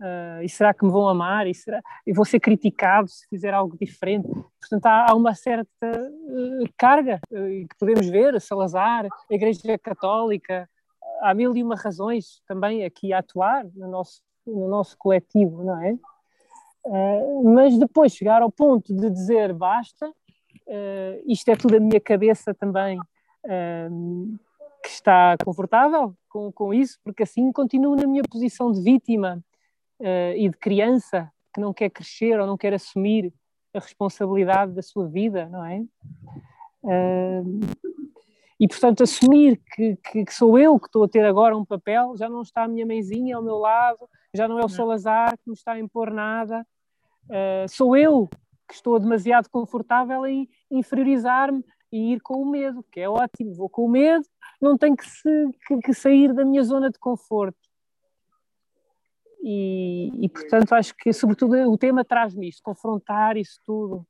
uh, 0.01 0.43
e 0.43 0.49
será 0.49 0.73
que 0.73 0.83
me 0.83 0.91
vão 0.91 1.07
amar? 1.07 1.47
E, 1.47 1.53
será, 1.53 1.81
e 2.05 2.11
vou 2.11 2.25
ser 2.25 2.39
criticado 2.39 3.07
se 3.07 3.27
fizer 3.27 3.53
algo 3.53 3.77
diferente? 3.79 4.27
Portanto, 4.27 4.85
há, 4.85 5.11
há 5.11 5.15
uma 5.15 5.35
certa 5.35 5.69
uh, 5.85 6.69
carga 6.77 7.21
uh, 7.31 7.67
que 7.67 7.75
podemos 7.79 8.07
ver, 8.09 8.39
Salazar, 8.41 9.05
a 9.05 9.33
Igreja 9.33 9.77
Católica, 9.77 10.67
há 11.21 11.33
mil 11.33 11.55
e 11.55 11.63
uma 11.63 11.75
razões 11.75 12.41
também 12.47 12.83
aqui 12.83 13.13
a 13.13 13.19
atuar 13.19 13.65
no 13.75 13.87
nosso, 13.87 14.21
no 14.45 14.67
nosso 14.67 14.97
coletivo, 14.97 15.63
não 15.63 15.81
é? 15.83 15.95
Mas 17.43 17.77
depois 17.77 18.11
chegar 18.11 18.41
ao 18.41 18.51
ponto 18.51 18.91
de 18.91 19.07
dizer 19.11 19.53
basta, 19.53 20.11
isto 21.27 21.49
é 21.49 21.55
tudo 21.55 21.77
a 21.77 21.79
minha 21.79 22.01
cabeça 22.01 22.55
também 22.55 22.99
que 24.81 24.89
está 24.89 25.35
confortável 25.45 26.15
com, 26.27 26.51
com 26.51 26.73
isso, 26.73 26.97
porque 27.03 27.21
assim 27.21 27.51
continuo 27.51 27.95
na 27.95 28.07
minha 28.07 28.23
posição 28.23 28.71
de 28.71 28.81
vítima 28.81 29.43
e 30.35 30.49
de 30.49 30.57
criança 30.57 31.31
que 31.53 31.61
não 31.61 31.73
quer 31.73 31.89
crescer 31.89 32.39
ou 32.39 32.47
não 32.47 32.57
quer 32.57 32.73
assumir 32.73 33.33
a 33.73 33.79
responsabilidade 33.79 34.73
da 34.73 34.81
sua 34.81 35.07
vida, 35.07 35.47
não 35.49 35.65
é? 35.65 35.83
e 38.61 38.67
portanto 38.67 39.01
assumir 39.01 39.59
que, 39.73 39.95
que, 39.97 40.25
que 40.25 40.33
sou 40.33 40.57
eu 40.57 40.79
que 40.79 40.85
estou 40.85 41.03
a 41.03 41.07
ter 41.07 41.25
agora 41.25 41.57
um 41.57 41.65
papel, 41.65 42.15
já 42.15 42.29
não 42.29 42.43
está 42.43 42.63
a 42.63 42.67
minha 42.67 42.85
mãezinha 42.85 43.35
ao 43.35 43.41
meu 43.41 43.57
lado, 43.57 44.07
já 44.35 44.47
não 44.47 44.59
é 44.59 44.63
o 44.63 44.69
Salazar 44.69 45.35
que 45.37 45.49
me 45.49 45.53
está 45.53 45.71
a 45.71 45.79
impor 45.79 46.11
nada, 46.11 46.65
uh, 47.25 47.67
sou 47.67 47.97
eu 47.97 48.29
que 48.67 48.75
estou 48.75 48.99
demasiado 48.99 49.49
confortável 49.49 50.27
em 50.27 50.47
inferiorizar-me 50.69 51.65
e 51.91 52.13
ir 52.13 52.21
com 52.21 52.35
o 52.35 52.49
medo, 52.49 52.85
que 52.91 52.99
é 52.99 53.09
ótimo, 53.09 53.55
vou 53.55 53.67
com 53.67 53.85
o 53.85 53.89
medo, 53.89 54.25
não 54.61 54.77
tenho 54.77 54.95
que, 54.95 55.09
se, 55.09 55.49
que, 55.67 55.77
que 55.79 55.93
sair 55.93 56.31
da 56.31 56.45
minha 56.45 56.63
zona 56.63 56.91
de 56.91 56.99
conforto. 56.99 57.57
E, 59.43 60.11
e, 60.19 60.29
portanto, 60.29 60.73
acho 60.73 60.95
que, 60.95 61.11
sobretudo, 61.11 61.55
o 61.71 61.77
tema 61.77 62.05
traz-me 62.05 62.47
isto, 62.47 62.61
confrontar 62.61 63.37
isso 63.37 63.59
tudo. 63.65 64.05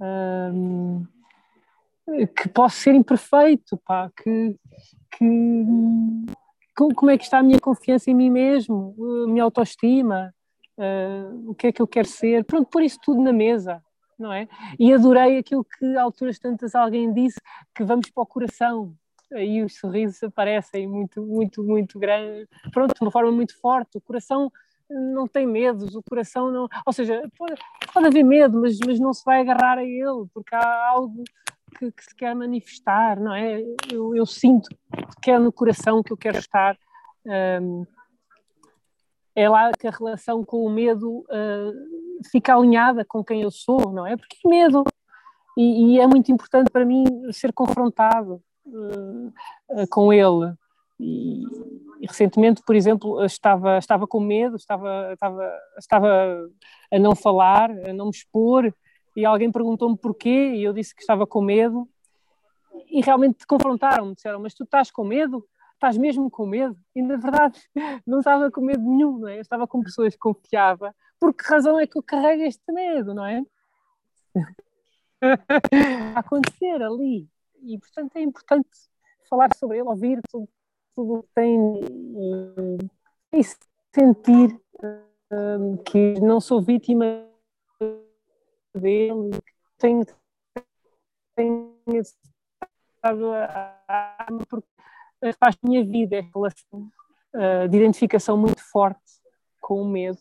Um, 0.00 1.06
que 2.36 2.48
posso 2.48 2.76
ser 2.76 2.94
imperfeito, 2.94 3.78
pá, 3.86 4.10
que, 4.16 4.56
que, 5.16 5.64
como 6.74 7.10
é 7.10 7.16
que 7.16 7.24
está 7.24 7.38
a 7.38 7.42
minha 7.42 7.60
confiança 7.60 8.10
em 8.10 8.14
mim 8.14 8.30
mesmo, 8.30 8.96
a 9.24 9.30
minha 9.30 9.44
autoestima, 9.44 10.34
uh, 10.76 11.50
o 11.50 11.54
que 11.54 11.68
é 11.68 11.72
que 11.72 11.80
eu 11.80 11.86
quero 11.86 12.08
ser, 12.08 12.44
pronto, 12.44 12.68
pôr 12.68 12.82
isso 12.82 12.98
tudo 13.02 13.22
na 13.22 13.32
mesa, 13.32 13.80
não 14.18 14.32
é? 14.32 14.48
E 14.78 14.92
adorei 14.92 15.38
aquilo 15.38 15.64
que 15.64 15.96
a 15.96 16.02
alturas 16.02 16.38
tantas 16.38 16.74
alguém 16.74 17.12
disse, 17.12 17.40
que 17.74 17.84
vamos 17.84 18.10
para 18.10 18.22
o 18.22 18.26
coração, 18.26 18.94
aí 19.34 19.62
os 19.62 19.78
sorrisos 19.78 20.22
aparecem 20.22 20.86
muito, 20.86 21.22
muito, 21.22 21.62
muito 21.62 21.98
grande, 21.98 22.48
pronto, 22.72 22.94
de 22.94 23.02
uma 23.02 23.10
forma 23.10 23.32
muito 23.32 23.58
forte. 23.60 23.98
O 23.98 24.00
coração 24.00 24.50
não 24.88 25.26
tem 25.26 25.46
medos, 25.46 25.94
o 25.94 26.02
coração 26.02 26.50
não. 26.50 26.68
Ou 26.86 26.92
seja, 26.92 27.22
pode, 27.36 27.54
pode 27.92 28.06
haver 28.06 28.22
medo, 28.22 28.60
mas, 28.60 28.78
mas 28.86 28.98
não 29.00 29.12
se 29.12 29.24
vai 29.24 29.40
agarrar 29.40 29.78
a 29.78 29.84
ele, 29.84 30.26
porque 30.32 30.54
há 30.54 30.88
algo 30.88 31.24
que, 31.78 31.90
que 31.90 32.04
se 32.04 32.14
quer 32.14 32.34
manifestar, 32.34 33.18
não 33.18 33.34
é? 33.34 33.62
Eu, 33.90 34.14
eu, 34.14 34.26
sinto 34.26 34.68
que 35.22 35.30
é 35.30 35.38
no 35.38 35.52
coração 35.52 36.02
que 36.02 36.12
eu 36.12 36.16
quero 36.16 36.38
estar. 36.38 36.76
Um, 37.24 37.86
é 39.34 39.48
lá 39.48 39.72
que 39.72 39.86
a 39.86 39.90
relação 39.90 40.44
com 40.44 40.64
o 40.64 40.70
medo 40.70 41.20
uh, 41.20 42.28
fica 42.30 42.54
alinhada 42.54 43.04
com 43.04 43.24
quem 43.24 43.42
eu 43.42 43.50
sou, 43.50 43.90
não 43.92 44.06
é? 44.06 44.16
Porque 44.16 44.36
medo. 44.46 44.84
E, 45.56 45.94
e 45.94 46.00
é 46.00 46.06
muito 46.06 46.30
importante 46.30 46.70
para 46.70 46.84
mim 46.84 47.04
ser 47.32 47.52
confrontado 47.52 48.42
com 49.90 50.12
ele. 50.12 50.54
E, 50.98 51.42
e, 52.00 52.06
recentemente, 52.06 52.62
por 52.64 52.76
exemplo, 52.76 53.24
estava, 53.24 53.78
estava 53.78 54.06
com 54.06 54.20
medo, 54.20 54.56
estava, 54.56 55.12
estava, 55.12 55.58
estava 55.78 56.50
a 56.92 56.98
não 56.98 57.14
falar, 57.14 57.70
a 57.70 57.92
não 57.92 58.06
me 58.06 58.10
expor, 58.12 58.72
e 59.16 59.24
alguém 59.24 59.50
perguntou-me 59.50 59.96
porquê, 59.96 60.52
e 60.54 60.64
eu 60.64 60.72
disse 60.72 60.94
que 60.94 61.00
estava 61.00 61.26
com 61.26 61.42
medo, 61.42 61.88
e 62.88 63.00
realmente 63.00 63.46
confrontaram-me, 63.46 64.14
disseram, 64.14 64.40
mas 64.40 64.54
tu 64.54 64.64
estás 64.64 64.90
com 64.90 65.04
medo? 65.04 65.44
Estás 65.74 65.98
mesmo 65.98 66.30
com 66.30 66.46
medo? 66.46 66.76
E 66.94 67.02
na 67.02 67.16
verdade 67.16 67.60
não 68.06 68.20
estava 68.20 68.50
com 68.50 68.60
medo 68.60 68.82
nenhum, 68.82 69.18
não 69.18 69.28
é? 69.28 69.38
Eu 69.38 69.42
estava 69.42 69.66
com 69.66 69.82
pessoas 69.82 70.14
que 70.14 70.20
confiava, 70.20 70.94
por 71.18 71.34
que 71.34 71.44
razão 71.44 71.78
é 71.78 71.86
que 71.86 71.98
eu 71.98 72.02
carrego 72.02 72.42
este 72.42 72.72
medo, 72.72 73.14
não 73.14 73.26
é? 73.26 73.42
a 76.14 76.20
acontecer 76.20 76.82
ali 76.82 77.28
e 77.62 77.78
portanto 77.78 78.16
é 78.16 78.22
importante 78.22 78.68
falar 79.28 79.48
sobre 79.56 79.78
ele, 79.78 79.88
ouvir 79.88 80.20
tudo, 80.30 80.48
tudo 80.94 81.22
que 81.22 81.28
tem 81.34 81.58
e, 83.32 83.38
e 83.38 83.44
sentir 83.94 84.60
um, 85.32 85.76
que 85.78 86.20
não 86.20 86.40
sou 86.40 86.60
vítima 86.60 87.26
dele, 88.74 89.30
tenho, 89.78 90.04
tenho 91.34 91.78
estado 91.88 93.32
a, 93.32 94.26
porque 94.48 94.68
faz 95.38 95.56
minha 95.62 95.84
vida 95.84 96.16
esta 96.16 96.30
relação 96.34 96.90
uh, 97.34 97.68
de 97.68 97.76
identificação 97.76 98.36
muito 98.36 98.60
forte 98.70 99.00
com 99.60 99.80
o 99.80 99.88
medo. 99.88 100.18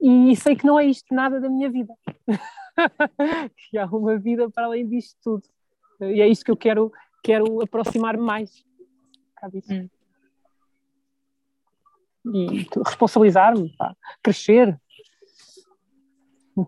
E 0.00 0.34
sei 0.36 0.56
que 0.56 0.66
não 0.66 0.78
é 0.78 0.84
isto 0.86 1.14
nada 1.14 1.40
da 1.40 1.48
minha 1.48 1.70
vida 1.70 1.94
que 3.70 3.78
há 3.78 3.86
uma 3.86 4.18
vida 4.18 4.50
para 4.50 4.66
além 4.66 4.86
disto 4.86 5.16
tudo 5.22 5.53
e 6.00 6.20
é 6.20 6.28
isso 6.28 6.44
que 6.44 6.50
eu 6.50 6.56
quero, 6.56 6.92
quero 7.22 7.62
aproximar 7.62 8.16
mais. 8.16 8.64
Hum. 9.70 9.88
E 12.26 12.66
responsabilizar-me, 12.84 13.74
crescer. 14.22 14.78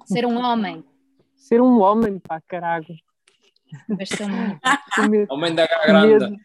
Ser 0.05 0.27
um 0.27 0.37
homem. 0.37 0.85
Ser 1.35 1.63
um 1.63 1.81
homem, 1.81 2.19
pá, 2.19 2.41
caralho. 2.43 2.95
homem 5.31 5.55
da 5.57 5.67
grande. 5.67 6.37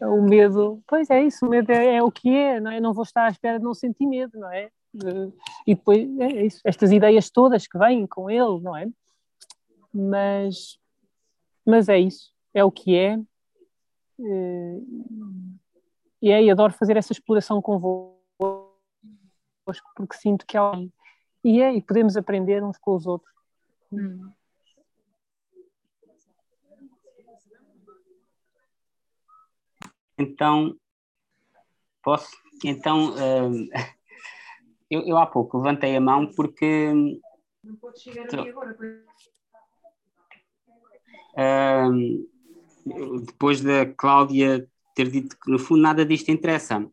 O 0.00 0.22
medo, 0.22 0.82
pois 0.86 1.08
é 1.10 1.22
isso, 1.22 1.46
o 1.46 1.48
medo 1.48 1.70
é, 1.70 1.96
é, 1.96 2.02
o 2.02 2.10
que 2.10 2.28
é, 2.28 2.60
não 2.60 2.70
é? 2.70 2.80
Não 2.80 2.92
vou 2.92 3.02
estar 3.02 3.24
à 3.24 3.28
espera 3.28 3.58
de 3.58 3.64
não 3.64 3.74
sentir 3.74 4.06
medo, 4.06 4.38
não 4.38 4.52
é? 4.52 4.70
E 5.66 5.74
depois, 5.74 6.06
é 6.20 6.44
isso, 6.44 6.60
estas 6.64 6.92
ideias 6.92 7.30
todas 7.30 7.66
que 7.66 7.78
vêm 7.78 8.06
com 8.06 8.30
ele, 8.30 8.60
não 8.60 8.76
é? 8.76 8.86
Mas 9.92 10.78
mas 11.66 11.88
é 11.88 11.98
isso, 11.98 12.32
é 12.54 12.64
o 12.64 12.70
que 12.70 12.94
é. 12.96 13.18
Eh, 14.18 14.80
e 16.22 16.30
é, 16.30 16.42
e 16.42 16.50
adoro 16.50 16.72
fazer 16.72 16.96
essa 16.96 17.12
exploração 17.12 17.60
convosco, 17.60 18.16
porque 19.94 20.16
sinto 20.16 20.46
que 20.46 20.56
há 20.56 20.60
alguém. 20.60 20.92
E 21.44 21.60
é, 21.60 21.74
e 21.74 21.82
podemos 21.82 22.16
aprender 22.16 22.64
uns 22.64 22.78
com 22.78 22.94
os 22.94 23.06
outros. 23.06 23.32
Hum. 23.92 24.32
Então, 30.18 30.74
posso? 32.02 32.34
Então, 32.64 33.10
uh, 33.10 33.68
eu, 34.90 35.02
eu, 35.02 35.18
há 35.18 35.26
pouco 35.26 35.58
levantei 35.58 35.94
a 35.94 36.00
mão 36.00 36.30
porque. 36.34 36.92
Não 37.62 37.76
pode 37.76 38.00
chegar 38.00 38.24
aqui 38.24 38.48
agora 38.48 38.74
depois 43.26 43.60
da 43.60 43.86
Cláudia 43.86 44.66
ter 44.94 45.10
dito 45.10 45.36
que 45.38 45.50
no 45.50 45.58
fundo 45.58 45.82
nada 45.82 46.04
disto 46.04 46.30
interessa. 46.30 46.88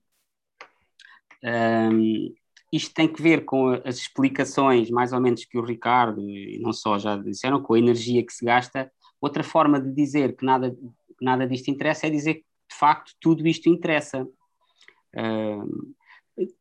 isto 2.71 2.93
tem 2.93 3.07
que 3.07 3.21
ver 3.21 3.45
com 3.45 3.69
as 3.85 3.97
explicações, 3.97 4.89
mais 4.89 5.13
ou 5.13 5.21
menos, 5.21 5.45
que 5.45 5.57
o 5.57 5.63
Ricardo 5.63 6.27
e 6.29 6.59
não 6.59 6.73
só 6.73 6.97
já 6.97 7.15
disseram, 7.15 7.61
com 7.61 7.75
a 7.75 7.79
energia 7.79 8.25
que 8.25 8.33
se 8.33 8.43
gasta. 8.43 8.91
Outra 9.21 9.43
forma 9.43 9.79
de 9.79 9.93
dizer 9.93 10.35
que 10.35 10.45
nada, 10.45 10.71
que 10.71 11.25
nada 11.25 11.47
disto 11.47 11.69
interessa 11.69 12.07
é 12.07 12.09
dizer 12.09 12.35
que, 12.35 12.45
de 12.69 12.77
facto, 12.77 13.13
tudo 13.21 13.47
isto 13.47 13.69
interessa. 13.69 14.27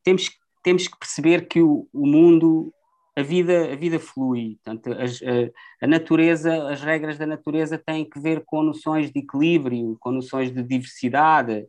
temos, 0.04 0.30
temos 0.62 0.86
que 0.86 0.98
perceber 0.98 1.48
que 1.48 1.60
o, 1.60 1.88
o 1.92 2.06
mundo 2.06 2.72
a 3.14 3.22
vida, 3.22 3.72
a 3.72 3.76
vida 3.76 3.98
flui. 3.98 4.59
Portanto, 4.62 4.93
as, 5.01 5.20
a, 5.22 5.84
a, 5.84 5.86
natureza, 5.86 6.68
as 6.68 6.80
regras 6.80 7.18
da 7.18 7.26
natureza 7.26 7.78
têm 7.78 8.09
que 8.09 8.20
ver 8.20 8.43
com 8.44 8.62
noções 8.62 9.10
de 9.12 9.20
equilíbrio, 9.20 9.97
com 10.01 10.10
noções 10.10 10.51
de 10.52 10.62
diversidade 10.62 11.66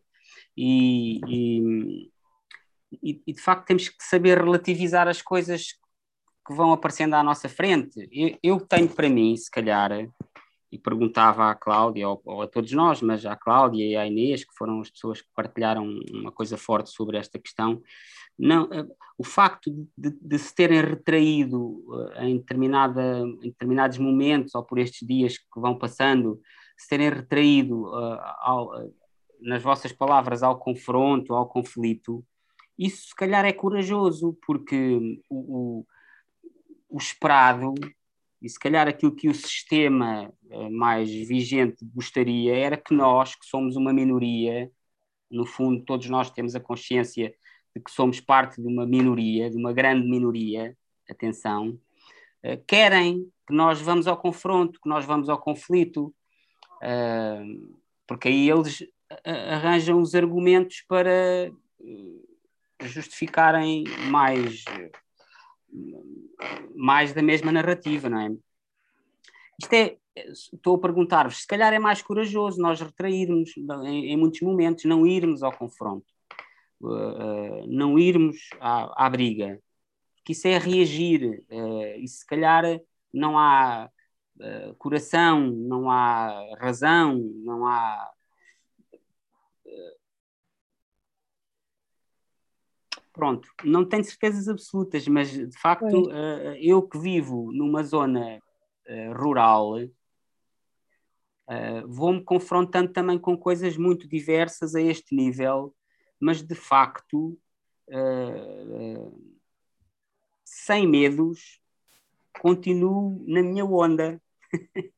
e, 0.55 1.19
e, 1.27 2.11
e, 3.01 3.33
de 3.33 3.41
facto 3.41 3.67
temos 3.67 3.89
que 3.89 4.03
saber 4.03 4.37
relativizar 4.37 5.07
as 5.07 5.21
coisas 5.21 5.73
que 6.45 6.53
vão 6.53 6.71
aparecendo 6.71 7.15
à 7.15 7.23
nossa 7.23 7.49
frente. 7.49 8.07
Eu, 8.11 8.37
eu 8.43 8.59
tenho 8.59 8.89
para 8.89 9.09
mim, 9.09 9.35
se 9.35 9.49
calhar, 9.49 9.91
e 10.73 10.79
perguntava 10.79 11.51
à 11.51 11.53
Cláudia, 11.53 12.09
ou, 12.09 12.19
ou, 12.25 12.41
a 12.41 12.47
todos 12.47 12.71
nós, 12.71 12.99
mas 12.99 13.23
à 13.27 13.35
Cláudia 13.35 13.85
e 13.85 13.95
à 13.95 14.07
Inês, 14.07 14.43
que 14.43 14.55
foram 14.55 14.81
as 14.81 14.89
pessoas 14.89 15.21
que 15.21 15.27
partilharam 15.35 15.87
uma 16.11 16.31
coisa 16.31 16.57
forte 16.57 16.89
sobre 16.89 17.15
esta 17.15 17.37
questão, 17.37 17.79
não, 18.37 18.67
eh, 18.73 18.87
o 19.15 19.23
facto 19.23 19.71
de, 19.95 20.09
de, 20.19 20.39
se 20.39 20.55
terem 20.55 20.81
retraído 20.81 21.83
eh, 22.15 22.25
em, 22.25 22.37
determinada, 22.37 23.19
em 23.19 23.49
determinados 23.49 23.99
momentos 23.99 24.55
ou 24.55 24.63
por 24.63 24.79
estes 24.79 25.07
dias 25.07 25.37
que 25.37 25.59
vão 25.59 25.77
passando, 25.77 26.41
se 26.75 26.89
terem 26.89 27.11
retraído 27.11 27.83
uh, 27.83 28.19
ao, 28.39 28.91
nas 29.39 29.61
vossas 29.61 29.91
palavras 29.91 30.41
ao 30.41 30.57
confronto, 30.57 31.35
ao 31.35 31.47
conflito, 31.47 32.25
isso 32.75 33.09
se 33.09 33.15
calhar 33.15 33.45
é 33.45 33.53
corajoso, 33.53 34.35
porque 34.43 35.21
o, 35.29 35.81
o, 35.81 35.85
o 36.89 36.97
esperado 36.97 37.75
e 38.43 38.49
se 38.49 38.59
calhar 38.59 38.87
aquilo 38.87 39.15
que 39.15 39.29
o 39.29 39.33
sistema 39.33 40.31
mais 40.69 41.09
vigente 41.09 41.85
gostaria 41.95 42.53
era 42.53 42.75
que 42.75 42.93
nós, 42.93 43.33
que 43.35 43.45
somos 43.45 43.77
uma 43.77 43.93
minoria, 43.93 44.69
no 45.31 45.45
fundo, 45.45 45.83
todos 45.83 46.07
nós 46.09 46.29
temos 46.29 46.53
a 46.55 46.59
consciência 46.59 47.33
de 47.75 47.81
que 47.81 47.89
somos 47.89 48.19
parte 48.19 48.61
de 48.61 48.67
uma 48.67 48.85
minoria, 48.85 49.49
de 49.49 49.57
uma 49.57 49.73
grande 49.73 50.07
minoria, 50.07 50.77
atenção, 51.09 51.79
uh, 52.43 52.63
querem 52.67 53.31
que 53.47 53.53
nós 53.53 53.81
vamos 53.81 54.07
ao 54.07 54.17
confronto, 54.17 54.79
que 54.79 54.87
nós 54.87 55.05
vamos 55.05 55.29
ao 55.29 55.39
conflito, 55.39 56.13
uh, 56.83 57.77
porque 58.05 58.27
aí 58.27 58.49
eles 58.49 58.85
arranjam 59.25 60.01
os 60.01 60.15
argumentos 60.15 60.83
para 60.87 61.51
justificarem 62.81 63.83
mais, 64.09 64.63
mais 66.75 67.13
da 67.13 67.21
mesma 67.21 67.51
narrativa, 67.51 68.09
não 68.09 68.19
é? 68.19 68.31
Isto 69.61 69.73
é, 69.73 69.97
estou 70.53 70.75
a 70.75 70.79
perguntar-vos, 70.79 71.41
se 71.41 71.47
calhar 71.47 71.73
é 71.73 71.79
mais 71.79 72.01
corajoso 72.01 72.61
nós 72.61 72.81
retrairmos 72.81 73.51
em, 73.85 74.11
em 74.11 74.17
muitos 74.17 74.41
momentos, 74.41 74.85
não 74.85 75.05
irmos 75.05 75.43
ao 75.43 75.55
confronto 75.55 76.13
uh, 76.83 77.67
não 77.67 77.97
irmos 77.97 78.49
à, 78.59 79.05
à, 79.05 79.09
briga, 79.09 79.59
que 80.25 80.33
isso 80.33 80.47
é 80.47 80.57
reagir, 80.57 81.43
uh, 81.49 81.99
e 81.99 82.07
se 82.07 82.25
calhar 82.25 82.63
não 83.13 83.37
há 83.37 83.89
uh, 84.39 84.75
coração, 84.75 85.39
não 85.39 85.89
há 85.89 86.55
razão, 86.59 87.17
não 87.43 87.65
há. 87.65 88.09
Pronto, 93.13 93.47
não 93.63 93.85
tenho 93.85 94.03
certezas 94.03 94.49
absolutas, 94.49 95.07
mas 95.07 95.31
de 95.31 95.57
facto, 95.59 96.07
uh, 96.07 96.55
eu 96.59 96.81
que 96.81 96.97
vivo 96.97 97.51
numa 97.53 97.83
zona 97.83 98.41
uh, 98.89 99.13
rural, 99.13 99.77
uh, 99.77 99.87
vou-me 101.87 102.23
confrontando 102.23 102.91
também 102.91 103.19
com 103.19 103.37
coisas 103.37 103.77
muito 103.77 104.07
diversas 104.07 104.73
a 104.73 104.81
este 104.81 105.15
nível, 105.15 105.75
mas 106.19 106.41
de 106.41 106.55
facto, 106.55 107.37
sem 110.43 110.87
medos, 110.87 111.61
continuo 112.39 113.23
na 113.27 113.43
minha 113.43 113.65
onda. 113.65 114.19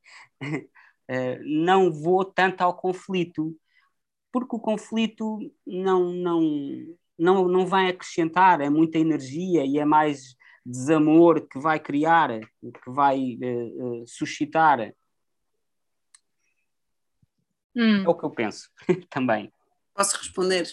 não 1.43 1.91
vou 1.91 2.23
tanto 2.23 2.61
ao 2.61 2.77
conflito, 2.77 3.53
porque 4.31 4.55
o 4.55 4.59
conflito 4.59 5.39
não, 5.65 6.13
não, 6.13 6.95
não, 7.17 7.47
não 7.47 7.65
vai 7.65 7.89
acrescentar, 7.89 8.61
é 8.61 8.69
muita 8.69 8.97
energia 8.97 9.65
e 9.65 9.79
é 9.79 9.85
mais 9.85 10.35
desamor 10.65 11.47
que 11.47 11.59
vai 11.59 11.79
criar, 11.79 12.39
que 12.39 12.89
vai 12.89 13.37
uh, 13.41 14.01
uh, 14.01 14.07
suscitar. 14.07 14.93
Hum. 17.75 18.03
É 18.03 18.09
o 18.09 18.15
que 18.15 18.25
eu 18.25 18.31
penso 18.31 18.69
também. 19.09 19.51
Posso 19.93 20.17
responder? 20.17 20.67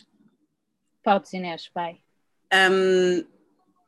Pode, 1.03 1.37
Inês, 1.37 1.71
vai. 1.75 2.01
Um, 2.53 3.25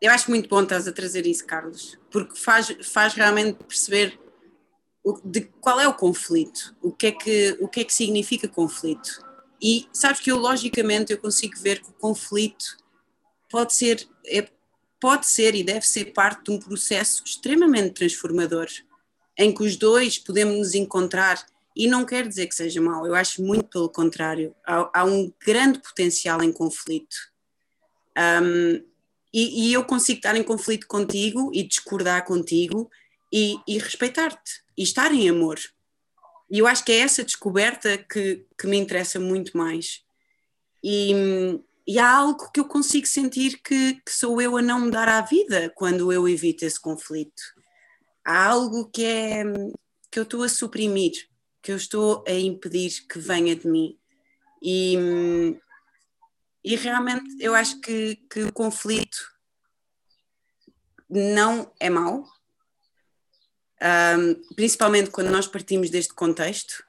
eu 0.01 0.11
acho 0.11 0.31
muito 0.31 0.49
bom 0.49 0.63
estás 0.63 0.87
a 0.87 0.93
trazer 0.93 1.27
isso, 1.27 1.47
Carlos, 1.47 1.99
porque 2.11 2.37
faz, 2.37 2.69
faz 2.83 3.15
realmente 3.15 3.65
perceber 3.65 4.19
o, 5.03 5.21
de 5.25 5.43
qual 5.61 5.81
é 5.81 5.87
o 5.87 5.95
conflito, 5.95 6.75
o 6.83 6.93
que 6.93 7.07
é 7.07 7.13
que, 7.13 7.57
o 7.61 7.69
que, 7.69 7.81
é 7.81 7.85
que 7.85 7.93
significa 7.93 8.49
conflito. 8.49 9.25
E 9.65 9.89
sabes 9.95 10.21
que 10.21 10.31
eu, 10.31 10.37
logicamente, 10.37 11.11
eu 11.11 11.19
consigo 11.19 11.59
ver 11.59 11.81
que 11.81 11.89
o 11.89 11.95
conflito 11.95 12.77
pode 13.49 13.73
ser, 13.73 14.07
é, 14.27 14.47
pode 15.01 15.27
ser 15.27 15.55
e 15.55 15.65
deve 15.65 15.87
ser 15.87 16.13
parte 16.13 16.45
de 16.45 16.51
um 16.51 16.59
processo 16.59 17.23
extremamente 17.25 17.95
transformador, 17.95 18.67
em 19.39 19.55
que 19.55 19.63
os 19.63 19.77
dois 19.77 20.19
podemos 20.19 20.55
nos 20.59 20.75
encontrar, 20.75 21.47
e 21.75 21.87
não 21.87 22.05
quer 22.05 22.29
dizer 22.29 22.47
que 22.47 22.55
seja 22.55 22.79
mau, 22.79 23.07
eu 23.07 23.15
acho 23.15 23.43
muito 23.43 23.65
pelo 23.71 23.89
contrário, 23.89 24.55
há, 24.67 25.01
há 25.01 25.05
um 25.07 25.33
grande 25.43 25.79
potencial 25.79 26.43
em 26.43 26.53
conflito. 26.53 27.17
Um, 28.43 28.85
e, 29.33 29.69
e, 29.69 29.73
eu 29.73 29.83
consigo 29.83 30.19
estar 30.19 30.37
em 30.37 30.45
conflito 30.45 30.87
contigo 30.87 31.51
e 31.55 31.67
discordar 31.67 32.25
contigo 32.27 32.91
e, 33.33 33.57
e 33.67 33.79
respeitar-te 33.79 34.63
e 34.77 34.83
estar 34.83 35.11
em 35.13 35.29
amor. 35.29 35.59
E 36.51 36.59
eu 36.59 36.67
acho 36.67 36.85
que 36.85 36.93
é 36.93 36.99
essa 36.99 37.25
descoberta 37.25 37.97
que, 37.99 38.47
que 38.59 38.67
me 38.67 38.77
interessa 38.77 39.19
muito 39.19 39.57
mais. 39.57 40.03
E, 40.83 41.13
e 41.87 41.99
há 41.99 42.17
algo 42.17 42.51
que 42.51 42.61
eu 42.61 42.67
consigo 42.67 43.07
sentir 43.07 43.61
que, 43.63 43.95
que 43.95 44.13
sou 44.13 44.41
eu 44.41 44.57
a 44.57 44.63
não 44.63 44.81
me 44.81 44.91
dar 44.91 45.09
à 45.09 45.21
vida 45.23 45.73
quando 45.75 46.13
eu 46.13 46.29
evito 46.29 46.65
esse 46.65 46.81
conflito. 46.81 47.43
Há 48.25 48.47
algo 48.49 48.91
que 48.91 49.05
é 49.05 49.45
que 50.11 50.19
eu 50.19 50.23
estou 50.23 50.43
a 50.43 50.49
suprimir, 50.49 51.13
que 51.63 51.73
eu 51.73 51.77
estou 51.77 52.25
a 52.27 52.33
impedir 52.33 53.07
que 53.09 53.19
venha 53.19 53.57
de 53.57 53.67
mim. 53.67 53.99
E, 54.63 54.97
e 56.63 56.77
realmente 56.77 57.37
eu 57.41 57.55
acho 57.55 57.81
que, 57.81 58.17
que 58.31 58.45
o 58.45 58.53
conflito 58.53 59.19
não 61.09 61.73
é 61.79 61.91
mau, 61.91 62.25
um, 63.85 64.55
principalmente 64.55 65.11
quando 65.11 65.31
nós 65.31 65.47
partimos 65.47 65.91
deste 65.91 66.15
contexto, 66.15 66.85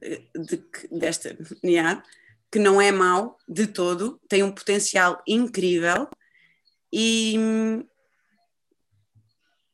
eh, 0.00 0.22
de, 0.34 0.62
desta 0.90 1.36
yeah, 1.64 2.02
que 2.50 2.58
não 2.58 2.80
é 2.80 2.92
mau 2.92 3.36
de 3.48 3.66
todo, 3.66 4.20
tem 4.28 4.42
um 4.42 4.52
potencial 4.52 5.20
incrível 5.26 6.08
e, 6.92 7.34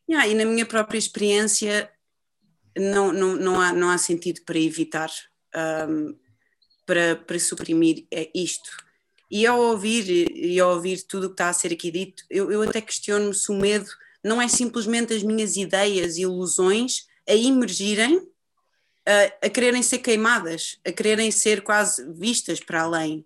yeah, 0.09 0.27
e 0.27 0.35
na 0.35 0.45
minha 0.45 0.65
própria 0.65 0.99
experiência 0.99 1.91
não, 2.77 3.13
não, 3.13 3.37
não, 3.37 3.61
há, 3.61 3.73
não 3.73 3.91
há 3.91 3.99
sentido 3.99 4.41
para 4.45 4.59
evitar, 4.59 5.11
um, 5.89 6.17
para, 6.87 7.17
para 7.17 7.39
suprimir 7.39 8.07
é 8.11 8.31
isto. 8.35 8.71
E 9.31 9.47
ao 9.47 9.59
ouvir, 9.59 10.31
e 10.35 10.59
ao 10.61 10.75
ouvir 10.75 11.03
tudo 11.03 11.25
o 11.25 11.29
que 11.29 11.35
está 11.35 11.49
a 11.49 11.53
ser 11.53 11.73
aqui 11.73 11.91
dito, 11.91 12.25
eu, 12.29 12.51
eu 12.51 12.63
até 12.63 12.81
questiono-me 12.81 13.35
se 13.35 13.51
o 13.51 13.55
medo 13.55 13.89
não 14.25 14.41
é 14.41 14.49
simplesmente 14.49 15.13
as 15.13 15.23
minhas 15.23 15.55
ideias 15.57 16.17
e 16.17 16.23
ilusões 16.23 17.07
a 17.29 17.35
emergirem, 17.35 18.27
a, 19.07 19.47
a 19.47 19.51
quererem 19.51 19.83
ser 19.83 19.99
queimadas, 19.99 20.81
a 20.85 20.91
quererem 20.91 21.31
ser 21.31 21.63
quase 21.63 22.11
vistas 22.15 22.59
para 22.59 22.83
além. 22.83 23.25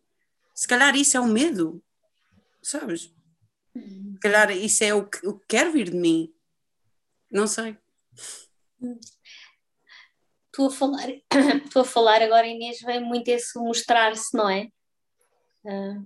Se 0.53 0.67
calhar 0.67 0.97
isso 0.97 1.17
é 1.17 1.21
o 1.21 1.27
medo, 1.27 1.81
sabes? 2.61 3.13
Se 3.73 4.19
calhar 4.21 4.51
isso 4.51 4.83
é 4.83 4.93
o 4.93 5.09
que, 5.09 5.25
o 5.25 5.39
que 5.39 5.47
quer 5.47 5.71
vir 5.71 5.91
de 5.91 5.97
mim. 5.97 6.35
Não 7.31 7.47
sei. 7.47 7.79
Estou 10.47 10.67
a 10.67 10.71
falar, 10.71 11.09
estou 11.65 11.83
a 11.83 11.85
falar 11.85 12.23
agora, 12.23 12.47
Inês, 12.47 12.81
vem 12.81 13.01
muito 13.01 13.29
esse 13.29 13.57
mostrar-se, 13.57 14.37
não 14.37 14.49
é? 14.51 14.69
Uh, 15.63 16.05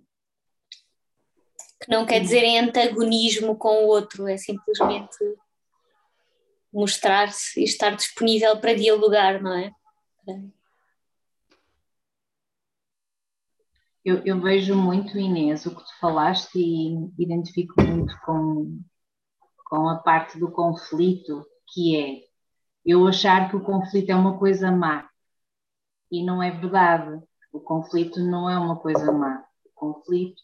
que 1.82 1.90
não 1.90 2.06
quer 2.06 2.20
dizer 2.20 2.44
em 2.44 2.60
antagonismo 2.60 3.56
com 3.56 3.84
o 3.84 3.88
outro, 3.88 4.28
é 4.28 4.36
simplesmente 4.36 5.18
mostrar-se 6.72 7.60
e 7.60 7.64
estar 7.64 7.90
disponível 7.90 8.56
para 8.58 8.74
dialogar, 8.74 9.42
não 9.42 9.52
é? 9.52 9.72
Eu, 14.04 14.22
eu, 14.24 14.40
vejo 14.40 14.76
muito, 14.76 15.18
Inês, 15.18 15.66
o 15.66 15.74
que 15.74 15.82
tu 15.82 16.00
falaste 16.00 16.56
e 16.56 17.10
identifico 17.18 17.74
muito 17.82 18.16
com, 18.24 18.80
com 19.66 19.88
a 19.88 19.96
parte 19.96 20.38
do 20.38 20.50
conflito, 20.50 21.44
que 21.72 21.96
é 21.96 22.24
eu 22.84 23.06
achar 23.06 23.48
que 23.50 23.56
o 23.56 23.62
conflito 23.62 24.10
é 24.10 24.14
uma 24.14 24.38
coisa 24.38 24.70
má. 24.70 25.08
E 26.10 26.24
não 26.24 26.42
é 26.42 26.50
verdade. 26.50 27.22
O 27.52 27.60
conflito 27.60 28.20
não 28.20 28.48
é 28.48 28.58
uma 28.58 28.76
coisa 28.76 29.12
má. 29.12 29.44
O 29.64 29.70
conflito 29.74 30.42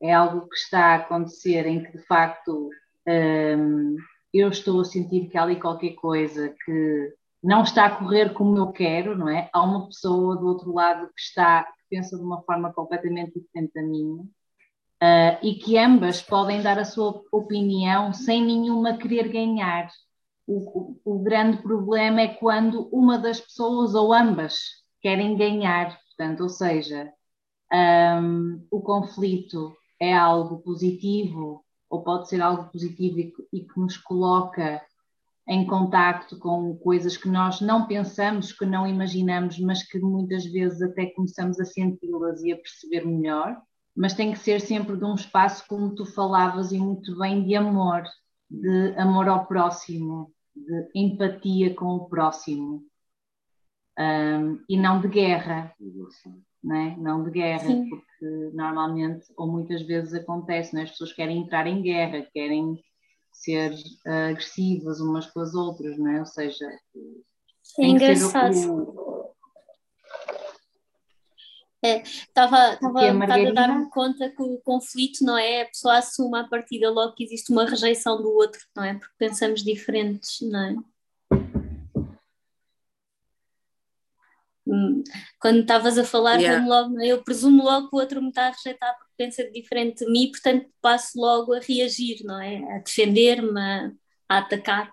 é 0.00 0.12
algo 0.12 0.48
que 0.48 0.56
está 0.56 0.86
a 0.86 0.94
acontecer 0.96 1.66
em 1.66 1.82
que 1.82 1.98
de 1.98 2.04
facto 2.06 2.70
um, 3.06 3.96
eu 4.32 4.48
estou 4.48 4.80
a 4.80 4.84
sentir 4.84 5.28
que 5.28 5.36
há 5.36 5.42
ali 5.42 5.56
qualquer 5.56 5.94
coisa 5.94 6.54
que 6.64 7.14
não 7.42 7.62
está 7.62 7.86
a 7.86 7.96
correr 7.96 8.32
como 8.32 8.56
eu 8.56 8.70
quero, 8.70 9.16
não 9.16 9.28
é? 9.28 9.48
Há 9.52 9.62
uma 9.62 9.86
pessoa 9.86 10.36
do 10.36 10.46
outro 10.46 10.72
lado 10.72 11.06
que 11.08 11.20
está, 11.20 11.64
que 11.64 11.96
pensa 11.96 12.16
de 12.16 12.22
uma 12.22 12.42
forma 12.42 12.72
completamente 12.72 13.40
diferente 13.40 13.72
da 13.74 13.82
minha. 13.82 14.22
Uh, 15.02 15.38
e 15.42 15.54
que 15.54 15.78
ambas 15.78 16.20
podem 16.20 16.60
dar 16.60 16.78
a 16.78 16.84
sua 16.84 17.22
opinião 17.32 18.12
sem 18.12 18.44
nenhuma 18.44 18.98
querer 18.98 19.28
ganhar. 19.28 19.88
O, 20.46 21.00
o, 21.04 21.16
o 21.16 21.18
grande 21.20 21.62
problema 21.62 22.20
é 22.20 22.28
quando 22.28 22.88
uma 22.92 23.18
das 23.18 23.40
pessoas 23.40 23.94
ou 23.94 24.12
ambas 24.12 24.60
querem 25.00 25.36
ganhar, 25.36 25.98
portanto, 26.08 26.42
ou 26.42 26.50
seja, 26.50 27.10
um, 27.72 28.66
o 28.70 28.82
conflito 28.82 29.74
é 30.00 30.16
algo 30.16 30.58
positivo 30.60 31.64
ou 31.88 32.02
pode 32.02 32.28
ser 32.28 32.40
algo 32.40 32.70
positivo 32.70 33.20
e 33.20 33.30
que, 33.30 33.48
e 33.52 33.60
que 33.60 33.78
nos 33.78 33.96
coloca 33.96 34.80
em 35.46 35.66
contacto 35.66 36.38
com 36.38 36.76
coisas 36.76 37.16
que 37.16 37.28
nós 37.28 37.60
não 37.60 37.86
pensamos, 37.86 38.52
que 38.52 38.64
não 38.64 38.86
imaginamos, 38.86 39.58
mas 39.58 39.82
que 39.82 39.98
muitas 39.98 40.44
vezes 40.46 40.80
até 40.80 41.06
começamos 41.06 41.58
a 41.58 41.64
senti-las 41.64 42.42
e 42.42 42.52
a 42.52 42.56
perceber 42.56 43.04
melhor. 43.04 43.60
Mas 43.96 44.14
tem 44.14 44.32
que 44.32 44.38
ser 44.38 44.60
sempre 44.60 44.96
de 44.96 45.04
um 45.04 45.14
espaço, 45.14 45.64
como 45.68 45.94
tu 45.94 46.06
falavas, 46.06 46.70
e 46.70 46.78
muito 46.78 47.18
bem, 47.18 47.44
de 47.44 47.56
amor, 47.56 48.04
de 48.48 48.94
amor 48.96 49.28
ao 49.28 49.46
próximo, 49.46 50.32
de 50.54 50.88
empatia 50.94 51.74
com 51.74 51.96
o 51.96 52.08
próximo, 52.08 52.84
um, 53.98 54.62
e 54.68 54.76
não 54.76 55.00
de 55.00 55.08
guerra 55.08 55.74
não, 56.62 56.76
é? 56.76 56.96
não 56.96 57.24
de 57.24 57.30
guerra, 57.30 57.66
Sim. 57.66 57.88
porque 57.88 58.50
normalmente 58.52 59.26
ou 59.36 59.46
muitas 59.46 59.82
vezes 59.82 60.14
acontece, 60.14 60.76
é? 60.76 60.82
as 60.82 60.90
pessoas 60.90 61.12
querem 61.12 61.38
entrar 61.38 61.66
em 61.66 61.82
guerra, 61.82 62.26
querem 62.32 62.78
ser 63.32 63.72
uh, 63.72 64.30
agressivas 64.30 65.00
umas 65.00 65.26
com 65.26 65.40
as 65.40 65.54
outras, 65.54 65.98
não 65.98 66.10
é? 66.10 66.20
Ou 66.20 66.26
seja, 66.26 66.66
é 67.78 67.86
engraçado. 67.86 69.30
Estava 71.82 72.78
é, 73.02 73.08
a 73.08 73.52
dar-me 73.52 73.88
conta 73.88 74.28
que 74.28 74.42
o 74.42 74.58
conflito 74.58 75.24
não 75.24 75.38
é 75.38 75.62
a 75.62 75.66
pessoa 75.66 75.96
assume 75.96 76.38
a 76.38 76.44
partida 76.44 76.90
logo 76.90 77.14
que 77.14 77.24
existe 77.24 77.50
uma 77.50 77.64
rejeição 77.64 78.18
do 78.20 78.30
outro, 78.30 78.60
não 78.76 78.84
é? 78.84 78.94
Porque 78.94 79.14
pensamos 79.18 79.62
diferentes, 79.64 80.38
não 80.42 80.60
é? 80.60 80.76
Quando 85.38 85.60
estavas 85.60 85.98
a 85.98 86.04
falar, 86.04 86.40
yeah. 86.40 86.64
logo, 86.66 87.00
eu 87.00 87.22
presumo 87.22 87.64
logo 87.64 87.88
que 87.88 87.96
o 87.96 87.98
outro 87.98 88.22
me 88.22 88.28
está 88.28 88.48
a 88.48 88.50
rejeitar 88.50 88.96
porque 88.96 89.12
pensa 89.16 89.50
diferente 89.50 90.04
de 90.04 90.10
mim, 90.10 90.30
portanto 90.30 90.68
passo 90.80 91.18
logo 91.20 91.52
a 91.52 91.60
reagir, 91.60 92.22
não 92.24 92.40
é? 92.40 92.76
A 92.76 92.78
defender-me, 92.78 93.60
a, 93.60 93.92
a, 94.28 94.38
atacar. 94.38 94.92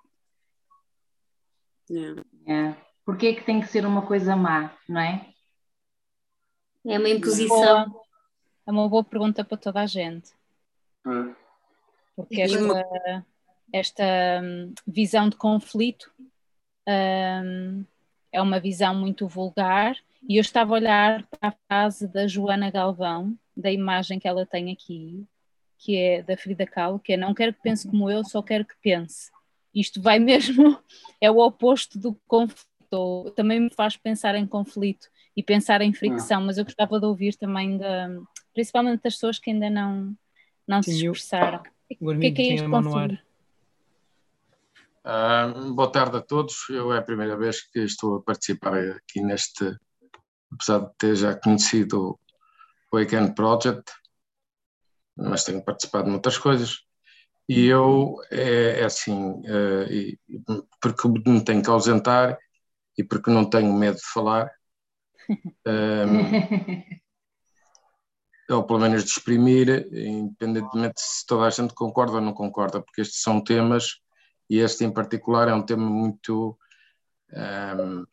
Yeah. 1.90 2.24
Yeah. 2.48 2.78
Porquê 3.06 3.28
é 3.28 3.34
que 3.34 3.44
tem 3.44 3.62
que 3.62 3.68
ser 3.68 3.86
uma 3.86 4.06
coisa 4.06 4.36
má, 4.36 4.76
não 4.88 5.00
é? 5.00 5.28
É 6.86 6.98
uma 6.98 7.10
imposição. 7.10 8.02
É 8.66 8.72
uma 8.72 8.90
boa 8.90 9.04
pergunta 9.04 9.44
para 9.44 9.58
toda 9.58 9.82
a 9.82 9.86
gente. 9.86 10.32
Porque 12.16 12.42
esta, 12.42 13.26
esta 13.72 14.04
hum, 14.44 14.74
visão 14.86 15.30
de 15.30 15.38
conflito 15.38 16.12
um, 16.88 17.86
é 18.38 18.42
uma 18.42 18.60
visão 18.60 18.94
muito 18.94 19.28
vulgar 19.28 19.98
e 20.30 20.38
eu 20.38 20.42
estava 20.42 20.74
a 20.74 20.76
olhar 20.76 21.28
para 21.28 21.50
a 21.50 21.54
frase 21.68 22.08
da 22.08 22.28
Joana 22.28 22.70
Galvão, 22.70 23.36
da 23.56 23.72
imagem 23.72 24.20
que 24.20 24.28
ela 24.28 24.46
tem 24.46 24.72
aqui, 24.72 25.26
que 25.78 25.98
é 25.98 26.22
da 26.22 26.38
Frida 26.38 26.66
Kahlo, 26.66 27.00
que 27.00 27.14
é 27.14 27.18
não 27.18 27.34
quero 27.34 27.54
que 27.54 27.62
pense 27.62 27.88
como 27.88 28.10
eu, 28.10 28.24
só 28.24 28.42
quero 28.44 28.64
que 28.64 28.76
pense. 28.82 29.32
Isto 29.74 30.00
vai 30.02 30.20
mesmo, 30.20 30.80
é 31.20 31.32
o 31.32 31.40
oposto 31.40 31.98
do 31.98 32.16
conflito, 32.28 33.34
também 33.36 33.60
me 33.60 33.70
faz 33.74 33.98
pensar 33.98 34.36
em 34.36 34.46
conflito 34.46 35.08
e 35.36 35.42
pensar 35.42 35.82
em 35.82 35.92
fricção, 35.92 36.42
mas 36.42 36.58
eu 36.58 36.64
gostava 36.64 37.00
de 37.00 37.06
ouvir 37.06 37.36
também, 37.36 37.78
da, 37.78 38.10
principalmente 38.54 39.02
das 39.02 39.16
pessoas 39.16 39.40
que 39.40 39.50
ainda 39.50 39.70
não, 39.70 40.16
não 40.68 40.84
se 40.84 40.92
expressaram. 40.92 41.64
O 42.00 42.20
que 42.20 42.28
é, 42.28 42.32
que 42.32 42.42
é 42.42 42.54
este 42.54 42.70
conflito? 42.70 43.27
Uh, 45.08 45.74
boa 45.74 45.90
tarde 45.90 46.18
a 46.18 46.22
todos. 46.22 46.68
Eu 46.70 46.92
é 46.92 46.98
a 46.98 47.02
primeira 47.02 47.38
vez 47.38 47.62
que 47.62 47.80
estou 47.80 48.18
a 48.18 48.22
participar 48.22 48.78
aqui 48.78 49.22
neste, 49.22 49.74
apesar 50.52 50.80
de 50.80 50.92
ter 50.98 51.16
já 51.16 51.34
conhecido 51.34 52.20
o 52.92 52.98
Weekend 52.98 53.34
Project, 53.34 53.90
mas 55.16 55.46
tenho 55.46 55.64
participado 55.64 56.10
em 56.10 56.14
outras 56.14 56.38
coisas. 56.38 56.80
E 57.48 57.68
eu, 57.68 58.16
é, 58.30 58.82
é 58.82 58.84
assim, 58.84 59.16
uh, 59.16 60.68
porque 60.82 61.08
me 61.08 61.42
tenho 61.42 61.64
que 61.64 61.70
ausentar 61.70 62.38
e 62.98 63.04
porque 63.04 63.32
não 63.32 63.50
tenho 63.50 63.72
medo 63.72 63.96
de 63.96 64.12
falar, 64.14 64.52
um, 65.30 65.38
ou 68.54 68.64
pelo 68.66 68.80
menos 68.80 69.06
de 69.06 69.12
exprimir, 69.12 69.88
independentemente 69.90 71.00
se 71.00 71.26
toda 71.26 71.46
a 71.46 71.50
gente 71.50 71.74
concorda 71.74 72.16
ou 72.16 72.22
não 72.22 72.34
concorda, 72.34 72.82
porque 72.82 73.00
estes 73.00 73.22
são 73.22 73.42
temas 73.42 74.06
e 74.50 74.60
este 74.60 74.84
em 74.86 74.92
particular 74.92 75.48
é 75.48 75.54
um 75.54 75.66
tema 75.66 75.90
muito 75.90 76.58
um, 77.34 78.06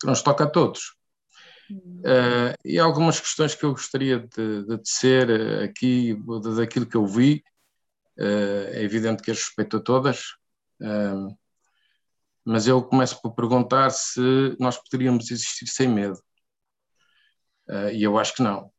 que 0.00 0.06
nos 0.06 0.22
toca 0.22 0.44
a 0.44 0.50
todos. 0.50 0.96
Uh, 1.70 2.54
e 2.64 2.78
algumas 2.78 3.18
questões 3.18 3.54
que 3.54 3.64
eu 3.64 3.72
gostaria 3.72 4.20
de, 4.20 4.64
de 4.64 4.78
tecer 4.78 5.28
aqui, 5.62 6.16
daquilo 6.56 6.86
que 6.86 6.96
eu 6.96 7.06
vi, 7.06 7.42
uh, 8.18 8.70
é 8.72 8.82
evidente 8.82 9.22
que 9.22 9.30
as 9.30 9.38
respeito 9.38 9.76
a 9.78 9.80
todas, 9.80 10.34
um, 10.80 11.36
mas 12.44 12.68
eu 12.68 12.80
começo 12.82 13.20
por 13.20 13.34
perguntar 13.34 13.90
se 13.90 14.56
nós 14.60 14.76
poderíamos 14.76 15.30
existir 15.30 15.66
sem 15.66 15.88
medo. 15.88 16.18
Uh, 17.68 17.90
e 17.92 18.04
eu 18.04 18.16
acho 18.16 18.34
que 18.34 18.42
não. 18.42 18.70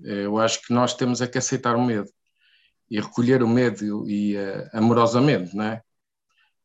Eu 0.00 0.38
acho 0.38 0.62
que 0.62 0.72
nós 0.72 0.94
temos 0.94 1.20
é 1.20 1.26
que 1.26 1.38
aceitar 1.38 1.74
o 1.74 1.84
medo 1.84 2.08
e 2.88 3.00
recolher 3.00 3.42
o 3.42 3.48
medo 3.48 4.08
e 4.08 4.36
amorosamente, 4.72 5.56
não 5.56 5.64
é? 5.64 5.82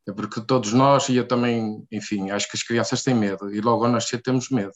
É 0.07 0.11
porque 0.11 0.41
todos 0.41 0.73
nós, 0.73 1.07
e 1.07 1.15
eu 1.15 1.27
também, 1.27 1.87
enfim, 1.91 2.29
acho 2.29 2.49
que 2.49 2.57
as 2.57 2.63
crianças 2.63 3.03
têm 3.03 3.15
medo, 3.15 3.53
e 3.53 3.61
logo 3.61 3.85
ao 3.85 3.91
nascer 3.91 4.21
temos 4.21 4.49
medo. 4.49 4.73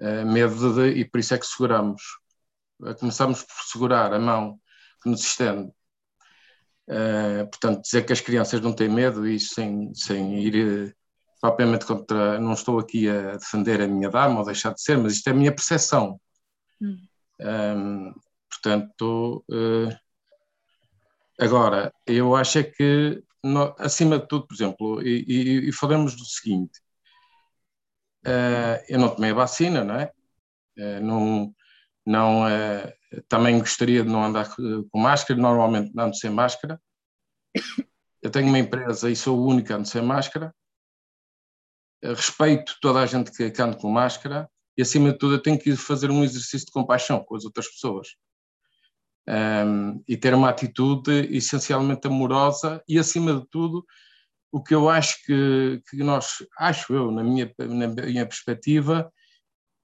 Uh, 0.00 0.26
medo 0.26 0.74
de, 0.74 1.00
e 1.00 1.04
por 1.04 1.20
isso 1.20 1.34
é 1.34 1.38
que 1.38 1.46
seguramos. 1.46 2.02
Uh, 2.80 2.94
começamos 2.94 3.42
por 3.42 3.62
segurar 3.70 4.12
a 4.12 4.18
mão 4.18 4.58
que 5.02 5.10
nos 5.10 5.20
estende. 5.20 5.70
Uh, 6.88 7.46
portanto, 7.50 7.82
dizer 7.82 8.06
que 8.06 8.12
as 8.12 8.20
crianças 8.20 8.60
não 8.60 8.72
têm 8.72 8.88
medo, 8.88 9.26
e 9.26 9.38
sem, 9.38 9.94
sem 9.94 10.38
ir 10.38 10.96
propriamente 11.40 11.84
contra. 11.84 12.40
Não 12.40 12.54
estou 12.54 12.78
aqui 12.78 13.08
a 13.10 13.36
defender 13.36 13.82
a 13.82 13.88
minha 13.88 14.08
dama 14.08 14.40
ou 14.40 14.46
deixar 14.46 14.72
de 14.72 14.80
ser, 14.80 14.96
mas 14.96 15.14
isto 15.14 15.28
é 15.28 15.30
a 15.32 15.36
minha 15.36 15.54
percepção. 15.54 16.18
Hum. 16.80 18.14
portanto, 18.50 19.44
agora, 21.38 21.92
eu 22.06 22.34
acho 22.36 22.58
é 22.58 22.62
que 22.64 23.22
no, 23.46 23.74
acima 23.78 24.18
de 24.18 24.26
tudo, 24.26 24.46
por 24.46 24.54
exemplo, 24.54 25.02
e, 25.02 25.24
e, 25.26 25.68
e 25.68 25.72
falamos 25.72 26.16
do 26.16 26.24
seguinte: 26.24 26.80
uh, 28.26 28.84
eu 28.88 28.98
não 28.98 29.14
tomei 29.14 29.30
a 29.30 29.34
vacina, 29.34 29.84
não 29.84 29.94
é? 29.94 30.12
Uh, 30.78 31.00
não, 31.00 31.54
não, 32.04 32.42
uh, 32.44 33.22
também 33.28 33.58
gostaria 33.58 34.02
de 34.02 34.08
não 34.08 34.24
andar 34.24 34.54
com 34.54 34.98
máscara, 34.98 35.40
normalmente 35.40 35.92
ando 35.98 36.16
sem 36.16 36.30
máscara. 36.30 36.80
Eu 38.22 38.30
tenho 38.30 38.48
uma 38.48 38.58
empresa 38.58 39.10
e 39.10 39.16
sou 39.16 39.38
o 39.38 39.46
único 39.46 39.72
a 39.72 39.76
ando 39.76 39.88
sem 39.88 40.02
máscara. 40.02 40.54
respeito 42.02 42.76
toda 42.80 43.00
a 43.00 43.06
gente 43.06 43.30
que 43.30 43.62
anda 43.62 43.76
com 43.76 43.90
máscara 43.90 44.50
e, 44.76 44.82
acima 44.82 45.12
de 45.12 45.18
tudo, 45.18 45.36
eu 45.36 45.42
tenho 45.42 45.58
que 45.58 45.74
fazer 45.76 46.10
um 46.10 46.24
exercício 46.24 46.66
de 46.66 46.72
compaixão 46.72 47.24
com 47.24 47.36
as 47.36 47.44
outras 47.44 47.68
pessoas 47.68 48.08
um, 49.28 50.02
e 50.06 50.16
ter 50.16 50.34
uma 50.34 50.50
atitude 50.50 51.10
essencialmente 51.34 52.06
amorosa 52.06 52.82
e, 52.88 52.98
acima 52.98 53.34
de 53.34 53.46
tudo, 53.48 53.84
o 54.52 54.62
que 54.62 54.74
eu 54.74 54.88
acho 54.88 55.24
que, 55.24 55.82
que 55.90 55.96
nós, 56.02 56.36
acho 56.58 56.94
eu, 56.94 57.10
na 57.10 57.22
minha, 57.22 57.52
na 57.58 57.88
minha 57.88 58.26
perspectiva, 58.26 59.12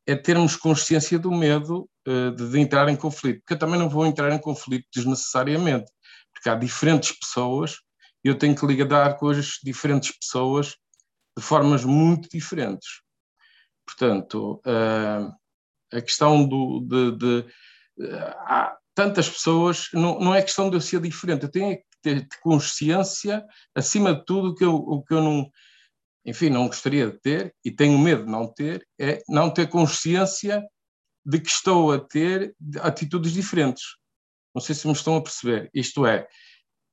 é 0.06 0.16
termos 0.16 0.56
consciência 0.56 1.18
do 1.18 1.30
medo 1.30 1.88
uh, 2.08 2.30
de, 2.32 2.50
de, 2.50 2.58
entrar 2.58 2.88
em 2.88 2.96
conflito, 2.96 3.40
porque 3.40 3.54
eu 3.54 3.58
também 3.58 3.78
não 3.78 3.88
vou 3.88 4.06
entrar 4.06 4.32
em 4.32 4.38
conflito 4.38 4.86
desnecessariamente, 4.94 5.90
porque 6.32 6.48
há 6.48 6.54
diferentes 6.54 7.12
pessoas 7.12 7.76
e 8.24 8.28
eu 8.28 8.38
tenho 8.38 8.54
que 8.54 8.66
lidar 8.66 9.16
com 9.16 9.28
as 9.28 9.58
diferentes 9.62 10.16
pessoas 10.16 10.76
de 11.36 11.42
formas 11.42 11.84
muito 11.84 12.28
diferentes. 12.28 13.02
Portanto, 13.86 14.60
uh, 14.66 15.32
a 15.92 16.00
questão 16.00 16.46
do, 16.46 16.80
de, 16.80 17.16
de 17.16 17.46
uh, 17.98 18.81
tantas 18.94 19.28
pessoas, 19.28 19.88
não, 19.92 20.18
não 20.18 20.34
é 20.34 20.42
questão 20.42 20.68
de 20.68 20.76
eu 20.76 20.80
ser 20.80 21.00
diferente, 21.00 21.44
eu 21.44 21.50
tenho 21.50 21.76
que 21.76 21.84
ter 22.02 22.28
consciência, 22.42 23.44
acima 23.74 24.14
de 24.14 24.24
tudo, 24.24 24.54
que 24.54 24.64
eu, 24.64 24.74
o 24.74 25.02
que 25.02 25.14
eu 25.14 25.22
não, 25.22 25.50
enfim, 26.24 26.50
não 26.50 26.66
gostaria 26.66 27.10
de 27.10 27.18
ter, 27.20 27.54
e 27.64 27.70
tenho 27.70 27.98
medo 27.98 28.24
de 28.24 28.30
não 28.30 28.52
ter, 28.52 28.86
é 29.00 29.22
não 29.28 29.50
ter 29.50 29.68
consciência 29.68 30.62
de 31.24 31.40
que 31.40 31.48
estou 31.48 31.92
a 31.92 31.98
ter 32.00 32.54
atitudes 32.80 33.32
diferentes. 33.32 33.82
Não 34.54 34.60
sei 34.60 34.74
se 34.74 34.86
me 34.86 34.92
estão 34.92 35.16
a 35.16 35.22
perceber. 35.22 35.70
Isto 35.72 36.04
é, 36.04 36.26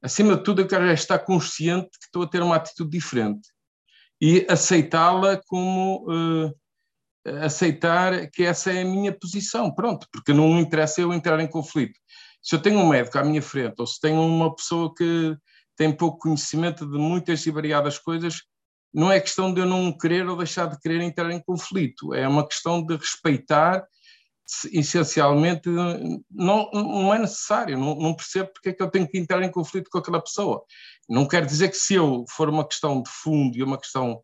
acima 0.01 0.37
de 0.37 0.43
tudo, 0.43 0.61
eu 0.61 0.67
quero 0.67 0.85
é 0.85 0.93
estar 0.93 1.19
consciente 1.19 1.89
que 1.99 2.05
estou 2.05 2.23
a 2.23 2.27
ter 2.27 2.41
uma 2.41 2.55
atitude 2.55 2.89
diferente 2.89 3.49
e 4.21 4.45
aceitá-la 4.49 5.41
como 5.47 6.05
uh, 6.09 6.53
aceitar 7.41 8.29
que 8.31 8.43
essa 8.43 8.71
é 8.71 8.81
a 8.81 8.85
minha 8.85 9.11
posição, 9.11 9.73
pronto, 9.73 10.07
porque 10.11 10.33
não 10.33 10.53
me 10.53 10.61
interessa 10.61 11.01
eu 11.01 11.13
entrar 11.13 11.39
em 11.39 11.47
conflito. 11.47 11.99
Se 12.41 12.55
eu 12.55 12.61
tenho 12.61 12.79
um 12.79 12.87
médico 12.87 13.17
à 13.17 13.23
minha 13.23 13.41
frente, 13.41 13.75
ou 13.79 13.87
se 13.87 13.99
tenho 13.99 14.21
uma 14.21 14.55
pessoa 14.55 14.93
que 14.95 15.35
tem 15.75 15.95
pouco 15.95 16.19
conhecimento 16.19 16.85
de 16.85 16.97
muitas 16.97 17.45
e 17.45 17.51
variadas 17.51 17.97
coisas, 17.97 18.41
não 18.93 19.11
é 19.11 19.19
questão 19.19 19.53
de 19.53 19.61
eu 19.61 19.65
não 19.65 19.95
querer 19.95 20.27
ou 20.27 20.37
deixar 20.37 20.65
de 20.67 20.79
querer 20.79 21.01
entrar 21.01 21.29
em 21.31 21.41
conflito, 21.41 22.13
é 22.13 22.27
uma 22.27 22.47
questão 22.47 22.83
de 22.83 22.95
respeitar, 22.95 23.85
essencialmente, 24.71 25.69
não, 26.31 26.71
não 26.71 27.13
é 27.13 27.19
necessário, 27.19 27.77
não, 27.77 27.95
não 27.95 28.15
percebo 28.15 28.51
porque 28.51 28.69
é 28.69 28.73
que 28.73 28.81
eu 28.81 28.89
tenho 28.89 29.07
que 29.07 29.17
entrar 29.17 29.43
em 29.43 29.51
conflito 29.51 29.89
com 29.91 29.99
aquela 29.99 30.21
pessoa. 30.21 30.63
Não 31.07 31.27
quer 31.27 31.45
dizer 31.45 31.69
que 31.69 31.77
se 31.77 31.93
eu 31.93 32.25
for 32.29 32.49
uma 32.49 32.67
questão 32.67 33.01
de 33.01 33.09
fundo 33.09 33.55
e 33.55 33.63
uma 33.63 33.77
questão 33.77 34.21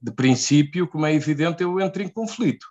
de 0.00 0.12
princípio, 0.12 0.86
como 0.86 1.06
é 1.06 1.12
evidente, 1.12 1.62
eu 1.62 1.80
entro 1.80 2.02
em 2.02 2.08
conflito, 2.08 2.66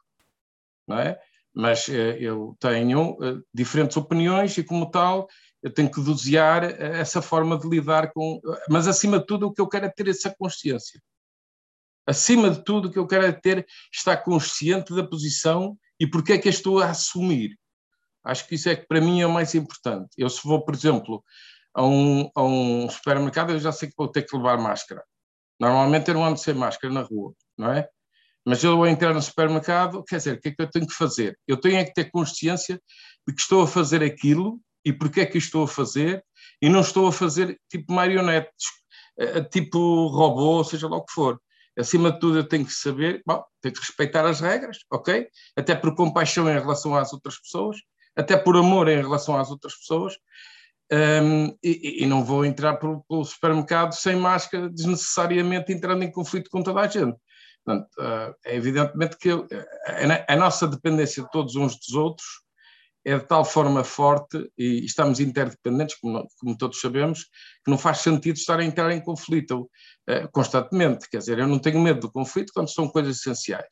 não 0.88 0.98
é? 0.98 1.20
Mas 1.54 1.90
eh, 1.90 2.18
eu 2.20 2.56
tenho 2.60 3.18
eh, 3.22 3.42
diferentes 3.54 3.98
opiniões 3.98 4.58
e, 4.58 4.64
como 4.64 4.90
tal, 4.90 5.28
eu 5.62 5.74
tenho 5.74 5.92
que 5.92 6.02
dosear 6.02 6.64
eh, 6.64 7.00
essa 7.00 7.22
forma 7.22 7.58
de 7.58 7.68
lidar 7.68 8.12
com. 8.14 8.40
Mas, 8.70 8.88
acima 8.88 9.20
de 9.20 9.26
tudo, 9.26 9.48
o 9.48 9.54
que 9.54 9.60
eu 9.60 9.68
quero 9.68 9.86
é 9.86 9.90
ter 9.90 10.08
essa 10.08 10.34
consciência. 10.38 11.02
Acima 12.08 12.50
de 12.50 12.64
tudo, 12.64 12.88
o 12.88 12.92
que 12.92 13.00
eu 13.00 13.08
quero 13.08 13.26
é 13.26 13.32
ter, 13.32 13.66
estar 13.92 14.18
consciente 14.18 14.96
da 14.96 15.04
posição 15.04 15.78
e 16.00 16.08
porque 16.08 16.34
é 16.34 16.38
que 16.38 16.48
eu 16.48 16.52
estou 16.52 16.80
a 16.80 16.90
assumir. 16.92 17.58
Acho 18.24 18.48
que 18.48 18.56
isso 18.56 18.70
é 18.70 18.76
que 18.76 18.88
para 18.88 19.02
mim 19.02 19.22
é 19.22 19.28
o 19.28 19.32
mais 19.32 19.54
importante. 19.56 20.10
Eu, 20.18 20.30
se 20.30 20.42
vou, 20.44 20.64
por 20.64 20.74
exemplo, 20.74 21.24
a 21.74 21.86
um, 21.86 22.30
a 22.36 22.44
um 22.44 22.90
supermercado, 22.90 23.52
eu 23.52 23.60
já 23.60 23.72
sei 23.72 23.90
que 23.90 23.96
vou 23.98 24.08
ter 24.08 24.24
que 24.24 24.36
levar 24.36 24.58
máscara. 24.58 25.04
Normalmente 25.60 26.08
eu 26.08 26.14
não 26.14 26.26
ando 26.26 26.40
sem 26.40 26.54
máscara 26.54 26.94
na 26.94 27.02
rua, 27.02 27.34
não 27.58 27.72
é? 27.72 27.88
Mas 28.46 28.64
eu, 28.64 28.74
ao 28.74 28.88
entrar 28.88 29.14
no 29.14 29.22
supermercado, 29.22 30.04
quer 30.04 30.18
dizer, 30.18 30.38
o 30.38 30.42
que 30.42 30.50
é 30.50 30.52
que 30.52 30.62
eu 30.62 30.70
tenho 30.70 30.88
que 30.88 30.94
fazer? 30.94 31.38
Eu 31.48 31.58
tenho 31.58 31.78
é 31.78 31.84
que 31.84 31.94
ter 31.94 32.10
consciência 32.10 32.82
de 33.28 33.34
que 33.34 33.42
estou 33.42 33.62
a 33.64 33.68
fazer 33.68 34.02
aquilo 34.02 34.60
e 34.84 34.94
porque 34.94 35.22
é 35.22 35.26
que 35.26 35.38
estou 35.38 35.64
a 35.64 35.68
fazer 35.68 36.24
e 36.62 36.70
não 36.70 36.80
estou 36.80 37.08
a 37.08 37.12
fazer 37.12 37.60
tipo 37.70 37.94
marionetes, 37.94 38.66
eh, 39.20 39.42
tipo 39.44 40.08
robô, 40.08 40.64
seja 40.64 40.88
lá 40.88 40.98
o 40.98 41.06
que 41.06 41.14
for. 41.14 41.40
Acima 41.78 42.12
de 42.12 42.20
tudo, 42.20 42.40
eu 42.40 42.48
tenho 42.48 42.66
que 42.66 42.74
saber, 42.74 43.22
bom, 43.26 43.44
tenho 43.62 43.74
que 43.74 43.82
respeitar 43.82 44.26
as 44.26 44.40
regras, 44.40 44.80
ok? 44.92 45.28
Até 45.56 45.76
por 45.76 45.96
compaixão 45.96 46.50
em 46.50 46.60
relação 46.60 46.96
às 46.96 47.14
outras 47.14 47.40
pessoas, 47.40 47.78
até 48.16 48.36
por 48.36 48.58
amor 48.58 48.90
em 48.90 48.98
relação 48.98 49.38
às 49.38 49.50
outras 49.50 49.76
pessoas, 49.76 50.18
um, 50.92 51.56
e, 51.64 52.04
e, 52.04 52.06
não 52.08 52.24
vou 52.24 52.44
entrar 52.44 52.78
pelo, 52.78 53.04
pelo, 53.08 53.24
supermercado 53.24 53.94
sem 53.94 54.16
máscara, 54.16 54.70
desnecessariamente 54.70 55.72
entrando 55.72 56.04
em 56.04 56.12
conflito 56.12 56.50
com 56.50 56.64
toda 56.64 56.82
a 56.82 56.88
gente. 56.88 57.16
Portanto, 57.64 57.88
uh, 58.00 58.36
é 58.44 58.56
evidentemente 58.56 59.18
que 59.18 59.30
a, 59.30 60.34
a, 60.34 60.36
nossa 60.36 60.68
dependência 60.68 61.22
de 61.22 61.30
todos 61.30 61.56
uns 61.56 61.78
dos 61.78 61.94
outros 61.94 62.26
é 63.06 63.18
de 63.18 63.26
tal 63.26 63.46
forma 63.46 63.84
forte 63.84 64.52
e 64.58 64.84
estamos 64.84 65.20
interdependentes, 65.20 65.96
como, 66.00 66.28
como 66.40 66.58
todos 66.58 66.82
sabemos, 66.82 67.26
que 67.64 67.70
não 67.70 67.78
faz 67.78 68.00
sentido 68.00 68.36
estar 68.38 68.60
a 68.60 68.66
entrar 68.66 68.92
em 68.92 69.00
conflito 69.00 69.70
uh, 70.10 70.30
constantemente. 70.32 71.08
Quer 71.08 71.20
dizer, 71.20 71.38
eu 71.38 71.48
não 71.48 71.60
tenho 71.60 71.80
medo 71.80 72.02
do 72.02 72.12
conflito 72.12 72.52
quando 72.52 72.74
são 72.74 72.88
coisas 72.88 73.18
essenciais, 73.18 73.70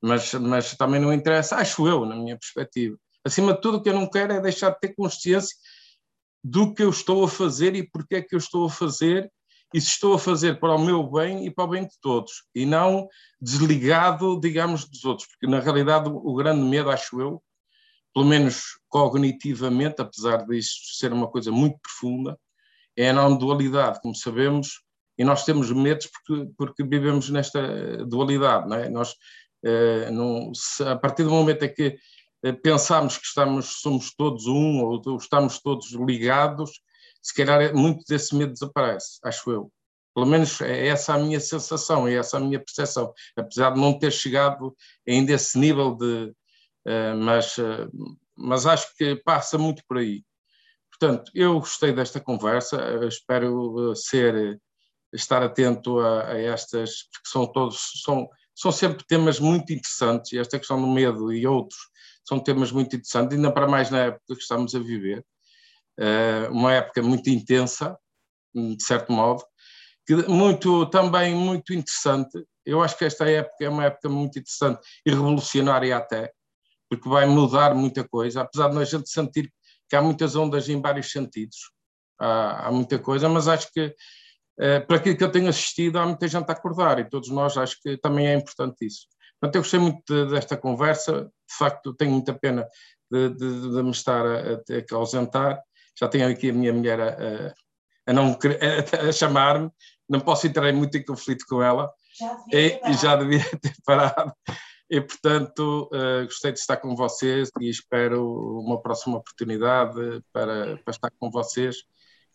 mas, 0.00 0.32
mas 0.32 0.74
também 0.76 1.00
não 1.00 1.12
interessa, 1.12 1.56
acho 1.56 1.86
eu, 1.86 2.06
na 2.06 2.16
minha 2.16 2.38
perspectiva. 2.38 2.96
Acima 3.22 3.52
de 3.52 3.60
tudo, 3.60 3.76
o 3.76 3.82
que 3.82 3.90
eu 3.90 3.94
não 3.94 4.08
quero 4.08 4.32
é 4.32 4.40
deixar 4.40 4.70
de 4.70 4.80
ter 4.80 4.94
consciência 4.94 5.54
do 6.42 6.72
que 6.72 6.82
eu 6.82 6.90
estou 6.90 7.24
a 7.24 7.28
fazer 7.28 7.74
e 7.74 7.88
porque 7.88 8.16
é 8.16 8.22
que 8.22 8.34
eu 8.34 8.38
estou 8.38 8.66
a 8.66 8.70
fazer 8.70 9.30
e 9.74 9.80
se 9.80 9.88
estou 9.88 10.14
a 10.14 10.18
fazer 10.18 10.58
para 10.58 10.74
o 10.74 10.84
meu 10.84 11.02
bem 11.10 11.46
e 11.46 11.50
para 11.50 11.64
o 11.64 11.68
bem 11.68 11.84
de 11.84 11.94
todos, 12.00 12.44
e 12.54 12.64
não 12.64 13.06
desligado, 13.40 14.40
digamos, 14.40 14.88
dos 14.88 15.04
outros, 15.04 15.28
porque 15.28 15.46
na 15.46 15.60
realidade 15.60 16.08
o 16.08 16.34
grande 16.34 16.62
medo, 16.62 16.90
acho 16.90 17.20
eu, 17.20 17.42
pelo 18.14 18.26
menos 18.26 18.78
cognitivamente, 18.88 20.00
apesar 20.00 20.46
disto 20.46 20.96
ser 20.96 21.12
uma 21.12 21.28
coisa 21.28 21.52
muito 21.52 21.78
profunda, 21.80 22.38
é 22.96 23.10
a 23.10 23.12
não 23.12 23.36
dualidade, 23.36 24.00
como 24.00 24.14
sabemos, 24.14 24.80
e 25.16 25.24
nós 25.24 25.44
temos 25.44 25.70
medos 25.70 26.08
porque, 26.08 26.50
porque 26.56 26.84
vivemos 26.84 27.28
nesta 27.28 28.04
dualidade, 28.06 28.68
não 28.68 28.76
é? 28.76 28.88
Nós, 28.88 29.14
eh, 29.64 30.10
não, 30.10 30.52
se, 30.54 30.82
a 30.82 30.96
partir 30.96 31.24
do 31.24 31.30
momento 31.30 31.64
em 31.64 31.72
que 31.72 31.98
pensamos 32.62 33.16
que 33.18 33.26
estamos, 33.26 33.80
somos 33.80 34.14
todos 34.14 34.46
um 34.46 34.82
ou 34.82 35.02
estamos 35.16 35.60
todos 35.60 35.92
ligados, 35.92 36.70
se 37.22 37.34
calhar 37.34 37.60
é, 37.60 37.72
muito 37.72 38.04
desse 38.08 38.34
medo 38.34 38.52
desaparece, 38.52 39.18
acho 39.24 39.50
eu. 39.50 39.72
Pelo 40.14 40.26
menos 40.26 40.60
é 40.60 40.88
essa 40.88 41.14
a 41.14 41.18
minha 41.18 41.38
sensação, 41.40 42.08
é 42.08 42.14
essa 42.14 42.38
a 42.38 42.40
minha 42.40 42.58
percepção, 42.58 43.12
apesar 43.36 43.70
de 43.70 43.80
não 43.80 43.98
ter 43.98 44.12
chegado 44.12 44.74
ainda 45.06 45.32
a 45.32 45.36
esse 45.36 45.58
nível 45.58 45.94
de. 45.94 46.32
Uh, 46.86 47.16
mas, 47.16 47.58
uh, 47.58 47.90
mas 48.36 48.66
acho 48.66 48.96
que 48.96 49.16
passa 49.16 49.58
muito 49.58 49.82
por 49.86 49.98
aí. 49.98 50.24
Portanto, 50.90 51.30
eu 51.34 51.60
gostei 51.60 51.92
desta 51.92 52.18
conversa, 52.18 53.06
espero 53.06 53.94
ser, 53.94 54.60
estar 55.12 55.42
atento 55.42 56.00
a, 56.00 56.32
a, 56.32 56.40
estas, 56.40 57.04
porque 57.12 57.28
são 57.28 57.46
todos, 57.46 58.02
são, 58.02 58.28
são 58.54 58.72
sempre 58.72 59.06
temas 59.06 59.38
muito 59.38 59.72
interessantes, 59.72 60.32
e 60.32 60.38
esta 60.38 60.58
questão 60.58 60.80
do 60.80 60.88
medo 60.88 61.32
e 61.32 61.46
outros 61.46 61.78
são 62.28 62.38
temas 62.38 62.70
muito 62.70 62.94
interessantes, 62.94 63.34
ainda 63.34 63.50
para 63.50 63.66
mais 63.66 63.90
na 63.90 64.04
época 64.04 64.22
que 64.26 64.34
estamos 64.34 64.74
a 64.74 64.78
viver, 64.78 65.24
uh, 65.98 66.52
uma 66.52 66.74
época 66.74 67.02
muito 67.02 67.30
intensa, 67.30 67.96
de 68.54 68.82
certo 68.82 69.10
modo, 69.12 69.42
que 70.06 70.14
muito, 70.28 70.86
também 70.86 71.34
muito 71.34 71.72
interessante. 71.72 72.44
Eu 72.66 72.82
acho 72.82 72.98
que 72.98 73.04
esta 73.04 73.28
época 73.28 73.64
é 73.64 73.68
uma 73.68 73.84
época 73.86 74.08
muito 74.08 74.38
interessante 74.38 74.80
e 75.06 75.10
revolucionária 75.10 75.96
até, 75.96 76.30
porque 76.90 77.08
vai 77.08 77.26
mudar 77.26 77.74
muita 77.74 78.06
coisa, 78.06 78.42
apesar 78.42 78.68
de 78.68 78.78
a 78.78 78.84
gente 78.84 79.08
sentir 79.08 79.50
que 79.88 79.96
há 79.96 80.02
muitas 80.02 80.36
ondas 80.36 80.68
em 80.68 80.80
vários 80.80 81.10
sentidos, 81.10 81.56
há, 82.20 82.68
há 82.68 82.72
muita 82.72 82.98
coisa, 82.98 83.26
mas 83.28 83.48
acho 83.48 83.72
que 83.72 83.86
uh, 83.86 84.86
para 84.86 84.96
aquilo 84.96 85.16
que 85.16 85.24
eu 85.24 85.32
tenho 85.32 85.48
assistido 85.48 85.98
há 85.98 86.06
muita 86.06 86.28
gente 86.28 86.48
a 86.50 86.52
acordar 86.52 86.98
e 86.98 87.08
todos 87.08 87.30
nós 87.30 87.56
acho 87.56 87.76
que 87.82 87.96
também 87.96 88.26
é 88.26 88.34
importante 88.34 88.84
isso. 88.84 89.06
Portanto, 89.40 89.56
eu 89.56 89.62
gostei 89.62 89.80
muito 89.80 90.02
de, 90.06 90.30
desta 90.32 90.56
conversa, 90.56 91.24
de 91.24 91.56
facto 91.56 91.94
tenho 91.94 92.12
muita 92.12 92.34
pena 92.34 92.66
de, 93.10 93.30
de, 93.30 93.60
de 93.70 93.82
me 93.82 93.90
estar 93.90 94.24
a, 94.26 94.54
a, 94.54 94.56
a 94.92 94.96
ausentar, 94.96 95.62
já 95.98 96.08
tenho 96.08 96.28
aqui 96.28 96.50
a 96.50 96.52
minha 96.52 96.72
mulher 96.72 97.00
a, 97.00 97.54
a 98.06 98.12
não 98.12 98.32
a, 98.32 99.08
a 99.08 99.12
chamar-me, 99.12 99.70
não 100.08 100.20
posso 100.20 100.46
entrar 100.46 100.72
muito 100.72 100.96
em 100.96 101.04
conflito 101.04 101.44
com 101.46 101.62
ela, 101.62 101.90
já 102.18 102.36
e, 102.52 102.80
e, 102.90 102.92
já 102.94 103.16
devia 103.16 103.44
ter 103.60 103.74
parado. 103.84 104.32
E, 104.90 105.00
portanto, 105.00 105.90
uh, 105.92 106.24
gostei 106.24 106.50
de 106.50 106.58
estar 106.58 106.78
com 106.78 106.96
vocês 106.96 107.50
e 107.60 107.68
espero 107.68 108.60
uma 108.60 108.80
próxima 108.80 109.18
oportunidade 109.18 110.22
para, 110.32 110.78
para 110.78 110.90
estar 110.90 111.10
com 111.18 111.30
vocês. 111.30 111.76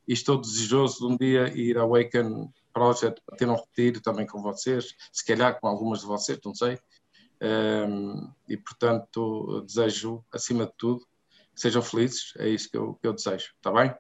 E 0.08 0.14
estou 0.14 0.40
desejoso 0.40 1.00
de 1.00 1.14
um 1.14 1.18
dia 1.18 1.48
ir 1.56 1.78
ao 1.78 1.88
Awaken 1.88 2.50
Project 2.74 3.22
para 3.26 3.38
ter 3.38 3.48
um 3.48 3.56
retiro 3.56 4.02
também 4.02 4.26
com 4.26 4.42
vocês, 4.42 4.96
se 5.12 5.26
calhar 5.26 5.60
com 5.60 5.68
algumas 5.68 6.02
de 6.02 6.06
vocês, 6.06 6.40
não 6.44 6.56
sei. 6.56 6.78
Um, 7.42 8.32
e, 8.48 8.58
portanto, 8.58 9.62
desejo, 9.66 10.24
acima 10.32 10.66
de 10.66 10.74
tudo, 10.78 11.06
que 11.54 11.62
sejam 11.62 11.82
felizes, 11.82 12.34
é 12.38 12.48
isso 12.48 12.70
que 12.70 12.78
eu, 12.78 12.96
que 12.96 13.08
eu 13.08 13.14
desejo, 13.14 13.54
está 13.56 13.72
bem? 13.72 13.94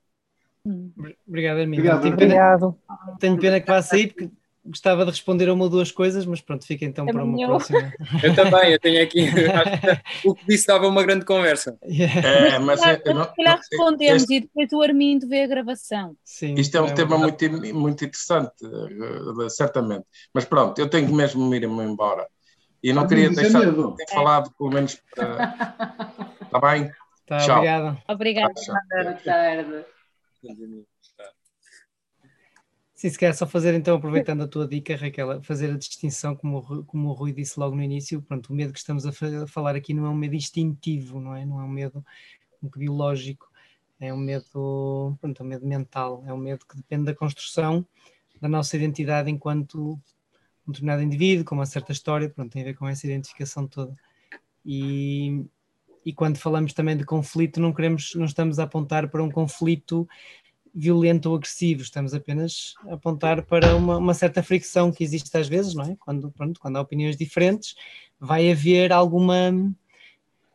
Obrigado, 1.27 1.59
Hermínio. 1.59 1.93
Obrigado. 1.93 2.01
Tenho, 2.01 2.17
pena, 2.17 3.17
tenho 3.19 3.39
pena 3.39 3.59
que 3.59 3.67
vá 3.67 3.81
sair, 3.81 4.13
porque 4.13 4.31
gostava 4.65 5.03
de 5.03 5.11
responder 5.11 5.49
a 5.49 5.53
uma 5.53 5.65
ou 5.65 5.69
duas 5.69 5.91
coisas, 5.91 6.26
mas 6.26 6.40
pronto, 6.40 6.65
fica 6.65 6.85
então 6.85 7.06
para 7.06 7.23
uma 7.23 7.38
próxima. 7.48 7.94
Eu 8.23 8.34
também, 8.34 8.72
eu 8.72 8.80
tenho 8.80 9.03
aqui, 9.03 9.27
o 10.26 10.34
que 10.34 10.45
disse 10.48 10.68
dava 10.68 10.88
uma 10.88 11.03
grande 11.03 11.26
conversa. 11.26 11.77
Yeah. 11.85 12.27
É, 12.27 12.60
mas 12.60 12.80
se 12.80 12.98
calhar 12.98 13.57
respondemos 13.57 14.23
este... 14.23 14.35
e 14.35 14.40
depois 14.41 14.72
o 14.72 14.81
Armindo 14.81 15.27
vê 15.27 15.44
a 15.44 15.48
gravação. 15.48 16.15
Sim, 16.23 16.56
Isto 16.56 16.77
é 16.77 16.81
um 16.81 16.88
é 16.88 16.94
tema 16.94 17.18
muito, 17.18 17.73
muito 17.73 18.06
interessante, 18.06 18.53
eh, 18.64 19.49
certamente. 19.49 20.06
Mas 20.34 20.45
pronto, 20.45 20.80
eu 20.80 20.90
tenho 20.90 21.14
mesmo 21.14 21.45
me 21.45 21.57
ir 21.57 21.64
embora. 21.64 22.27
E 22.81 22.91
não 22.91 23.07
queria 23.07 23.30
deixar 23.30 23.65
de 23.65 23.95
ter 23.95 24.14
falado, 24.14 24.52
pelo 24.57 24.69
menos. 24.69 25.02
Está 25.11 26.60
bem? 26.61 26.91
Tá, 27.26 27.38
Tchau. 27.38 27.57
Obrigado. 27.57 27.98
Obrigada. 28.07 28.53
Boa 28.68 29.14
tarde. 29.23 29.85
Sim, 33.03 33.09
se 33.09 33.19
quer 33.19 33.35
só 33.35 33.45
fazer 33.45 33.73
então, 33.73 33.97
aproveitando 33.97 34.43
a 34.43 34.47
tua 34.47 34.65
dica, 34.65 34.95
Raquel, 34.95 35.43
fazer 35.43 35.69
a 35.69 35.77
distinção, 35.77 36.38
como, 36.38 36.85
como 36.85 37.09
o 37.09 37.11
Rui 37.11 37.34
disse 37.34 37.59
logo 37.59 37.75
no 37.75 37.84
início, 37.84 38.21
pronto, 38.21 38.49
o 38.49 38.55
medo 38.55 38.71
que 38.71 38.80
estamos 38.80 39.05
a 39.05 39.11
falar 39.45 39.75
aqui 39.75 39.93
não 39.93 40.05
é 40.05 40.09
um 40.09 40.15
medo 40.15 40.35
instintivo, 40.35 41.19
não 41.19 41.35
é? 41.35 41.45
Não 41.45 41.59
é 41.59 41.65
um 41.65 41.67
medo 41.67 42.01
um 42.63 42.69
biológico, 42.69 43.51
é 43.99 44.13
um 44.13 44.17
medo, 44.17 45.17
pronto, 45.19 45.41
é 45.41 45.43
um 45.43 45.49
medo 45.49 45.67
mental, 45.67 46.23
é 46.25 46.34
um 46.34 46.38
medo 46.38 46.65
que 46.65 46.77
depende 46.77 47.03
da 47.03 47.13
construção 47.13 47.85
da 48.39 48.47
nossa 48.47 48.77
identidade 48.77 49.30
enquanto 49.30 49.99
um 50.65 50.71
determinado 50.71 51.01
indivíduo, 51.01 51.43
com 51.43 51.55
uma 51.55 51.65
certa 51.65 51.91
história, 51.91 52.30
pronto, 52.30 52.53
tem 52.53 52.61
a 52.61 52.65
ver 52.67 52.73
com 52.73 52.88
essa 52.88 53.05
identificação 53.05 53.67
toda. 53.67 53.93
E, 54.65 55.45
e 56.05 56.13
quando 56.13 56.38
falamos 56.38 56.71
também 56.71 56.95
de 56.95 57.03
conflito, 57.03 57.59
não 57.59 57.73
queremos, 57.73 58.15
não 58.15 58.23
estamos 58.23 58.59
a 58.59 58.63
apontar 58.63 59.09
para 59.09 59.21
um 59.21 59.30
conflito 59.30 60.07
violento 60.73 61.29
ou 61.29 61.35
agressivo, 61.35 61.83
estamos 61.83 62.13
apenas 62.13 62.73
a 62.87 62.95
apontar 62.95 63.43
para 63.43 63.75
uma, 63.75 63.97
uma, 63.97 64.13
certa 64.13 64.41
fricção 64.41 64.91
que 64.91 65.03
existe 65.03 65.35
às 65.37 65.47
vezes, 65.47 65.75
não 65.75 65.83
é? 65.85 65.95
Quando, 65.99 66.31
pronto, 66.31 66.59
quando 66.59 66.77
há 66.77 66.81
opiniões 66.81 67.15
diferentes, 67.15 67.75
vai 68.19 68.51
haver 68.51 68.91
alguma. 68.91 69.51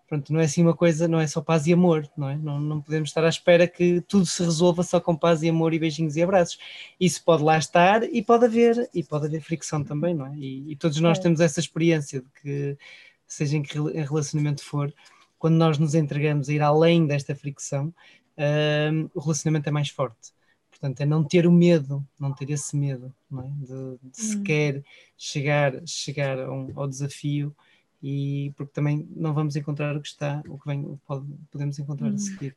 Pronto, 0.08 0.32
não 0.32 0.40
é 0.40 0.44
assim 0.44 0.62
uma 0.62 0.74
coisa, 0.74 1.06
não 1.06 1.20
é 1.20 1.26
só 1.26 1.42
paz 1.42 1.66
e 1.66 1.72
amor, 1.72 2.10
não 2.16 2.30
é? 2.30 2.36
Não, 2.36 2.58
não 2.58 2.80
podemos 2.80 3.10
estar 3.10 3.22
à 3.24 3.28
espera 3.28 3.68
que 3.68 4.00
tudo 4.00 4.24
se 4.24 4.42
resolva 4.42 4.82
só 4.82 4.98
com 4.98 5.14
paz 5.14 5.42
e 5.42 5.50
amor 5.50 5.74
e 5.74 5.78
beijinhos 5.78 6.16
e 6.16 6.22
abraços. 6.22 6.58
Isso 6.98 7.22
pode 7.22 7.42
lá 7.42 7.58
estar 7.58 8.02
e 8.02 8.22
pode 8.22 8.46
haver, 8.46 8.88
e 8.94 9.04
pode 9.04 9.26
haver 9.26 9.42
fricção 9.42 9.84
também, 9.84 10.14
não 10.14 10.26
é? 10.26 10.34
E, 10.36 10.72
e 10.72 10.76
todos 10.76 10.98
nós 10.98 11.18
é. 11.18 11.22
temos 11.22 11.40
essa 11.40 11.60
experiência 11.60 12.22
de 12.22 12.28
que, 12.42 12.78
seja 13.26 13.58
em 13.58 13.62
que 13.62 13.78
relacionamento 13.78 14.64
for, 14.64 14.92
quando 15.38 15.56
nós 15.56 15.78
nos 15.78 15.94
entregamos 15.94 16.48
a 16.48 16.52
ir 16.54 16.62
além 16.62 17.06
desta 17.06 17.34
fricção, 17.34 17.92
uh, 18.38 19.10
o 19.14 19.20
relacionamento 19.20 19.68
é 19.68 19.72
mais 19.72 19.88
forte. 19.88 20.32
Portanto, 20.70 21.00
é 21.00 21.06
não 21.06 21.24
ter 21.24 21.46
o 21.46 21.52
medo, 21.52 22.06
não 22.18 22.32
ter 22.32 22.50
esse 22.50 22.76
medo, 22.76 23.12
é? 23.32 23.42
de, 23.42 23.66
de 23.66 23.74
hum. 23.74 24.10
sequer 24.12 24.82
chegar, 25.16 25.82
chegar 25.84 26.38
um, 26.48 26.72
ao 26.76 26.86
desafio 26.86 27.54
e 28.00 28.52
porque 28.56 28.72
também 28.72 29.08
não 29.10 29.34
vamos 29.34 29.56
encontrar 29.56 29.96
o 29.96 30.00
que 30.00 30.06
está, 30.06 30.40
o 30.48 30.56
que 30.56 30.66
vem, 30.66 30.84
o 30.84 30.96
que 30.96 31.04
pode, 31.04 31.26
podemos 31.50 31.78
encontrar 31.78 32.10
hum. 32.10 32.14
a 32.14 32.18
seguir. 32.18 32.56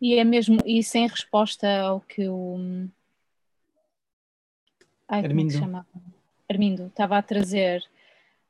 E 0.00 0.14
é 0.14 0.24
mesmo, 0.24 0.58
e 0.64 0.82
sem 0.82 1.06
resposta 1.06 1.68
ao 1.80 2.00
que 2.00 2.26
o 2.26 2.88
Ai, 5.12 5.24
Armindo. 5.26 5.54
É 5.54 6.52
Armindo 6.52 6.86
estava 6.86 7.18
a 7.18 7.22
trazer. 7.22 7.84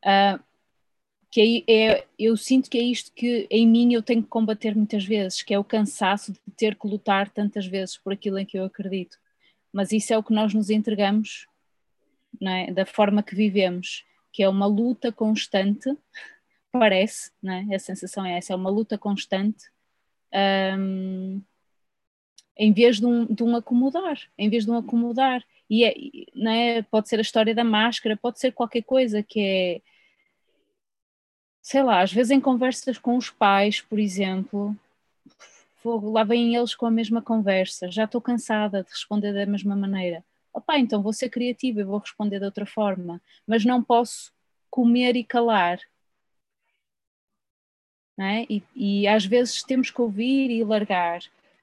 Uh, 0.05 0.41
que 1.33 1.65
é, 1.67 1.73
é, 1.73 2.07
eu 2.19 2.37
sinto 2.37 2.69
que 2.69 2.77
é 2.77 2.83
isto 2.83 3.11
que 3.15 3.49
em 3.51 3.67
mim 3.67 3.95
eu 3.95 4.03
tenho 4.03 4.23
que 4.23 4.29
combater 4.29 4.77
muitas 4.77 5.03
vezes, 5.03 5.43
que 5.43 5.55
é 5.55 5.59
o 5.59 5.65
cansaço 5.65 6.31
de 6.31 6.39
ter 6.55 6.77
que 6.77 6.87
lutar 6.87 7.31
tantas 7.31 7.67
vezes 7.67 7.97
por 7.97 8.13
aquilo 8.13 8.39
em 8.39 8.45
que 8.45 8.59
eu 8.59 8.67
acredito. 8.67 9.17
Mas 9.73 9.93
isso 9.93 10.13
é 10.13 10.19
o 10.19 10.23
que 10.23 10.35
nós 10.35 10.53
nos 10.53 10.69
entregamos, 10.69 11.47
é? 12.43 12.71
da 12.71 12.85
forma 12.85 13.23
que 13.23 13.35
vivemos, 13.35 14.05
que 14.31 14.43
é 14.43 14.49
uma 14.49 14.67
luta 14.67 15.11
constante, 15.11 15.97
parece, 16.71 17.33
é? 17.43 17.75
a 17.75 17.79
sensação 17.79 18.27
é 18.27 18.37
essa, 18.37 18.53
é 18.53 18.57
uma 18.57 18.69
luta 18.69 18.99
constante, 18.99 19.71
um, 20.79 21.41
em 22.59 22.75
vez 22.75 23.01
de 23.01 23.07
um, 23.07 23.25
de 23.25 23.43
um 23.43 23.57
acomodar, 23.57 24.19
em 24.37 24.51
vez 24.51 24.67
de 24.67 24.71
um 24.71 24.77
acomodar. 24.77 25.43
E 25.71 25.83
é, 25.83 25.95
é, 26.77 26.83
pode 26.83 27.09
ser 27.09 27.19
a 27.19 27.23
história 27.23 27.55
da 27.55 27.65
máscara, 27.65 28.19
pode 28.19 28.39
ser 28.39 28.53
qualquer 28.53 28.83
coisa 28.83 29.23
que 29.23 29.41
é 29.41 29.92
sei 31.63 31.83
lá, 31.83 32.03
às 32.03 32.13
vezes 32.13 32.33
em 32.33 32.41
conversas 32.41 32.99
com 32.99 33.17
os 33.17 33.31
pais, 33.31 33.81
por 33.81 33.99
exemplo, 33.99 34.77
lá 35.85 36.25
vêm 36.25 36.57
eles 36.57 36.75
com 36.75 36.87
a 36.87 36.91
mesma 36.91 37.23
conversa, 37.23 37.91
já 37.91 38.05
estou 38.05 38.21
cansada 38.21 38.83
de 38.83 38.91
responder 38.91 39.33
da 39.33 39.47
mesma 39.47 39.77
maneira. 39.77 40.25
Opá, 40.53 40.79
então 40.79 41.03
vou 41.03 41.13
ser 41.13 41.31
criativa 41.31 41.81
e 41.81 41.85
vou 41.85 41.99
responder 41.99 42.41
de 42.41 42.45
outra 42.45 42.67
forma, 42.67 43.23
mas 43.47 43.65
não 43.65 43.83
posso 43.83 44.33
comer 44.69 45.17
e 45.17 45.25
calar. 45.25 45.79
é? 48.19 48.45
e, 48.49 48.63
e 48.75 49.09
às 49.09 49.25
vezes 49.25 49.63
temos 49.63 49.91
que 49.91 50.01
ouvir 50.01 50.51
e 50.51 50.63
largar, 50.65 51.21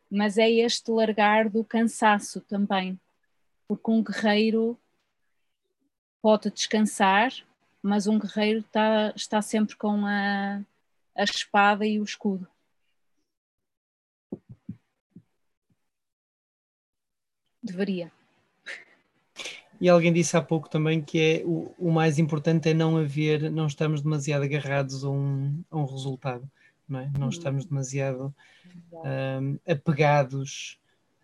mas 0.09 0.38
é 0.38 0.49
este 0.49 0.91
largar 0.91 1.49
do 1.49 1.63
cansaço 1.63 2.41
também, 2.41 2.99
porque 3.67 3.91
um 3.91 4.03
guerreiro 4.03 4.77
pode 6.21 6.49
descansar, 6.51 7.31
mas 7.81 8.07
um 8.07 8.19
guerreiro 8.19 8.60
está, 8.60 9.14
está 9.15 9.41
sempre 9.41 9.76
com 9.76 10.06
a, 10.06 10.61
a 11.15 11.23
espada 11.23 11.85
e 11.85 11.99
o 11.99 12.03
escudo. 12.03 12.47
Deveria. 17.61 18.11
E 19.81 19.88
alguém 19.88 20.11
disse 20.11 20.35
há 20.35 20.41
pouco 20.41 20.69
também 20.69 21.01
que 21.01 21.19
é 21.19 21.43
o, 21.45 21.73
o 21.77 21.91
mais 21.91 22.19
importante 22.19 22.69
é 22.69 22.73
não 22.73 22.97
haver, 22.97 23.49
não 23.49 23.65
estamos 23.65 24.01
demasiado 24.01 24.43
agarrados 24.43 25.06
a 25.06 25.10
um, 25.10 25.64
a 25.72 25.77
um 25.77 25.85
resultado, 25.85 26.49
não 26.88 26.99
é? 26.99 27.10
Não 27.18 27.23
uhum. 27.23 27.30
estamos 27.30 27.65
demasiado 27.65 28.35
um, 28.91 29.57
apegados 29.65 30.77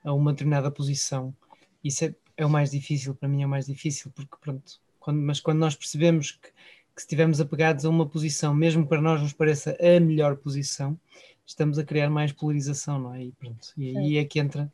a 0.03 0.13
uma 0.13 0.31
determinada 0.31 0.71
posição. 0.71 1.35
Isso 1.83 2.05
é, 2.05 2.15
é, 2.37 2.45
o 2.45 2.49
mais 2.49 2.71
difícil, 2.71 3.13
para 3.13 3.27
mim 3.27 3.43
é 3.43 3.45
o 3.45 3.49
mais 3.49 3.65
difícil, 3.65 4.09
porque 4.15 4.35
pronto, 4.39 4.79
quando, 5.05 5.21
mas 5.21 5.39
quando 5.39 5.59
nós 5.59 5.75
percebemos 5.75 6.31
que, 6.31 6.49
que 6.49 7.01
se 7.01 7.05
estivermos 7.05 7.39
apegados 7.39 7.85
a 7.85 7.89
uma 7.89 8.07
posição, 8.07 8.55
mesmo 8.55 8.87
para 8.87 8.99
nós 8.99 9.21
nos 9.21 9.33
pareça 9.33 9.77
a 9.79 9.99
melhor 9.99 10.35
posição, 10.35 10.99
estamos 11.45 11.77
a 11.77 11.83
criar 11.83 12.09
mais 12.09 12.31
polarização, 12.31 12.97
não 12.97 13.13
é? 13.13 13.25
E 13.25 13.31
pronto, 13.33 13.67
e 13.77 13.95
aí 13.95 14.17
é 14.17 14.25
que 14.25 14.39
entra, 14.39 14.71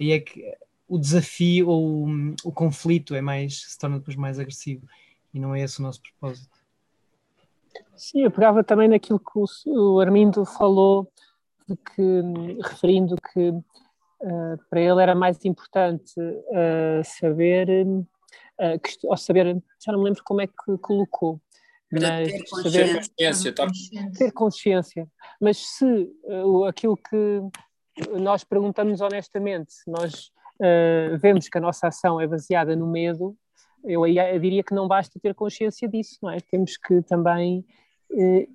aí 0.00 0.10
é 0.10 0.18
que 0.18 0.52
o 0.88 0.98
desafio 0.98 1.68
ou 1.68 2.08
o, 2.08 2.34
o 2.42 2.50
conflito 2.50 3.14
é 3.14 3.20
mais, 3.20 3.62
se 3.62 3.78
torna 3.78 4.00
depois 4.00 4.16
mais 4.16 4.40
agressivo 4.40 4.84
e 5.32 5.38
não 5.38 5.54
é 5.54 5.60
esse 5.60 5.78
o 5.78 5.82
nosso 5.82 6.02
propósito. 6.02 6.58
Sim, 7.94 8.22
eu 8.22 8.30
pegava 8.32 8.64
também 8.64 8.88
naquilo 8.88 9.20
que 9.20 9.38
o, 9.38 9.46
o 9.94 10.00
Armindo 10.00 10.44
falou, 10.44 11.08
de 11.68 11.76
que, 11.76 12.62
referindo 12.68 13.14
que 13.32 13.50
uh, 13.50 14.58
para 14.68 14.80
ele 14.80 15.00
era 15.00 15.14
mais 15.14 15.44
importante 15.44 16.18
uh, 16.18 17.04
saber, 17.04 17.68
uh, 17.86 18.06
que, 18.82 19.06
ou 19.06 19.16
saber, 19.16 19.46
já 19.84 19.92
não 19.92 20.00
me 20.00 20.06
lembro 20.06 20.22
como 20.24 20.40
é 20.40 20.46
que 20.46 20.78
colocou, 20.80 21.40
mas 21.90 22.02
ter 22.02 22.44
consciência, 22.44 23.54
tá? 23.54 23.66
ter 24.16 24.32
consciência. 24.32 25.08
Mas 25.40 25.56
se 25.58 26.10
aquilo 26.68 26.96
que 26.96 27.40
nós 28.20 28.44
perguntamos 28.44 29.00
honestamente, 29.00 29.74
nós 29.86 30.30
uh, 30.60 31.18
vemos 31.18 31.48
que 31.48 31.58
a 31.58 31.60
nossa 31.60 31.88
ação 31.88 32.20
é 32.20 32.26
baseada 32.26 32.76
no 32.76 32.86
medo, 32.86 33.36
eu, 33.84 34.06
eu, 34.06 34.38
diria 34.40 34.62
que 34.62 34.74
não 34.74 34.88
basta 34.88 35.18
ter 35.20 35.34
consciência 35.34 35.88
disso, 35.88 36.18
não 36.22 36.30
é? 36.30 36.38
Temos 36.40 36.76
que 36.76 37.00
também 37.02 37.60
uh, 37.60 37.64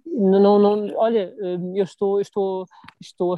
não, 0.06 0.60
não, 0.60 0.96
olha, 0.98 1.34
uh, 1.38 1.78
eu 1.78 1.84
estou, 1.84 2.20
estou, 2.20 2.66
estou 3.00 3.34
a, 3.34 3.38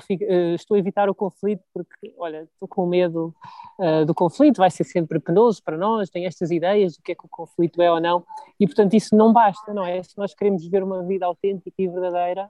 estou 0.56 0.76
a 0.76 0.80
evitar 0.80 1.10
o 1.10 1.16
conflito 1.16 1.64
porque, 1.74 2.14
olha, 2.18 2.48
estou 2.54 2.68
com 2.68 2.86
medo 2.86 3.34
do 4.08 4.16
conflito, 4.16 4.58
vai 4.58 4.72
ser 4.72 4.86
sempre 4.86 5.20
penoso 5.20 5.62
para 5.62 5.78
nós, 5.78 6.10
tem 6.10 6.26
estas 6.26 6.50
ideias 6.50 6.96
do 6.96 7.04
que 7.04 7.12
é 7.12 7.16
que 7.16 7.26
o 7.26 7.30
conflito 7.30 7.82
é 7.82 7.92
ou 7.92 8.00
não, 8.00 8.24
e 8.58 8.66
portanto 8.66 8.94
isso 8.94 9.14
não 9.16 9.34
basta, 9.34 9.74
não 9.74 9.86
é? 9.86 10.02
Se 10.02 10.18
nós 10.18 10.34
queremos 10.34 10.64
viver 10.64 10.82
uma 10.82 11.04
vida 11.04 11.26
autêntica 11.26 11.76
e 11.78 11.88
verdadeira, 11.88 12.50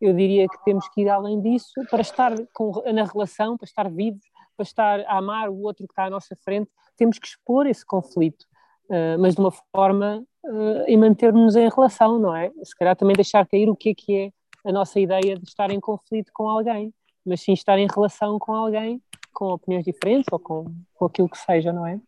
eu 0.00 0.14
diria 0.14 0.48
que 0.48 0.64
temos 0.64 0.88
que 0.88 1.02
ir 1.02 1.08
além 1.08 1.40
disso 1.40 1.72
para 1.90 2.00
estar 2.00 2.32
com, 2.54 2.72
na 2.92 3.04
relação, 3.04 3.56
para 3.56 3.66
estar 3.66 3.90
vivos, 3.90 4.22
para 4.56 4.64
estar 4.64 5.00
a 5.00 5.18
amar 5.18 5.50
o 5.50 5.62
outro 5.62 5.86
que 5.86 5.92
está 5.92 6.04
à 6.04 6.10
nossa 6.10 6.34
frente, 6.36 6.70
temos 6.96 7.18
que 7.18 7.26
expor 7.26 7.66
esse 7.66 7.84
conflito, 7.84 8.46
uh, 8.90 9.18
mas 9.18 9.34
de 9.34 9.40
uma 9.40 9.50
forma 9.50 10.22
uh, 10.44 10.84
e 10.86 10.96
manter-nos 10.96 11.56
em 11.56 11.68
relação, 11.68 12.18
não 12.18 12.34
é? 12.36 12.50
Se 12.62 12.76
calhar 12.76 12.96
também 12.96 13.14
deixar 13.14 13.46
cair 13.46 13.70
o 13.70 13.76
que 13.76 13.90
é 13.90 13.94
que 13.94 14.16
é 14.16 14.30
a 14.68 14.72
nossa 14.72 15.00
ideia 15.00 15.38
de 15.38 15.48
estar 15.48 15.70
em 15.70 15.80
conflito 15.80 16.30
com 16.34 16.48
alguém, 16.48 16.92
mas 17.24 17.40
sim 17.40 17.52
estar 17.52 17.78
em 17.78 17.86
relação 17.86 18.38
com 18.38 18.52
alguém 18.52 19.00
com 19.32 19.46
opiniões 19.52 19.84
diferentes 19.84 20.26
ou 20.30 20.38
com, 20.38 20.66
com 20.94 21.06
aquilo 21.06 21.28
que 21.28 21.38
seja, 21.38 21.72
não 21.72 21.86
é? 21.86 21.98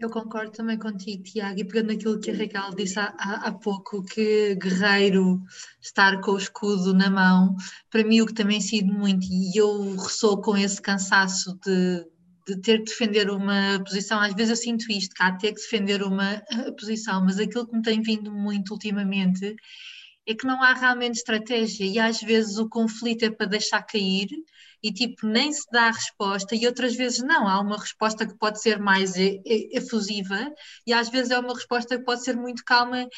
Eu 0.00 0.08
concordo 0.08 0.50
também 0.50 0.78
contigo, 0.78 1.22
Tiago, 1.22 1.60
e 1.60 1.64
pegando 1.64 1.92
aquilo 1.92 2.18
que 2.18 2.30
a 2.30 2.34
Raquel 2.34 2.74
disse 2.74 2.98
há, 2.98 3.12
há, 3.18 3.52
pouco, 3.52 4.02
que 4.02 4.54
guerreiro 4.54 5.42
estar 5.78 6.18
com 6.22 6.32
o 6.32 6.38
escudo 6.38 6.94
na 6.94 7.10
mão, 7.10 7.54
para 7.90 8.02
mim 8.02 8.22
o 8.22 8.26
que 8.26 8.32
também 8.32 8.62
sido 8.62 8.90
muito, 8.90 9.26
e 9.30 9.52
eu 9.54 9.94
ressoo 9.96 10.40
com 10.40 10.56
esse 10.56 10.80
cansaço 10.80 11.58
de, 11.64 12.06
de 12.54 12.60
ter 12.60 12.78
que 12.78 12.90
defender 12.90 13.30
uma 13.30 13.80
posição, 13.84 14.20
às 14.20 14.34
vezes 14.34 14.50
eu 14.50 14.56
sinto 14.56 14.90
isto, 14.90 15.14
cá 15.14 15.32
ter 15.32 15.52
que 15.52 15.60
defender 15.60 16.02
uma 16.02 16.42
posição, 16.78 17.24
mas 17.24 17.38
aquilo 17.38 17.66
que 17.66 17.76
me 17.76 17.82
tem 17.82 18.02
vindo 18.02 18.32
muito 18.32 18.72
ultimamente 18.72 19.54
é 20.26 20.34
que 20.34 20.46
não 20.46 20.62
há 20.62 20.74
realmente 20.74 21.16
estratégia 21.16 21.84
e 21.84 21.98
às 21.98 22.20
vezes 22.20 22.58
o 22.58 22.68
conflito 22.68 23.24
é 23.24 23.30
para 23.30 23.46
deixar 23.46 23.82
cair 23.82 24.28
e 24.82 24.92
tipo 24.92 25.26
nem 25.26 25.52
se 25.52 25.64
dá 25.72 25.88
a 25.88 25.92
resposta 25.92 26.54
e 26.54 26.66
outras 26.66 26.94
vezes 26.94 27.20
não, 27.20 27.46
há 27.48 27.60
uma 27.60 27.78
resposta 27.78 28.26
que 28.26 28.36
pode 28.36 28.60
ser 28.60 28.78
mais 28.78 29.14
efusiva 29.16 30.52
e 30.86 30.92
às 30.92 31.08
vezes 31.08 31.30
é 31.30 31.38
uma 31.38 31.54
resposta 31.54 31.98
que 31.98 32.04
pode 32.04 32.24
ser 32.24 32.36
muito 32.36 32.64
calma 32.64 33.08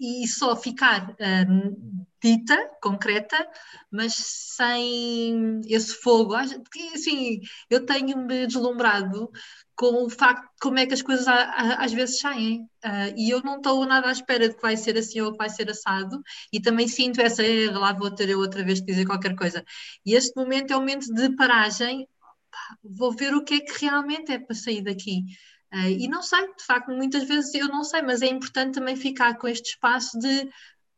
e 0.00 0.26
só 0.28 0.54
ficar 0.54 1.10
uh, 1.10 2.06
dita, 2.22 2.56
concreta, 2.82 3.46
mas 3.90 4.14
sem 4.14 5.60
esse 5.66 5.94
fogo. 5.94 6.34
Assim, 6.34 7.40
eu 7.70 7.86
tenho-me 7.86 8.46
deslumbrado 8.46 9.30
com 9.76 10.04
o 10.04 10.10
facto 10.10 10.42
de 10.42 10.58
como 10.60 10.78
é 10.78 10.86
que 10.86 10.94
as 10.94 11.02
coisas 11.02 11.26
às 11.28 11.92
vezes 11.92 12.18
saem. 12.18 12.62
Uh, 12.84 13.14
e 13.16 13.30
eu 13.30 13.40
não 13.42 13.56
estou 13.58 13.84
nada 13.86 14.08
à 14.08 14.12
espera 14.12 14.48
de 14.48 14.56
que 14.56 14.62
vai 14.62 14.76
ser 14.76 14.96
assim 14.98 15.20
ou 15.20 15.32
que 15.32 15.38
vai 15.38 15.48
ser 15.48 15.70
assado, 15.70 16.20
e 16.52 16.60
também 16.60 16.88
sinto 16.88 17.20
essa, 17.20 17.44
eh, 17.44 17.70
lá 17.70 17.92
vou 17.92 18.10
ter 18.10 18.28
eu 18.28 18.38
outra 18.40 18.64
vez 18.64 18.80
de 18.80 18.86
dizer 18.86 19.06
qualquer 19.06 19.36
coisa. 19.36 19.64
E 20.04 20.14
este 20.14 20.34
momento 20.36 20.72
é 20.72 20.76
um 20.76 20.80
momento 20.80 21.12
de 21.14 21.34
paragem, 21.36 22.08
vou 22.82 23.12
ver 23.12 23.34
o 23.34 23.44
que 23.44 23.54
é 23.54 23.60
que 23.60 23.84
realmente 23.84 24.32
é 24.32 24.38
para 24.38 24.54
sair 24.54 24.82
daqui. 24.82 25.22
Uh, 25.72 25.88
e 25.88 26.08
não 26.08 26.22
sei, 26.22 26.46
de 26.56 26.64
facto, 26.64 26.90
muitas 26.92 27.24
vezes 27.24 27.54
eu 27.54 27.68
não 27.68 27.84
sei, 27.84 28.02
mas 28.02 28.22
é 28.22 28.26
importante 28.26 28.74
também 28.74 28.96
ficar 28.96 29.36
com 29.38 29.48
este 29.48 29.70
espaço 29.70 30.18
de 30.18 30.48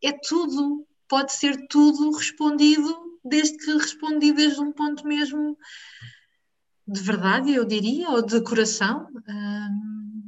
é 0.02 0.12
tudo, 0.12 0.86
pode 1.10 1.32
ser 1.32 1.66
tudo 1.66 2.12
respondido, 2.12 3.18
desde 3.24 3.58
que 3.58 3.72
respondi 3.72 4.32
desde 4.32 4.60
um 4.60 4.72
ponto 4.72 5.06
mesmo 5.06 5.58
de 6.86 7.00
verdade, 7.02 7.52
eu 7.52 7.64
diria, 7.64 8.10
ou 8.10 8.22
de 8.22 8.40
coração, 8.42 9.06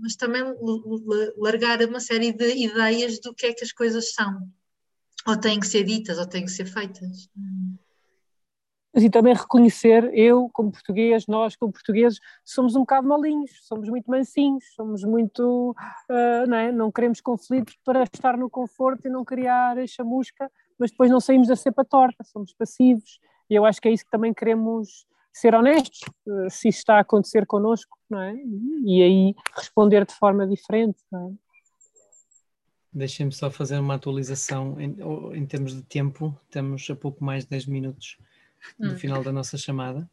mas 0.01 0.15
também 0.15 0.43
largar 1.37 1.83
uma 1.83 1.99
série 1.99 2.33
de 2.33 2.67
ideias 2.67 3.21
do 3.21 3.35
que 3.35 3.47
é 3.47 3.53
que 3.53 3.65
as 3.65 3.73
coisas 3.73 4.13
são, 4.13 4.49
ou 5.27 5.37
têm 5.37 5.59
que 5.59 5.67
ser 5.67 5.85
ditas, 5.85 6.19
ou 6.19 6.27
têm 6.27 6.45
que 6.45 6.51
ser 6.51 6.67
feitas. 6.67 7.29
E 8.95 9.09
também 9.09 9.35
reconhecer, 9.35 10.13
eu 10.13 10.51
como 10.53 10.71
português, 10.71 11.27
nós 11.27 11.57
como 11.57 11.73
portugueses, 11.73 12.21
somos 12.45 12.77
um 12.77 12.81
bocado 12.81 13.09
malinhos, 13.09 13.51
somos 13.63 13.89
muito 13.89 14.09
mansinhos, 14.09 14.65
somos 14.77 15.03
muito, 15.03 15.75
uh, 16.11 16.47
não, 16.47 16.57
é? 16.57 16.71
não 16.71 16.93
queremos 16.93 17.21
conflitos 17.21 17.75
para 17.83 18.03
estar 18.03 18.37
no 18.37 18.51
conforto 18.51 19.09
e 19.09 19.11
não 19.11 19.25
criar 19.25 19.77
chamusca, 19.89 20.51
mas 20.83 20.91
depois 20.91 21.09
não 21.09 21.21
saímos 21.21 21.47
da 21.47 21.55
cepa 21.55 21.85
torta, 21.85 22.25
somos 22.25 22.53
passivos, 22.53 23.21
e 23.49 23.55
eu 23.55 23.65
acho 23.65 23.81
que 23.81 23.87
é 23.87 23.93
isso 23.93 24.05
que 24.05 24.11
também 24.11 24.35
queremos 24.35 25.07
ser 25.33 25.55
honestos, 25.55 26.01
uh, 26.27 26.51
se 26.51 26.69
isso 26.69 26.79
está 26.79 26.97
a 26.97 27.01
acontecer 27.01 27.47
connosco, 27.47 27.97
não 28.11 28.21
é? 28.21 28.35
E 28.85 29.01
aí 29.01 29.35
responder 29.57 30.05
de 30.05 30.13
forma 30.13 30.45
diferente, 30.45 30.99
não 31.11 31.29
é? 31.29 31.33
Deixem-me 32.93 33.31
só 33.31 33.49
fazer 33.49 33.79
uma 33.79 33.95
atualização 33.95 34.77
em, 34.81 34.97
em 35.35 35.47
termos 35.47 35.73
de 35.73 35.83
tempo, 35.83 36.37
temos 36.51 36.91
a 36.91 36.97
pouco 36.97 37.25
mais 37.25 37.45
de 37.45 37.51
10 37.51 37.67
minutos 37.67 38.19
no 38.77 38.93
hum. 38.93 38.97
final 38.97 39.23
da 39.23 39.31
nossa 39.31 39.57
chamada. 39.57 40.11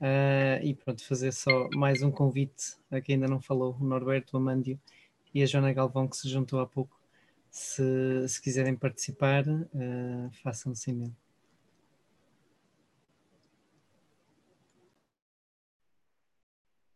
Uh, 0.00 0.62
e 0.62 0.74
pronto, 0.74 1.02
fazer 1.02 1.32
só 1.32 1.68
mais 1.74 2.02
um 2.02 2.10
convite 2.10 2.76
a 2.90 3.00
quem 3.00 3.14
ainda 3.14 3.26
não 3.26 3.40
falou, 3.40 3.74
o 3.80 3.84
Norberto 3.84 4.36
Amandio 4.36 4.78
e 5.34 5.42
a 5.42 5.46
Joana 5.46 5.72
Galvão, 5.72 6.06
que 6.06 6.16
se 6.16 6.28
juntou 6.28 6.60
há 6.60 6.66
pouco. 6.66 6.99
Se, 7.50 8.28
se 8.28 8.40
quiserem 8.40 8.76
participar, 8.76 9.44
uh, 9.48 10.30
façam 10.42 10.74
sem 10.74 10.94
medo. 10.94 11.16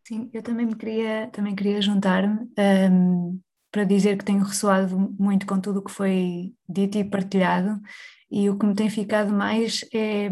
Sim, 0.07 0.29
eu 0.31 0.43
também 0.43 0.67
me 0.67 0.75
queria, 0.75 1.27
também 1.31 1.55
queria 1.55 1.81
juntar-me 1.81 2.47
um, 2.91 3.39
para 3.71 3.83
dizer 3.83 4.17
que 4.17 4.23
tenho 4.23 4.43
ressoado 4.43 4.97
muito 5.19 5.47
com 5.47 5.59
tudo 5.59 5.79
o 5.79 5.83
que 5.83 5.91
foi 5.91 6.53
dito 6.69 6.97
e 6.99 7.03
partilhado, 7.03 7.81
e 8.29 8.47
o 8.49 8.57
que 8.57 8.65
me 8.67 8.75
tem 8.75 8.89
ficado 8.89 9.33
mais 9.33 9.83
é 9.91 10.29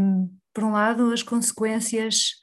por 0.54 0.64
um 0.64 0.72
lado, 0.72 1.12
as 1.12 1.24
consequências 1.24 2.36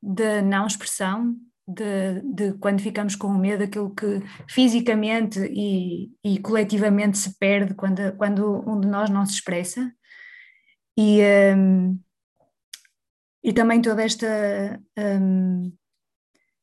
da 0.00 0.40
não 0.40 0.66
expressão, 0.66 1.36
de, 1.66 2.20
de, 2.22 2.52
quando 2.58 2.80
ficamos 2.80 3.16
com 3.16 3.28
o 3.28 3.38
medo, 3.38 3.64
aquilo 3.64 3.94
que 3.94 4.20
fisicamente 4.48 5.40
e, 5.52 6.10
e 6.22 6.38
coletivamente 6.38 7.18
se 7.18 7.36
perde 7.38 7.74
quando, 7.74 8.16
quando 8.16 8.62
um 8.68 8.80
de 8.80 8.86
nós 8.86 9.10
não 9.10 9.26
se 9.26 9.34
expressa. 9.34 9.92
E, 10.96 11.20
um, 11.56 11.98
e 13.42 13.52
também 13.52 13.82
toda 13.82 14.02
esta. 14.02 14.80
Um, 14.98 15.72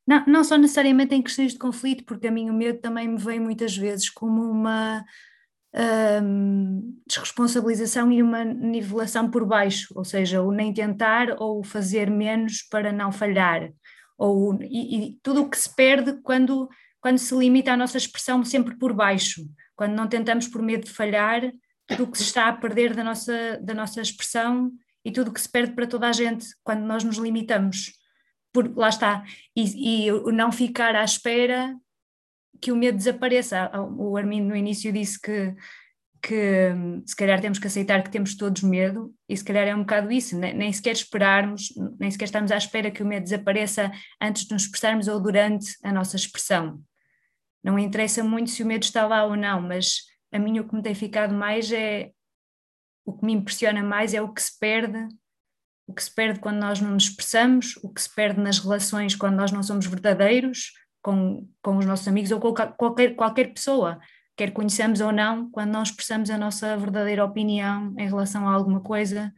não, 0.05 0.25
não 0.25 0.43
só 0.43 0.57
necessariamente 0.57 1.15
em 1.15 1.21
questões 1.21 1.53
de 1.53 1.59
conflito, 1.59 2.03
porque 2.05 2.27
a 2.27 2.31
mim 2.31 2.49
o 2.49 2.53
medo 2.53 2.79
também 2.79 3.07
me 3.07 3.17
vem 3.17 3.39
muitas 3.39 3.75
vezes 3.77 4.09
como 4.09 4.41
uma 4.49 5.05
hum, 6.21 6.99
desresponsabilização 7.07 8.11
e 8.11 8.21
uma 8.21 8.43
nivelação 8.43 9.29
por 9.31 9.45
baixo, 9.45 9.93
ou 9.95 10.03
seja, 10.03 10.41
o 10.41 10.51
nem 10.51 10.73
tentar 10.73 11.35
ou 11.39 11.63
fazer 11.63 12.09
menos 12.09 12.63
para 12.63 12.91
não 12.91 13.13
falhar, 13.13 13.71
ou, 14.23 14.57
e, 14.61 14.95
e 14.95 15.19
tudo 15.21 15.41
o 15.41 15.49
que 15.49 15.57
se 15.57 15.73
perde 15.75 16.13
quando, 16.21 16.69
quando 17.01 17.17
se 17.17 17.35
limita 17.35 17.73
a 17.73 17.77
nossa 17.77 17.97
expressão 17.97 18.43
sempre 18.45 18.77
por 18.77 18.93
baixo, 18.93 19.45
quando 19.75 19.93
não 19.93 20.07
tentamos 20.07 20.47
por 20.47 20.61
medo 20.61 20.85
de 20.85 20.91
falhar, 20.91 21.41
tudo 21.85 22.05
o 22.05 22.07
que 22.11 22.17
se 22.17 22.23
está 22.23 22.47
a 22.47 22.53
perder 22.53 22.95
da 22.95 23.03
nossa, 23.03 23.59
da 23.61 23.73
nossa 23.73 23.99
expressão 23.99 24.71
e 25.03 25.11
tudo 25.11 25.27
o 25.27 25.33
que 25.33 25.41
se 25.41 25.49
perde 25.49 25.73
para 25.73 25.85
toda 25.85 26.07
a 26.07 26.13
gente 26.13 26.47
quando 26.63 26.85
nós 26.85 27.03
nos 27.03 27.17
limitamos. 27.17 27.91
Por, 28.53 28.73
lá 28.77 28.87
está. 28.87 29.25
E, 29.53 30.07
e 30.07 30.11
não 30.31 30.53
ficar 30.53 30.95
à 30.95 31.03
espera 31.03 31.75
que 32.61 32.71
o 32.71 32.77
medo 32.77 32.97
desapareça. 32.97 33.69
O 33.97 34.15
Armindo 34.15 34.47
no 34.47 34.55
início 34.55 34.93
disse 34.93 35.19
que, 35.19 35.53
que 36.23 36.71
se 37.05 37.15
calhar 37.17 37.41
temos 37.41 37.59
que 37.59 37.67
aceitar 37.67 38.01
que 38.01 38.09
temos 38.09 38.35
todos 38.35 38.63
medo, 38.63 39.13
e 39.27 39.35
se 39.35 39.43
calhar 39.43 39.67
é 39.67 39.75
um 39.75 39.81
bocado 39.81 40.09
isso, 40.09 40.39
nem, 40.39 40.53
nem 40.53 40.71
sequer 40.71 40.93
esperarmos, 40.93 41.73
nem 41.99 42.09
sequer 42.09 42.25
estamos 42.25 42.49
à 42.49 42.55
espera 42.55 42.89
que 42.89 43.03
o 43.03 43.05
medo 43.05 43.25
desapareça 43.25 43.91
antes 44.21 44.45
de 44.45 44.53
nos 44.53 44.63
expressarmos 44.63 45.09
ou 45.09 45.19
durante 45.19 45.75
a 45.83 45.91
nossa 45.91 46.15
expressão. 46.15 46.81
Não 47.61 47.77
interessa 47.77 48.23
muito 48.23 48.51
se 48.51 48.63
o 48.63 48.65
medo 48.65 48.83
está 48.83 49.05
lá 49.05 49.25
ou 49.25 49.35
não, 49.35 49.61
mas 49.61 50.03
a 50.31 50.39
mim 50.39 50.59
o 50.59 50.67
que 50.67 50.73
me 50.73 50.81
tem 50.81 50.95
ficado 50.95 51.35
mais 51.35 51.69
é 51.73 52.11
o 53.05 53.17
que 53.17 53.25
me 53.25 53.33
impressiona 53.33 53.83
mais 53.83 54.13
é 54.13 54.21
o 54.21 54.33
que 54.33 54.41
se 54.41 54.57
perde, 54.57 55.05
o 55.85 55.93
que 55.93 56.01
se 56.01 56.15
perde 56.15 56.39
quando 56.39 56.59
nós 56.59 56.79
não 56.79 56.91
nos 56.91 57.03
expressamos, 57.03 57.75
o 57.83 57.93
que 57.93 58.01
se 58.01 58.13
perde 58.15 58.39
nas 58.39 58.59
relações 58.59 59.13
quando 59.13 59.35
nós 59.35 59.51
não 59.51 59.61
somos 59.61 59.85
verdadeiros 59.85 60.71
com, 61.01 61.45
com 61.61 61.77
os 61.77 61.85
nossos 61.85 62.07
amigos 62.07 62.31
ou 62.31 62.39
com 62.39 62.53
qualquer, 62.53 63.13
qualquer 63.13 63.53
pessoa, 63.53 63.99
quer 64.35 64.51
conheçamos 64.51 65.01
ou 65.01 65.11
não, 65.11 65.49
quando 65.51 65.71
nós 65.71 65.89
expressamos 65.89 66.29
a 66.29 66.37
nossa 66.37 66.75
verdadeira 66.77 67.23
opinião 67.23 67.93
em 67.97 68.07
relação 68.07 68.47
a 68.47 68.53
alguma 68.53 68.81
coisa, 68.81 69.33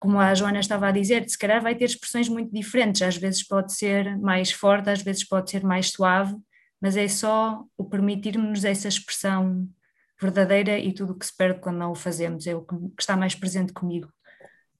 como 0.00 0.18
a 0.18 0.34
Joana 0.34 0.60
estava 0.60 0.88
a 0.88 0.92
dizer, 0.92 1.28
se 1.28 1.38
calhar 1.38 1.62
vai 1.62 1.74
ter 1.74 1.84
expressões 1.84 2.28
muito 2.28 2.52
diferentes, 2.52 3.02
às 3.02 3.16
vezes 3.16 3.46
pode 3.46 3.74
ser 3.74 4.18
mais 4.18 4.50
forte, 4.50 4.88
às 4.88 5.02
vezes 5.02 5.24
pode 5.24 5.50
ser 5.50 5.62
mais 5.62 5.90
suave, 5.90 6.34
mas 6.80 6.96
é 6.96 7.06
só 7.06 7.62
o 7.76 7.84
permitirmos 7.84 8.64
essa 8.64 8.88
expressão 8.88 9.68
verdadeira 10.18 10.78
e 10.78 10.92
tudo 10.92 11.12
o 11.12 11.18
que 11.18 11.26
se 11.26 11.36
perde 11.36 11.60
quando 11.60 11.76
não 11.76 11.92
o 11.92 11.94
fazemos, 11.94 12.46
é 12.46 12.54
o 12.54 12.62
que 12.62 12.74
está 12.98 13.16
mais 13.16 13.34
presente 13.34 13.72
comigo, 13.72 14.10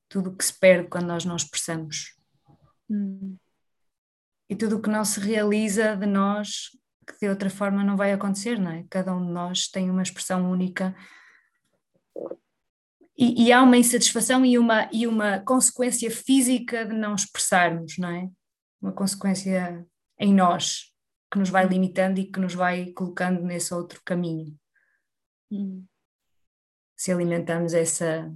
tudo 0.08 0.30
o 0.30 0.36
que 0.36 0.44
se 0.44 0.58
perde 0.58 0.88
quando 0.88 1.06
nós 1.06 1.24
não 1.24 1.36
expressamos. 1.36 2.16
Hum. 2.88 3.36
E 4.48 4.56
tudo 4.56 4.78
o 4.78 4.82
que 4.82 4.90
não 4.90 5.04
se 5.04 5.20
realiza 5.20 5.96
de 5.96 6.06
nós, 6.06 6.70
que 7.12 7.18
de 7.20 7.28
outra 7.28 7.50
forma 7.50 7.84
não 7.84 7.96
vai 7.96 8.12
acontecer, 8.12 8.58
não 8.58 8.70
é? 8.70 8.84
Cada 8.88 9.14
um 9.14 9.24
de 9.24 9.32
nós 9.32 9.68
tem 9.68 9.90
uma 9.90 10.02
expressão 10.02 10.50
única 10.50 10.94
e, 13.22 13.48
e, 13.48 13.52
há 13.52 13.62
uma 13.62 13.76
insatisfação 13.76 14.46
e 14.46 14.56
uma, 14.56 14.88
e 14.90 15.06
uma 15.06 15.40
consequência 15.40 16.10
física 16.10 16.86
de 16.86 16.94
não 16.94 17.14
expressarmos, 17.14 17.98
não 17.98 18.08
é? 18.08 18.30
Uma 18.80 18.92
consequência 18.92 19.86
em 20.18 20.32
nós, 20.32 20.94
que 21.30 21.38
nos 21.38 21.50
vai 21.50 21.66
limitando 21.66 22.18
e 22.18 22.24
que 22.24 22.40
nos 22.40 22.54
vai 22.54 22.92
colocando 22.92 23.42
nesse 23.42 23.74
outro 23.74 24.00
caminho. 24.06 24.58
Hum. 25.50 25.84
Se 26.96 27.12
alimentamos 27.12 27.74
essa. 27.74 28.34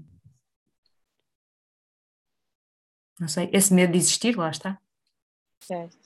Não 3.19 3.29
sei, 3.29 3.49
esse 3.55 3.73
medo 3.73 3.93
de 3.93 3.99
existir, 3.99 4.37
lá 4.37 4.51
está. 4.51 4.79
Certo. 5.61 6.04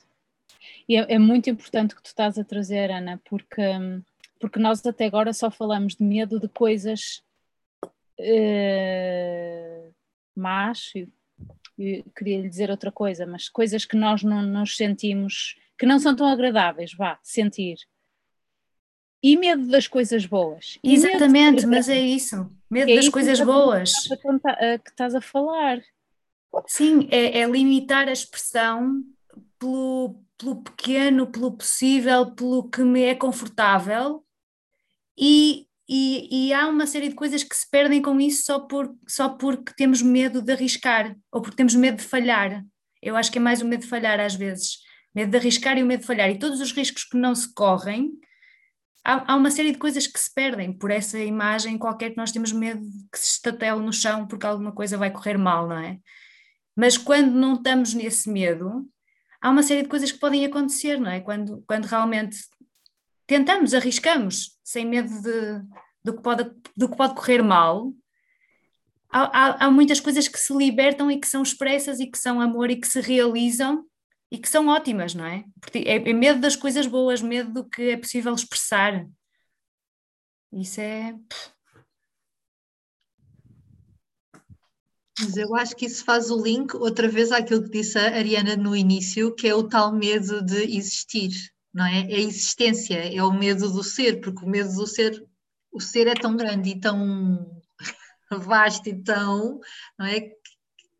E 0.89 0.97
é, 0.97 1.13
é 1.13 1.19
muito 1.19 1.47
importante 1.49 1.93
o 1.93 1.97
que 1.97 2.01
tu 2.01 2.07
estás 2.07 2.39
a 2.39 2.43
trazer, 2.43 2.89
Ana, 2.89 3.21
porque, 3.29 3.61
porque 4.39 4.57
nós 4.57 4.83
até 4.83 5.05
agora 5.05 5.31
só 5.31 5.51
falamos 5.51 5.95
de 5.95 6.03
medo 6.03 6.39
de 6.39 6.49
coisas 6.49 7.23
uh, 8.19 9.93
más, 10.35 10.91
eu 11.77 12.03
queria 12.15 12.41
lhe 12.41 12.49
dizer 12.49 12.71
outra 12.71 12.91
coisa, 12.91 13.27
mas 13.27 13.47
coisas 13.47 13.85
que 13.85 13.95
nós 13.95 14.23
não 14.23 14.41
nos 14.41 14.75
sentimos 14.75 15.55
que 15.77 15.85
não 15.85 15.99
são 15.99 16.13
tão 16.13 16.27
agradáveis, 16.27 16.91
vá, 16.93 17.19
sentir. 17.23 17.77
E 19.23 19.37
medo 19.37 19.67
das 19.67 19.87
coisas 19.87 20.25
boas. 20.25 20.79
E 20.83 20.93
Exatamente, 20.93 21.65
mas 21.65 21.87
é 21.87 21.99
isso. 21.99 22.49
Medo 22.69 22.91
é 22.91 22.95
das 22.95 23.09
coisas 23.09 23.39
boas. 23.39 23.93
Que 24.83 24.89
estás 24.89 25.15
a 25.15 25.21
falar. 25.21 25.81
Sim, 26.67 27.07
é, 27.11 27.39
é 27.39 27.45
limitar 27.45 28.07
a 28.07 28.11
expressão 28.11 29.03
pelo, 29.59 30.23
pelo 30.37 30.63
pequeno, 30.63 31.27
pelo 31.27 31.55
possível, 31.55 32.31
pelo 32.31 32.69
que 32.69 32.81
me 32.81 33.03
é 33.03 33.13
confortável 33.13 34.23
e, 35.17 35.67
e, 35.87 36.47
e, 36.47 36.53
há 36.53 36.67
uma 36.67 36.87
série 36.87 37.09
de 37.09 37.15
coisas 37.15 37.43
que 37.43 37.55
se 37.55 37.69
perdem 37.69 38.01
com 38.01 38.19
isso 38.21 38.43
só, 38.45 38.59
por, 38.59 38.95
só 39.07 39.29
porque 39.29 39.73
temos 39.75 40.01
medo 40.01 40.41
de 40.41 40.53
arriscar 40.53 41.15
ou 41.31 41.41
porque 41.41 41.57
temos 41.57 41.75
medo 41.75 41.97
de 41.97 42.03
falhar. 42.03 42.63
Eu 43.01 43.17
acho 43.17 43.31
que 43.31 43.37
é 43.37 43.41
mais 43.41 43.61
o 43.61 43.65
medo 43.65 43.81
de 43.81 43.87
falhar 43.87 44.19
às 44.19 44.35
vezes 44.35 44.77
medo 45.13 45.31
de 45.31 45.37
arriscar 45.37 45.77
e 45.77 45.83
o 45.83 45.85
medo 45.85 46.01
de 46.01 46.05
falhar, 46.05 46.29
e 46.29 46.39
todos 46.39 46.61
os 46.61 46.71
riscos 46.71 47.03
que 47.03 47.17
não 47.17 47.33
se 47.33 47.53
correm, 47.53 48.11
há, 49.03 49.33
há, 49.33 49.35
uma 49.35 49.51
série 49.51 49.71
de 49.71 49.77
coisas 49.77 50.07
que 50.07 50.19
se 50.19 50.33
perdem 50.33 50.71
por 50.71 50.91
essa 50.91 51.19
imagem 51.19 51.77
qualquer 51.77 52.11
que 52.11 52.17
nós 52.17 52.31
temos 52.31 52.51
medo 52.51 52.81
que 53.11 53.19
se 53.19 53.33
estatele 53.33 53.79
no 53.79 53.91
chão 53.91 54.27
porque 54.27 54.45
alguma 54.45 54.71
coisa 54.71 54.97
vai 54.97 55.11
correr 55.11 55.37
mal, 55.37 55.67
não 55.67 55.77
é? 55.77 55.97
Mas 56.75 56.97
quando 56.97 57.31
não 57.31 57.55
estamos 57.55 57.93
nesse 57.93 58.29
medo, 58.29 58.87
há 59.41 59.49
uma 59.49 59.63
série 59.63 59.83
de 59.83 59.89
coisas 59.89 60.11
que 60.11 60.19
podem 60.19 60.45
acontecer, 60.45 60.99
não 60.99 61.09
é? 61.09 61.19
Quando, 61.19 61.63
quando 61.67 61.85
realmente 61.85 62.37
tentamos, 63.25 63.73
arriscamos, 63.73 64.57
sem 64.63 64.85
medo 64.85 65.09
de, 65.21 65.61
do, 66.03 66.15
que 66.15 66.21
pode, 66.21 66.51
do 66.75 66.89
que 66.89 66.97
pode 66.97 67.15
correr 67.15 67.41
mal, 67.41 67.93
há, 69.09 69.21
há, 69.23 69.65
há 69.65 69.71
muitas 69.71 69.99
coisas 69.99 70.27
que 70.27 70.39
se 70.39 70.53
libertam 70.55 71.11
e 71.11 71.19
que 71.19 71.27
são 71.27 71.41
expressas 71.41 71.99
e 71.99 72.07
que 72.07 72.17
são 72.17 72.41
amor 72.41 72.69
e 72.69 72.75
que 72.75 72.87
se 72.87 72.99
realizam 73.01 73.85
e 74.31 74.37
que 74.37 74.49
são 74.49 74.67
ótimas, 74.67 75.13
não 75.15 75.25
é? 75.25 75.43
Porque 75.59 75.79
é, 75.79 75.95
é 75.95 76.13
medo 76.13 76.39
das 76.39 76.55
coisas 76.55 76.85
boas, 76.85 77.21
medo 77.21 77.51
do 77.51 77.67
que 77.67 77.89
é 77.89 77.97
possível 77.97 78.33
expressar. 78.33 79.07
Isso 80.51 80.81
é. 80.81 81.15
Mas 85.21 85.35
eu 85.35 85.53
acho 85.55 85.75
que 85.75 85.85
isso 85.85 86.05
faz 86.05 86.31
o 86.31 86.41
link 86.41 86.73
outra 86.75 87.07
vez 87.07 87.31
àquilo 87.31 87.63
que 87.63 87.69
disse 87.69 87.97
a 87.97 88.15
Ariana 88.15 88.55
no 88.55 88.75
início, 88.75 89.35
que 89.35 89.47
é 89.47 89.53
o 89.53 89.67
tal 89.67 89.93
medo 89.93 90.41
de 90.41 90.77
existir, 90.77 91.31
não 91.73 91.85
é? 91.85 92.09
É 92.09 92.15
a 92.15 92.19
existência, 92.19 93.15
é 93.15 93.21
o 93.21 93.31
medo 93.31 93.69
do 93.69 93.83
ser, 93.83 94.21
porque 94.21 94.45
o 94.45 94.49
medo 94.49 94.73
do 94.73 94.87
ser, 94.87 95.25
o 95.71 95.81
ser 95.81 96.07
é 96.07 96.13
tão 96.13 96.37
grande 96.37 96.69
e 96.69 96.79
tão 96.79 97.61
vasto 98.31 98.87
e 98.87 99.03
tão, 99.03 99.59
não 99.97 100.05
é? 100.05 100.31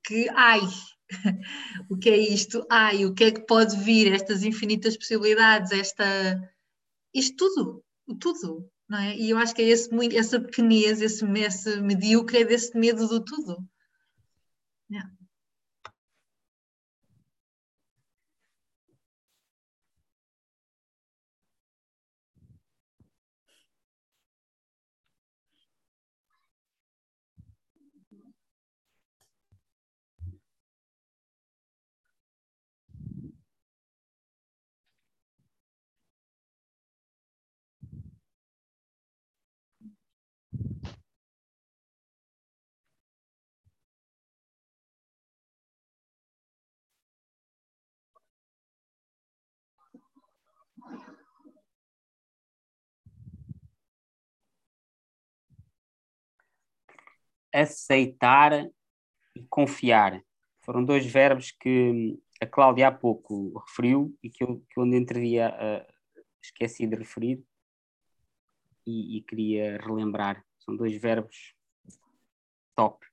Que, 0.04 0.28
ai, 0.32 0.62
o 1.90 1.98
que 1.98 2.10
é 2.10 2.18
isto? 2.18 2.66
Ai, 2.70 3.06
o 3.06 3.14
que 3.14 3.24
é 3.24 3.32
que 3.32 3.42
pode 3.42 3.78
vir? 3.78 4.14
Estas 4.14 4.44
infinitas 4.44 4.98
possibilidades, 4.98 5.72
esta. 5.72 6.06
Isto 7.14 7.38
tudo, 7.38 7.84
tudo, 8.20 8.70
não 8.88 9.00
é? 9.00 9.16
E 9.16 9.30
eu 9.30 9.38
acho 9.38 9.56
que 9.56 9.62
é 9.62 9.66
esse, 9.70 9.90
essa 10.16 10.40
pequenez, 10.42 11.02
esse, 11.02 11.26
esse 11.26 11.82
medíocre, 11.82 12.40
é 12.40 12.46
desse 12.46 12.78
medo 12.78 13.08
do 13.08 13.24
tudo. 13.24 13.66
Yeah. 14.90 15.19
Aceitar 57.62 58.70
e 59.36 59.44
confiar. 59.50 60.22
Foram 60.62 60.84
dois 60.84 61.06
verbos 61.06 61.52
que 61.52 62.18
a 62.42 62.46
Cláudia 62.46 62.88
há 62.88 62.92
pouco 62.92 63.58
referiu 63.60 64.16
e 64.24 64.30
que 64.30 64.44
eu, 64.44 64.64
que 64.70 64.80
eu 64.80 64.86
dia 65.20 65.50
uh, 65.50 65.94
esqueci 66.42 66.88
de 66.88 66.96
referir 66.96 67.44
e, 68.86 69.18
e, 69.18 69.22
queria 69.22 69.78
relembrar. 69.78 70.44
São 70.60 70.76
dois 70.76 70.96
verbos 70.96 71.54
top. 72.76 73.06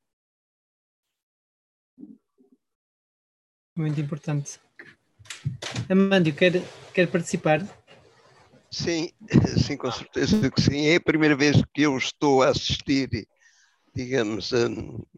Muito 3.76 4.00
importante. 4.00 4.60
Amândio, 5.90 6.34
quer, 6.34 6.52
quer 6.94 7.10
participar? 7.10 7.60
Sim, 8.70 9.10
sim, 9.64 9.76
com 9.76 9.90
certeza 9.90 10.50
que 10.50 10.60
sim. 10.60 10.86
É 10.86 10.96
a 10.96 11.00
primeira 11.00 11.36
vez 11.36 11.62
que 11.74 11.82
eu 11.82 11.96
estou 11.96 12.42
a 12.42 12.48
assistir, 12.48 13.28
digamos, 13.96 14.52
a 14.52 14.68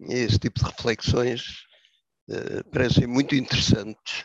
esse 0.08 0.38
tipo 0.38 0.60
de 0.60 0.66
reflexões. 0.66 1.42
Uh, 2.28 2.62
parecem 2.70 3.06
muito 3.06 3.34
interessantes. 3.34 4.24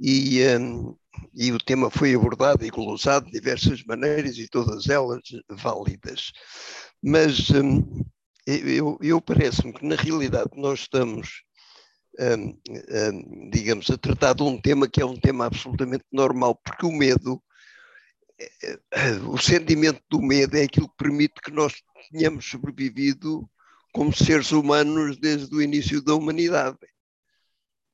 E, 0.00 0.40
um, 0.56 0.96
e 1.34 1.50
o 1.50 1.58
tema 1.58 1.90
foi 1.90 2.14
abordado 2.14 2.64
e 2.64 2.70
glosado 2.70 3.26
de 3.26 3.32
diversas 3.32 3.82
maneiras 3.84 4.38
e 4.38 4.48
todas 4.48 4.88
elas 4.88 5.20
válidas. 5.50 6.30
Mas 7.02 7.50
eu, 8.46 8.98
eu 9.02 9.20
parece-me 9.20 9.72
que 9.72 9.84
na 9.84 9.96
realidade 9.96 10.50
nós 10.56 10.80
estamos, 10.80 11.42
digamos, 13.50 13.90
a 13.90 13.98
tratar 13.98 14.34
de 14.34 14.42
um 14.42 14.60
tema 14.60 14.88
que 14.88 15.02
é 15.02 15.06
um 15.06 15.16
tema 15.16 15.46
absolutamente 15.46 16.04
normal, 16.10 16.54
porque 16.54 16.86
o 16.86 16.92
medo, 16.92 17.42
eh, 17.42 17.47
o 19.28 19.38
sentimento 19.38 20.00
do 20.08 20.20
medo 20.22 20.56
é 20.56 20.62
aquilo 20.62 20.88
que 20.88 20.96
permite 20.96 21.40
que 21.42 21.50
nós 21.50 21.82
tenhamos 22.10 22.48
sobrevivido 22.48 23.48
como 23.92 24.14
seres 24.14 24.52
humanos 24.52 25.18
desde 25.18 25.54
o 25.54 25.62
início 25.62 26.02
da 26.02 26.14
humanidade. 26.14 26.78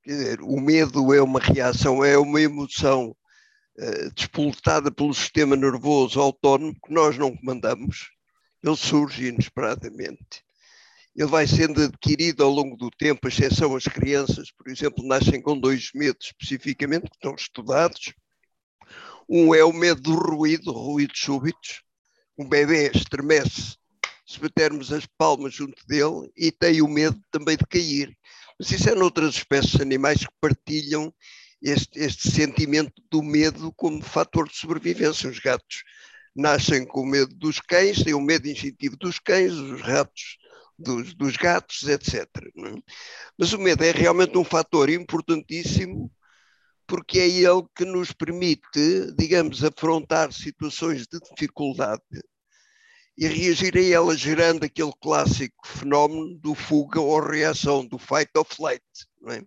Quer 0.03 0.11
dizer, 0.11 0.41
o 0.43 0.61
medo 0.61 1.15
é 1.15 1.23
uma 1.23 1.41
reação, 1.41 2.05
é 2.05 2.19
uma 2.19 2.41
emoção 2.41 3.17
uh, 3.79 4.15
despoletada 4.15 4.91
pelo 4.91 5.15
sistema 5.15 5.57
nervoso 5.57 6.21
autónomo 6.21 6.75
que 6.75 6.93
nós 6.93 7.17
não 7.17 7.35
comandamos. 7.35 8.11
Ele 8.63 8.77
surge 8.77 9.29
inesperadamente 9.29 10.45
ele 11.17 11.29
vai 11.29 11.47
sendo 11.47 11.81
adquirido 11.81 12.43
ao 12.43 12.51
longo 12.51 12.77
do 12.77 12.91
tempo, 12.91 13.29
exceção 13.29 13.77
as 13.77 13.85
crianças, 13.85 14.51
por 14.51 14.69
exemplo, 14.69 15.07
nascem 15.07 15.41
com 15.41 15.59
dois 15.59 15.91
medos 15.95 16.27
especificamente, 16.27 17.09
que 17.09 17.17
estão 17.17 17.35
estudados. 17.35 18.13
Um 19.29 19.55
é 19.55 19.65
o 19.65 19.73
medo 19.73 20.01
do 20.01 20.15
ruído, 20.15 20.73
ruídos 20.73 21.19
súbitos. 21.19 21.83
Um 22.39 22.49
bebê 22.49 22.91
estremece 22.95 23.77
se 24.27 24.41
batermos 24.41 24.93
as 24.93 25.07
palmas 25.19 25.55
junto 25.55 25.87
dele 25.87 26.31
e 26.37 26.51
tem 26.51 26.83
o 26.83 26.89
medo 26.89 27.21
também 27.31 27.57
de 27.57 27.67
cair. 27.67 28.17
Mas 28.59 28.71
isso 28.71 28.89
é 28.89 28.95
noutras 28.95 29.37
espécies 29.37 29.81
animais 29.81 30.21
que 30.21 30.33
partilham 30.41 31.13
este, 31.63 31.99
este 31.99 32.31
sentimento 32.31 32.93
do 33.11 33.23
medo 33.23 33.73
como 33.77 34.03
fator 34.03 34.49
de 34.49 34.57
sobrevivência. 34.57 35.29
Os 35.29 35.39
gatos 35.39 35.83
nascem 36.35 36.85
com 36.87 37.07
medo 37.07 37.35
dos 37.35 37.61
cães, 37.61 38.03
têm 38.03 38.15
o 38.15 38.21
medo 38.21 38.49
instintivo 38.49 38.97
dos 38.97 39.19
cães, 39.19 39.53
os 39.53 39.81
ratos 39.81 40.39
dos, 40.79 41.15
dos 41.15 41.37
gatos, 41.37 41.85
etc. 41.85 42.27
É? 42.37 42.83
Mas 43.39 43.53
o 43.53 43.59
medo 43.59 43.85
é 43.85 43.91
realmente 43.91 44.37
um 44.37 44.45
fator 44.45 44.91
importantíssimo 44.91 46.11
porque 46.95 47.19
é 47.19 47.29
ele 47.29 47.67
que 47.75 47.85
nos 47.85 48.13
permite, 48.13 49.13
digamos, 49.19 49.65
afrontar 49.65 50.33
situações 50.33 51.09
de 51.09 51.19
dificuldade 51.19 52.01
e 53.19 53.27
reagir 53.27 53.77
a 53.77 53.83
elas, 53.83 54.21
gerando 54.21 54.63
aquele 54.63 54.93
clássico 55.03 55.67
fenómeno 55.67 56.39
do 56.39 56.55
fuga 56.55 57.01
ou 57.01 57.21
reação, 57.21 57.85
do 57.85 57.99
fight 57.99 58.31
or 58.37 58.47
flight. 58.47 58.85
É? 59.27 59.43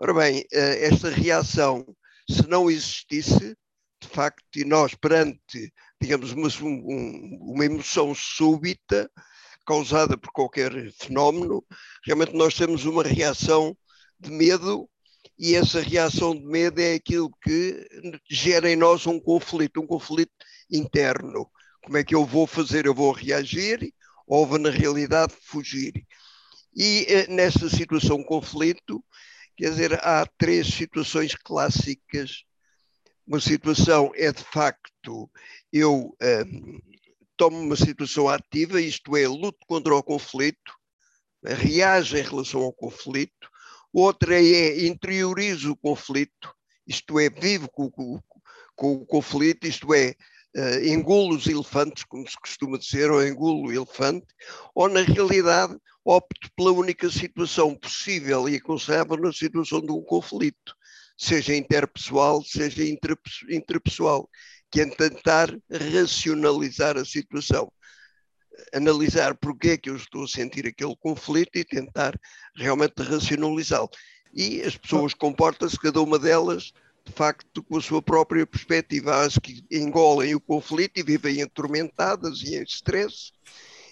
Ora 0.00 0.12
bem, 0.12 0.44
eh, 0.52 0.86
esta 0.86 1.08
reação, 1.10 1.86
se 2.28 2.44
não 2.48 2.68
existisse, 2.68 3.56
de 4.02 4.08
facto, 4.08 4.44
e 4.56 4.64
nós 4.64 4.96
perante, 4.96 5.72
digamos, 6.02 6.32
uma, 6.32 6.48
uma 6.58 7.64
emoção 7.64 8.12
súbita, 8.16 9.08
causada 9.64 10.18
por 10.18 10.32
qualquer 10.32 10.72
fenómeno, 10.90 11.64
realmente 12.04 12.34
nós 12.34 12.54
temos 12.54 12.84
uma 12.84 13.04
reação 13.04 13.76
de 14.18 14.32
medo 14.32 14.90
e 15.38 15.54
essa 15.54 15.80
reação 15.80 16.34
de 16.34 16.44
medo 16.44 16.80
é 16.80 16.94
aquilo 16.94 17.30
que 17.42 17.86
gera 18.28 18.70
em 18.70 18.76
nós 18.76 19.06
um 19.06 19.20
conflito, 19.20 19.80
um 19.80 19.86
conflito 19.86 20.32
interno. 20.70 21.48
Como 21.84 21.96
é 21.96 22.04
que 22.04 22.14
eu 22.14 22.24
vou 22.24 22.46
fazer? 22.46 22.86
Eu 22.86 22.94
vou 22.94 23.12
reagir 23.12 23.92
ou 24.26 24.46
vou, 24.46 24.58
na 24.58 24.70
realidade, 24.70 25.32
fugir? 25.40 26.04
E 26.74 27.06
eh, 27.08 27.26
nessa 27.28 27.68
situação 27.68 28.18
de 28.18 28.24
conflito, 28.24 29.02
quer 29.56 29.70
dizer, 29.70 29.94
há 30.04 30.26
três 30.36 30.66
situações 30.66 31.34
clássicas. 31.34 32.44
Uma 33.26 33.40
situação 33.40 34.10
é, 34.14 34.32
de 34.32 34.42
facto, 34.42 35.30
eu 35.72 36.16
um, 36.20 36.78
toma 37.36 37.58
uma 37.58 37.76
situação 37.76 38.28
ativa, 38.28 38.80
isto 38.80 39.16
é, 39.16 39.26
luto 39.26 39.58
contra 39.66 39.94
o 39.94 40.02
conflito, 40.02 40.72
reage 41.44 42.18
em 42.18 42.22
relação 42.22 42.62
ao 42.62 42.72
conflito. 42.72 43.47
Outra 43.92 44.34
é 44.34 44.86
interiorizo 44.86 45.72
o 45.72 45.76
conflito, 45.76 46.54
isto 46.86 47.18
é, 47.18 47.28
vivo 47.30 47.68
com, 47.70 47.90
com, 47.90 48.20
com 48.76 48.92
o 48.94 49.06
conflito, 49.06 49.66
isto 49.66 49.92
é, 49.94 50.14
uh, 50.56 50.84
engulo 50.86 51.36
os 51.36 51.46
elefantes, 51.46 52.04
como 52.04 52.28
se 52.28 52.38
costuma 52.38 52.78
dizer, 52.78 53.10
ou 53.10 53.26
engulo 53.26 53.68
o 53.68 53.72
elefante, 53.72 54.26
ou 54.74 54.88
na 54.88 55.00
realidade 55.00 55.76
opto 56.04 56.50
pela 56.56 56.72
única 56.72 57.10
situação 57.10 57.74
possível 57.74 58.48
e 58.48 58.56
aconselhável 58.56 59.16
na 59.16 59.32
situação 59.32 59.80
de 59.80 59.92
um 59.92 60.02
conflito, 60.02 60.74
seja 61.16 61.54
interpessoal, 61.54 62.42
seja 62.42 62.82
intrapessoal 63.50 64.28
que 64.70 64.80
é 64.80 64.86
tentar 64.86 65.54
racionalizar 65.70 66.96
a 66.96 67.04
situação, 67.04 67.72
analisar 68.72 69.34
porque 69.34 69.70
é 69.70 69.76
que 69.76 69.90
eu 69.90 69.96
estou 69.96 70.24
a 70.24 70.28
sentir 70.28 70.66
aquele 70.66 70.96
conflito 70.96 71.56
e 71.56 71.64
tentar 71.64 72.18
realmente 72.54 73.02
racionalizá-lo. 73.02 73.90
E 74.32 74.62
as 74.62 74.76
pessoas 74.76 75.14
comportam-se, 75.14 75.78
cada 75.78 76.00
uma 76.00 76.18
delas, 76.18 76.72
de 77.04 77.12
facto, 77.12 77.62
com 77.62 77.78
a 77.78 77.80
sua 77.80 78.02
própria 78.02 78.46
perspectiva. 78.46 79.22
As 79.22 79.38
que 79.38 79.64
engolem 79.70 80.34
o 80.34 80.40
conflito 80.40 80.98
e 80.98 81.02
vivem 81.02 81.42
atormentadas 81.42 82.42
e 82.42 82.56
em 82.56 82.62
stress, 82.64 83.32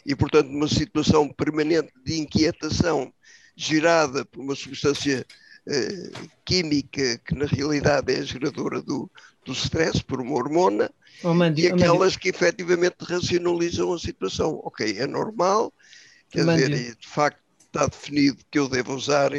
e, 0.05 0.15
portanto, 0.15 0.49
numa 0.49 0.69
situação 0.69 1.29
permanente 1.29 1.93
de 2.05 2.19
inquietação 2.19 3.13
gerada 3.57 4.25
por 4.25 4.41
uma 4.41 4.55
substância 4.55 5.27
química 6.45 7.19
que, 7.19 7.35
na 7.35 7.47
realidade, 7.47 8.13
é 8.13 8.19
a 8.19 8.25
geradora 8.25 8.81
do, 8.81 9.11
do 9.45 9.53
stress 9.53 10.03
por 10.03 10.21
uma 10.21 10.35
hormona 10.35 10.91
oh, 11.25 11.35
e 11.57 11.67
aquelas 11.67 12.15
oh, 12.15 12.19
que 12.19 12.29
efetivamente 12.29 12.97
racionalizam 13.01 13.93
a 13.93 13.99
situação. 13.99 14.61
Ok, 14.65 14.97
é 14.99 15.07
normal, 15.07 15.73
quer 16.31 16.45
dizer, 16.45 16.97
de 16.97 17.09
facto 17.09 17.41
está 17.59 17.87
definido 17.87 18.39
que 18.51 18.59
eu 18.59 18.69
devo 18.69 18.95
usar, 18.95 19.33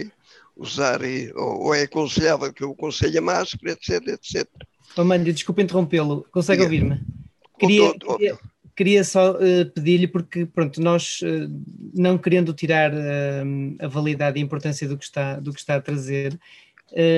usar 0.55 0.99
ou, 1.35 1.65
ou 1.65 1.73
é 1.73 1.83
aconselhável 1.83 2.51
que 2.53 2.63
eu 2.63 2.71
aconselhe 2.71 3.17
a 3.17 3.21
máscara, 3.21 3.71
etc, 3.71 4.07
etc. 4.07 4.47
Oh, 4.97 5.17
desculpa 5.17 5.61
interrompê-lo, 5.61 6.25
consegue 6.31 6.63
ouvir-me? 6.63 7.01
Queria, 7.59 7.93
queria, 7.93 8.39
queria, 8.77 9.03
só 9.03 9.31
uh, 9.31 9.71
pedir-lhe, 9.73 10.07
porque 10.07 10.45
pronto, 10.45 10.79
nós 10.79 11.19
uh, 11.23 11.49
não 11.95 12.15
querendo 12.17 12.53
tirar 12.53 12.93
uh, 12.93 13.75
a 13.79 13.87
validade 13.87 14.39
e 14.39 14.41
a 14.41 14.45
importância 14.45 14.87
do 14.87 14.95
que 14.95 15.03
está, 15.03 15.39
do 15.39 15.51
que 15.51 15.59
está 15.59 15.75
a 15.75 15.81
trazer, 15.81 16.39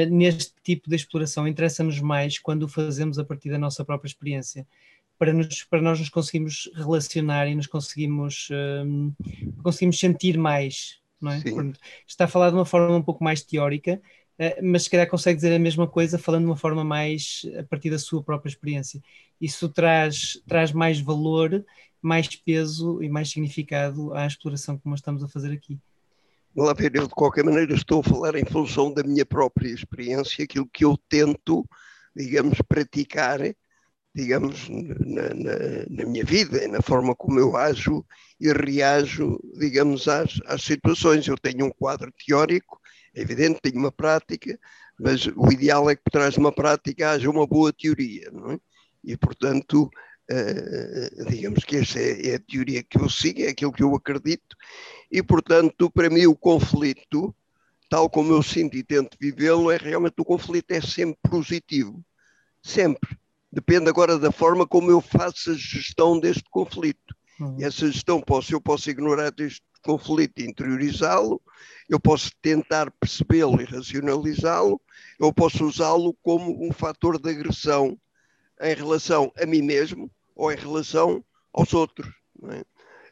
neste 0.10 0.52
tipo 0.64 0.90
de 0.90 0.96
exploração 0.96 1.48
interessa-nos 1.48 2.02
mais 2.02 2.40
quando 2.40 2.64
o 2.64 2.68
fazemos 2.68 3.20
a 3.20 3.24
partir 3.24 3.52
da 3.52 3.58
nossa 3.60 3.86
própria 3.86 4.08
experiência, 4.08 4.66
para, 5.16 5.32
nos, 5.32 5.64
para 5.64 5.80
nós 5.80 6.00
nos 6.00 6.10
conseguimos 6.10 6.72
relacionar 6.74 7.48
e 7.48 7.54
nos 7.54 7.68
conseguimos, 7.68 8.50
conseguimos 9.62 10.00
sentir 10.00 10.40
mais. 10.40 10.98
É? 11.24 11.38
está 12.08 12.26
a 12.26 12.28
falar 12.28 12.50
de 12.50 12.56
uma 12.56 12.66
forma 12.66 12.96
um 12.96 13.04
pouco 13.04 13.24
mais 13.24 13.44
teórica, 13.44 14.02
mas 14.64 14.84
se 14.84 14.90
calhar 14.90 15.10
consegue 15.10 15.36
dizer 15.36 15.54
a 15.54 15.60
mesma 15.60 15.88
coisa 15.88 16.18
falando 16.18 16.44
de 16.44 16.50
uma 16.50 16.58
forma 16.58 16.84
mais 16.84 17.46
a 17.58 17.64
partir 17.64 17.90
da 17.90 18.00
sua 18.00 18.24
própria 18.24 18.50
experiência. 18.50 19.02
Isso 19.40 19.68
traz, 19.68 20.42
traz 20.48 20.72
mais 20.72 21.00
valor, 21.00 21.66
mais 22.02 22.34
peso 22.36 23.04
e 23.04 23.10
mais 23.10 23.30
significado 23.30 24.14
à 24.14 24.26
exploração 24.26 24.78
que 24.78 24.88
nós 24.88 25.00
estamos 25.00 25.24
a 25.24 25.28
fazer 25.28 25.52
aqui. 25.52 25.78
Lá 26.56 26.74
ver, 26.74 26.96
eu 26.96 27.08
de 27.08 27.14
qualquer 27.14 27.44
maneira 27.44 27.74
estou 27.74 28.00
a 28.00 28.04
falar 28.04 28.36
em 28.36 28.46
função 28.46 28.94
da 28.94 29.04
minha 29.04 29.26
própria 29.26 29.70
experiência, 29.70 30.44
aquilo 30.44 30.68
que 30.72 30.84
eu 30.84 30.98
tento, 31.10 31.68
digamos, 32.16 32.60
praticar, 32.68 33.40
digamos, 34.16 34.68
na, 34.70 35.34
na, 35.34 35.56
na 35.90 36.06
minha 36.06 36.24
vida, 36.24 36.68
na 36.68 36.82
forma 36.82 37.16
como 37.16 37.40
eu 37.40 37.56
ajo 37.56 38.06
e 38.40 38.52
reajo, 38.52 39.40
digamos, 39.60 40.08
às, 40.08 40.40
às 40.46 40.64
situações. 40.64 41.28
Eu 41.28 41.38
tenho 41.38 41.66
um 41.66 41.72
quadro 41.72 42.12
teórico, 42.26 42.79
é 43.16 43.22
evidente, 43.22 43.60
tenho 43.62 43.78
uma 43.78 43.92
prática, 43.92 44.60
mas 45.00 45.28
o 45.36 45.52
ideal 45.52 45.90
é 45.90 45.96
que 45.96 46.04
por 46.04 46.12
trás 46.12 46.34
de 46.34 46.40
uma 46.40 46.52
prática 46.52 47.12
haja 47.12 47.30
uma 47.30 47.48
boa 47.48 47.72
teoria, 47.72 48.30
não 48.32 48.52
é? 48.52 48.60
E, 49.04 49.18
portanto, 49.18 49.90
Uh, 50.32 51.26
digamos 51.28 51.64
que 51.64 51.78
essa 51.78 52.00
é, 52.00 52.28
é, 52.28 52.36
a 52.36 52.40
teoria 52.40 52.84
que 52.84 53.00
eu 53.00 53.10
sigo, 53.10 53.42
é 53.42 53.48
aquilo 53.48 53.72
que 53.72 53.82
eu 53.82 53.96
acredito, 53.96 54.56
e 55.12 55.24
portanto, 55.24 55.90
para 55.90 56.08
mim, 56.08 56.28
o 56.28 56.36
conflito, 56.36 57.36
tal 57.90 58.08
como 58.08 58.34
eu 58.34 58.44
sinto 58.44 58.78
e 58.78 58.84
tento 58.84 59.18
vivê-lo, 59.20 59.72
é 59.72 59.78
realmente 59.78 60.14
o 60.20 60.24
conflito 60.24 60.70
é 60.70 60.82
sempre 60.82 61.18
positivo, 61.28 62.06
sempre. 62.62 63.18
Depende 63.52 63.90
agora 63.90 64.20
da 64.20 64.32
forma 64.32 64.68
como 64.68 64.92
eu 64.92 65.02
faço 65.02 65.50
a 65.50 65.56
gestão 65.56 66.20
deste 66.20 66.44
conflito. 66.52 67.16
Uhum. 67.40 67.60
E 67.60 67.64
essa 67.64 67.92
gestão, 67.92 68.22
posso, 68.22 68.54
eu 68.54 68.62
posso 68.62 68.88
ignorar 68.88 69.34
este 69.40 69.64
conflito 69.84 70.40
e 70.40 70.46
interiorizá-lo, 70.46 71.42
eu 71.90 72.00
posso 72.00 72.32
tentar 72.42 72.92
percebê-lo 72.92 73.62
e 73.62 73.66
racionalizá-lo, 73.66 74.80
eu 75.20 75.34
posso 75.34 75.66
usá-lo 75.66 76.14
como 76.22 76.66
um 76.66 76.72
fator 76.72 77.20
de 77.20 77.30
agressão 77.30 77.98
em 78.62 78.74
relação 78.76 79.32
a 79.38 79.46
mim 79.46 79.62
mesmo 79.62 80.12
ou 80.36 80.52
em 80.52 80.56
relação 80.56 81.24
aos 81.54 81.74
outros. 81.74 82.10
É? 82.52 82.64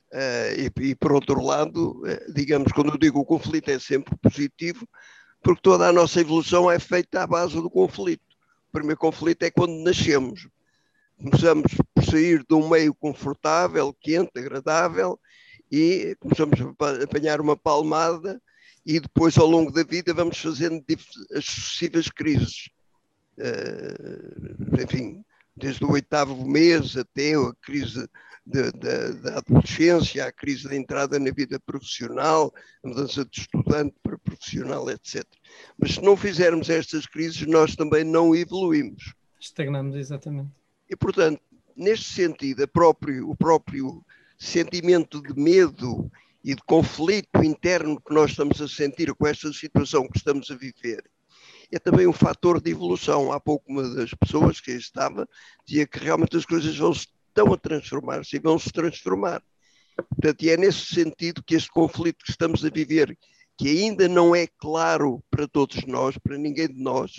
Uh, 0.09 0.71
e, 0.79 0.89
e, 0.89 0.95
por 0.95 1.11
outro 1.11 1.43
lado, 1.43 2.01
uh, 2.03 2.33
digamos, 2.33 2.71
quando 2.71 2.91
eu 2.91 2.97
digo 2.97 3.19
o 3.19 3.25
conflito 3.25 3.69
é 3.69 3.77
sempre 3.77 4.15
positivo, 4.21 4.87
porque 5.41 5.61
toda 5.61 5.87
a 5.87 5.93
nossa 5.93 6.21
evolução 6.21 6.71
é 6.71 6.79
feita 6.79 7.23
à 7.23 7.27
base 7.27 7.55
do 7.55 7.69
conflito. 7.69 8.23
O 8.69 8.71
primeiro 8.71 8.99
conflito 8.99 9.43
é 9.43 9.51
quando 9.51 9.83
nascemos. 9.83 10.47
Começamos 11.17 11.71
por 11.93 12.05
sair 12.05 12.45
de 12.47 12.55
um 12.55 12.69
meio 12.69 12.93
confortável, 12.93 13.93
quente, 13.99 14.37
agradável, 14.37 15.19
e 15.71 16.15
começamos 16.19 16.59
a 16.61 17.03
apanhar 17.03 17.41
uma 17.41 17.55
palmada, 17.55 18.41
e 18.85 18.99
depois, 18.99 19.37
ao 19.37 19.47
longo 19.47 19.71
da 19.71 19.83
vida, 19.83 20.13
vamos 20.13 20.37
fazendo 20.37 20.83
as 21.33 21.45
sucessivas 21.45 22.09
crises. 22.09 22.69
Uh, 23.37 24.81
enfim, 24.81 25.23
desde 25.55 25.83
o 25.83 25.91
oitavo 25.91 26.47
mês 26.47 26.95
até 26.95 27.35
a 27.35 27.51
crise 27.61 28.07
da 28.47 29.39
adolescência, 29.39 30.25
a 30.25 30.31
crise 30.31 30.69
da 30.69 30.75
entrada 30.75 31.19
na 31.19 31.31
vida 31.31 31.59
profissional, 31.59 32.53
a 32.83 32.87
mudança 32.87 33.25
de 33.25 33.41
estudante 33.41 33.93
para 34.01 34.17
profissional, 34.17 34.89
etc. 34.89 35.25
Mas 35.77 35.95
se 35.95 36.01
não 36.01 36.15
fizermos 36.15 36.69
estas 36.69 37.05
crises, 37.05 37.45
nós 37.45 37.75
também 37.75 38.05
não 38.05 38.33
evoluímos. 38.33 39.13
Estagnamos, 39.39 39.95
exatamente. 39.95 40.49
E, 40.89 40.95
portanto, 40.95 41.41
neste 41.75 42.05
sentido, 42.05 42.65
próprio, 42.67 43.29
o 43.29 43.35
próprio 43.35 44.03
sentimento 44.37 45.21
de 45.21 45.33
medo 45.39 46.11
e 46.43 46.55
de 46.55 46.61
conflito 46.63 47.43
interno 47.43 47.99
que 47.99 48.13
nós 48.13 48.31
estamos 48.31 48.61
a 48.61 48.67
sentir 48.67 49.13
com 49.13 49.27
esta 49.27 49.51
situação 49.51 50.07
que 50.07 50.17
estamos 50.17 50.49
a 50.51 50.55
viver, 50.55 51.03
é 51.71 51.79
também 51.79 52.07
um 52.07 52.13
fator 52.13 52.61
de 52.61 52.71
evolução. 52.71 53.31
Há 53.31 53.39
pouco 53.39 53.71
uma 53.71 53.83
das 53.95 54.13
pessoas 54.13 54.61
que 54.61 54.71
estava 54.71 55.27
dizia 55.65 55.85
que 55.85 55.99
realmente 55.99 56.37
as 56.37 56.45
coisas 56.45 56.77
vão 56.77 56.93
estão 57.37 57.53
a 57.53 57.57
transformar-se 57.57 58.35
e 58.35 58.39
vão 58.39 58.57
se 58.57 58.71
transformar. 58.71 59.43
Portanto, 60.09 60.43
e 60.43 60.49
é 60.49 60.57
nesse 60.57 60.85
sentido 60.85 61.43
que 61.43 61.55
este 61.55 61.69
conflito 61.69 62.23
que 62.23 62.31
estamos 62.31 62.65
a 62.65 62.69
viver, 62.69 63.17
que 63.57 63.67
ainda 63.69 64.07
não 64.07 64.35
é 64.35 64.47
claro 64.47 65.23
para 65.29 65.47
todos 65.47 65.85
nós, 65.85 66.17
para 66.17 66.37
ninguém 66.37 66.67
de 66.67 66.81
nós, 66.81 67.11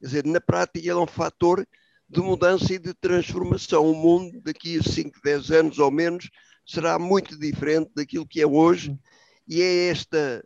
quer 0.00 0.06
dizer, 0.06 0.26
na 0.26 0.40
prática 0.40 0.78
ele 0.78 0.90
é 0.90 0.96
um 0.96 1.06
fator 1.06 1.66
de 2.12 2.20
mudança 2.20 2.74
e 2.74 2.78
de 2.78 2.92
transformação. 2.92 3.90
O 3.90 3.94
mundo, 3.94 4.38
daqui 4.42 4.78
a 4.78 4.82
5, 4.82 5.18
10 5.24 5.50
anos 5.50 5.78
ou 5.78 5.90
menos, 5.90 6.28
será 6.66 6.98
muito 6.98 7.38
diferente 7.38 7.90
daquilo 7.94 8.26
que 8.26 8.40
é 8.40 8.46
hoje, 8.46 8.96
e 9.48 9.62
é 9.62 9.88
esta, 9.88 10.44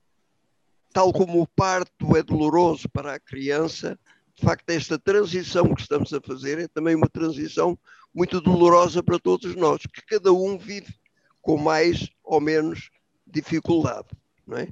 tal 0.93 1.13
como 1.13 1.43
o 1.43 1.47
parto 1.47 2.17
é 2.17 2.23
doloroso 2.23 2.89
para 2.89 3.15
a 3.15 3.21
criança, 3.21 3.99
de 4.37 4.45
facto, 4.45 4.69
esta 4.71 4.99
transição 4.99 5.75
que 5.75 5.81
estamos 5.81 6.13
a 6.13 6.21
fazer 6.21 6.59
é 6.59 6.69
também 6.69 6.95
uma 6.95 7.09
transição 7.09 7.77
muito 8.15 8.41
dolorosa 8.41 9.03
para 9.03 9.19
todos 9.19 9.57
nós, 9.57 9.81
que 9.83 10.03
cada 10.07 10.33
um 10.33 10.59
vive 10.59 10.95
com 11.41 11.57
mais 11.57 12.09
ou 12.23 12.41
menos 12.41 12.91
dificuldade. 13.27 14.09
Não 14.47 14.59
é? 14.59 14.69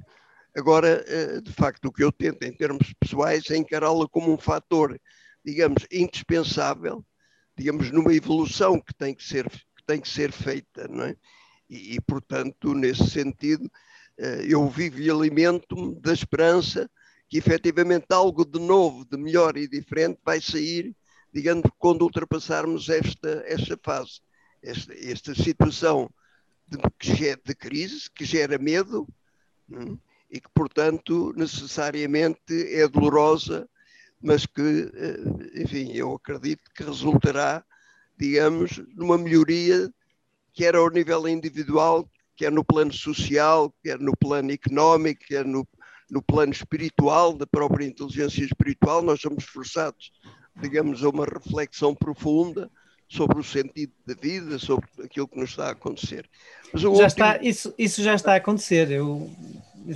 Agora, 0.55 1.03
eh, 1.07 1.41
de 1.41 1.51
facto, 1.51 1.85
o 1.85 1.91
que 1.91 2.03
eu 2.03 2.11
tento 2.11 2.43
em 2.43 2.53
termos 2.53 2.93
pessoais 2.99 3.49
é 3.49 3.57
encará-la 3.57 4.07
como 4.07 4.31
um 4.31 4.37
fator, 4.37 4.99
digamos, 5.45 5.85
indispensável, 5.91 7.05
digamos, 7.55 7.91
numa 7.91 8.13
evolução 8.13 8.81
que 8.81 8.93
tem 8.93 9.13
que 9.13 9.23
ser, 9.23 9.47
que 9.49 9.85
tem 9.85 10.01
que 10.01 10.09
ser 10.09 10.31
feita. 10.31 10.87
Não 10.87 11.05
é? 11.05 11.15
e, 11.69 11.95
e, 11.95 12.01
portanto, 12.01 12.73
nesse 12.73 13.09
sentido, 13.09 13.71
eh, 14.17 14.45
eu 14.49 14.67
vivo 14.67 14.99
e 14.99 15.09
alimento-me 15.09 15.95
da 16.01 16.11
esperança 16.11 16.89
que 17.29 17.37
efetivamente 17.37 18.07
algo 18.09 18.45
de 18.45 18.59
novo, 18.59 19.05
de 19.05 19.17
melhor 19.17 19.57
e 19.57 19.67
diferente 19.67 20.19
vai 20.23 20.41
sair 20.41 20.95
digamos, 21.35 21.69
quando 21.77 22.03
ultrapassarmos 22.03 22.87
esta, 22.87 23.43
esta 23.45 23.77
fase, 23.83 24.21
esta, 24.63 24.93
esta 24.93 25.35
situação 25.35 26.09
de, 26.65 26.77
de 27.43 27.53
crise, 27.53 28.09
que 28.09 28.23
gera 28.23 28.57
medo 28.57 29.05
hum, 29.69 29.99
e 30.31 30.39
que, 30.39 30.47
portanto, 30.53 31.33
necessariamente 31.35 32.53
é 32.73 32.87
dolorosa, 32.87 33.69
mas 34.21 34.45
que, 34.45 34.91
eh, 34.93 35.61
enfim, 35.61 35.91
eu 35.93 36.13
acredito 36.13 36.63
que 36.75 36.83
resultará, 36.83 37.63
digamos, 38.17 38.81
numa 38.95 39.17
melhoria, 39.17 39.91
quer 40.53 40.75
ao 40.75 40.89
nível 40.89 41.27
individual, 41.27 42.09
quer 42.35 42.51
no 42.51 42.63
plano 42.63 42.93
social, 42.93 43.73
quer 43.83 43.99
no 43.99 44.15
plano 44.17 44.51
económico, 44.51 45.21
quer 45.27 45.45
no, 45.45 45.67
no 46.09 46.21
plano 46.21 46.51
espiritual, 46.51 47.33
da 47.33 47.45
própria 47.45 47.85
inteligência 47.85 48.43
espiritual, 48.43 49.01
nós 49.01 49.21
somos 49.21 49.43
forçados 49.43 50.11
digamos, 50.55 51.03
a 51.03 51.09
uma 51.09 51.25
reflexão 51.25 51.93
profunda 51.93 52.69
sobre 53.07 53.39
o 53.39 53.43
sentido 53.43 53.93
da 54.05 54.13
vida, 54.15 54.57
sobre 54.57 54.87
aquilo 55.03 55.27
que 55.27 55.39
nos 55.39 55.51
está 55.51 55.67
a 55.67 55.71
acontecer. 55.71 56.27
já 56.73 56.87
último... 56.87 57.05
está, 57.05 57.41
isso, 57.41 57.73
isso 57.77 58.01
já 58.01 58.15
está 58.15 58.33
a 58.33 58.37
acontecer. 58.37 58.89
Eu 58.89 59.29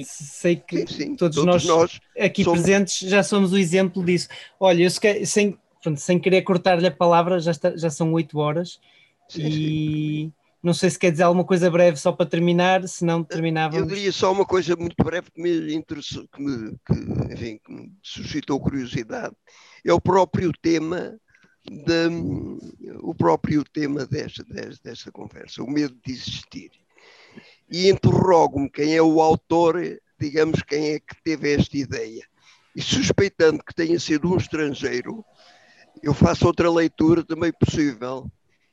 sei 0.04 0.56
que 0.56 0.80
sim, 0.80 0.88
sim, 0.88 1.16
todos, 1.16 1.36
todos, 1.36 1.46
nós, 1.46 1.66
nós 1.66 2.00
aqui 2.18 2.44
somos... 2.44 2.62
presentes 2.62 3.00
já 3.10 3.24
somos 3.24 3.52
o 3.54 3.58
exemplo 3.58 4.04
disso. 4.04 4.28
Olha, 4.60 4.84
eu 4.84 4.90
sem, 5.26 5.58
pronto, 5.82 6.00
sem 6.00 6.20
querer 6.20 6.42
cortar-lhe 6.44 6.88
a 6.88 6.92
palavra, 6.92 7.40
já, 7.40 7.52
está, 7.52 7.76
já 7.76 7.90
são 7.90 8.14
oito 8.14 8.38
horas 8.40 8.80
sim, 9.28 9.42
e 9.44 10.32
não 10.62 10.74
sei 10.74 10.90
se 10.90 11.00
quer 11.00 11.12
dizer 11.12 11.24
alguma 11.24 11.46
coisa 11.46 11.72
breve 11.72 11.98
só 11.98 12.12
para 12.12 12.26
terminar, 12.26 12.88
se 12.88 13.06
não 13.06 13.24
terminávamos. 13.24 13.90
Eu 13.90 13.96
diria 13.96 14.12
só 14.12 14.32
uma 14.32 14.46
coisa 14.46 14.76
muito 14.76 14.96
breve 15.04 15.32
que 15.32 15.42
me 15.42 15.74
interessou, 15.74 16.28
que 16.28 16.42
me, 16.42 16.76
que, 16.86 17.34
enfim, 17.34 17.60
que 17.64 17.72
me 17.72 17.94
suscitou 18.04 18.60
curiosidade 18.60 19.36
é 19.86 19.94
o 19.94 20.02
próprio 20.02 20.52
tema 20.62 21.18
de, 21.66 22.10
o 23.02 23.14
próprio 23.14 23.64
tema 23.64 24.06
desta, 24.06 24.44
desta, 24.44 24.82
desta 24.84 25.12
conversa, 25.12 25.64
o 25.64 25.70
medo 25.70 25.96
de 26.06 26.12
existir. 26.12 26.72
E 27.70 27.90
interrogo-me 27.90 28.70
quem 28.70 28.96
é 28.96 29.02
o 29.02 29.22
autor, 29.22 29.80
digamos, 30.20 30.64
quem 30.64 30.94
é 30.94 31.00
que 31.00 31.22
teve 31.24 31.54
esta 31.54 31.78
ideia. 31.78 32.26
E 32.76 32.82
suspeitando 32.82 33.64
que 33.64 33.74
tenha 33.74 34.00
sido 34.00 34.32
um 34.32 34.38
estrangeiro, 34.38 35.24
eu 36.02 36.14
faço 36.14 36.48
outra 36.48 36.72
leitura 36.72 37.24
também 37.24 37.52
possível. 37.52 38.32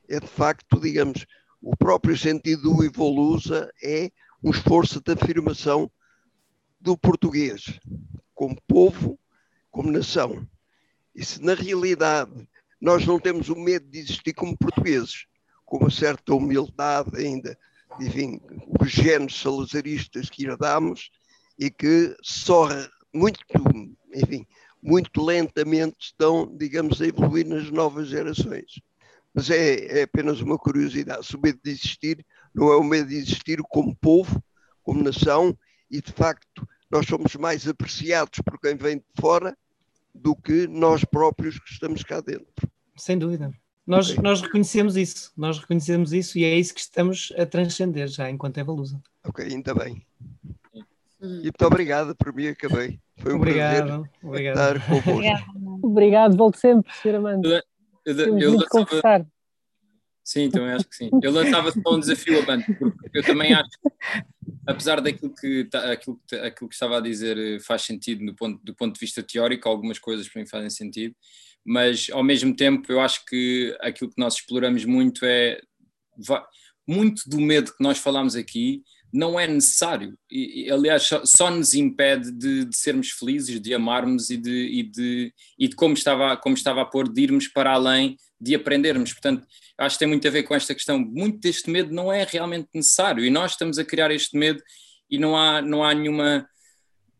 É 0.09 0.21
de 0.21 0.27
facto, 0.27 0.81
digamos, 0.81 1.27
o 1.61 1.77
próprio 1.77 2.17
sentido 2.17 2.75
do 2.75 2.85
Evolusa 2.85 3.71
é 3.83 4.11
um 4.43 4.51
esforço 4.51 5.01
de 5.01 5.13
afirmação 5.13 5.91
do 6.81 6.97
português 6.97 7.81
como 8.35 8.57
povo, 8.69 9.19
como 9.71 9.91
nação. 9.91 10.47
E 11.15 11.25
se 11.25 11.43
na 11.43 11.55
realidade 11.55 12.49
nós 12.81 13.05
não 13.07 13.19
temos 13.19 13.49
o 13.49 13.57
medo 13.57 13.89
de 13.89 13.99
existir 13.99 14.35
como 14.35 14.57
portugueses, 14.57 15.27
com 15.65 15.79
uma 15.79 15.91
certa 15.91 16.35
humildade 16.35 17.17
ainda, 17.17 17.59
enfim, 18.01 18.41
os 18.81 18.91
genes 18.91 19.35
salazaristas 19.41 20.29
que 20.31 20.47
herdamos 20.47 21.11
e 21.59 21.71
que 21.71 22.17
só 22.23 22.69
muito, 23.13 23.41
enfim, 24.15 24.47
muito 24.83 25.25
lentamente 25.25 25.97
estão, 26.01 26.47
digamos, 26.57 27.01
a 27.01 27.07
evoluir 27.07 27.47
nas 27.47 27.71
novas 27.71 28.09
gerações. 28.09 28.81
Mas 29.35 29.51
é, 29.51 30.01
é 30.01 30.03
apenas 30.03 30.41
uma 30.41 30.57
curiosidade. 30.57 31.35
O 31.35 31.41
medo 31.41 31.59
de 31.63 31.71
existir 31.71 32.25
não 32.55 32.73
é 32.73 32.77
o 32.77 32.85
medo 32.85 33.09
de 33.09 33.17
existir 33.17 33.59
como 33.69 33.97
povo, 33.97 34.43
como 34.83 35.03
nação, 35.03 35.57
e 35.91 36.01
de 36.01 36.13
facto 36.13 36.67
nós 36.91 37.07
somos 37.07 37.35
mais 37.37 37.67
apreciados 37.67 38.41
por 38.45 38.61
quem 38.61 38.77
vem 38.77 38.99
de 38.99 39.05
fora 39.21 39.57
do 40.15 40.35
que 40.35 40.67
nós 40.67 41.05
próprios 41.05 41.59
que 41.59 41.71
estamos 41.71 42.03
cá 42.03 42.21
dentro. 42.21 42.71
Sem 42.97 43.19
dúvida. 43.19 43.53
Nós, 43.87 44.11
okay. 44.11 44.23
nós 44.23 44.43
reconhecemos 44.43 44.97
isso, 44.97 45.33
nós 45.37 45.59
reconhecemos 45.59 46.13
isso 46.13 46.39
e 46.39 46.45
é 46.45 46.55
isso 46.59 46.75
que 46.75 46.81
estamos 46.81 47.33
a 47.39 47.47
transcender 47.47 48.09
já 48.09 48.29
enquanto 48.29 48.59
Evalusa. 48.59 49.01
Ok, 49.25 49.45
ainda 49.45 49.75
bem. 49.75 50.05
E 51.23 51.45
muito 51.45 51.65
obrigado, 51.65 52.15
por 52.17 52.33
mim 52.35 52.49
acabei. 52.49 52.99
Foi 53.19 53.33
um 53.33 53.37
obrigado, 53.37 53.87
prazer 53.87 54.11
obrigado. 54.23 54.77
estar 54.77 54.87
convosco. 54.87 55.87
Obrigado, 55.87 56.37
volte 56.37 56.59
sempre, 56.59 56.93
Sr. 56.95 57.15
Amanda. 57.15 57.65
Eu, 58.05 58.15
eu, 58.15 58.39
eu 58.39 58.57
lançava... 58.57 59.27
Sim, 60.23 60.51
também 60.51 60.73
acho 60.73 60.89
que 60.89 60.97
sim. 60.97 61.11
Eu 61.23 61.31
lançava 61.31 61.71
só 61.71 61.95
um 61.95 62.01
desafio 62.01 62.43
a 62.43 62.45
Bando, 62.45 62.65
porque 62.67 63.19
eu 63.19 63.23
também 63.23 63.55
acho 63.55 63.71
apesar 64.67 65.01
daquilo 65.01 65.33
que, 65.33 65.69
aquilo, 65.73 66.21
aquilo 66.43 66.69
que 66.69 66.75
estava 66.75 66.99
a 66.99 67.01
dizer 67.01 67.39
eh, 67.39 67.61
faz 67.61 67.83
sentido 67.83 68.27
do 68.27 68.35
ponto, 68.35 68.63
do 68.65 68.75
ponto 68.75 68.95
de 68.95 69.01
vista 69.01 69.23
teórico, 69.23 69.69
algumas 69.69 69.99
coisas 69.99 70.29
para 70.29 70.43
mim 70.43 70.49
fazem 70.49 70.71
sentido, 70.71 71.15
mas 71.67 72.09
ao 72.13 72.23
mesmo 72.23 72.55
tempo 72.55 72.91
eu 72.91 73.01
acho 73.01 73.25
que 73.27 73.77
aquilo 73.81 74.11
que 74.11 74.21
nós 74.21 74.35
exploramos 74.35 74.85
muito 74.85 75.25
é 75.25 75.61
muito 76.87 77.29
do 77.29 77.41
medo 77.41 77.73
que 77.73 77.83
nós 77.83 77.99
falamos 77.99 78.37
aqui 78.37 78.83
não 79.13 79.39
é 79.39 79.47
necessário 79.47 80.17
e, 80.31 80.71
aliás 80.71 81.03
só, 81.05 81.25
só 81.25 81.51
nos 81.51 81.75
impede 81.75 82.31
de, 82.33 82.65
de, 82.67 82.77
sermos 82.77 83.11
felizes, 83.11 83.61
de 83.61 83.75
amarmos 83.75 84.31
e 84.31 84.37
de, 84.37 84.51
e 84.51 84.83
de, 84.83 85.33
e 85.59 85.69
de 85.69 85.77
como, 85.77 85.95
estava, 85.95 86.37
como 86.37 86.55
estava 86.55 86.83
a 86.83 86.85
pôr, 86.85 87.11
de 87.11 87.23
irmos 87.23 87.49
para 87.49 87.73
além, 87.73 88.17
de 88.41 88.55
aprendermos, 88.55 89.13
portanto 89.13 89.47
acho 89.79 89.97
que 89.97 90.01
tem 90.01 90.09
muito 90.09 90.27
a 90.27 90.31
ver 90.31 90.43
com 90.43 90.55
esta 90.55 90.75
questão. 90.75 90.99
Muito 90.99 91.39
deste 91.41 91.71
medo 91.71 91.93
não 91.93 92.13
é 92.13 92.25
realmente 92.25 92.69
necessário 92.75 93.25
e 93.25 93.31
nós 93.31 93.53
estamos 93.53 93.79
a 93.79 93.85
criar 93.85 94.11
este 94.11 94.37
medo 94.37 94.63
e 95.11 95.19
não 95.19 95.37
há, 95.37 95.63
não 95.63 95.85
há 95.85 95.95
nenhuma. 95.95 96.49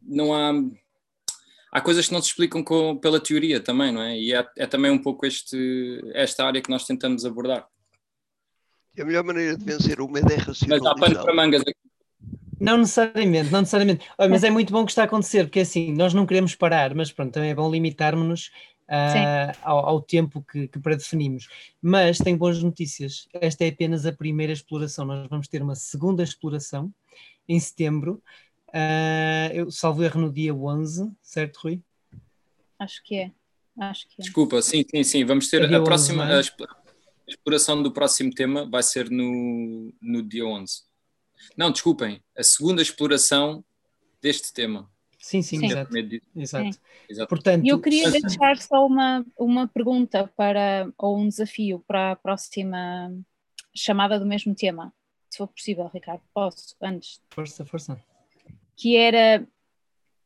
Não 0.03 0.35
há. 0.35 0.53
Há 1.77 1.81
coisas 1.83 2.07
que 2.07 2.13
não 2.15 2.23
se 2.23 2.29
explicam 2.29 2.65
com, 2.65 2.97
pela 2.97 3.21
teoria 3.21 3.61
também, 3.61 3.93
não 3.93 4.01
é? 4.01 4.19
E 4.19 4.33
é, 4.33 4.47
é 4.57 4.67
também 4.67 4.91
um 4.91 4.99
pouco 4.99 5.27
este, 5.27 6.01
esta 6.15 6.47
área 6.47 6.63
que 6.63 6.71
nós 6.71 6.87
tentamos 6.87 7.27
abordar. 7.27 7.67
A 8.99 9.05
melhor 9.05 9.23
maneira 9.23 9.59
de 9.59 9.63
vencer 9.63 10.01
o 10.01 10.09
medo 10.09 10.33
é 10.33 10.37
racionalizar. 10.37 10.95
Mas 10.97 11.03
há 11.03 11.15
pano 11.15 11.23
para 11.23 11.35
mangas 11.35 11.61
aqui. 11.61 11.75
Não 12.59 12.79
necessariamente, 12.79 13.53
não 13.53 13.61
necessariamente. 13.61 14.07
Olha, 14.17 14.31
mas 14.31 14.43
é 14.43 14.49
muito 14.49 14.73
bom 14.73 14.87
que 14.87 14.91
está 14.93 15.03
a 15.03 15.05
acontecer, 15.05 15.45
porque 15.45 15.61
assim, 15.61 15.93
nós 15.93 16.15
não 16.15 16.25
queremos 16.25 16.55
parar, 16.55 16.95
mas 16.95 17.13
pronto, 17.13 17.35
também 17.35 17.51
é 17.51 17.55
bom 17.55 17.71
limitarmos-nos 17.71 18.47
uh, 18.89 19.53
ao, 19.63 19.87
ao, 19.87 20.01
tempo 20.01 20.43
que, 20.51 20.69
que 20.69 20.79
predefinimos. 20.79 21.47
Mas 21.83 22.17
tem 22.17 22.35
boas 22.35 22.63
notícias. 22.63 23.29
Esta 23.35 23.67
é 23.67 23.69
apenas 23.69 24.07
a 24.07 24.13
primeira 24.13 24.55
exploração. 24.55 25.05
Nós 25.05 25.29
vamos 25.29 25.47
ter 25.47 25.61
uma 25.61 25.75
segunda 25.75 26.23
exploração 26.23 26.91
em 27.47 27.61
setembro. 27.61 28.23
Uh, 28.69 29.53
eu 29.55 29.71
salvo 29.71 30.03
erro 30.03 30.21
no 30.21 30.33
dia 30.33 30.55
11, 30.55 31.13
certo, 31.23 31.57
Rui? 31.59 31.83
Acho 32.79 33.03
que 33.03 33.17
é. 33.17 33.33
Acho 33.79 34.09
que 34.09 34.15
é. 34.19 34.23
Desculpa, 34.23 34.61
sim, 34.63 34.85
sim, 34.89 35.05
sim. 35.05 35.25
Vamos 35.25 35.49
ter 35.49 35.63
é 35.63 35.75
a 35.75 35.83
próxima. 35.83 36.25
11, 36.25 36.33
é? 36.33 36.37
a 36.37 37.31
exploração 37.31 37.83
do 37.83 37.93
próximo 37.93 38.33
tema 38.33 38.69
vai 38.69 38.83
ser 38.83 39.11
no, 39.11 39.93
no 40.01 40.23
dia 40.23 40.47
11. 40.47 40.83
Não, 41.57 41.71
desculpem, 41.71 42.23
a 42.37 42.43
segunda 42.43 42.81
exploração 42.81 43.65
deste 44.21 44.53
tema. 44.53 44.91
Sim, 45.19 45.43
sim, 45.43 45.59
sim. 45.59 45.67
Exato. 45.67 45.97
exato. 46.37 46.81
exato. 47.09 47.29
Portanto, 47.29 47.67
eu 47.67 47.81
queria 47.81 48.11
deixar 48.11 48.57
só 48.59 48.87
uma, 48.87 49.27
uma 49.37 49.67
pergunta 49.67 50.31
para, 50.37 50.89
ou 50.97 51.19
um 51.19 51.29
desafio 51.29 51.83
para 51.87 52.13
a 52.13 52.17
próxima 52.17 53.13
chamada 53.75 54.19
do 54.21 54.27
mesmo 54.27 54.55
tema, 54.55 54.95
se 55.29 55.39
for 55.39 55.49
possível, 55.49 55.91
Ricardo. 55.93 56.23
Posso, 56.33 56.77
antes? 56.81 57.21
Força, 57.31 57.65
força. 57.65 58.01
Que 58.77 58.97
era 58.97 59.47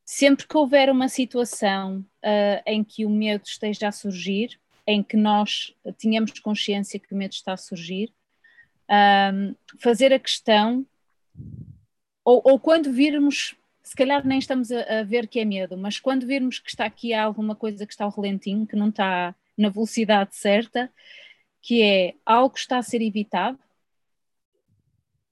sempre 0.05 0.47
que 0.47 0.57
houver 0.57 0.91
uma 0.91 1.09
situação 1.09 2.05
uh, 2.25 2.63
em 2.67 2.83
que 2.83 3.07
o 3.07 3.11
medo 3.11 3.45
esteja 3.47 3.89
a 3.89 3.93
surgir, 3.93 4.61
em 4.85 5.03
que 5.05 5.17
nós 5.17 5.73
tínhamos 5.99 6.39
consciência 6.41 6.99
que 6.99 7.15
o 7.15 7.17
medo 7.17 7.33
está 7.33 7.53
a 7.53 7.57
surgir, 7.57 8.13
um, 8.91 9.55
fazer 9.79 10.13
a 10.13 10.19
questão, 10.19 10.85
ou, 12.25 12.43
ou, 12.45 12.59
quando 12.59 12.93
virmos, 12.93 13.55
se 13.85 13.95
calhar 13.95 14.27
nem 14.27 14.41
estamos 14.41 14.73
a, 14.73 15.01
a, 15.01 15.03
ver 15.05 15.29
que 15.29 15.39
é 15.39 15.45
medo, 15.45 15.77
mas 15.77 16.01
quando 16.01 16.27
virmos 16.27 16.59
que 16.59 16.71
está 16.71 16.85
aqui 16.87 17.15
alguma 17.15 17.55
coisa 17.55 17.87
que 17.87 17.93
está 17.93 18.05
ao 18.05 18.11
relentinho, 18.11 18.67
que 18.67 18.75
não 18.75 18.89
está 18.89 19.33
na 19.57 19.69
velocidade 19.69 20.35
certa, 20.35 20.93
que 21.63 21.83
é 21.83 22.15
algo 22.27 22.55
que 22.55 22.61
está 22.61 22.79
a 22.79 22.83
ser 22.83 23.01
evitado, 23.01 23.59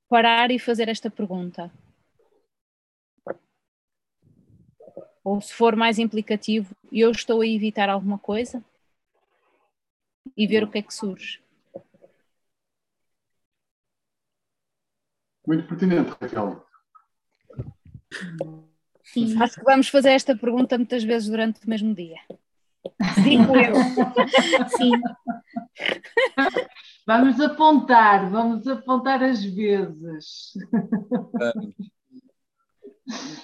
parar 0.08 0.52
e 0.52 0.58
fazer 0.58 0.88
esta 0.88 1.10
pergunta. 1.10 1.68
Ou 5.28 5.40
se 5.40 5.52
for 5.52 5.76
mais 5.76 5.98
implicativo, 5.98 6.74
eu 6.92 7.10
estou 7.10 7.40
a 7.40 7.46
evitar 7.46 7.88
alguma 7.88 8.18
coisa? 8.18 8.64
e 10.36 10.46
ver 10.46 10.62
o 10.62 10.70
que 10.70 10.78
é 10.78 10.82
que 10.82 10.94
surge. 10.94 11.40
Muito 15.46 15.66
pertinente, 15.66 16.10
Raquel. 16.20 16.64
Sim. 19.02 19.42
Acho 19.42 19.54
que 19.56 19.64
vamos 19.64 19.88
fazer 19.88 20.10
esta 20.10 20.36
pergunta 20.36 20.76
muitas 20.76 21.02
vezes 21.02 21.28
durante 21.28 21.64
o 21.66 21.68
mesmo 21.68 21.92
dia. 21.94 22.18
Digo 23.24 23.56
eu. 23.56 23.74
Sim. 24.76 24.92
Vamos 27.06 27.40
apontar, 27.40 28.30
vamos 28.30 28.68
apontar 28.68 29.22
as 29.22 29.42
vezes. 29.42 30.52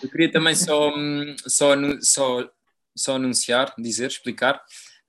Eu 0.02 0.10
queria 0.10 0.30
também 0.30 0.54
só, 0.54 0.92
só, 1.46 1.74
só, 2.00 2.50
só 2.96 3.16
anunciar, 3.16 3.74
dizer, 3.78 4.08
explicar 4.08 4.56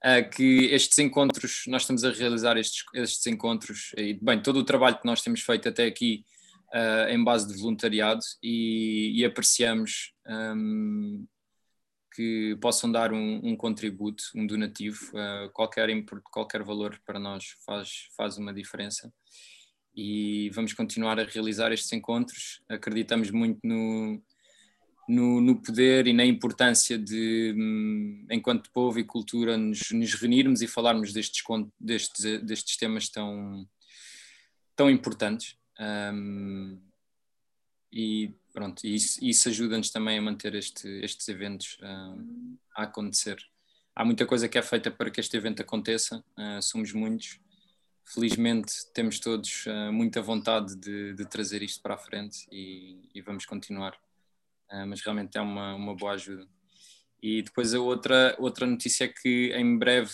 uh, 0.03 0.29
que 0.29 0.65
estes 0.65 0.97
encontros, 0.99 1.63
nós 1.67 1.83
estamos 1.83 2.03
a 2.03 2.11
realizar 2.11 2.57
estes, 2.57 2.83
estes 2.93 3.25
encontros, 3.27 3.91
e 3.97 4.13
bem, 4.13 4.41
todo 4.41 4.57
o 4.57 4.63
trabalho 4.63 4.97
que 4.97 5.05
nós 5.05 5.21
temos 5.21 5.41
feito 5.41 5.67
até 5.67 5.85
aqui 5.85 6.23
uh, 6.73 7.09
em 7.09 7.23
base 7.23 7.47
de 7.47 7.59
voluntariado 7.59 8.21
e, 8.41 9.19
e 9.19 9.25
apreciamos 9.25 10.13
um, 10.27 11.25
que 12.13 12.57
possam 12.61 12.89
dar 12.89 13.11
um, 13.11 13.41
um 13.43 13.55
contributo, 13.57 14.23
um 14.35 14.47
donativo, 14.47 14.97
uh, 15.09 15.49
qualquer, 15.51 15.89
qualquer 16.31 16.63
valor 16.63 16.99
para 17.05 17.19
nós 17.19 17.55
faz, 17.65 18.07
faz 18.15 18.37
uma 18.37 18.53
diferença. 18.53 19.11
E 19.93 20.49
vamos 20.53 20.73
continuar 20.73 21.19
a 21.19 21.23
realizar 21.23 21.71
estes 21.71 21.91
encontros. 21.93 22.61
Acreditamos 22.69 23.31
muito 23.31 23.59
no, 23.63 24.21
no, 25.07 25.39
no, 25.41 25.61
poder 25.61 26.07
e 26.07 26.13
na 26.13 26.25
importância 26.25 26.97
de, 26.97 27.53
hum, 27.57 28.25
enquanto 28.31 28.71
povo 28.71 28.99
e 28.99 29.03
cultura, 29.03 29.57
nos, 29.57 29.91
nos 29.91 30.13
reunirmos 30.15 30.61
e 30.61 30.67
falarmos 30.67 31.13
destes, 31.13 31.43
destes, 31.79 32.41
destes 32.41 32.77
temas 32.77 33.09
tão, 33.09 33.67
tão 34.75 34.89
importantes. 34.89 35.57
Um, 35.79 36.79
e 37.91 38.33
pronto, 38.53 38.85
isso, 38.85 39.23
isso 39.23 39.47
ajuda-nos 39.47 39.89
também 39.89 40.17
a 40.17 40.21
manter 40.21 40.53
este, 40.55 40.87
estes 41.01 41.27
eventos 41.29 41.77
um, 41.81 42.57
a 42.75 42.83
acontecer. 42.83 43.37
Há 43.95 44.03
muita 44.03 44.25
coisa 44.25 44.49
que 44.49 44.57
é 44.57 44.61
feita 44.61 44.91
para 44.91 45.09
que 45.09 45.21
este 45.21 45.37
evento 45.37 45.61
aconteça, 45.61 46.23
uh, 46.37 46.61
somos 46.61 46.91
muitos. 46.91 47.39
Felizmente 48.03 48.73
temos 48.93 49.19
todos 49.19 49.65
uh, 49.65 49.91
muita 49.91 50.21
vontade 50.21 50.75
de, 50.75 51.13
de, 51.13 51.25
trazer 51.25 51.63
isto 51.63 51.81
para 51.81 51.95
a 51.95 51.97
frente 51.97 52.45
e, 52.51 53.09
e 53.15 53.21
vamos 53.21 53.45
continuar 53.45 53.97
mas 54.87 55.01
realmente 55.01 55.37
é 55.37 55.41
uma, 55.41 55.75
uma 55.75 55.95
boa 55.95 56.13
ajuda. 56.13 56.47
E 57.21 57.41
depois 57.41 57.73
a 57.73 57.79
outra, 57.79 58.35
outra 58.37 58.67
notícia 58.67 59.05
é 59.05 59.07
que 59.07 59.51
em 59.55 59.77
breve 59.77 60.11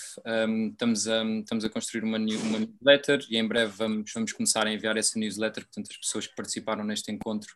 um, 0.48 0.70
estamos, 0.70 1.08
a, 1.08 1.24
estamos 1.26 1.66
a 1.66 1.70
construir 1.70 2.04
uma, 2.04 2.18
uma 2.18 2.60
newsletter 2.60 3.26
e 3.30 3.38
em 3.38 3.46
breve 3.46 3.74
vamos, 3.76 4.12
vamos 4.14 4.32
começar 4.32 4.66
a 4.66 4.72
enviar 4.72 4.96
essa 4.96 5.20
newsletter, 5.20 5.66
portanto 5.66 5.90
as 5.92 5.98
pessoas 5.98 6.28
que 6.28 6.36
participaram 6.36 6.86
neste 6.86 7.12
encontro 7.12 7.54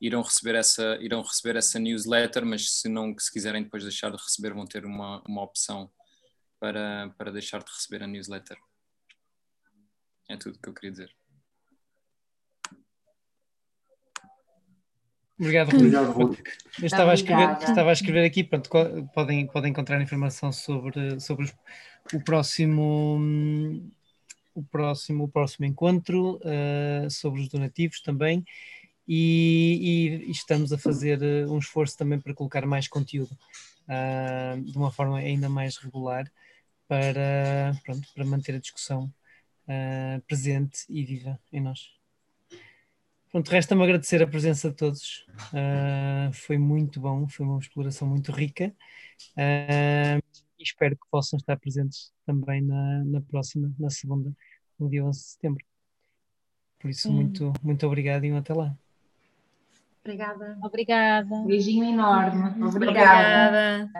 irão 0.00 0.22
receber 0.22 0.54
essa, 0.54 0.96
irão 1.00 1.22
receber 1.22 1.56
essa 1.56 1.78
newsletter, 1.78 2.44
mas 2.44 2.70
se 2.70 2.88
não 2.88 3.14
se 3.18 3.32
quiserem 3.32 3.64
depois 3.64 3.82
deixar 3.82 4.10
de 4.10 4.16
receber 4.16 4.52
vão 4.52 4.64
ter 4.64 4.84
uma, 4.84 5.22
uma 5.26 5.42
opção 5.42 5.90
para, 6.60 7.12
para 7.18 7.32
deixar 7.32 7.62
de 7.64 7.72
receber 7.72 8.04
a 8.04 8.06
newsletter. 8.06 8.56
É 10.28 10.36
tudo 10.36 10.58
que 10.58 10.68
eu 10.68 10.74
queria 10.74 10.90
dizer. 10.90 11.23
Obrigado, 15.38 15.70
Rui. 16.12 16.36
Eu 16.80 16.86
estava 16.86 17.10
a, 17.10 17.14
escrever, 17.14 17.58
estava 17.62 17.90
a 17.90 17.92
escrever 17.92 18.24
aqui, 18.24 18.44
pronto, 18.44 18.70
podem, 19.12 19.46
podem 19.46 19.70
encontrar 19.70 20.00
informação 20.00 20.52
sobre, 20.52 21.18
sobre 21.20 21.50
o 22.12 22.20
próximo 22.20 23.18
o 24.54 24.62
próximo, 24.62 25.24
o 25.24 25.28
próximo 25.28 25.66
encontro, 25.66 26.36
uh, 26.36 27.10
sobre 27.10 27.40
os 27.40 27.48
donativos 27.48 28.00
também, 28.00 28.44
e, 29.06 30.22
e, 30.26 30.30
estamos 30.30 30.72
a 30.72 30.78
fazer 30.78 31.22
eh, 31.22 31.46
um 31.46 31.58
esforço 31.58 31.98
também 31.98 32.18
para 32.18 32.32
colocar 32.32 32.64
mais 32.64 32.88
conteúdo 32.88 33.36
uh, 33.82 34.62
de 34.62 34.78
uma 34.78 34.90
forma 34.90 35.18
ainda 35.18 35.46
mais 35.46 35.76
regular 35.76 36.30
para, 36.88 37.78
pronto, 37.84 38.08
para 38.14 38.24
manter 38.24 38.54
a 38.54 38.58
discussão 38.58 39.12
uh, 39.68 40.22
presente 40.26 40.86
e 40.88 41.04
viva 41.04 41.38
em 41.52 41.60
nós. 41.60 41.90
Pronto, 43.34 43.50
resta-me 43.50 43.82
agradecer 43.82 44.22
a 44.22 44.28
presença 44.28 44.70
de 44.70 44.76
todos. 44.76 45.26
Uh, 45.52 46.32
foi 46.32 46.56
muito 46.56 47.00
bom, 47.00 47.26
foi 47.26 47.44
uma 47.44 47.58
exploração 47.58 48.06
muito 48.06 48.30
rica. 48.30 48.72
Uh, 49.32 50.22
e 50.56 50.62
espero 50.62 50.94
que 50.94 51.02
possam 51.10 51.36
estar 51.36 51.56
presentes 51.56 52.12
também 52.24 52.62
na, 52.62 53.02
na 53.04 53.20
próxima, 53.20 53.72
na 53.76 53.90
segunda, 53.90 54.32
no 54.78 54.88
dia 54.88 55.04
11 55.04 55.18
de 55.18 55.26
setembro. 55.26 55.64
Por 56.78 56.90
isso, 56.90 57.10
muito, 57.10 57.52
muito 57.60 57.84
obrigado 57.84 58.24
e 58.24 58.32
um 58.32 58.36
até 58.36 58.54
lá. 58.54 58.72
Obrigada. 60.04 60.56
Obrigada. 60.62 61.44
Beijinho 61.44 61.86
enorme. 61.86 62.64
Obrigada. 62.64 63.90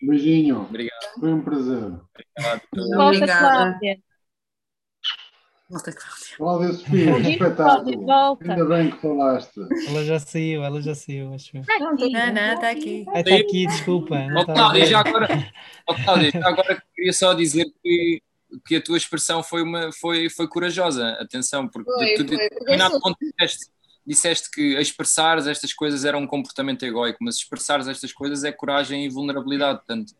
Beijinho. 0.00 0.60
Obrigado. 0.60 1.18
Foi 1.18 1.32
um 1.32 1.42
prazer. 1.42 1.82
Obrigado. 2.38 2.62
Obrigada. 3.08 4.13
Volta, 5.68 5.92
Cláudia. 5.92 6.36
Cláudia 6.36 6.72
Sofia, 6.74 7.22
que 7.22 7.30
espetáculo. 7.30 8.04
Volta. 8.04 8.52
Ainda 8.52 8.64
bem 8.66 8.90
que 8.90 9.00
falaste. 9.00 9.60
Ela 9.88 10.04
já 10.04 10.18
saiu, 10.18 10.62
ela 10.62 10.82
já 10.82 10.94
saiu, 10.94 11.32
acho. 11.32 11.56
Não, 11.56 11.96
não, 12.32 12.54
está 12.54 12.70
aqui. 12.70 13.04
Ah, 13.08 13.20
está 13.20 13.34
aqui, 13.34 13.66
desculpa. 13.66 14.14
Oh, 14.36 14.44
Cláudia, 14.44 14.86
já 14.86 15.00
agora, 15.00 15.52
oh, 15.88 15.94
Cláudia, 15.94 16.30
já 16.32 16.46
agora 16.46 16.82
queria 16.94 17.12
só 17.14 17.32
dizer 17.32 17.64
que, 17.82 18.22
que 18.66 18.76
a 18.76 18.82
tua 18.82 18.98
expressão 18.98 19.42
foi, 19.42 19.62
uma, 19.62 19.90
foi, 19.90 20.28
foi 20.28 20.46
corajosa. 20.46 21.12
Atenção, 21.12 21.66
porque 21.66 21.90
foi, 21.90 22.14
tu, 22.14 22.24
de 22.24 22.36
determinado 22.36 23.00
ponto 23.00 23.16
disseste, 23.18 23.70
disseste 24.06 24.50
que 24.50 24.78
expressar 24.78 25.38
estas 25.38 25.72
coisas 25.72 26.04
era 26.04 26.18
um 26.18 26.26
comportamento 26.26 26.84
egoico, 26.84 27.18
mas 27.22 27.36
expressar 27.36 27.80
estas 27.80 28.12
coisas 28.12 28.44
é 28.44 28.52
coragem 28.52 29.06
e 29.06 29.08
vulnerabilidade. 29.08 29.78
Portanto, 29.78 30.12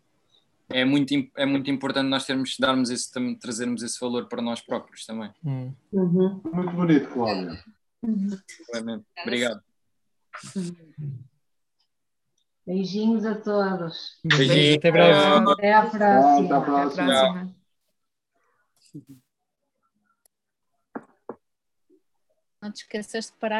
é 0.74 0.84
muito, 0.84 1.14
é 1.36 1.46
muito 1.46 1.70
importante 1.70 2.08
nós 2.08 2.26
termos, 2.26 2.56
darmos 2.58 2.90
esse, 2.90 3.08
trazermos 3.38 3.80
esse 3.84 3.98
valor 4.00 4.26
para 4.26 4.42
nós 4.42 4.60
próprios 4.60 5.06
também. 5.06 5.32
Hum. 5.44 5.72
Uhum. 5.92 6.40
Muito 6.52 6.72
bonito, 6.72 7.08
Cláudia. 7.10 7.64
Uhum. 8.02 9.04
Obrigado. 9.22 9.62
Beijinhos 12.66 13.24
a 13.24 13.36
todos. 13.36 14.18
Beijinhos, 14.24 14.78
até 14.78 14.90
breve. 14.90 15.52
Até 15.52 15.72
à 15.72 15.86
próxima. 15.86 16.44
Até 16.44 16.54
à 16.54 16.60
próxima. 16.60 17.04
Até 17.04 17.18
à 17.18 17.32
próxima. 17.32 17.54
Não 22.60 22.72
te 22.72 22.76
esqueças 22.78 23.26
de 23.26 23.32
parar. 23.34 23.52